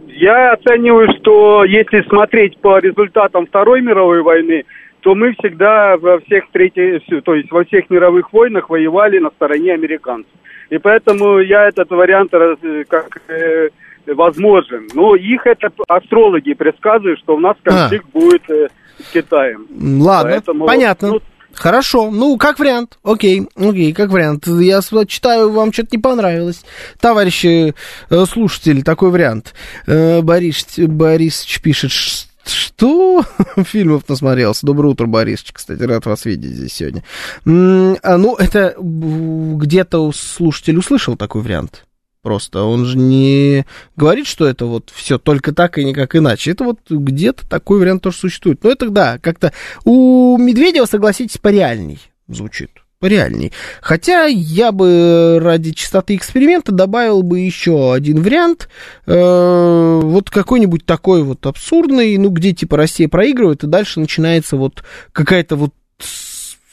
Я 0.08 0.54
оцениваю, 0.54 1.08
что 1.20 1.64
если 1.66 2.02
смотреть 2.08 2.58
по 2.60 2.80
результатам 2.80 3.48
Второй 3.48 3.82
мировой 3.82 4.22
войны, 4.22 4.64
то 5.06 5.14
мы 5.14 5.34
всегда 5.34 5.98
во 5.98 6.18
всех 6.22 6.46
третьих, 6.52 7.04
то 7.24 7.36
есть 7.36 7.52
во 7.52 7.64
всех 7.64 7.92
мировых 7.92 8.34
войнах 8.34 8.72
воевали 8.72 9.20
на 9.20 9.30
стороне 9.30 9.76
американцев. 9.76 10.32
И 10.72 10.80
поэтому 10.80 11.38
я 11.38 11.68
этот 11.68 11.92
вариант 11.92 12.34
раз- 12.34 12.58
как 12.90 13.22
э, 13.28 13.70
возможен. 14.08 14.88
Но 14.96 15.16
их 15.16 15.46
это 15.46 15.70
астрологи 15.88 16.54
предсказывают, 16.54 17.20
что 17.20 17.36
у 17.36 17.40
нас 17.40 17.56
конфликт 17.62 18.08
будет 18.12 18.50
э, 18.50 18.70
с 18.98 19.12
Китаем. 19.14 19.68
Ладно, 20.02 20.32
Поэтому, 20.32 20.66
понятно. 20.66 21.08
ну, 21.10 21.20
Хорошо, 21.54 22.10
ну, 22.12 22.36
как 22.38 22.58
вариант. 22.58 22.98
Окей, 23.04 23.44
окей, 23.56 23.94
как 23.94 24.10
вариант. 24.10 24.48
Я 24.48 24.82
читаю, 25.08 25.52
вам 25.52 25.72
что-то 25.72 25.90
не 25.94 26.02
понравилось. 26.02 26.66
Товарищи 27.00 27.76
э, 28.10 28.26
слушатели, 28.26 28.82
такой 28.82 29.12
вариант. 29.12 29.54
Э, 29.88 30.22
Борис, 30.22 30.66
Борисович 30.80 31.62
пишет, 31.62 31.92
«Ш- 31.92 32.25
что? 32.50 33.24
Фильмов 33.64 34.08
насмотрелся. 34.08 34.66
Доброе 34.66 34.90
утро, 34.90 35.06
Борисович. 35.06 35.54
Кстати, 35.54 35.82
рад 35.84 36.06
вас 36.06 36.26
видеть 36.26 36.52
здесь 36.52 36.74
сегодня. 36.74 37.04
А, 37.46 38.18
ну, 38.18 38.36
это 38.36 38.76
где-то 38.80 40.12
слушатель 40.12 40.78
услышал 40.78 41.16
такой 41.18 41.42
вариант. 41.42 41.86
Просто 42.22 42.64
он 42.64 42.86
же 42.86 42.98
не 42.98 43.68
говорит, 43.96 44.26
что 44.26 44.48
это 44.48 44.66
вот 44.66 44.92
все 44.94 45.20
только 45.20 45.54
так 45.54 45.78
и 45.78 45.86
никак 45.86 46.16
иначе. 46.16 46.52
Это 46.52 46.64
вот 46.64 46.80
где-то 46.90 47.48
такой 47.48 47.80
вариант 47.80 48.02
тоже 48.02 48.18
существует. 48.18 48.64
Но 48.64 48.72
это 48.72 48.90
да, 48.90 49.20
как-то 49.20 49.54
у 49.84 50.36
Медведева, 50.38 50.86
согласитесь, 50.86 51.38
пореальней 51.38 52.00
звучит. 52.28 52.72
Пореальней. 53.06 53.52
Хотя 53.82 54.26
я 54.26 54.72
бы 54.72 55.38
ради 55.40 55.74
чистоты 55.74 56.16
эксперимента 56.16 56.72
добавил 56.72 57.22
бы 57.22 57.40
еще 57.40 57.94
один 57.94 58.24
вариант. 58.24 58.68
Э, 59.06 60.00
вот 60.02 60.32
какой-нибудь 60.32 60.88
такой 60.88 61.22
вот 61.22 61.46
абсурдный, 61.46 62.18
ну, 62.18 62.30
где 62.30 62.52
типа 62.52 62.78
Россия 62.78 63.08
проигрывает, 63.08 63.64
и 63.64 63.68
дальше 63.68 64.00
начинается 64.00 64.58
вот 64.58 64.84
какая-то 65.12 65.56
вот 65.56 65.70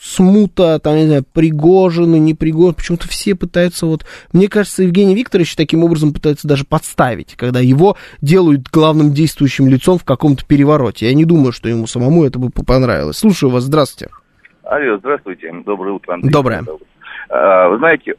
смута, 0.01 0.79
там, 0.79 0.95
не 0.95 1.05
знаю, 1.05 1.23
Пригожин 1.31 2.15
и 2.15 2.19
не 2.19 2.33
Пригожин, 2.33 2.73
почему-то 2.73 3.07
все 3.07 3.35
пытаются 3.35 3.85
вот... 3.85 4.03
Мне 4.31 4.47
кажется, 4.47 4.81
Евгений 4.81 5.13
Викторович 5.13 5.55
таким 5.55 5.83
образом 5.83 6.13
пытается 6.13 6.47
даже 6.47 6.63
подставить, 6.65 7.35
когда 7.35 7.59
его 7.59 7.95
делают 8.21 8.69
главным 8.71 9.13
действующим 9.13 9.67
лицом 9.67 9.99
в 9.99 10.03
каком-то 10.03 10.43
перевороте. 10.47 11.05
Я 11.05 11.13
не 11.13 11.25
думаю, 11.25 11.51
что 11.51 11.69
ему 11.69 11.85
самому 11.85 12.23
это 12.25 12.39
бы 12.39 12.49
понравилось. 12.49 13.17
Слушаю 13.17 13.51
вас, 13.51 13.65
здравствуйте. 13.65 14.09
Алло, 14.63 14.97
здравствуйте. 14.97 15.51
Доброе 15.65 15.93
утро, 15.93 16.13
Андрей. 16.13 16.31
Доброе. 16.31 16.63
А, 17.29 17.67
Вы 17.67 17.77
знаете, 17.79 18.15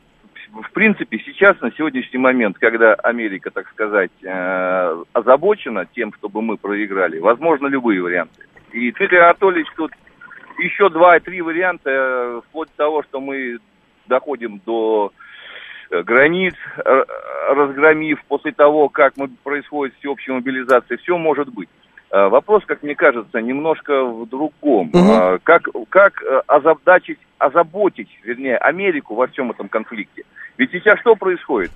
в 0.53 0.71
принципе, 0.73 1.19
сейчас, 1.25 1.61
на 1.61 1.73
сегодняшний 1.73 2.19
момент, 2.19 2.59
когда 2.59 2.95
Америка, 2.95 3.51
так 3.51 3.69
сказать, 3.71 4.11
э, 4.23 5.03
озабочена 5.13 5.87
тем, 5.95 6.13
чтобы 6.15 6.43
мы 6.43 6.57
проиграли, 6.57 7.19
возможно 7.19 7.67
любые 7.67 8.03
варианты. 8.03 8.45
И 8.73 8.93
Дмитрий 8.93 9.19
Анатольевич 9.19 9.69
тут 9.77 9.93
еще 10.59 10.91
два-три 10.91 11.41
варианта, 11.41 11.91
э, 11.91 12.41
вплоть 12.49 12.69
до 12.77 12.77
того, 12.77 13.03
что 13.05 13.21
мы 13.21 13.59
доходим 14.07 14.61
до 14.65 15.13
э, 15.91 16.03
границ, 16.03 16.55
разгромив 17.49 18.23
после 18.29 18.53
того, 18.53 18.89
как 18.91 19.17
мы, 19.17 19.29
происходит 19.43 19.95
всеобщая 19.99 20.33
мобилизация, 20.33 20.99
все 20.99 21.17
может 21.17 21.49
быть. 21.49 21.69
Э, 22.11 22.29
Вопрос, 22.29 22.65
как 22.67 22.83
мне 22.83 22.95
кажется, 22.95 23.41
немножко 23.41 24.05
в 24.05 24.29
другом. 24.29 24.91
Э, 24.95 25.39
Как, 25.43 25.69
как 25.89 26.23
э, 26.23 26.43
озадачить, 26.47 27.19
озаботить, 27.39 28.09
вернее, 28.23 28.57
Америку 28.59 29.15
во 29.15 29.27
всем 29.27 29.51
этом 29.51 29.69
конфликте? 29.69 30.23
Ведь 30.57 30.71
сейчас 30.71 31.01
что 31.01 31.17
происходит? 31.17 31.73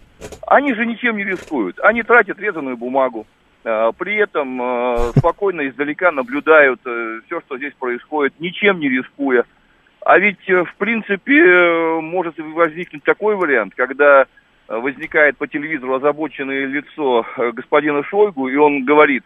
Они 0.46 0.72
же 0.74 0.86
ничем 0.86 1.16
не 1.16 1.24
рискуют. 1.24 1.80
Они 1.80 2.02
тратят 2.02 2.38
резаную 2.38 2.76
бумагу. 2.76 3.26
Э, 3.64 3.90
При 3.98 4.16
этом 4.16 5.12
спокойно 5.16 5.66
издалека 5.68 6.12
наблюдают 6.12 6.80
все, 6.80 7.40
что 7.40 7.56
здесь 7.56 7.74
происходит, 7.78 8.34
ничем 8.38 8.78
не 8.78 8.88
рискуя. 8.88 9.44
А 10.06 10.18
ведь, 10.18 10.48
в 10.48 10.74
принципе, 10.78 11.42
может 12.00 12.38
возникнуть 12.38 13.02
такой 13.02 13.34
вариант, 13.34 13.74
когда 13.76 14.26
возникает 14.68 15.36
по 15.36 15.46
телевизору 15.48 15.94
озабоченное 15.96 16.66
лицо 16.66 17.26
господина 17.52 18.02
Шойгу, 18.04 18.48
и 18.48 18.56
он 18.56 18.84
говорит, 18.84 19.24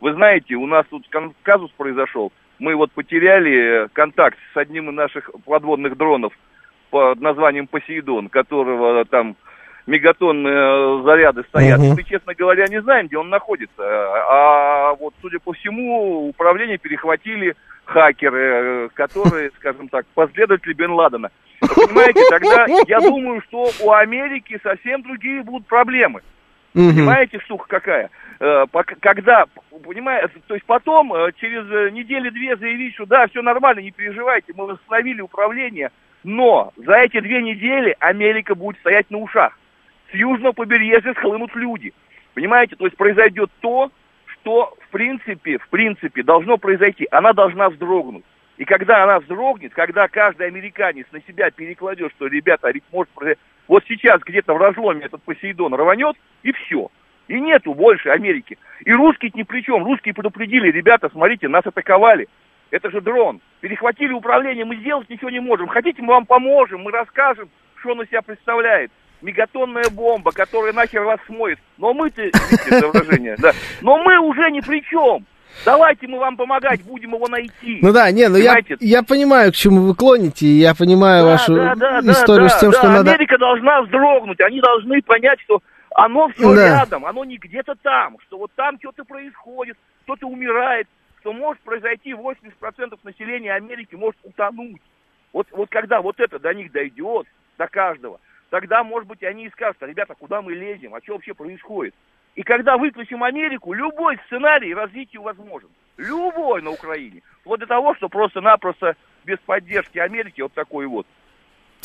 вы 0.00 0.14
знаете, 0.14 0.54
у 0.54 0.66
нас 0.66 0.86
тут 0.90 1.06
казус 1.42 1.70
произошел, 1.76 2.32
мы 2.58 2.74
вот 2.76 2.92
потеряли 2.92 3.84
э, 3.84 3.88
контакт 3.92 4.38
с 4.52 4.56
одним 4.56 4.90
из 4.90 4.94
наших 4.94 5.30
подводных 5.44 5.96
дронов 5.96 6.32
под 6.90 7.20
названием 7.20 7.66
Посейдон, 7.66 8.28
которого 8.28 9.04
там 9.06 9.36
мегатонные 9.86 11.00
э, 11.00 11.02
заряды 11.04 11.42
стоят. 11.48 11.80
Мгм. 11.80 11.94
Мы, 11.94 12.04
честно 12.04 12.34
говоря, 12.34 12.66
не 12.66 12.80
знаем, 12.82 13.06
где 13.06 13.18
он 13.18 13.28
находится. 13.28 13.82
А 13.82 14.94
вот, 14.94 15.14
судя 15.20 15.38
по 15.38 15.52
всему, 15.52 16.28
управление 16.28 16.78
перехватили 16.78 17.54
хакеры, 17.84 18.40
э, 18.40 18.88
которые, 18.94 19.50
скажем 19.58 19.88
так, 19.88 20.06
последователи 20.14 20.74
Бен 20.74 20.92
Ладена. 20.92 21.30
Вы 21.60 21.86
Понимаете, 21.86 22.22
тогда 22.30 22.66
я 22.86 23.00
думаю, 23.00 23.42
что 23.42 23.68
у 23.82 23.92
Америки 23.92 24.58
совсем 24.62 25.02
другие 25.02 25.42
будут 25.42 25.66
проблемы. 25.66 26.22
Понимаете, 26.72 27.40
штука 27.40 27.66
какая? 27.68 28.10
Э, 28.40 28.64
Когда, 29.00 29.44
понимаете, 29.84 30.32
то 30.46 30.54
есть 30.54 30.64
потом, 30.64 31.12
э, 31.12 31.30
через 31.38 31.70
э, 31.70 31.90
недели-две 31.90 32.56
заявить, 32.56 32.94
что 32.94 33.04
да, 33.04 33.26
все 33.26 33.42
нормально, 33.42 33.80
не 33.80 33.90
переживайте, 33.90 34.54
мы 34.56 34.66
восстановили 34.66 35.20
управление, 35.20 35.90
но 36.24 36.72
за 36.76 36.94
эти 36.94 37.20
две 37.20 37.42
недели 37.42 37.94
Америка 38.00 38.54
будет 38.54 38.80
стоять 38.80 39.10
на 39.10 39.18
ушах. 39.18 39.58
С 40.10 40.14
южного 40.14 40.52
побережья 40.52 41.12
схлынут 41.12 41.54
люди. 41.54 41.92
Понимаете, 42.32 42.76
то 42.76 42.86
есть 42.86 42.96
произойдет 42.96 43.50
то, 43.60 43.90
что 44.24 44.74
в 44.80 44.88
принципе, 44.88 45.58
в 45.58 45.68
принципе 45.68 46.22
должно 46.22 46.56
произойти. 46.56 47.06
Она 47.10 47.34
должна 47.34 47.68
вздрогнуть. 47.68 48.24
И 48.56 48.64
когда 48.64 49.04
она 49.04 49.20
вздрогнет, 49.20 49.74
когда 49.74 50.08
каждый 50.08 50.46
американец 50.46 51.06
на 51.12 51.20
себя 51.22 51.50
перекладет, 51.50 52.10
что, 52.12 52.26
ребята, 52.26 52.68
а 52.68 52.72
может. 52.90 53.10
Вот 53.68 53.84
сейчас 53.86 54.20
где-то 54.22 54.54
в 54.54 54.58
разломе 54.58 55.06
этот 55.06 55.22
Посейдон 55.22 55.74
рванет, 55.74 56.16
и 56.42 56.52
все. 56.52 56.90
И 57.30 57.40
нету 57.40 57.74
больше 57.74 58.08
Америки. 58.08 58.58
И 58.84 58.92
русские 58.92 59.30
ни 59.34 59.44
при 59.44 59.62
чем. 59.62 59.84
Русские 59.84 60.14
предупредили, 60.14 60.68
ребята, 60.72 61.08
смотрите, 61.12 61.46
нас 61.46 61.64
атаковали. 61.64 62.26
Это 62.72 62.90
же 62.90 63.00
дрон. 63.00 63.40
Перехватили 63.60 64.12
управление, 64.12 64.64
мы 64.64 64.74
сделать 64.74 65.08
ничего 65.08 65.30
не 65.30 65.38
можем. 65.38 65.68
Хотите, 65.68 66.02
мы 66.02 66.08
вам 66.14 66.26
поможем, 66.26 66.82
мы 66.82 66.90
расскажем, 66.90 67.48
что 67.76 67.90
он 67.92 68.02
из 68.02 68.08
себя 68.08 68.22
представляет. 68.22 68.90
Мегатонная 69.22 69.84
бомба, 69.92 70.32
которая 70.32 70.72
нахер 70.72 71.04
вас 71.04 71.20
смоет. 71.26 71.60
Но 71.78 71.94
мы-то, 71.94 72.20
извините 72.28 72.80
за 72.80 72.88
выражение, 72.88 73.36
да, 73.38 73.52
но 73.80 74.02
мы 74.02 74.18
уже 74.18 74.50
ни 74.50 74.60
при 74.60 74.82
чем. 74.82 75.24
Давайте 75.64 76.08
мы 76.08 76.18
вам 76.18 76.36
помогать, 76.36 76.82
будем 76.82 77.14
его 77.14 77.28
найти. 77.28 77.78
Ну 77.80 77.92
да, 77.92 78.10
не, 78.10 78.28
ну 78.28 78.38
я, 78.38 78.54
Понимаете? 78.54 78.76
я 78.80 79.02
понимаю, 79.04 79.52
к 79.52 79.54
чему 79.54 79.82
вы 79.82 79.94
клоните, 79.94 80.46
и 80.46 80.58
я 80.58 80.74
понимаю 80.74 81.24
Да, 81.24 81.30
вашу 81.30 81.54
да, 81.54 81.74
да, 81.76 82.02
да, 82.02 82.12
историю 82.12 82.48
да, 82.48 82.56
с 82.56 82.60
тем, 82.60 82.70
да, 82.72 82.78
что 82.78 82.88
надо... 82.88 83.10
Америка 83.12 83.38
должна 83.38 83.82
вздрогнуть, 83.82 84.40
они 84.40 84.60
должны 84.60 85.02
понять, 85.02 85.38
что 85.42 85.60
оно 85.94 86.28
все 86.28 86.54
Да. 86.54 86.68
рядом, 86.68 87.04
оно 87.04 87.24
не 87.24 87.36
где-то 87.36 87.74
там, 87.76 88.18
что 88.26 88.38
вот 88.38 88.52
там 88.54 88.78
что-то 88.78 89.04
происходит, 89.04 89.76
кто-то 90.04 90.26
умирает, 90.26 90.88
что 91.20 91.32
может 91.32 91.62
произойти 91.62 92.12
80% 92.12 92.98
населения 93.02 93.52
Америки 93.52 93.94
может 93.94 94.18
утонуть. 94.22 94.82
Вот, 95.32 95.46
вот 95.52 95.68
когда 95.70 96.00
вот 96.00 96.18
это 96.18 96.38
до 96.38 96.52
них 96.54 96.72
дойдет, 96.72 97.26
до 97.58 97.68
каждого, 97.68 98.20
тогда, 98.48 98.82
может 98.82 99.08
быть, 99.08 99.22
они 99.22 99.46
и 99.46 99.50
скажут, 99.50 99.76
ребята, 99.82 100.14
куда 100.18 100.42
мы 100.42 100.54
лезем, 100.54 100.94
а 100.94 101.00
что 101.02 101.14
вообще 101.14 101.34
происходит? 101.34 101.94
И 102.36 102.42
когда 102.42 102.76
выключим 102.76 103.22
Америку, 103.22 103.72
любой 103.72 104.18
сценарий 104.26 104.72
развитию 104.72 105.22
возможен. 105.22 105.68
Любой 105.96 106.62
на 106.62 106.70
Украине. 106.70 107.22
Вот 107.44 107.60
до 107.60 107.66
того, 107.66 107.94
что 107.96 108.08
просто-напросто 108.08 108.96
без 109.24 109.38
поддержки 109.40 109.98
Америки 109.98 110.40
вот 110.40 110.52
такой 110.52 110.86
вот. 110.86 111.06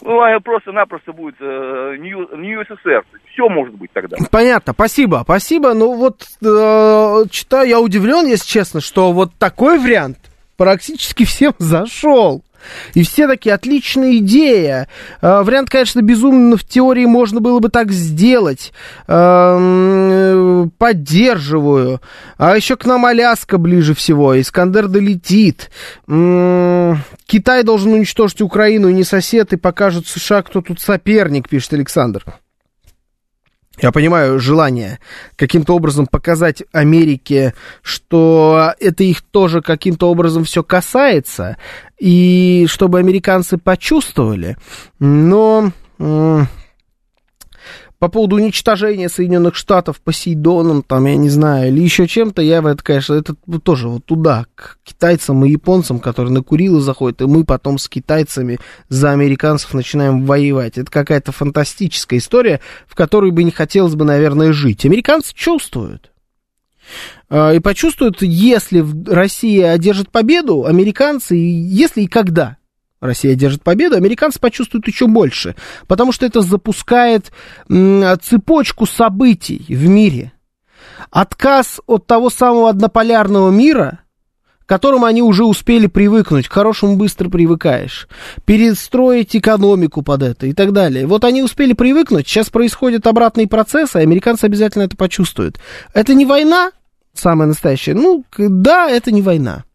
Ну, 0.02 0.20
а 0.22 0.40
просто-напросто 0.40 1.14
будет 1.14 1.36
э, 1.40 1.96
Нью, 2.00 2.28
Нью 2.38 2.64
СССР. 2.64 3.04
Все 3.32 3.50
может 3.50 3.76
быть 3.76 3.92
тогда. 3.94 4.18
Понятно, 4.30 4.74
спасибо, 4.74 5.22
спасибо. 5.24 5.74
Ну 5.74 5.96
вот, 5.96 6.24
э, 6.42 7.30
читаю, 7.30 7.68
я 7.68 7.80
удивлен, 7.80 8.26
если 8.26 8.46
честно, 8.46 8.82
что 8.82 9.14
вот 9.14 9.34
такой 9.38 9.80
вариант 9.80 10.18
практически 10.58 11.26
всем 11.26 11.54
зашел. 11.60 12.44
И 12.94 13.04
все 13.04 13.28
такие, 13.28 13.54
отличная 13.54 14.18
идея. 14.18 14.88
Э, 15.22 15.42
вариант, 15.44 15.70
конечно, 15.70 16.02
безумный, 16.02 16.52
но 16.52 16.58
в 16.58 16.64
теории 16.64 17.06
можно 17.06 17.42
было 17.42 17.60
бы 17.60 17.70
так 17.70 17.92
сделать. 17.92 18.74
Э, 19.08 20.68
поддерживаю. 20.78 22.02
А 22.38 22.56
еще 22.56 22.76
к 22.76 22.86
нам 22.86 23.06
Аляска 23.06 23.58
ближе 23.58 23.94
всего. 23.94 24.40
Искандер 24.40 24.88
долетит. 24.88 25.70
Китай 26.08 27.64
должен 27.64 27.94
уничтожить 27.94 28.42
Украину 28.42 28.90
и 28.90 28.94
не 28.94 29.04
сосед, 29.04 29.54
и 29.54 29.58
покажет 29.58 30.08
США, 30.08 30.44
кто 30.44 30.62
тут 30.62 30.80
соперник, 30.80 31.50
пишет 31.50 31.74
Александр. 31.74 32.24
Я 33.82 33.92
понимаю 33.92 34.40
желание 34.40 35.00
каким-то 35.36 35.76
образом 35.76 36.08
показать 36.08 36.64
Америке, 36.72 37.54
что 37.82 38.74
это 38.80 39.04
их 39.04 39.22
тоже 39.22 39.62
каким-то 39.62 40.10
образом 40.10 40.46
все 40.46 40.64
касается, 40.64 41.58
и 42.00 42.68
чтобы 42.70 43.00
американцы 43.00 43.58
почувствовали. 43.58 44.58
Но 45.00 45.72
по 48.06 48.10
поводу 48.10 48.36
уничтожения 48.36 49.10
Соединенных 49.10 49.56
Штатов 49.56 50.00
Посейдоном, 50.00 50.84
там, 50.84 51.08
я 51.08 51.16
не 51.16 51.30
знаю, 51.30 51.70
или 51.70 51.82
еще 51.82 52.08
чем-то, 52.08 52.40
я 52.44 52.62
в 52.62 52.68
это, 52.68 52.84
конечно, 52.84 53.16
это 53.16 53.34
тоже 53.64 53.90
вот 53.90 54.06
туда, 54.06 54.46
к 54.54 54.78
китайцам 54.84 55.44
и 55.44 55.50
японцам, 55.50 56.00
которые 56.00 56.32
на 56.32 56.44
Курилы 56.44 56.82
заходят, 56.82 57.22
и 57.22 57.26
мы 57.26 57.46
потом 57.46 57.80
с 57.80 57.90
китайцами 57.90 58.60
за 58.90 59.10
американцев 59.10 59.74
начинаем 59.74 60.24
воевать. 60.24 60.78
Это 60.78 60.92
какая-то 60.92 61.32
фантастическая 61.32 62.20
история, 62.20 62.62
в 62.86 62.94
которой 62.94 63.32
бы 63.32 63.42
не 63.42 63.50
хотелось 63.50 63.96
бы, 63.96 64.06
наверное, 64.06 64.54
жить. 64.54 64.86
Американцы 64.86 65.34
чувствуют. 65.34 66.12
А, 67.28 67.54
и 67.54 67.60
почувствуют, 67.60 68.22
если 68.22 68.86
Россия 69.12 69.72
одержит 69.72 70.12
победу, 70.12 70.66
американцы, 70.66 71.34
если 71.34 72.02
и 72.02 72.08
когда– 72.08 72.58
Россия 73.02 73.36
держит 73.36 73.64
победу, 73.64 73.96
американцы 73.96 74.40
почувствуют 74.40 74.88
еще 74.88 75.08
больше, 75.08 75.56
потому 75.88 76.12
что 76.12 76.26
это 76.26 76.42
запускает 76.42 77.32
цепочку 77.68 78.86
событий 78.86 79.66
в 79.68 79.88
мире. 79.88 80.32
Отказ 81.12 81.82
от 81.88 82.08
того 82.08 82.30
самого 82.30 82.70
однополярного 82.70 83.52
мира, 83.52 84.00
к 84.66 84.70
которому 84.70 85.06
они 85.06 85.22
уже 85.22 85.44
успели 85.44 85.88
привыкнуть, 85.88 86.48
к 86.48 86.54
хорошему 86.54 86.96
быстро 86.96 87.30
привыкаешь, 87.30 88.08
перестроить 88.46 89.36
экономику 89.36 90.02
под 90.02 90.24
это 90.24 90.48
и 90.48 90.54
так 90.54 90.74
далее. 90.74 91.06
Вот 91.06 91.24
они 91.24 91.44
успели 91.44 91.74
привыкнуть, 91.74 92.28
сейчас 92.28 92.50
происходят 92.50 93.06
обратные 93.06 93.48
процессы, 93.48 93.98
американцы 93.98 94.46
обязательно 94.46 94.84
это 94.84 94.98
почувствуют. 94.98 95.60
Это 95.94 96.16
не 96.16 96.26
война, 96.26 96.72
самая 97.14 97.48
настоящая? 97.48 97.94
Ну, 97.94 98.26
да, 98.38 98.90
это 98.90 99.12
не 99.12 99.22
война. 99.22 99.66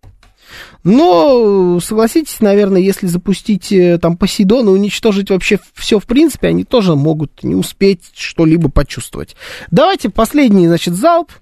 Но, 0.82 1.78
согласитесь, 1.80 2.40
наверное, 2.40 2.80
если 2.80 3.06
запустить 3.06 3.70
э, 3.72 3.98
там 3.98 4.16
Посейдон 4.16 4.68
и 4.68 4.70
уничтожить 4.70 5.30
вообще 5.30 5.58
все 5.74 5.98
в 5.98 6.06
принципе, 6.06 6.48
они 6.48 6.64
тоже 6.64 6.94
могут 6.94 7.42
не 7.42 7.54
успеть 7.54 8.10
что-либо 8.14 8.70
почувствовать. 8.70 9.36
Давайте 9.70 10.08
последний, 10.08 10.68
значит, 10.68 10.94
залп 10.94 11.32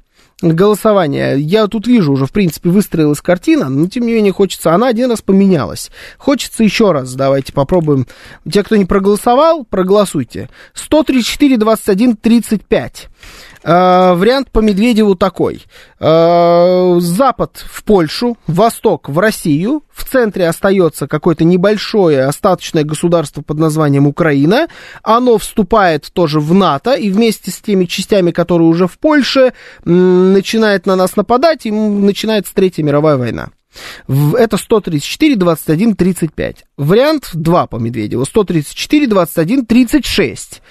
голосования. 0.40 1.34
Я 1.34 1.66
тут 1.66 1.86
вижу 1.86 2.12
уже, 2.12 2.26
в 2.26 2.32
принципе, 2.32 2.70
выстроилась 2.70 3.20
картина, 3.20 3.68
но 3.68 3.88
тем 3.88 4.06
не 4.06 4.12
менее 4.12 4.32
хочется, 4.32 4.72
она 4.72 4.88
один 4.88 5.10
раз 5.10 5.20
поменялась. 5.20 5.90
Хочется 6.16 6.62
еще 6.62 6.92
раз, 6.92 7.14
давайте 7.14 7.52
попробуем. 7.52 8.06
Те, 8.50 8.62
кто 8.62 8.76
не 8.76 8.84
проголосовал, 8.84 9.64
проголосуйте. 9.64 10.48
134, 10.74 11.56
21, 11.56 12.16
35. 12.16 13.08
Э, 13.68 14.14
вариант 14.14 14.50
по 14.50 14.60
Медведеву 14.60 15.14
такой. 15.14 15.62
Э, 16.00 16.96
запад 17.00 17.62
в 17.70 17.84
Польшу, 17.84 18.38
восток 18.46 19.10
в 19.10 19.18
Россию, 19.18 19.82
в 19.92 20.08
центре 20.08 20.48
остается 20.48 21.06
какое-то 21.06 21.44
небольшое 21.44 22.24
остаточное 22.24 22.84
государство 22.84 23.42
под 23.42 23.58
названием 23.58 24.06
Украина. 24.06 24.68
Оно 25.02 25.36
вступает 25.36 26.10
тоже 26.14 26.40
в 26.40 26.54
НАТО 26.54 26.94
и 26.94 27.10
вместе 27.10 27.50
с 27.50 27.58
теми 27.58 27.84
частями, 27.84 28.30
которые 28.30 28.68
уже 28.68 28.86
в 28.86 28.98
Польше, 28.98 29.52
начинает 29.84 30.86
на 30.86 30.96
нас 30.96 31.16
нападать 31.16 31.66
и 31.66 31.70
начинается 31.70 32.54
Третья 32.54 32.82
мировая 32.82 33.18
война. 33.18 33.50
Это 34.08 34.56
134, 34.56 35.36
21, 35.36 35.94
35. 35.94 36.64
Вариант 36.78 37.30
2 37.34 37.66
по 37.66 37.76
Медведеву. 37.76 38.24
134, 38.24 39.06
21, 39.06 39.66
36. 39.66 40.62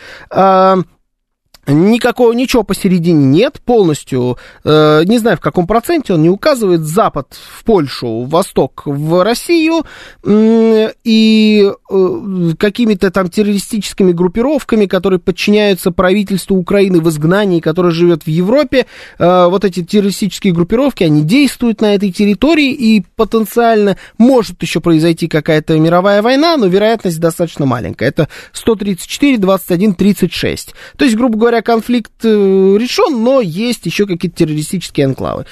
Никакого, 1.67 2.31
ничего 2.31 2.63
посередине 2.63 3.25
нет, 3.25 3.59
полностью, 3.65 4.37
э, 4.63 5.03
не 5.03 5.17
знаю 5.17 5.35
в 5.35 5.41
каком 5.41 5.67
проценте, 5.67 6.13
он 6.13 6.21
не 6.21 6.29
указывает, 6.29 6.81
Запад 6.81 7.33
в 7.33 7.65
Польшу, 7.65 8.23
Восток 8.23 8.83
в 8.85 9.21
Россию, 9.21 9.83
и 10.25 11.69
э, 11.89 12.51
какими-то 12.57 13.11
там 13.11 13.29
террористическими 13.29 14.13
группировками, 14.13 14.85
которые 14.85 15.19
подчиняются 15.19 15.91
правительству 15.91 16.55
Украины 16.55 17.01
в 17.01 17.09
изгнании, 17.09 17.59
которое 17.59 17.91
живет 17.91 18.23
в 18.23 18.29
Европе, 18.29 18.85
э, 19.19 19.47
вот 19.49 19.65
эти 19.65 19.83
террористические 19.83 20.53
группировки, 20.53 21.03
они 21.03 21.23
действуют 21.23 21.81
на 21.81 21.95
этой 21.95 22.13
территории, 22.13 22.71
и 22.71 23.03
потенциально 23.17 23.97
может 24.17 24.61
еще 24.61 24.79
произойти 24.79 25.27
какая-то 25.27 25.77
мировая 25.77 26.21
война, 26.21 26.55
но 26.55 26.67
вероятность 26.67 27.19
достаточно 27.19 27.65
маленькая, 27.65 28.07
это 28.07 28.29
134, 28.53 29.37
21, 29.37 29.95
36. 29.95 30.73
То 30.95 31.03
есть, 31.03 31.17
грубо 31.17 31.37
говоря, 31.37 31.56
говоря, 31.57 31.61
конфликт 31.61 32.11
э, 32.23 32.27
решен, 32.27 33.23
но 33.23 33.41
есть 33.41 33.85
еще 33.85 34.05
какие-то 34.05 34.37
террористические 34.37 35.07
анклавы. 35.07 35.45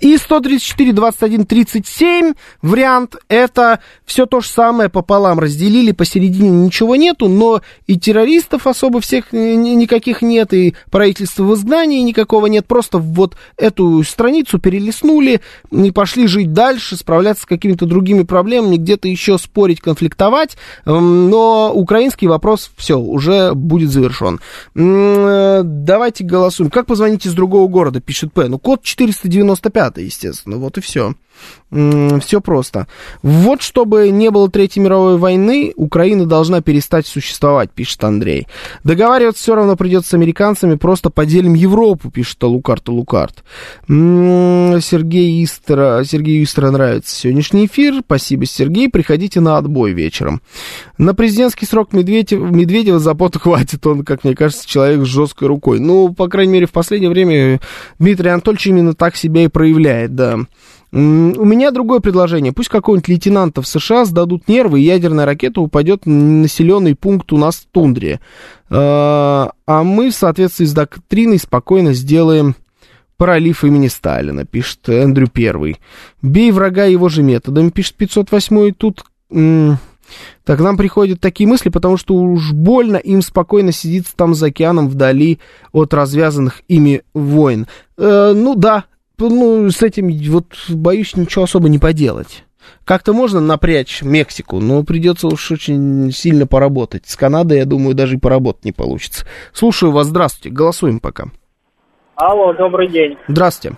И 0.00 0.16
134, 0.16 0.92
21, 0.92 1.44
37 1.44 2.34
вариант, 2.62 3.16
это 3.28 3.80
все 4.06 4.24
то 4.24 4.40
же 4.40 4.48
самое 4.48 4.88
пополам 4.88 5.38
разделили, 5.38 5.92
посередине 5.92 6.48
ничего 6.48 6.96
нету, 6.96 7.28
но 7.28 7.60
и 7.86 7.98
террористов 7.98 8.66
особо 8.66 9.00
всех 9.00 9.32
никаких 9.32 10.22
нет, 10.22 10.54
и 10.54 10.74
правительства 10.90 11.44
в 11.44 11.54
изгнании 11.54 12.00
никакого 12.00 12.46
нет, 12.46 12.66
просто 12.66 12.98
вот 12.98 13.36
эту 13.58 14.02
страницу 14.02 14.58
перелистнули 14.58 15.42
и 15.70 15.90
пошли 15.90 16.26
жить 16.26 16.54
дальше, 16.54 16.96
справляться 16.96 17.42
с 17.42 17.46
какими-то 17.46 17.84
другими 17.84 18.22
проблемами, 18.22 18.76
где-то 18.76 19.06
еще 19.06 19.38
спорить, 19.38 19.80
конфликтовать, 19.80 20.56
но 20.86 21.72
украинский 21.74 22.26
вопрос 22.26 22.70
все, 22.76 22.98
уже 22.98 23.52
будет 23.54 23.90
завершен. 23.90 24.40
Э, 24.74 25.60
давайте 25.62 26.24
голосуем. 26.24 26.70
Как 26.70 26.86
позвонить 26.86 27.26
из 27.26 27.34
другого 27.34 27.68
города, 27.68 28.00
пишет 28.00 28.32
П. 28.32 28.48
Ну, 28.48 28.58
код 28.58 28.82
495 28.82 29.89
НАТО, 29.90 30.00
естественно. 30.02 30.56
Вот 30.56 30.78
и 30.78 30.80
все. 30.80 31.14
Все 31.70 32.40
просто. 32.40 32.88
Вот 33.22 33.62
чтобы 33.62 34.10
не 34.10 34.30
было 34.30 34.50
Третьей 34.50 34.82
мировой 34.82 35.18
войны, 35.18 35.72
Украина 35.76 36.26
должна 36.26 36.62
перестать 36.62 37.06
существовать, 37.06 37.70
пишет 37.70 38.02
Андрей. 38.02 38.48
Договариваться 38.82 39.42
все 39.42 39.54
равно 39.54 39.76
придется 39.76 40.10
с 40.10 40.14
американцами, 40.14 40.74
просто 40.74 41.10
поделим 41.10 41.54
Европу, 41.54 42.10
пишет 42.10 42.42
Лукарт 42.42 42.88
Лукарт. 42.88 43.44
Сергей 43.86 45.44
Истера, 45.44 46.02
Сергею 46.04 46.42
Истера 46.42 46.72
нравится 46.72 47.14
сегодняшний 47.14 47.66
эфир. 47.66 48.02
Спасибо, 48.04 48.46
Сергей. 48.46 48.88
Приходите 48.88 49.38
на 49.40 49.56
отбой 49.56 49.92
вечером. 49.92 50.42
На 50.98 51.14
президентский 51.14 51.66
срок 51.66 51.92
Медведева, 51.92 52.46
Медведева 52.46 52.98
забота 52.98 53.38
хватит. 53.40 53.86
Он, 53.86 54.04
как 54.04 54.24
мне 54.24 54.34
кажется, 54.34 54.68
человек 54.68 55.02
с 55.02 55.08
жесткой 55.08 55.46
рукой. 55.46 55.78
Ну, 55.78 56.12
по 56.12 56.28
крайней 56.28 56.54
мере, 56.54 56.66
в 56.66 56.72
последнее 56.72 57.10
время 57.10 57.60
Дмитрий 58.00 58.30
Анатольевич 58.30 58.66
именно 58.66 58.94
так 58.94 59.14
себя 59.14 59.44
и 59.44 59.48
проявляет, 59.48 60.16
да. 60.16 60.40
У 60.92 60.96
меня 60.96 61.70
другое 61.70 62.00
предложение. 62.00 62.52
Пусть 62.52 62.68
какого-нибудь 62.68 63.08
лейтенанта 63.08 63.62
в 63.62 63.66
США 63.68 64.04
сдадут 64.04 64.48
нервы, 64.48 64.80
и 64.80 64.84
ядерная 64.84 65.24
ракета 65.24 65.60
упадет 65.60 66.04
на 66.04 66.42
населенный 66.42 66.96
пункт 66.96 67.32
у 67.32 67.36
нас 67.36 67.56
в 67.56 67.66
тундре. 67.66 68.20
А, 68.68 69.52
а 69.66 69.82
мы 69.84 70.10
в 70.10 70.14
соответствии 70.14 70.64
с 70.64 70.72
доктриной 70.72 71.38
спокойно 71.38 71.92
сделаем 71.92 72.56
пролив 73.16 73.64
имени 73.64 73.88
Сталина, 73.88 74.44
пишет 74.46 74.88
Эндрю 74.88 75.28
Первый. 75.28 75.76
Бей 76.22 76.50
врага 76.50 76.86
его 76.86 77.08
же 77.10 77.22
методом, 77.22 77.70
пишет 77.70 77.96
508 77.96 78.68
и 78.68 78.72
тут... 78.72 79.04
Так 80.44 80.58
нам 80.58 80.76
приходят 80.76 81.20
такие 81.20 81.46
мысли, 81.46 81.68
потому 81.68 81.96
что 81.96 82.14
уж 82.14 82.50
больно 82.50 82.96
им 82.96 83.22
спокойно 83.22 83.70
сидится 83.70 84.16
там 84.16 84.34
за 84.34 84.46
океаном 84.46 84.88
вдали 84.88 85.38
от 85.70 85.94
развязанных 85.94 86.62
ими 86.66 87.02
войн. 87.14 87.68
Э, 87.96 88.32
ну 88.34 88.56
да, 88.56 88.86
ну, 89.28 89.68
с 89.70 89.82
этим 89.82 90.08
вот 90.30 90.46
боюсь 90.68 91.16
ничего 91.16 91.44
особо 91.44 91.68
не 91.68 91.78
поделать. 91.78 92.44
Как-то 92.84 93.12
можно 93.12 93.40
напрячь 93.40 94.02
Мексику, 94.02 94.60
но 94.60 94.82
придется 94.84 95.26
уж 95.26 95.50
очень 95.50 96.10
сильно 96.12 96.46
поработать. 96.46 97.06
С 97.06 97.16
Канадой, 97.16 97.58
я 97.58 97.64
думаю, 97.64 97.94
даже 97.94 98.16
и 98.16 98.20
поработать 98.20 98.64
не 98.64 98.72
получится. 98.72 99.26
Слушаю 99.52 99.92
вас, 99.92 100.06
здравствуйте, 100.06 100.54
голосуем 100.54 101.00
пока. 101.00 101.24
Алло, 102.16 102.52
добрый 102.52 102.88
день. 102.88 103.16
Здравствуйте. 103.28 103.76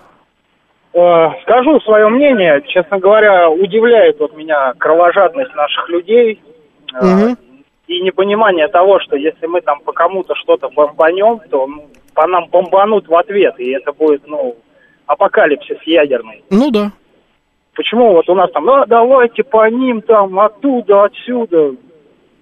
Э, 0.93 1.29
скажу 1.43 1.79
свое 1.81 2.07
мнение, 2.09 2.61
честно 2.67 2.99
говоря, 2.99 3.49
удивляет 3.49 4.19
вот 4.19 4.35
меня 4.35 4.73
кровожадность 4.77 5.53
наших 5.55 5.89
людей 5.89 6.41
угу. 6.93 7.35
и 7.87 8.01
непонимание 8.01 8.67
того, 8.67 8.99
что 8.99 9.15
если 9.15 9.47
мы 9.47 9.61
там 9.61 9.79
по 9.79 9.91
кому-то 9.91 10.35
что-то 10.35 10.69
бомбанем, 10.69 11.39
то 11.49 11.65
ну, 11.65 11.87
по 12.13 12.27
нам 12.27 12.47
бомбанут 12.49 13.07
в 13.07 13.15
ответ, 13.15 13.55
и 13.59 13.71
это 13.71 13.91
будет, 13.91 14.27
ну, 14.27 14.55
апокалипсис 15.07 15.81
ядерный. 15.85 16.43
Ну 16.49 16.71
да. 16.71 16.91
Почему 17.75 18.13
вот 18.13 18.29
у 18.29 18.35
нас 18.35 18.51
там, 18.51 18.65
ну, 18.65 18.85
давайте 18.85 19.43
по 19.43 19.67
ним 19.69 20.01
там, 20.01 20.39
оттуда, 20.39 21.05
отсюда. 21.05 21.75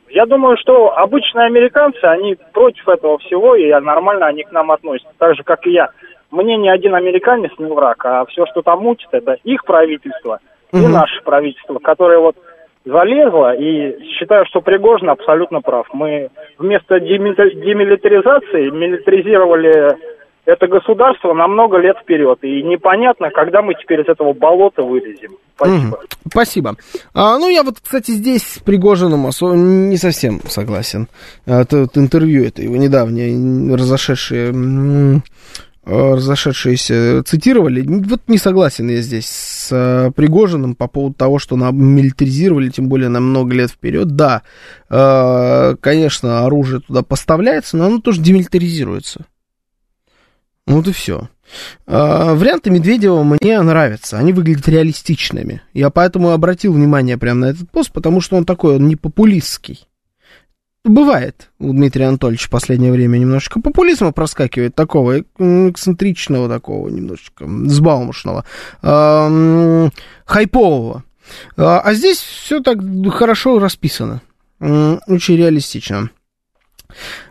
Я 0.09 0.25
думаю, 0.25 0.57
что 0.57 0.97
обычные 0.97 1.45
американцы, 1.45 2.03
они 2.03 2.35
против 2.53 2.88
этого 2.89 3.17
всего, 3.19 3.55
и 3.55 3.71
нормально 3.71 4.25
они 4.25 4.43
к 4.43 4.51
нам 4.51 4.71
относятся. 4.71 5.13
Так 5.17 5.35
же, 5.35 5.43
как 5.43 5.65
и 5.65 5.71
я. 5.71 5.89
Мне 6.31 6.57
ни 6.57 6.67
один 6.67 6.95
американец 6.95 7.51
не 7.57 7.65
враг, 7.71 8.05
а 8.05 8.25
все, 8.25 8.45
что 8.47 8.61
там 8.61 8.79
мутит, 8.81 9.07
это 9.11 9.38
их 9.43 9.63
правительство 9.63 10.39
и 10.73 10.77
Мгм. 10.77 10.91
наше 10.93 11.21
правительство, 11.23 11.79
которое 11.79 12.19
вот 12.19 12.35
залезло, 12.83 13.53
и 13.53 14.01
считаю, 14.15 14.45
что 14.45 14.61
Пригожин 14.61 15.09
абсолютно 15.09 15.61
прав. 15.61 15.88
Мы 15.93 16.29
вместо 16.57 16.97
демилитар- 16.97 17.53
демилитаризации 17.53 18.69
милитаризировали 18.69 19.95
это 20.45 20.68
государство 20.68 21.34
на 21.34 21.47
много 21.47 21.77
лет 21.77 21.97
вперед. 22.01 22.39
И 22.43 22.63
непонятно, 22.63 23.30
когда 23.30 23.61
мы 23.61 23.73
теперь 23.76 24.01
из 24.01 24.07
этого 24.09 24.34
болота 24.34 24.81
вылезем. 24.84 25.31
Спасибо. 25.55 25.77
Мгм. 25.77 25.95
Спасибо. 26.30 26.76
А, 27.13 27.38
ну, 27.38 27.47
я 27.49 27.61
вот, 27.63 27.76
кстати, 27.81 28.11
здесь 28.11 28.43
с 28.43 28.59
Пригожиным 28.59 29.27
осо- 29.27 29.55
не 29.55 29.97
совсем 29.97 30.41
согласен. 30.47 31.07
А, 31.45 31.61
Это 31.61 31.81
вот 31.81 31.97
интервью, 31.97 32.43
это 32.45 32.63
его 32.63 32.76
недавнее, 32.77 33.76
разошедшее, 33.76 35.22
э, 35.85 36.13
разошедшиеся 36.13 37.23
цитировали. 37.26 37.84
Вот 37.88 38.22
не 38.27 38.38
согласен 38.38 38.89
я 38.89 39.01
здесь 39.01 39.27
с 39.27 39.69
э, 39.72 40.11
Пригожиным 40.15 40.73
по 40.76 40.88
поводу 40.88 41.15
того, 41.15 41.38
что 41.39 41.55
нам 41.55 41.76
милитаризировали, 41.77 42.69
тем 42.69 42.88
более 42.88 43.09
на 43.09 43.19
много 43.19 43.53
лет 43.53 43.69
вперед. 43.72 44.07
Да, 44.15 44.41
конечно, 44.89 46.45
оружие 46.45 46.81
туда 46.81 47.03
поставляется, 47.03 47.77
но 47.77 47.85
оно 47.85 47.99
тоже 47.99 48.22
демилитаризируется. 48.22 49.26
Ну 50.72 50.77
вот 50.77 50.88
и 50.88 50.93
все. 50.93 51.27
варианты 51.85 52.69
Медведева 52.69 53.23
мне 53.23 53.61
нравятся. 53.61 54.18
Они 54.18 54.31
выглядят 54.31 54.69
реалистичными. 54.69 55.61
Я 55.73 55.89
поэтому 55.89 56.31
обратил 56.31 56.72
внимание 56.72 57.18
прямо 57.18 57.41
на 57.41 57.45
этот 57.48 57.69
пост, 57.69 57.91
потому 57.91 58.22
что 58.22 58.38
он 58.38 58.45
такой, 58.45 58.77
он 58.77 58.88
не 58.88 58.95
популистский. 58.95 59.85
Бывает 60.85 61.52
у 61.60 61.73
Дмитрия 61.73 62.07
Анатольевича 62.07 62.48
в 62.48 62.52
последнее 62.52 62.93
время 62.93 63.18
немножечко 63.18 63.60
популизма 63.60 64.14
проскакивает, 64.14 64.73
такого 64.73 65.19
эксцентричного 65.19 66.48
такого, 66.48 66.88
немножечко 66.88 67.45
сбалмошного, 67.65 68.45
эм, 68.81 69.91
хайпового. 70.23 71.03
А 71.57 71.81
а 71.81 71.93
здесь 71.93 72.19
все 72.19 72.61
так 72.61 72.80
хорошо 73.11 73.60
расписано, 73.60 74.22
очень 74.61 75.35
реалистично. 75.35 76.10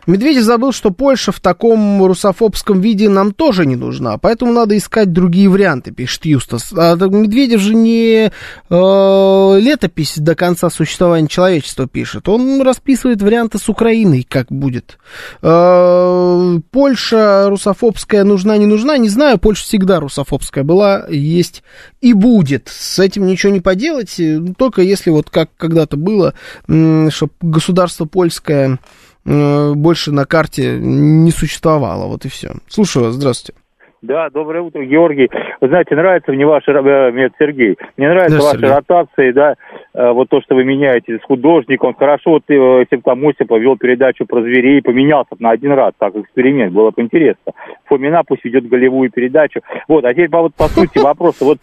Медведев 0.07 0.43
забыл, 0.43 0.71
что 0.71 0.91
Польша 0.91 1.31
в 1.31 1.39
таком 1.39 2.03
русофобском 2.03 2.81
виде 2.81 3.09
нам 3.09 3.33
тоже 3.33 3.65
не 3.65 3.75
нужна, 3.75 4.17
поэтому 4.17 4.51
надо 4.51 4.77
искать 4.77 5.13
другие 5.13 5.49
варианты, 5.49 5.91
пишет 5.91 6.25
Юстас. 6.25 6.73
А 6.75 6.95
Медведев 6.95 7.61
же 7.61 7.75
не 7.75 8.31
э, 8.69 9.59
летопись 9.59 10.17
до 10.17 10.35
конца 10.35 10.69
существования 10.69 11.27
человечества 11.27 11.87
пишет, 11.87 12.27
он 12.29 12.61
расписывает 12.61 13.21
варианты 13.21 13.57
с 13.57 13.69
Украиной, 13.69 14.25
как 14.27 14.47
будет. 14.47 14.97
Э, 15.41 16.59
Польша 16.71 17.47
русофобская 17.49 18.23
нужна, 18.23 18.57
не 18.57 18.65
нужна, 18.65 18.97
не 18.97 19.09
знаю, 19.09 19.37
Польша 19.37 19.63
всегда 19.63 19.99
русофобская 19.99 20.63
была, 20.63 21.05
есть 21.09 21.63
и 22.01 22.13
будет. 22.13 22.67
С 22.67 22.99
этим 22.99 23.25
ничего 23.25 23.51
не 23.51 23.59
поделать, 23.59 24.19
только 24.57 24.81
если 24.81 25.09
вот 25.09 25.29
как 25.29 25.49
когда-то 25.57 25.97
было, 25.97 26.33
чтобы 26.65 27.33
государство 27.41 28.05
польское 28.05 28.79
больше 29.25 30.11
на 30.11 30.25
карте 30.25 30.77
не 30.79 31.31
существовало. 31.31 32.07
Вот 32.07 32.25
и 32.25 32.29
все. 32.29 32.53
Слушаю 32.67 33.05
вас, 33.05 33.15
здравствуйте. 33.15 33.61
Да, 34.01 34.31
доброе 34.31 34.61
утро, 34.61 34.83
Георгий. 34.83 35.29
Вы 35.61 35.67
знаете, 35.67 35.95
нравится 35.95 36.31
мне 36.31 36.43
ваши, 36.43 36.71
э, 36.71 37.11
мне 37.11 37.29
Сергей, 37.37 37.77
мне 37.97 38.09
нравятся 38.09 38.37
Да, 38.37 38.43
ваши 38.43 38.57
Сергей. 38.57 38.75
ротации, 38.75 39.31
да, 39.31 39.53
э, 39.93 40.11
вот 40.11 40.27
то, 40.29 40.41
что 40.41 40.55
вы 40.55 40.63
меняете 40.63 41.19
с 41.19 41.23
художником. 41.23 41.93
Хорошо, 41.93 42.31
вот, 42.31 42.43
э, 42.47 42.79
если 42.79 42.95
бы 42.95 43.03
там 43.03 43.23
Осипов 43.27 43.61
вел 43.61 43.77
передачу 43.77 44.25
про 44.25 44.41
зверей, 44.41 44.81
поменялся 44.81 45.35
бы 45.35 45.43
на 45.43 45.51
один 45.51 45.73
раз, 45.73 45.93
как 45.99 46.15
эксперимент, 46.15 46.73
было 46.73 46.89
бы 46.89 46.99
интересно. 46.99 47.53
Фомина 47.85 48.23
пусть 48.25 48.43
ведет 48.43 48.67
голевую 48.67 49.11
передачу. 49.11 49.61
Вот, 49.87 50.03
а 50.03 50.09
теперь 50.13 50.29
по, 50.29 50.41
вот, 50.41 50.55
по 50.55 50.67
сути 50.67 50.97
вопроса, 50.97 51.45
вот 51.45 51.59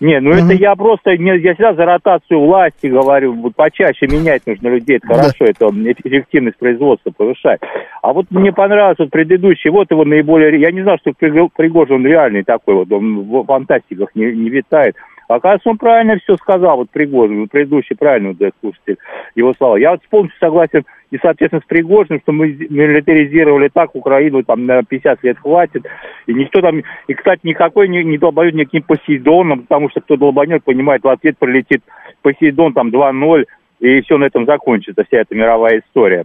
не, 0.00 0.18
ну 0.20 0.30
это 0.30 0.54
я 0.54 0.74
просто, 0.76 1.16
не, 1.16 1.36
я 1.38 1.54
всегда 1.54 1.74
за 1.74 1.84
ротацию 1.84 2.40
власти 2.40 2.86
говорю, 2.86 3.34
вот 3.34 3.54
почаще 3.54 4.06
менять 4.06 4.46
нужно 4.46 4.68
людей, 4.68 4.96
это 4.96 5.06
хорошо, 5.08 5.44
это 5.44 5.66
эф- 5.66 6.00
эффективность 6.04 6.58
производства 6.58 7.12
повышает. 7.16 7.60
А 8.02 8.12
вот 8.12 8.26
мне 8.30 8.52
понравился 8.52 9.02
вот 9.02 9.10
предыдущий, 9.10 9.70
вот 9.70 9.90
его 9.90 10.04
наиболее, 10.04 10.58
я 10.60 10.72
не 10.72 10.82
знал, 10.82 10.96
что 10.98 11.10
Приго- 11.10 11.50
Пригожин 11.54 12.04
реальный 12.06 12.42
такой 12.42 12.74
вот, 12.74 12.90
он 12.92 13.20
в 13.20 13.44
фантастиках 13.44 14.08
не, 14.14 14.32
не 14.32 14.48
витает. 14.48 14.96
Оказывается, 15.30 15.70
он 15.70 15.78
правильно 15.78 16.18
все 16.18 16.36
сказал, 16.38 16.78
вот 16.78 16.90
Пригожин, 16.90 17.42
вот 17.42 17.50
предыдущий 17.50 17.94
правильно, 17.94 18.34
вот, 18.38 18.52
слушатель, 18.60 18.98
его 19.36 19.54
слова. 19.54 19.76
Я 19.76 19.92
вот 19.92 20.00
полностью 20.10 20.36
согласен 20.40 20.84
и, 21.12 21.18
соответственно, 21.22 21.62
с 21.64 21.68
Пригожиным, 21.68 22.20
что 22.20 22.32
мы 22.32 22.48
милитаризировали 22.48 23.68
так 23.68 23.94
Украину, 23.94 24.42
там, 24.42 24.66
на 24.66 24.82
50 24.82 25.22
лет 25.22 25.38
хватит, 25.38 25.86
и 26.26 26.34
никто 26.34 26.60
там, 26.60 26.82
и, 27.06 27.14
кстати, 27.14 27.40
никакой 27.44 27.86
не, 27.86 28.02
не 28.02 28.18
долбанет 28.18 28.54
никаким 28.54 28.82
Посейдоном, 28.82 29.60
потому 29.60 29.88
что 29.90 30.00
кто 30.00 30.16
долбанет, 30.16 30.64
понимает, 30.64 31.04
в 31.04 31.08
ответ 31.08 31.38
прилетит 31.38 31.82
Посейдон, 32.22 32.72
там, 32.72 32.88
2-0, 32.88 33.44
и 33.78 34.00
все 34.02 34.18
на 34.18 34.24
этом 34.24 34.46
закончится, 34.46 35.04
вся 35.04 35.18
эта 35.18 35.36
мировая 35.36 35.78
история. 35.78 36.24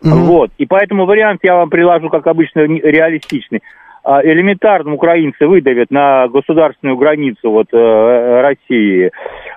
Вот. 0.00 0.52
И 0.56 0.64
поэтому 0.64 1.04
вариант 1.04 1.40
я 1.42 1.56
вам 1.56 1.68
приложу, 1.68 2.08
как 2.08 2.26
обычно, 2.26 2.60
реалистичный. 2.60 3.60
А, 4.10 4.22
Элементарно 4.24 4.94
украинцы 4.94 5.46
выдавят 5.46 5.90
на 5.90 6.28
государственную 6.28 6.96
границу 6.96 7.50
вот, 7.50 7.66
э, 7.74 8.40
России 8.40 9.10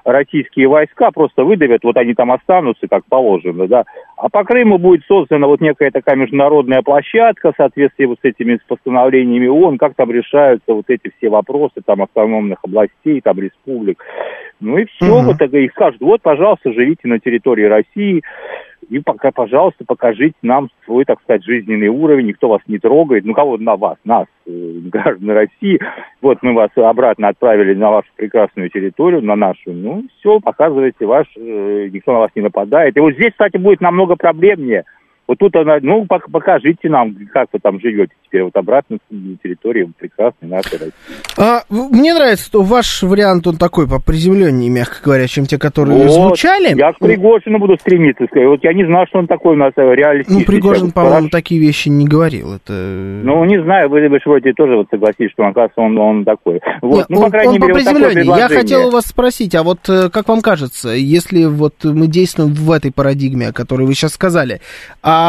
российские 0.04 0.68
войска, 0.68 1.12
просто 1.12 1.46
выдавят, 1.46 1.86
вот 1.86 1.96
они 1.96 2.14
там 2.14 2.34
останутся, 2.34 2.86
как 2.90 3.06
положено, 3.08 3.70
да. 3.70 3.86
А 4.22 4.30
по 4.30 4.44
Крыму 4.44 4.78
будет 4.78 5.04
создана 5.08 5.48
вот 5.48 5.62
некая 5.62 5.90
такая 5.90 6.16
международная 6.16 6.84
площадка 6.84 7.52
в 7.52 7.56
соответствии 7.58 8.06
вот 8.06 8.20
с 8.22 8.24
этими 8.24 8.60
постановлениями 8.68 9.48
ООН, 9.48 9.80
как 9.80 9.96
там 9.96 10.12
решаются 10.12 10.76
вот 10.76 10.86
эти 10.90 11.12
все 11.18 11.30
вопросы 11.30 11.82
там 11.84 12.04
автономных 12.04 12.60
областей, 12.62 13.20
там 13.22 13.40
республик. 13.40 14.04
Ну 14.60 14.78
и 14.78 14.86
все, 14.86 15.08
Мгм. 15.08 15.26
вот 15.26 15.42
и 15.42 15.70
скажут, 15.70 16.02
вот, 16.02 16.22
пожалуйста, 16.22 16.72
живите 16.72 17.08
на 17.08 17.18
территории 17.18 17.64
России, 17.64 18.22
и 18.92 19.00
пока, 19.00 19.32
пожалуйста, 19.32 19.86
покажите 19.88 20.36
нам 20.42 20.70
свой, 20.84 21.06
так 21.06 21.22
сказать, 21.22 21.46
жизненный 21.46 21.88
уровень, 21.88 22.28
никто 22.28 22.50
вас 22.50 22.62
не 22.68 22.78
трогает, 22.78 23.24
ну 23.24 23.34
кого 23.34 23.58
на 23.58 23.78
вас, 23.78 23.96
нас, 24.04 24.26
э, 24.46 24.52
граждан 24.52 25.30
России, 25.32 25.80
вот 26.22 26.40
мы 26.42 26.54
вас 26.54 26.72
обратно 26.76 27.30
отправили 27.30 27.74
на 27.74 27.90
вашу 27.90 28.10
прекрасную 28.18 28.70
территорию, 28.70 29.22
на 29.22 29.36
нашу, 29.36 29.72
ну 29.72 30.04
все, 30.20 30.40
показывайте 30.42 31.06
ваш, 31.06 31.26
э, 31.38 31.90
никто 31.92 32.12
на 32.12 32.20
вас 32.20 32.32
не 32.36 32.42
нападает. 32.42 32.98
И 32.98 33.00
вот 33.00 33.14
здесь, 33.14 33.32
кстати, 33.32 33.56
будет 33.56 33.82
намного 33.82 34.11
проблемнее. 34.16 34.86
Вот 35.32 35.38
тут 35.38 35.56
она, 35.56 35.78
ну, 35.82 36.04
пок- 36.04 36.30
покажите 36.30 36.90
нам, 36.90 37.16
как 37.34 37.48
вы 37.54 37.60
там 37.60 37.80
живете 37.80 38.12
теперь, 38.26 38.44
вот 38.44 38.54
обратно 38.58 38.98
на 39.10 39.38
территории 39.38 39.90
прекрасной 39.98 40.50
нашей 40.50 40.74
России. 40.74 40.94
А, 41.38 41.62
мне 41.70 42.14
нравится, 42.14 42.46
что 42.48 42.64
ваш 42.64 43.02
вариант, 43.02 43.48
он 43.48 43.56
такой 43.56 43.88
по 43.88 44.02
приземленнее, 44.02 44.70
мягко 44.70 44.98
говоря, 45.02 45.28
чем 45.28 45.46
те, 45.46 45.58
которые 45.58 46.04
Вот, 46.04 46.12
звучали. 46.12 46.78
Я 46.78 46.92
к 46.92 47.00
Пригожину 47.00 47.60
буду 47.60 47.78
стремиться. 47.78 48.26
сказать. 48.26 48.46
Вот 48.46 48.62
я 48.66 48.74
не 48.74 48.86
знал, 48.86 49.06
что 49.08 49.20
он 49.20 49.28
такой 49.28 49.54
у 49.54 49.58
нас 49.58 49.72
э, 49.78 49.96
реалистичный. 49.96 50.40
Ну, 50.42 50.46
Пригожин, 50.46 50.92
по-моему, 50.92 51.30
такие 51.30 51.62
вещи 51.62 51.88
не 51.88 52.06
говорил. 52.06 52.56
Это... 52.56 52.74
Ну, 52.74 53.46
не 53.46 53.64
знаю, 53.64 53.88
вы, 53.88 54.10
вы 54.10 54.18
же 54.18 54.24
вроде 54.26 54.52
тоже 54.52 54.76
вот 54.76 54.88
согласились, 54.92 55.32
что 55.32 55.44
оказывается, 55.44 55.80
он, 55.80 55.98
он 55.98 56.26
такой. 56.26 56.60
Вот, 56.82 57.10
Не, 57.10 57.16
ну, 57.16 57.22
он, 57.22 57.26
по 57.28 57.32
крайней 57.32 57.54
он 57.54 57.62
мере, 57.62 57.74
по 57.74 57.80
вот 57.80 57.86
приземленнее. 57.86 58.38
Я 58.38 58.50
хотел 58.50 58.88
у 58.90 58.92
вас 58.92 59.06
спросить, 59.06 59.56
а 59.56 59.64
вот 59.64 59.88
э, 59.88 60.10
как 60.10 60.28
вам 60.28 60.42
кажется, 60.42 60.90
если 60.90 61.46
вот 61.46 61.86
мы 61.86 62.08
действуем 62.08 62.54
в 62.54 62.70
этой 62.70 62.92
парадигме, 62.92 63.48
о 63.48 63.54
которой 63.54 63.88
вы 63.88 63.94
сейчас 63.94 64.12
сказали, 64.12 64.60
а 65.02 65.21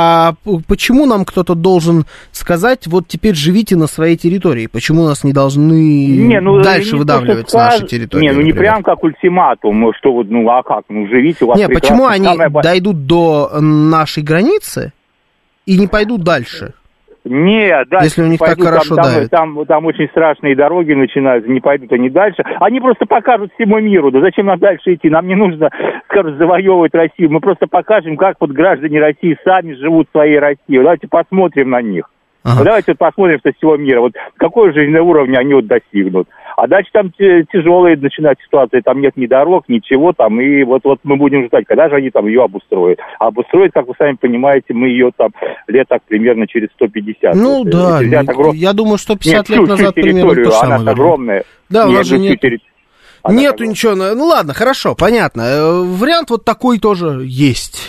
п- 0.44 0.60
почему 0.66 1.06
нам 1.06 1.24
кто-то 1.24 1.55
должен 1.55 2.05
сказать, 2.32 2.86
вот 2.86 3.09
теперь 3.09 3.35
живите 3.35 3.77
на 3.77 3.86
своей 3.86 4.16
территории? 4.16 4.66
Почему 4.66 5.05
нас 5.05 5.24
не 5.24 5.32
должны 5.32 6.06
Не, 6.06 6.40
ну, 6.40 6.60
дальше 6.62 6.93
не 6.94 6.98
выдавливать 6.98 7.51
с 7.51 7.52
нашей 7.55 7.86
территории? 7.86 8.23
Не, 8.27 8.32
ну 8.32 8.40
не 8.40 8.51
например? 8.52 8.73
прям 8.73 8.82
как 8.82 9.02
ультиматум, 9.05 9.93
что 9.98 10.12
вот, 10.12 10.28
ну 10.28 10.48
а 10.48 10.62
как, 10.62 10.85
ну 10.89 11.06
живите, 11.09 11.44
у 11.44 11.48
вас 11.48 11.59
Не, 11.59 11.69
почему 11.69 12.06
они 12.06 12.28
ба- 12.51 12.62
дойдут 12.62 13.06
до 13.06 13.51
нашей 13.60 14.23
границы 14.23 14.93
и 15.66 15.78
не 15.78 15.86
пойдут 15.86 16.23
дальше? 16.23 16.74
Не, 17.24 17.85
да, 17.85 18.03
Если 18.03 18.23
у 18.23 18.27
них 18.27 18.40
так 18.40 18.49
пойдут, 18.49 18.66
хорошо 18.66 18.97
там, 18.97 19.05
там, 19.05 19.15
давит. 19.15 19.31
там, 19.31 19.66
там 19.66 19.86
очень 19.86 20.09
страшные 20.09 20.57
дороги 20.57 20.93
начинаются, 20.93 21.49
не 21.49 21.61
пойдут 21.61 21.93
они 21.93 22.11
дальше. 22.11 22.43
Они 22.61 22.81
просто 22.81 23.07
покажут 23.07 23.53
всему 23.55 23.78
миру, 23.78 24.11
да 24.11 24.20
зачем 24.20 24.47
нам 24.47 24.59
дальше 24.59 24.94
идти? 24.94 25.09
Нам 25.09 25.28
не 25.28 25.36
нужно, 25.36 25.70
скажем, 26.11 26.36
завоевывать 26.36 26.94
Россию. 26.94 27.31
Мы 27.31 27.40
просто 27.40 27.69
покажем, 27.69 28.16
как 28.16 28.36
вот 28.40 28.51
граждане 28.51 29.01
России 29.01 29.39
сами 29.44 29.74
живут 29.74 30.09
в 30.09 30.12
своей 30.12 30.39
России. 30.39 30.78
Давайте 30.78 31.07
посмотрим 31.07 31.70
на 31.70 31.81
них. 31.81 32.11
Вот 32.44 32.64
Давайте 32.64 32.93
вот 32.93 32.98
посмотрим 32.98 33.39
со 33.43 33.52
всего 33.52 33.77
мира, 33.77 34.01
вот 34.01 34.14
какой 34.36 34.73
жизненный 34.73 35.01
уровень 35.01 35.36
они 35.36 35.55
вот 35.55 35.66
достигнут. 35.66 36.28
А 36.56 36.66
дальше 36.66 36.90
там 36.93 37.10
тяжелые 37.12 37.97
начинают 37.97 38.39
ситуации, 38.40 38.81
там 38.81 39.01
нет 39.01 39.16
ни 39.16 39.27
дорог, 39.27 39.64
ничего 39.69 40.12
там, 40.12 40.40
и 40.40 40.64
вот, 40.64 40.82
вот 40.85 40.98
мы 41.05 41.16
будем 41.16 41.47
ждать, 41.47 41.64
когда 41.66 41.89
же 41.89 41.94
они 41.97 42.10
там 42.10 42.27
ее 42.27 42.43
обустроят. 42.44 42.98
А 43.19 43.28
обустроить, 43.28 43.73
как 43.73 43.86
вы 43.86 43.94
сами 43.97 44.16
понимаете, 44.20 44.74
мы 44.74 44.89
ее 44.89 45.12
там 45.16 45.31
лет 45.69 45.86
так 45.89 46.02
примерно 46.09 46.47
через 46.47 46.69
150. 46.74 47.35
Ну 47.36 47.59
Вот, 47.62 47.70
да, 47.70 47.98
взять 48.01 48.27
ну, 48.27 48.32
огром- 48.32 48.55
я 48.55 48.73
думаю, 48.73 48.98
что 48.98 49.16
50 49.16 49.32
Нет, 49.32 49.48
лет 49.48 49.56
всю- 49.59 49.64
всю 49.64 49.70
назад 49.70 49.94
примерно 49.94 50.20
территорию, 50.20 50.44
то 50.47 50.51
же 50.51 50.56
она 50.59 50.78
самое. 50.78 50.93
огромная. 50.93 51.44
Да, 51.70 51.86
у 51.89 51.93
нас 51.93 52.06
же 52.06 52.19
ну, 52.19 52.24
нет- 52.24 52.40
терри- 52.43 52.60
А 53.23 53.32
Нету 53.32 53.59
как... 53.59 53.69
ничего. 53.69 53.94
Ну 53.94 54.27
ладно, 54.27 54.53
хорошо, 54.53 54.94
понятно. 54.94 55.43
Э, 55.43 55.81
вариант 55.82 56.31
вот 56.31 56.44
такой 56.44 56.78
тоже 56.78 57.23
есть. 57.24 57.81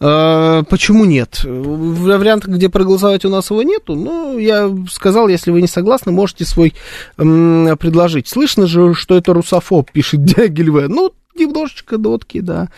Э, 0.00 0.62
почему 0.68 1.04
нет? 1.04 1.40
Вариант, 1.44 2.46
где 2.46 2.68
проголосовать 2.68 3.24
у 3.24 3.30
нас 3.30 3.50
его 3.50 3.62
нету. 3.62 3.94
Ну, 3.94 4.38
я 4.38 4.70
сказал, 4.90 5.28
если 5.28 5.50
вы 5.50 5.62
не 5.62 5.66
согласны, 5.68 6.12
можете 6.12 6.44
свой 6.44 6.74
м- 7.16 7.76
предложить. 7.78 8.28
Слышно 8.28 8.66
же, 8.66 8.94
что 8.94 9.16
это 9.16 9.32
русофоб, 9.32 9.90
пишет 9.90 10.24
Дягиль 10.24 10.70
Ну, 10.88 11.12
немножечко 11.38 11.98
дотки, 11.98 12.40
да, 12.40 12.68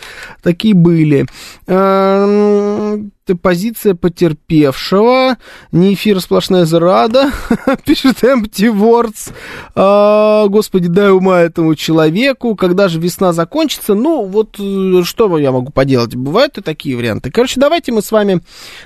такие 0.42 0.74
были. 0.74 1.26
Эм, 1.66 3.12
позиция 3.34 3.94
потерпевшего, 3.94 5.36
не 5.72 5.94
эфир, 5.94 6.20
сплошная 6.20 6.64
зарада, 6.64 7.30
пишет 7.84 8.22
Empty 8.22 8.72
Words. 8.72 9.32
А, 9.74 10.46
господи, 10.48 10.88
дай 10.88 11.10
ума 11.10 11.40
этому 11.40 11.74
человеку, 11.74 12.56
когда 12.56 12.88
же 12.88 13.00
весна 13.00 13.32
закончится, 13.32 13.94
ну, 13.94 14.24
вот 14.24 14.56
э, 14.58 15.02
что 15.04 15.38
я 15.38 15.52
могу 15.52 15.70
поделать, 15.70 16.14
бывают 16.14 16.58
и 16.58 16.62
такие 16.62 16.96
варианты. 16.96 17.30
Короче, 17.30 17.60
давайте 17.60 17.92
мы 17.92 18.02
с 18.02 18.10
вами 18.10 18.40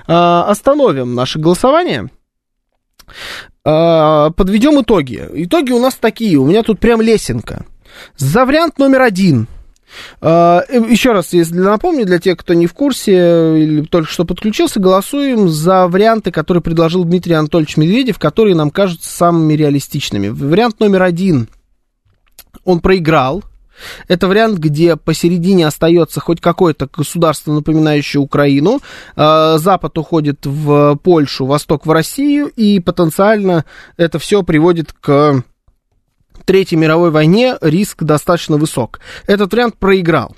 а, 0.07 0.45
остановим 0.49 1.15
наше 1.15 1.39
голосование. 1.39 2.11
А, 3.65 4.31
подведем 4.31 4.81
итоги. 4.81 5.29
Итоги 5.35 5.73
у 5.73 5.79
нас 5.79 5.95
такие, 5.95 6.37
у 6.39 6.47
меня 6.47 6.63
тут 6.63 6.81
прям 6.81 7.01
лесенка. 7.01 7.65
За 8.17 8.45
вариант 8.45 8.79
номер 8.79 9.03
один– 9.03 9.47
а, 9.57 9.62
Еще 10.21 11.13
раз, 11.13 11.33
если 11.33 11.59
напомню, 11.59 12.07
для 12.07 12.19
тех, 12.19 12.37
кто 12.39 12.55
не 12.55 12.67
в 12.67 12.75
курсе 12.75 13.63
или 13.63 13.83
только 13.83 14.11
что 14.11 14.25
подключился, 14.25 14.81
голосуем 14.81 15.49
за 15.49 15.89
варианты, 15.89 16.31
которые 16.31 16.63
предложил 16.63 17.05
Дмитрий 17.05 17.35
Анатольевич 17.35 17.77
Медведев, 17.77 18.19
которые 18.19 18.55
нам 18.55 18.71
кажутся 18.71 19.11
самыми 19.11 19.55
реалистичными. 19.55 20.29
Вариант 20.29 20.81
номер 20.81 21.03
один, 21.03 21.49
он 22.65 22.81
проиграл. 22.81 23.43
Это 24.07 24.29
вариант, 24.29 24.59
где 24.59 24.97
посередине 24.97 25.67
остается 25.67 26.21
хоть 26.21 26.41
какое-то 26.41 26.89
государство, 26.95 27.53
напоминающее 27.53 28.21
Украину. 28.21 28.81
А, 29.17 29.59
Запад 29.59 29.97
уходит 29.99 30.47
в 30.47 30.97
Польшу, 31.03 31.47
Восток 31.47 31.87
в 31.87 31.91
Россию, 31.91 32.49
и 32.55 32.81
потенциально 32.81 33.65
это 33.97 34.19
все 34.19 34.43
приводит 34.43 34.93
к 34.93 35.43
Третьей 36.45 36.79
мировой 36.79 37.11
войне 37.11 37.57
риск 37.61 38.03
достаточно 38.03 38.57
высок. 38.57 39.01
Этот 39.27 39.53
вариант 39.53 39.79
проиграл. 39.79 40.35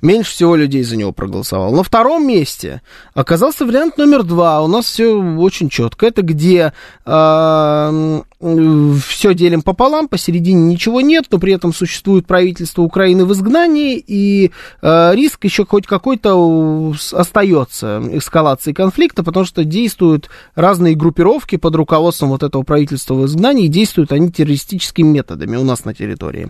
Меньше 0.00 0.32
всего 0.32 0.56
людей 0.56 0.82
за 0.82 0.96
него 0.96 1.12
проголосовало. 1.12 1.74
На 1.74 1.82
втором 1.82 2.26
месте 2.26 2.82
оказался 3.14 3.64
вариант 3.64 3.96
номер 3.98 4.22
два. 4.22 4.62
У 4.62 4.66
нас 4.66 4.86
все 4.86 5.14
очень 5.14 5.68
четко. 5.68 6.06
Это 6.06 6.22
где 6.22 6.72
э, 7.04 8.22
все 8.42 9.34
делим 9.34 9.62
пополам, 9.62 10.08
посередине 10.08 10.64
ничего 10.64 11.00
нет, 11.00 11.26
но 11.30 11.38
при 11.38 11.52
этом 11.52 11.72
существует 11.72 12.26
правительство 12.26 12.82
Украины 12.82 13.24
в 13.24 13.32
изгнании, 13.32 14.02
и 14.04 14.50
э, 14.82 15.14
риск 15.14 15.44
еще 15.44 15.64
хоть 15.64 15.86
какой-то 15.86 16.92
остается 17.12 18.02
эскалации 18.12 18.72
конфликта, 18.72 19.22
потому 19.22 19.46
что 19.46 19.64
действуют 19.64 20.28
разные 20.56 20.96
группировки 20.96 21.56
под 21.56 21.76
руководством 21.76 22.30
вот 22.30 22.42
этого 22.42 22.64
правительства 22.64 23.14
в 23.14 23.26
изгнании, 23.26 23.66
и 23.66 23.68
действуют 23.68 24.10
они 24.10 24.32
террористическими 24.32 25.06
методами 25.06 25.56
у 25.56 25.64
нас 25.64 25.84
на 25.84 25.94
территории. 25.94 26.48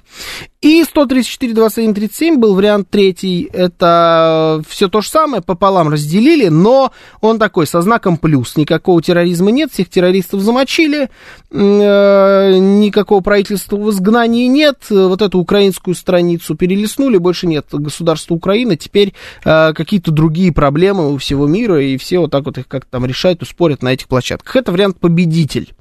И 0.62 0.82
134, 0.84 1.52
21, 1.52 1.94
37 1.94 2.36
был 2.36 2.54
вариант 2.54 2.88
третий, 2.88 3.50
это 3.52 4.62
все 4.66 4.88
то 4.88 5.02
же 5.02 5.10
самое, 5.10 5.42
пополам 5.42 5.90
разделили, 5.90 6.48
но 6.48 6.92
он 7.20 7.38
такой, 7.38 7.66
со 7.66 7.82
знаком 7.82 8.16
плюс, 8.16 8.56
никакого 8.56 9.02
терроризма 9.02 9.50
нет, 9.50 9.72
всех 9.72 9.90
террористов 9.90 10.40
замочили, 10.40 11.10
Э, 11.54 11.81
никакого 11.82 13.20
правительства 13.20 13.76
в 13.76 13.90
изгнании 13.90 14.46
нет, 14.46 14.78
вот 14.90 15.22
эту 15.22 15.38
украинскую 15.38 15.94
страницу 15.94 16.54
перелистнули, 16.54 17.18
больше 17.18 17.46
нет 17.46 17.66
государства 17.70 18.34
Украины, 18.34 18.76
теперь 18.76 19.14
э, 19.44 19.72
какие-то 19.72 20.10
другие 20.10 20.52
проблемы 20.52 21.12
у 21.12 21.16
всего 21.18 21.46
мира, 21.46 21.82
и 21.82 21.96
все 21.96 22.18
вот 22.18 22.30
так 22.30 22.44
вот 22.44 22.58
их 22.58 22.68
как-то 22.68 22.90
там 22.90 23.06
решают 23.06 23.42
и 23.42 23.46
спорят 23.46 23.82
на 23.82 23.92
этих 23.92 24.08
площадках. 24.08 24.56
Это 24.56 24.72
вариант 24.72 24.98
победитель. 24.98 25.74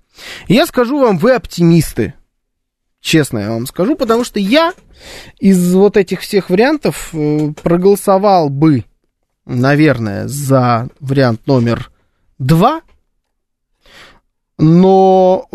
Я 0.47 0.65
скажу 0.65 0.99
вам, 0.99 1.17
вы 1.17 1.33
оптимисты. 1.33 2.13
Честно 3.01 3.39
я 3.39 3.49
вам 3.49 3.65
скажу, 3.65 3.95
потому 3.95 4.23
что 4.23 4.39
я 4.39 4.73
из 5.39 5.73
вот 5.73 5.97
этих 5.97 6.21
всех 6.21 6.49
вариантов 6.49 7.09
э, 7.13 7.51
проголосовал 7.63 8.49
бы, 8.49 8.85
наверное, 9.45 10.27
за 10.27 10.89
вариант 10.99 11.47
номер 11.47 11.91
два, 12.37 12.81
но 14.61 15.47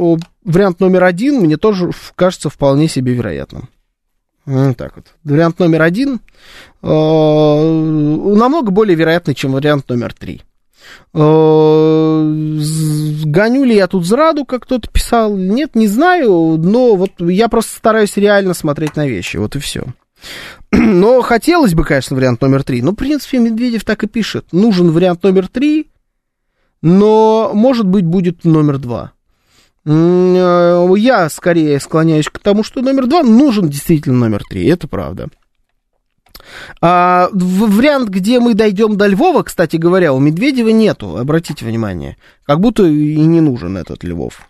вариант 0.44 0.80
номер 0.80 1.04
один 1.04 1.40
мне 1.40 1.56
тоже 1.56 1.90
кажется 2.16 2.50
вполне 2.50 2.88
себе 2.88 3.14
вероятным. 3.14 3.68
Так 4.44 4.96
вот. 4.96 5.06
Вариант 5.24 5.58
номер 5.60 5.82
один 5.82 6.20
э, 6.82 6.86
намного 6.86 8.70
более 8.70 8.96
вероятный, 8.96 9.34
чем 9.34 9.52
вариант 9.52 9.88
номер 9.88 10.12
три. 10.12 10.42
Э, 11.14 12.20
гоню 13.24 13.64
ли 13.64 13.76
я 13.76 13.86
тут 13.86 14.04
зраду, 14.06 14.44
как 14.44 14.64
кто-то 14.64 14.90
писал? 14.90 15.36
Нет, 15.36 15.76
не 15.76 15.86
знаю, 15.86 16.56
но 16.58 16.96
вот 16.96 17.12
я 17.18 17.48
просто 17.48 17.76
стараюсь 17.76 18.16
реально 18.16 18.54
смотреть 18.54 18.96
на 18.96 19.06
вещи, 19.06 19.36
вот 19.36 19.54
и 19.56 19.60
все. 19.60 19.84
Но 20.72 21.22
хотелось 21.22 21.74
бы, 21.74 21.84
конечно, 21.84 22.16
вариант 22.16 22.40
номер 22.40 22.64
три. 22.64 22.82
Но, 22.82 22.90
в 22.92 22.96
принципе, 22.96 23.38
Медведев 23.38 23.84
так 23.84 24.02
и 24.02 24.08
пишет. 24.08 24.46
Нужен 24.52 24.90
вариант 24.90 25.22
номер 25.22 25.48
три, 25.48 25.90
но, 26.82 27.50
может 27.54 27.86
быть, 27.86 28.04
будет 28.04 28.44
номер 28.44 28.78
два. 28.78 29.12
Э, 29.84 30.94
я 30.96 31.28
скорее 31.28 31.78
склоняюсь 31.80 32.28
к 32.28 32.38
тому, 32.38 32.62
что 32.62 32.82
номер 32.82 33.06
два 33.06 33.22
нужен 33.22 33.68
действительно 33.68 34.18
номер 34.18 34.42
три, 34.48 34.66
это 34.66 34.88
правда. 34.88 35.28
А, 36.80 37.28
вариант, 37.32 38.08
где 38.08 38.40
мы 38.40 38.54
дойдем 38.54 38.96
до 38.96 39.06
Львова, 39.06 39.42
кстати 39.42 39.76
говоря, 39.76 40.12
у 40.12 40.20
Медведева 40.20 40.68
нету, 40.68 41.16
обратите 41.16 41.64
внимание. 41.64 42.16
Как 42.44 42.60
будто 42.60 42.84
и 42.84 43.16
не 43.16 43.40
нужен 43.40 43.76
этот 43.76 44.04
Львов. 44.04 44.48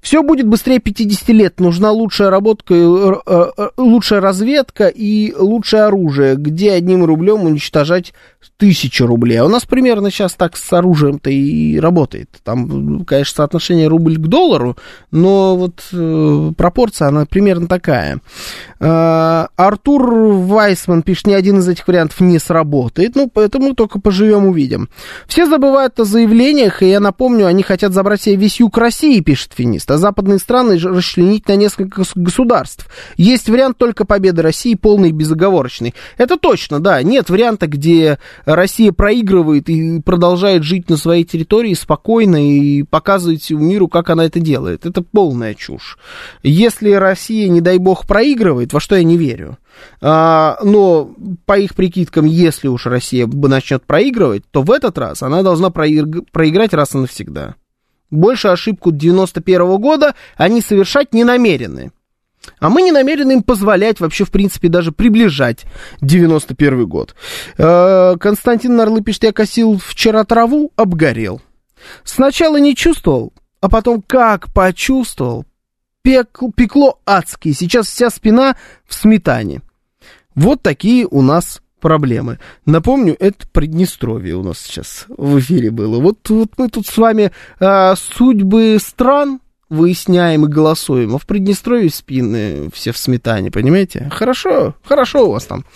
Все 0.00 0.22
будет 0.22 0.46
быстрее 0.46 0.78
50 0.78 1.28
лет. 1.30 1.60
Нужна 1.60 1.90
лучшая 1.90 2.30
работа, 2.30 2.64
э, 2.70 3.12
э, 3.26 3.68
лучшая 3.76 4.20
разведка 4.20 4.88
и 4.88 5.34
лучшее 5.34 5.84
оружие, 5.84 6.36
где 6.36 6.72
одним 6.72 7.04
рублем 7.04 7.42
уничтожать 7.42 8.12
тысячу 8.56 9.06
рублей. 9.06 9.38
А 9.38 9.44
у 9.44 9.48
нас 9.48 9.64
примерно 9.64 10.10
сейчас 10.10 10.34
так 10.34 10.56
с 10.56 10.72
оружием-то 10.72 11.30
и 11.30 11.78
работает. 11.78 12.30
Там, 12.44 13.04
конечно, 13.04 13.36
соотношение 13.36 13.88
рубль 13.88 14.16
к 14.16 14.26
доллару, 14.26 14.76
но 15.10 15.56
вот 15.56 15.82
э, 15.92 16.52
пропорция, 16.56 17.08
она 17.08 17.26
примерно 17.26 17.66
такая. 17.66 18.20
Э, 18.80 19.46
Артур 19.56 20.14
Вайсман 20.14 21.02
пишет, 21.02 21.26
ни 21.26 21.32
один 21.32 21.58
из 21.58 21.68
этих 21.68 21.86
вариантов 21.88 22.20
не 22.20 22.38
сработает. 22.38 23.16
Ну, 23.16 23.28
поэтому 23.32 23.74
только 23.74 24.00
поживем, 24.00 24.46
увидим. 24.46 24.88
Все 25.26 25.46
забывают 25.46 25.98
о 26.00 26.04
заявлениях, 26.04 26.82
и 26.82 26.88
я 26.88 27.00
напомню, 27.00 27.46
они 27.46 27.62
хотят 27.62 27.92
забрать 27.92 28.22
себе 28.22 28.36
весь 28.36 28.60
юг 28.60 28.76
России, 28.78 29.20
пишет 29.20 29.52
Финист, 29.54 29.90
а 29.90 29.98
западные 29.98 30.38
страны 30.38 30.78
расчленить 30.78 31.48
на 31.48 31.56
несколько 31.56 32.02
государств. 32.14 32.88
Есть 33.16 33.48
вариант 33.48 33.78
только 33.78 34.04
победы 34.04 34.42
России, 34.42 34.74
полный 34.74 35.10
и 35.10 35.12
безоговорочный. 35.12 35.94
Это 36.18 36.36
точно, 36.36 36.80
да. 36.80 37.02
Нет 37.02 37.30
варианта, 37.30 37.66
где 37.66 38.18
Россия 38.44 38.92
проигрывает 38.92 39.68
и 39.68 40.00
продолжает 40.00 40.62
жить 40.62 40.90
на 40.90 40.96
своей 40.96 41.24
территории 41.24 41.74
спокойно 41.74 42.50
и 42.50 42.82
показывает 42.82 43.42
всему 43.42 43.64
миру, 43.64 43.88
как 43.88 44.10
она 44.10 44.24
это 44.26 44.40
делает. 44.40 44.86
Это 44.86 45.02
полная 45.02 45.54
чушь. 45.54 45.98
Если 46.42 46.92
Россия, 46.92 47.48
не 47.48 47.60
дай 47.60 47.78
бог, 47.78 48.06
проигрывает, 48.06 48.72
во 48.72 48.80
что 48.80 48.96
я 48.96 49.04
не 49.04 49.16
верю, 49.16 49.58
а, 50.00 50.58
но 50.62 51.14
по 51.46 51.58
их 51.58 51.74
прикидкам, 51.74 52.26
если 52.26 52.68
уж 52.68 52.86
Россия 52.86 53.26
начнет 53.26 53.84
проигрывать, 53.84 54.44
то 54.50 54.62
в 54.62 54.70
этот 54.70 54.98
раз 54.98 55.22
она 55.22 55.42
должна 55.42 55.70
проиграть 55.70 56.74
раз 56.74 56.94
и 56.94 56.98
навсегда. 56.98 57.54
Больше 58.14 58.48
ошибку 58.48 58.90
91 58.90 59.62
-го 59.62 59.78
года 59.78 60.14
они 60.36 60.60
совершать 60.60 61.12
не 61.12 61.24
намерены. 61.24 61.92
А 62.58 62.68
мы 62.68 62.82
не 62.82 62.92
намерены 62.92 63.32
им 63.32 63.42
позволять 63.42 64.00
вообще, 64.00 64.24
в 64.24 64.30
принципе, 64.30 64.68
даже 64.68 64.92
приближать 64.92 65.64
91 66.00 66.86
год. 66.86 67.14
Э, 67.58 68.16
Константин 68.18 68.76
Нарлы 68.76 69.02
пишет, 69.02 69.24
я 69.24 69.32
косил 69.32 69.78
вчера 69.78 70.24
траву, 70.24 70.70
обгорел. 70.76 71.40
Сначала 72.04 72.58
не 72.58 72.76
чувствовал, 72.76 73.32
а 73.60 73.68
потом 73.68 74.02
как 74.06 74.52
почувствовал, 74.52 75.44
пекло, 76.02 76.52
пекло 76.54 76.98
адски. 77.06 77.52
Сейчас 77.52 77.86
вся 77.88 78.10
спина 78.10 78.56
в 78.86 78.94
сметане. 78.94 79.62
Вот 80.34 80.62
такие 80.62 81.06
у 81.06 81.22
нас 81.22 81.62
проблемы. 81.84 82.38
Напомню, 82.64 83.14
это 83.20 83.46
Приднестровье 83.52 84.36
у 84.36 84.42
нас 84.42 84.58
сейчас 84.58 85.04
в 85.18 85.38
эфире 85.38 85.70
было. 85.70 86.00
Вот, 86.00 86.30
вот 86.30 86.48
мы 86.56 86.70
тут 86.70 86.86
с 86.86 86.96
вами 86.96 87.30
а, 87.60 87.94
судьбы 87.94 88.78
стран 88.80 89.40
выясняем 89.68 90.46
и 90.46 90.48
голосуем, 90.48 91.14
а 91.14 91.18
в 91.18 91.26
Приднестровье 91.26 91.90
спины 91.90 92.70
все 92.72 92.92
в 92.92 92.96
сметане, 92.96 93.50
понимаете? 93.50 94.08
Хорошо, 94.10 94.74
хорошо 94.82 95.28
у 95.28 95.32
вас 95.32 95.44
там. 95.44 95.66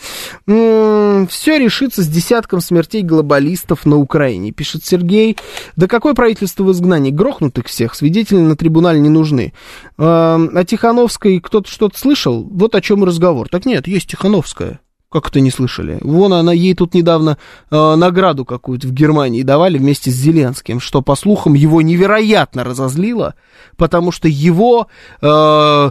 все 0.47 1.59
решится 1.59 2.03
с 2.03 2.09
десятком 2.09 2.63
смертей 2.63 3.03
глобалистов 3.03 3.85
на 3.85 3.97
Украине, 3.97 4.51
пишет 4.53 4.87
Сергей. 4.87 5.37
Да 5.77 5.89
какое 5.89 6.15
правительство 6.15 6.65
в 6.65 6.73
изгнании? 6.73 7.11
Грохнут 7.11 7.59
их 7.59 7.67
всех, 7.67 7.95
свидетели 7.95 8.39
на 8.39 8.57
трибунале 8.57 8.99
не 8.99 9.11
нужны. 9.11 9.53
А, 9.99 10.41
о 10.55 10.65
Тихановской 10.65 11.39
кто-то 11.39 11.71
что-то 11.71 11.99
слышал? 11.99 12.49
Вот 12.51 12.75
о 12.75 12.81
чем 12.81 13.05
разговор. 13.05 13.51
Так 13.51 13.67
нет, 13.67 13.87
есть 13.87 14.09
Тихановская. 14.09 14.81
Как 15.11 15.29
это 15.29 15.41
не 15.41 15.51
слышали? 15.51 15.97
Вон 16.03 16.35
она, 16.35 16.53
ей 16.53 16.75
тут 16.75 16.93
недавно 16.93 17.39
э, 17.71 17.95
награду 17.95 18.45
какую-то 18.45 18.89
в 18.89 18.93
Германии 18.93 19.43
давали 19.43 19.79
вместе 19.79 20.11
с 20.11 20.15
Зеленским, 20.15 20.81
что, 20.81 21.01
по 21.01 21.17
слухам, 21.17 21.55
его 21.55 21.81
невероятно 21.81 22.63
разозлило, 22.63 23.35
потому 23.79 24.13
что 24.13 24.29
его, 24.29 24.89
э, 25.23 25.91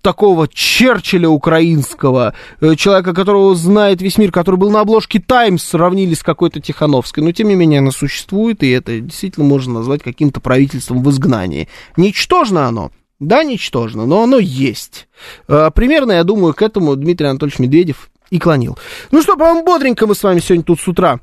такого 0.00 0.48
Черчилля 0.48 1.28
украинского, 1.28 2.32
э, 2.62 2.74
человека, 2.76 3.12
которого 3.12 3.54
знает 3.54 4.00
весь 4.00 4.16
мир, 4.16 4.32
который 4.32 4.56
был 4.56 4.70
на 4.70 4.80
обложке 4.80 5.20
Таймс, 5.20 5.62
сравнили 5.62 6.14
с 6.14 6.22
какой-то 6.22 6.58
Тихановской. 6.60 7.22
Но, 7.22 7.32
тем 7.32 7.48
не 7.48 7.56
менее, 7.56 7.80
она 7.80 7.90
существует, 7.90 8.62
и 8.62 8.70
это 8.70 8.98
действительно 8.98 9.44
можно 9.44 9.74
назвать 9.74 10.02
каким-то 10.02 10.40
правительством 10.40 11.02
в 11.02 11.10
изгнании. 11.10 11.68
Ничтожно 11.98 12.66
оно, 12.66 12.92
да, 13.20 13.44
ничтожно, 13.44 14.06
но 14.06 14.22
оно 14.22 14.38
есть. 14.38 15.08
Э, 15.48 15.70
примерно, 15.74 16.12
я 16.12 16.24
думаю, 16.24 16.54
к 16.54 16.62
этому 16.62 16.96
Дмитрий 16.96 17.28
Анатольевич 17.28 17.58
Медведев 17.58 18.10
и 18.30 18.38
клонил. 18.38 18.78
Ну 19.10 19.22
что, 19.22 19.36
по-моему, 19.36 19.64
бодренько 19.64 20.06
мы 20.06 20.14
с 20.14 20.22
вами 20.22 20.40
сегодня 20.40 20.64
тут 20.64 20.80
с 20.80 20.88
утра 20.88 21.20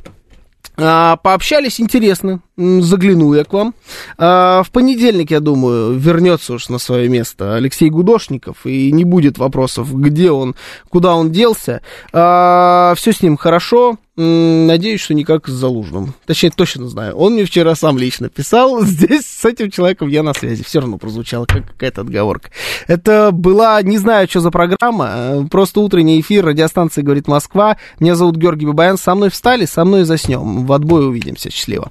а, 0.78 1.18
пообщались 1.18 1.80
интересно, 1.80 2.42
заглянул 2.82 3.34
я 3.34 3.44
к 3.44 3.54
вам. 3.54 3.74
А, 4.18 4.64
в 4.64 4.72
понедельник, 4.72 5.32
я 5.32 5.40
думаю, 5.40 5.98
вернется 5.98 6.54
уж 6.54 6.70
на 6.70 6.78
свое 6.78 7.10
место 7.10 7.56
Алексей 7.56 7.90
Гудошников, 7.90 8.66
и 8.66 8.92
не 8.92 9.04
будет 9.04 9.38
вопросов, 9.38 9.94
где 9.94 10.32
он, 10.32 10.56
куда 10.90 11.16
он 11.16 11.32
делся. 11.32 11.82
А, 12.14 12.94
все 12.96 13.14
с 13.14 13.22
ним 13.22 13.38
хорошо, 13.38 13.98
Надеюсь, 14.18 15.00
что 15.00 15.14
никак 15.14 15.48
с 15.48 15.52
Залужным. 15.52 16.14
Точнее, 16.26 16.52
точно 16.52 16.90
знаю. 16.90 17.16
Он 17.16 17.34
мне 17.34 17.46
вчера 17.46 17.76
сам 17.76 17.98
лично 17.98 18.30
писал. 18.30 18.82
Здесь 18.86 19.26
с 19.26 19.46
этим 19.46 19.72
человеком 19.72 20.10
я 20.10 20.22
на 20.22 20.34
связи. 20.34 20.64
Все 20.64 20.82
равно 20.82 20.98
прозвучала 20.98 21.46
как 21.46 21.66
какая-то 21.66 22.02
отговорка. 22.02 22.50
Это 22.88 23.32
была, 23.32 23.82
не 23.82 23.98
знаю, 23.98 24.28
что 24.30 24.42
за 24.42 24.52
программа, 24.52 25.10
э, 25.14 25.44
просто 25.50 25.80
утренний 25.80 26.20
эфир 26.20 26.46
радиостанции 26.46 27.02
«Говорит 27.02 27.28
Москва». 27.28 27.78
Меня 28.00 28.16
зовут 28.16 28.36
Георгий 28.36 28.66
Бабаян. 28.66 28.98
Со 28.98 29.16
мной 29.16 29.30
встали, 29.30 29.66
со 29.66 29.86
мной 29.86 30.04
заснем. 30.04 30.66
В 30.66 30.74
отбой 30.74 31.08
увидимся. 31.08 31.50
Счастливо. 31.50 31.90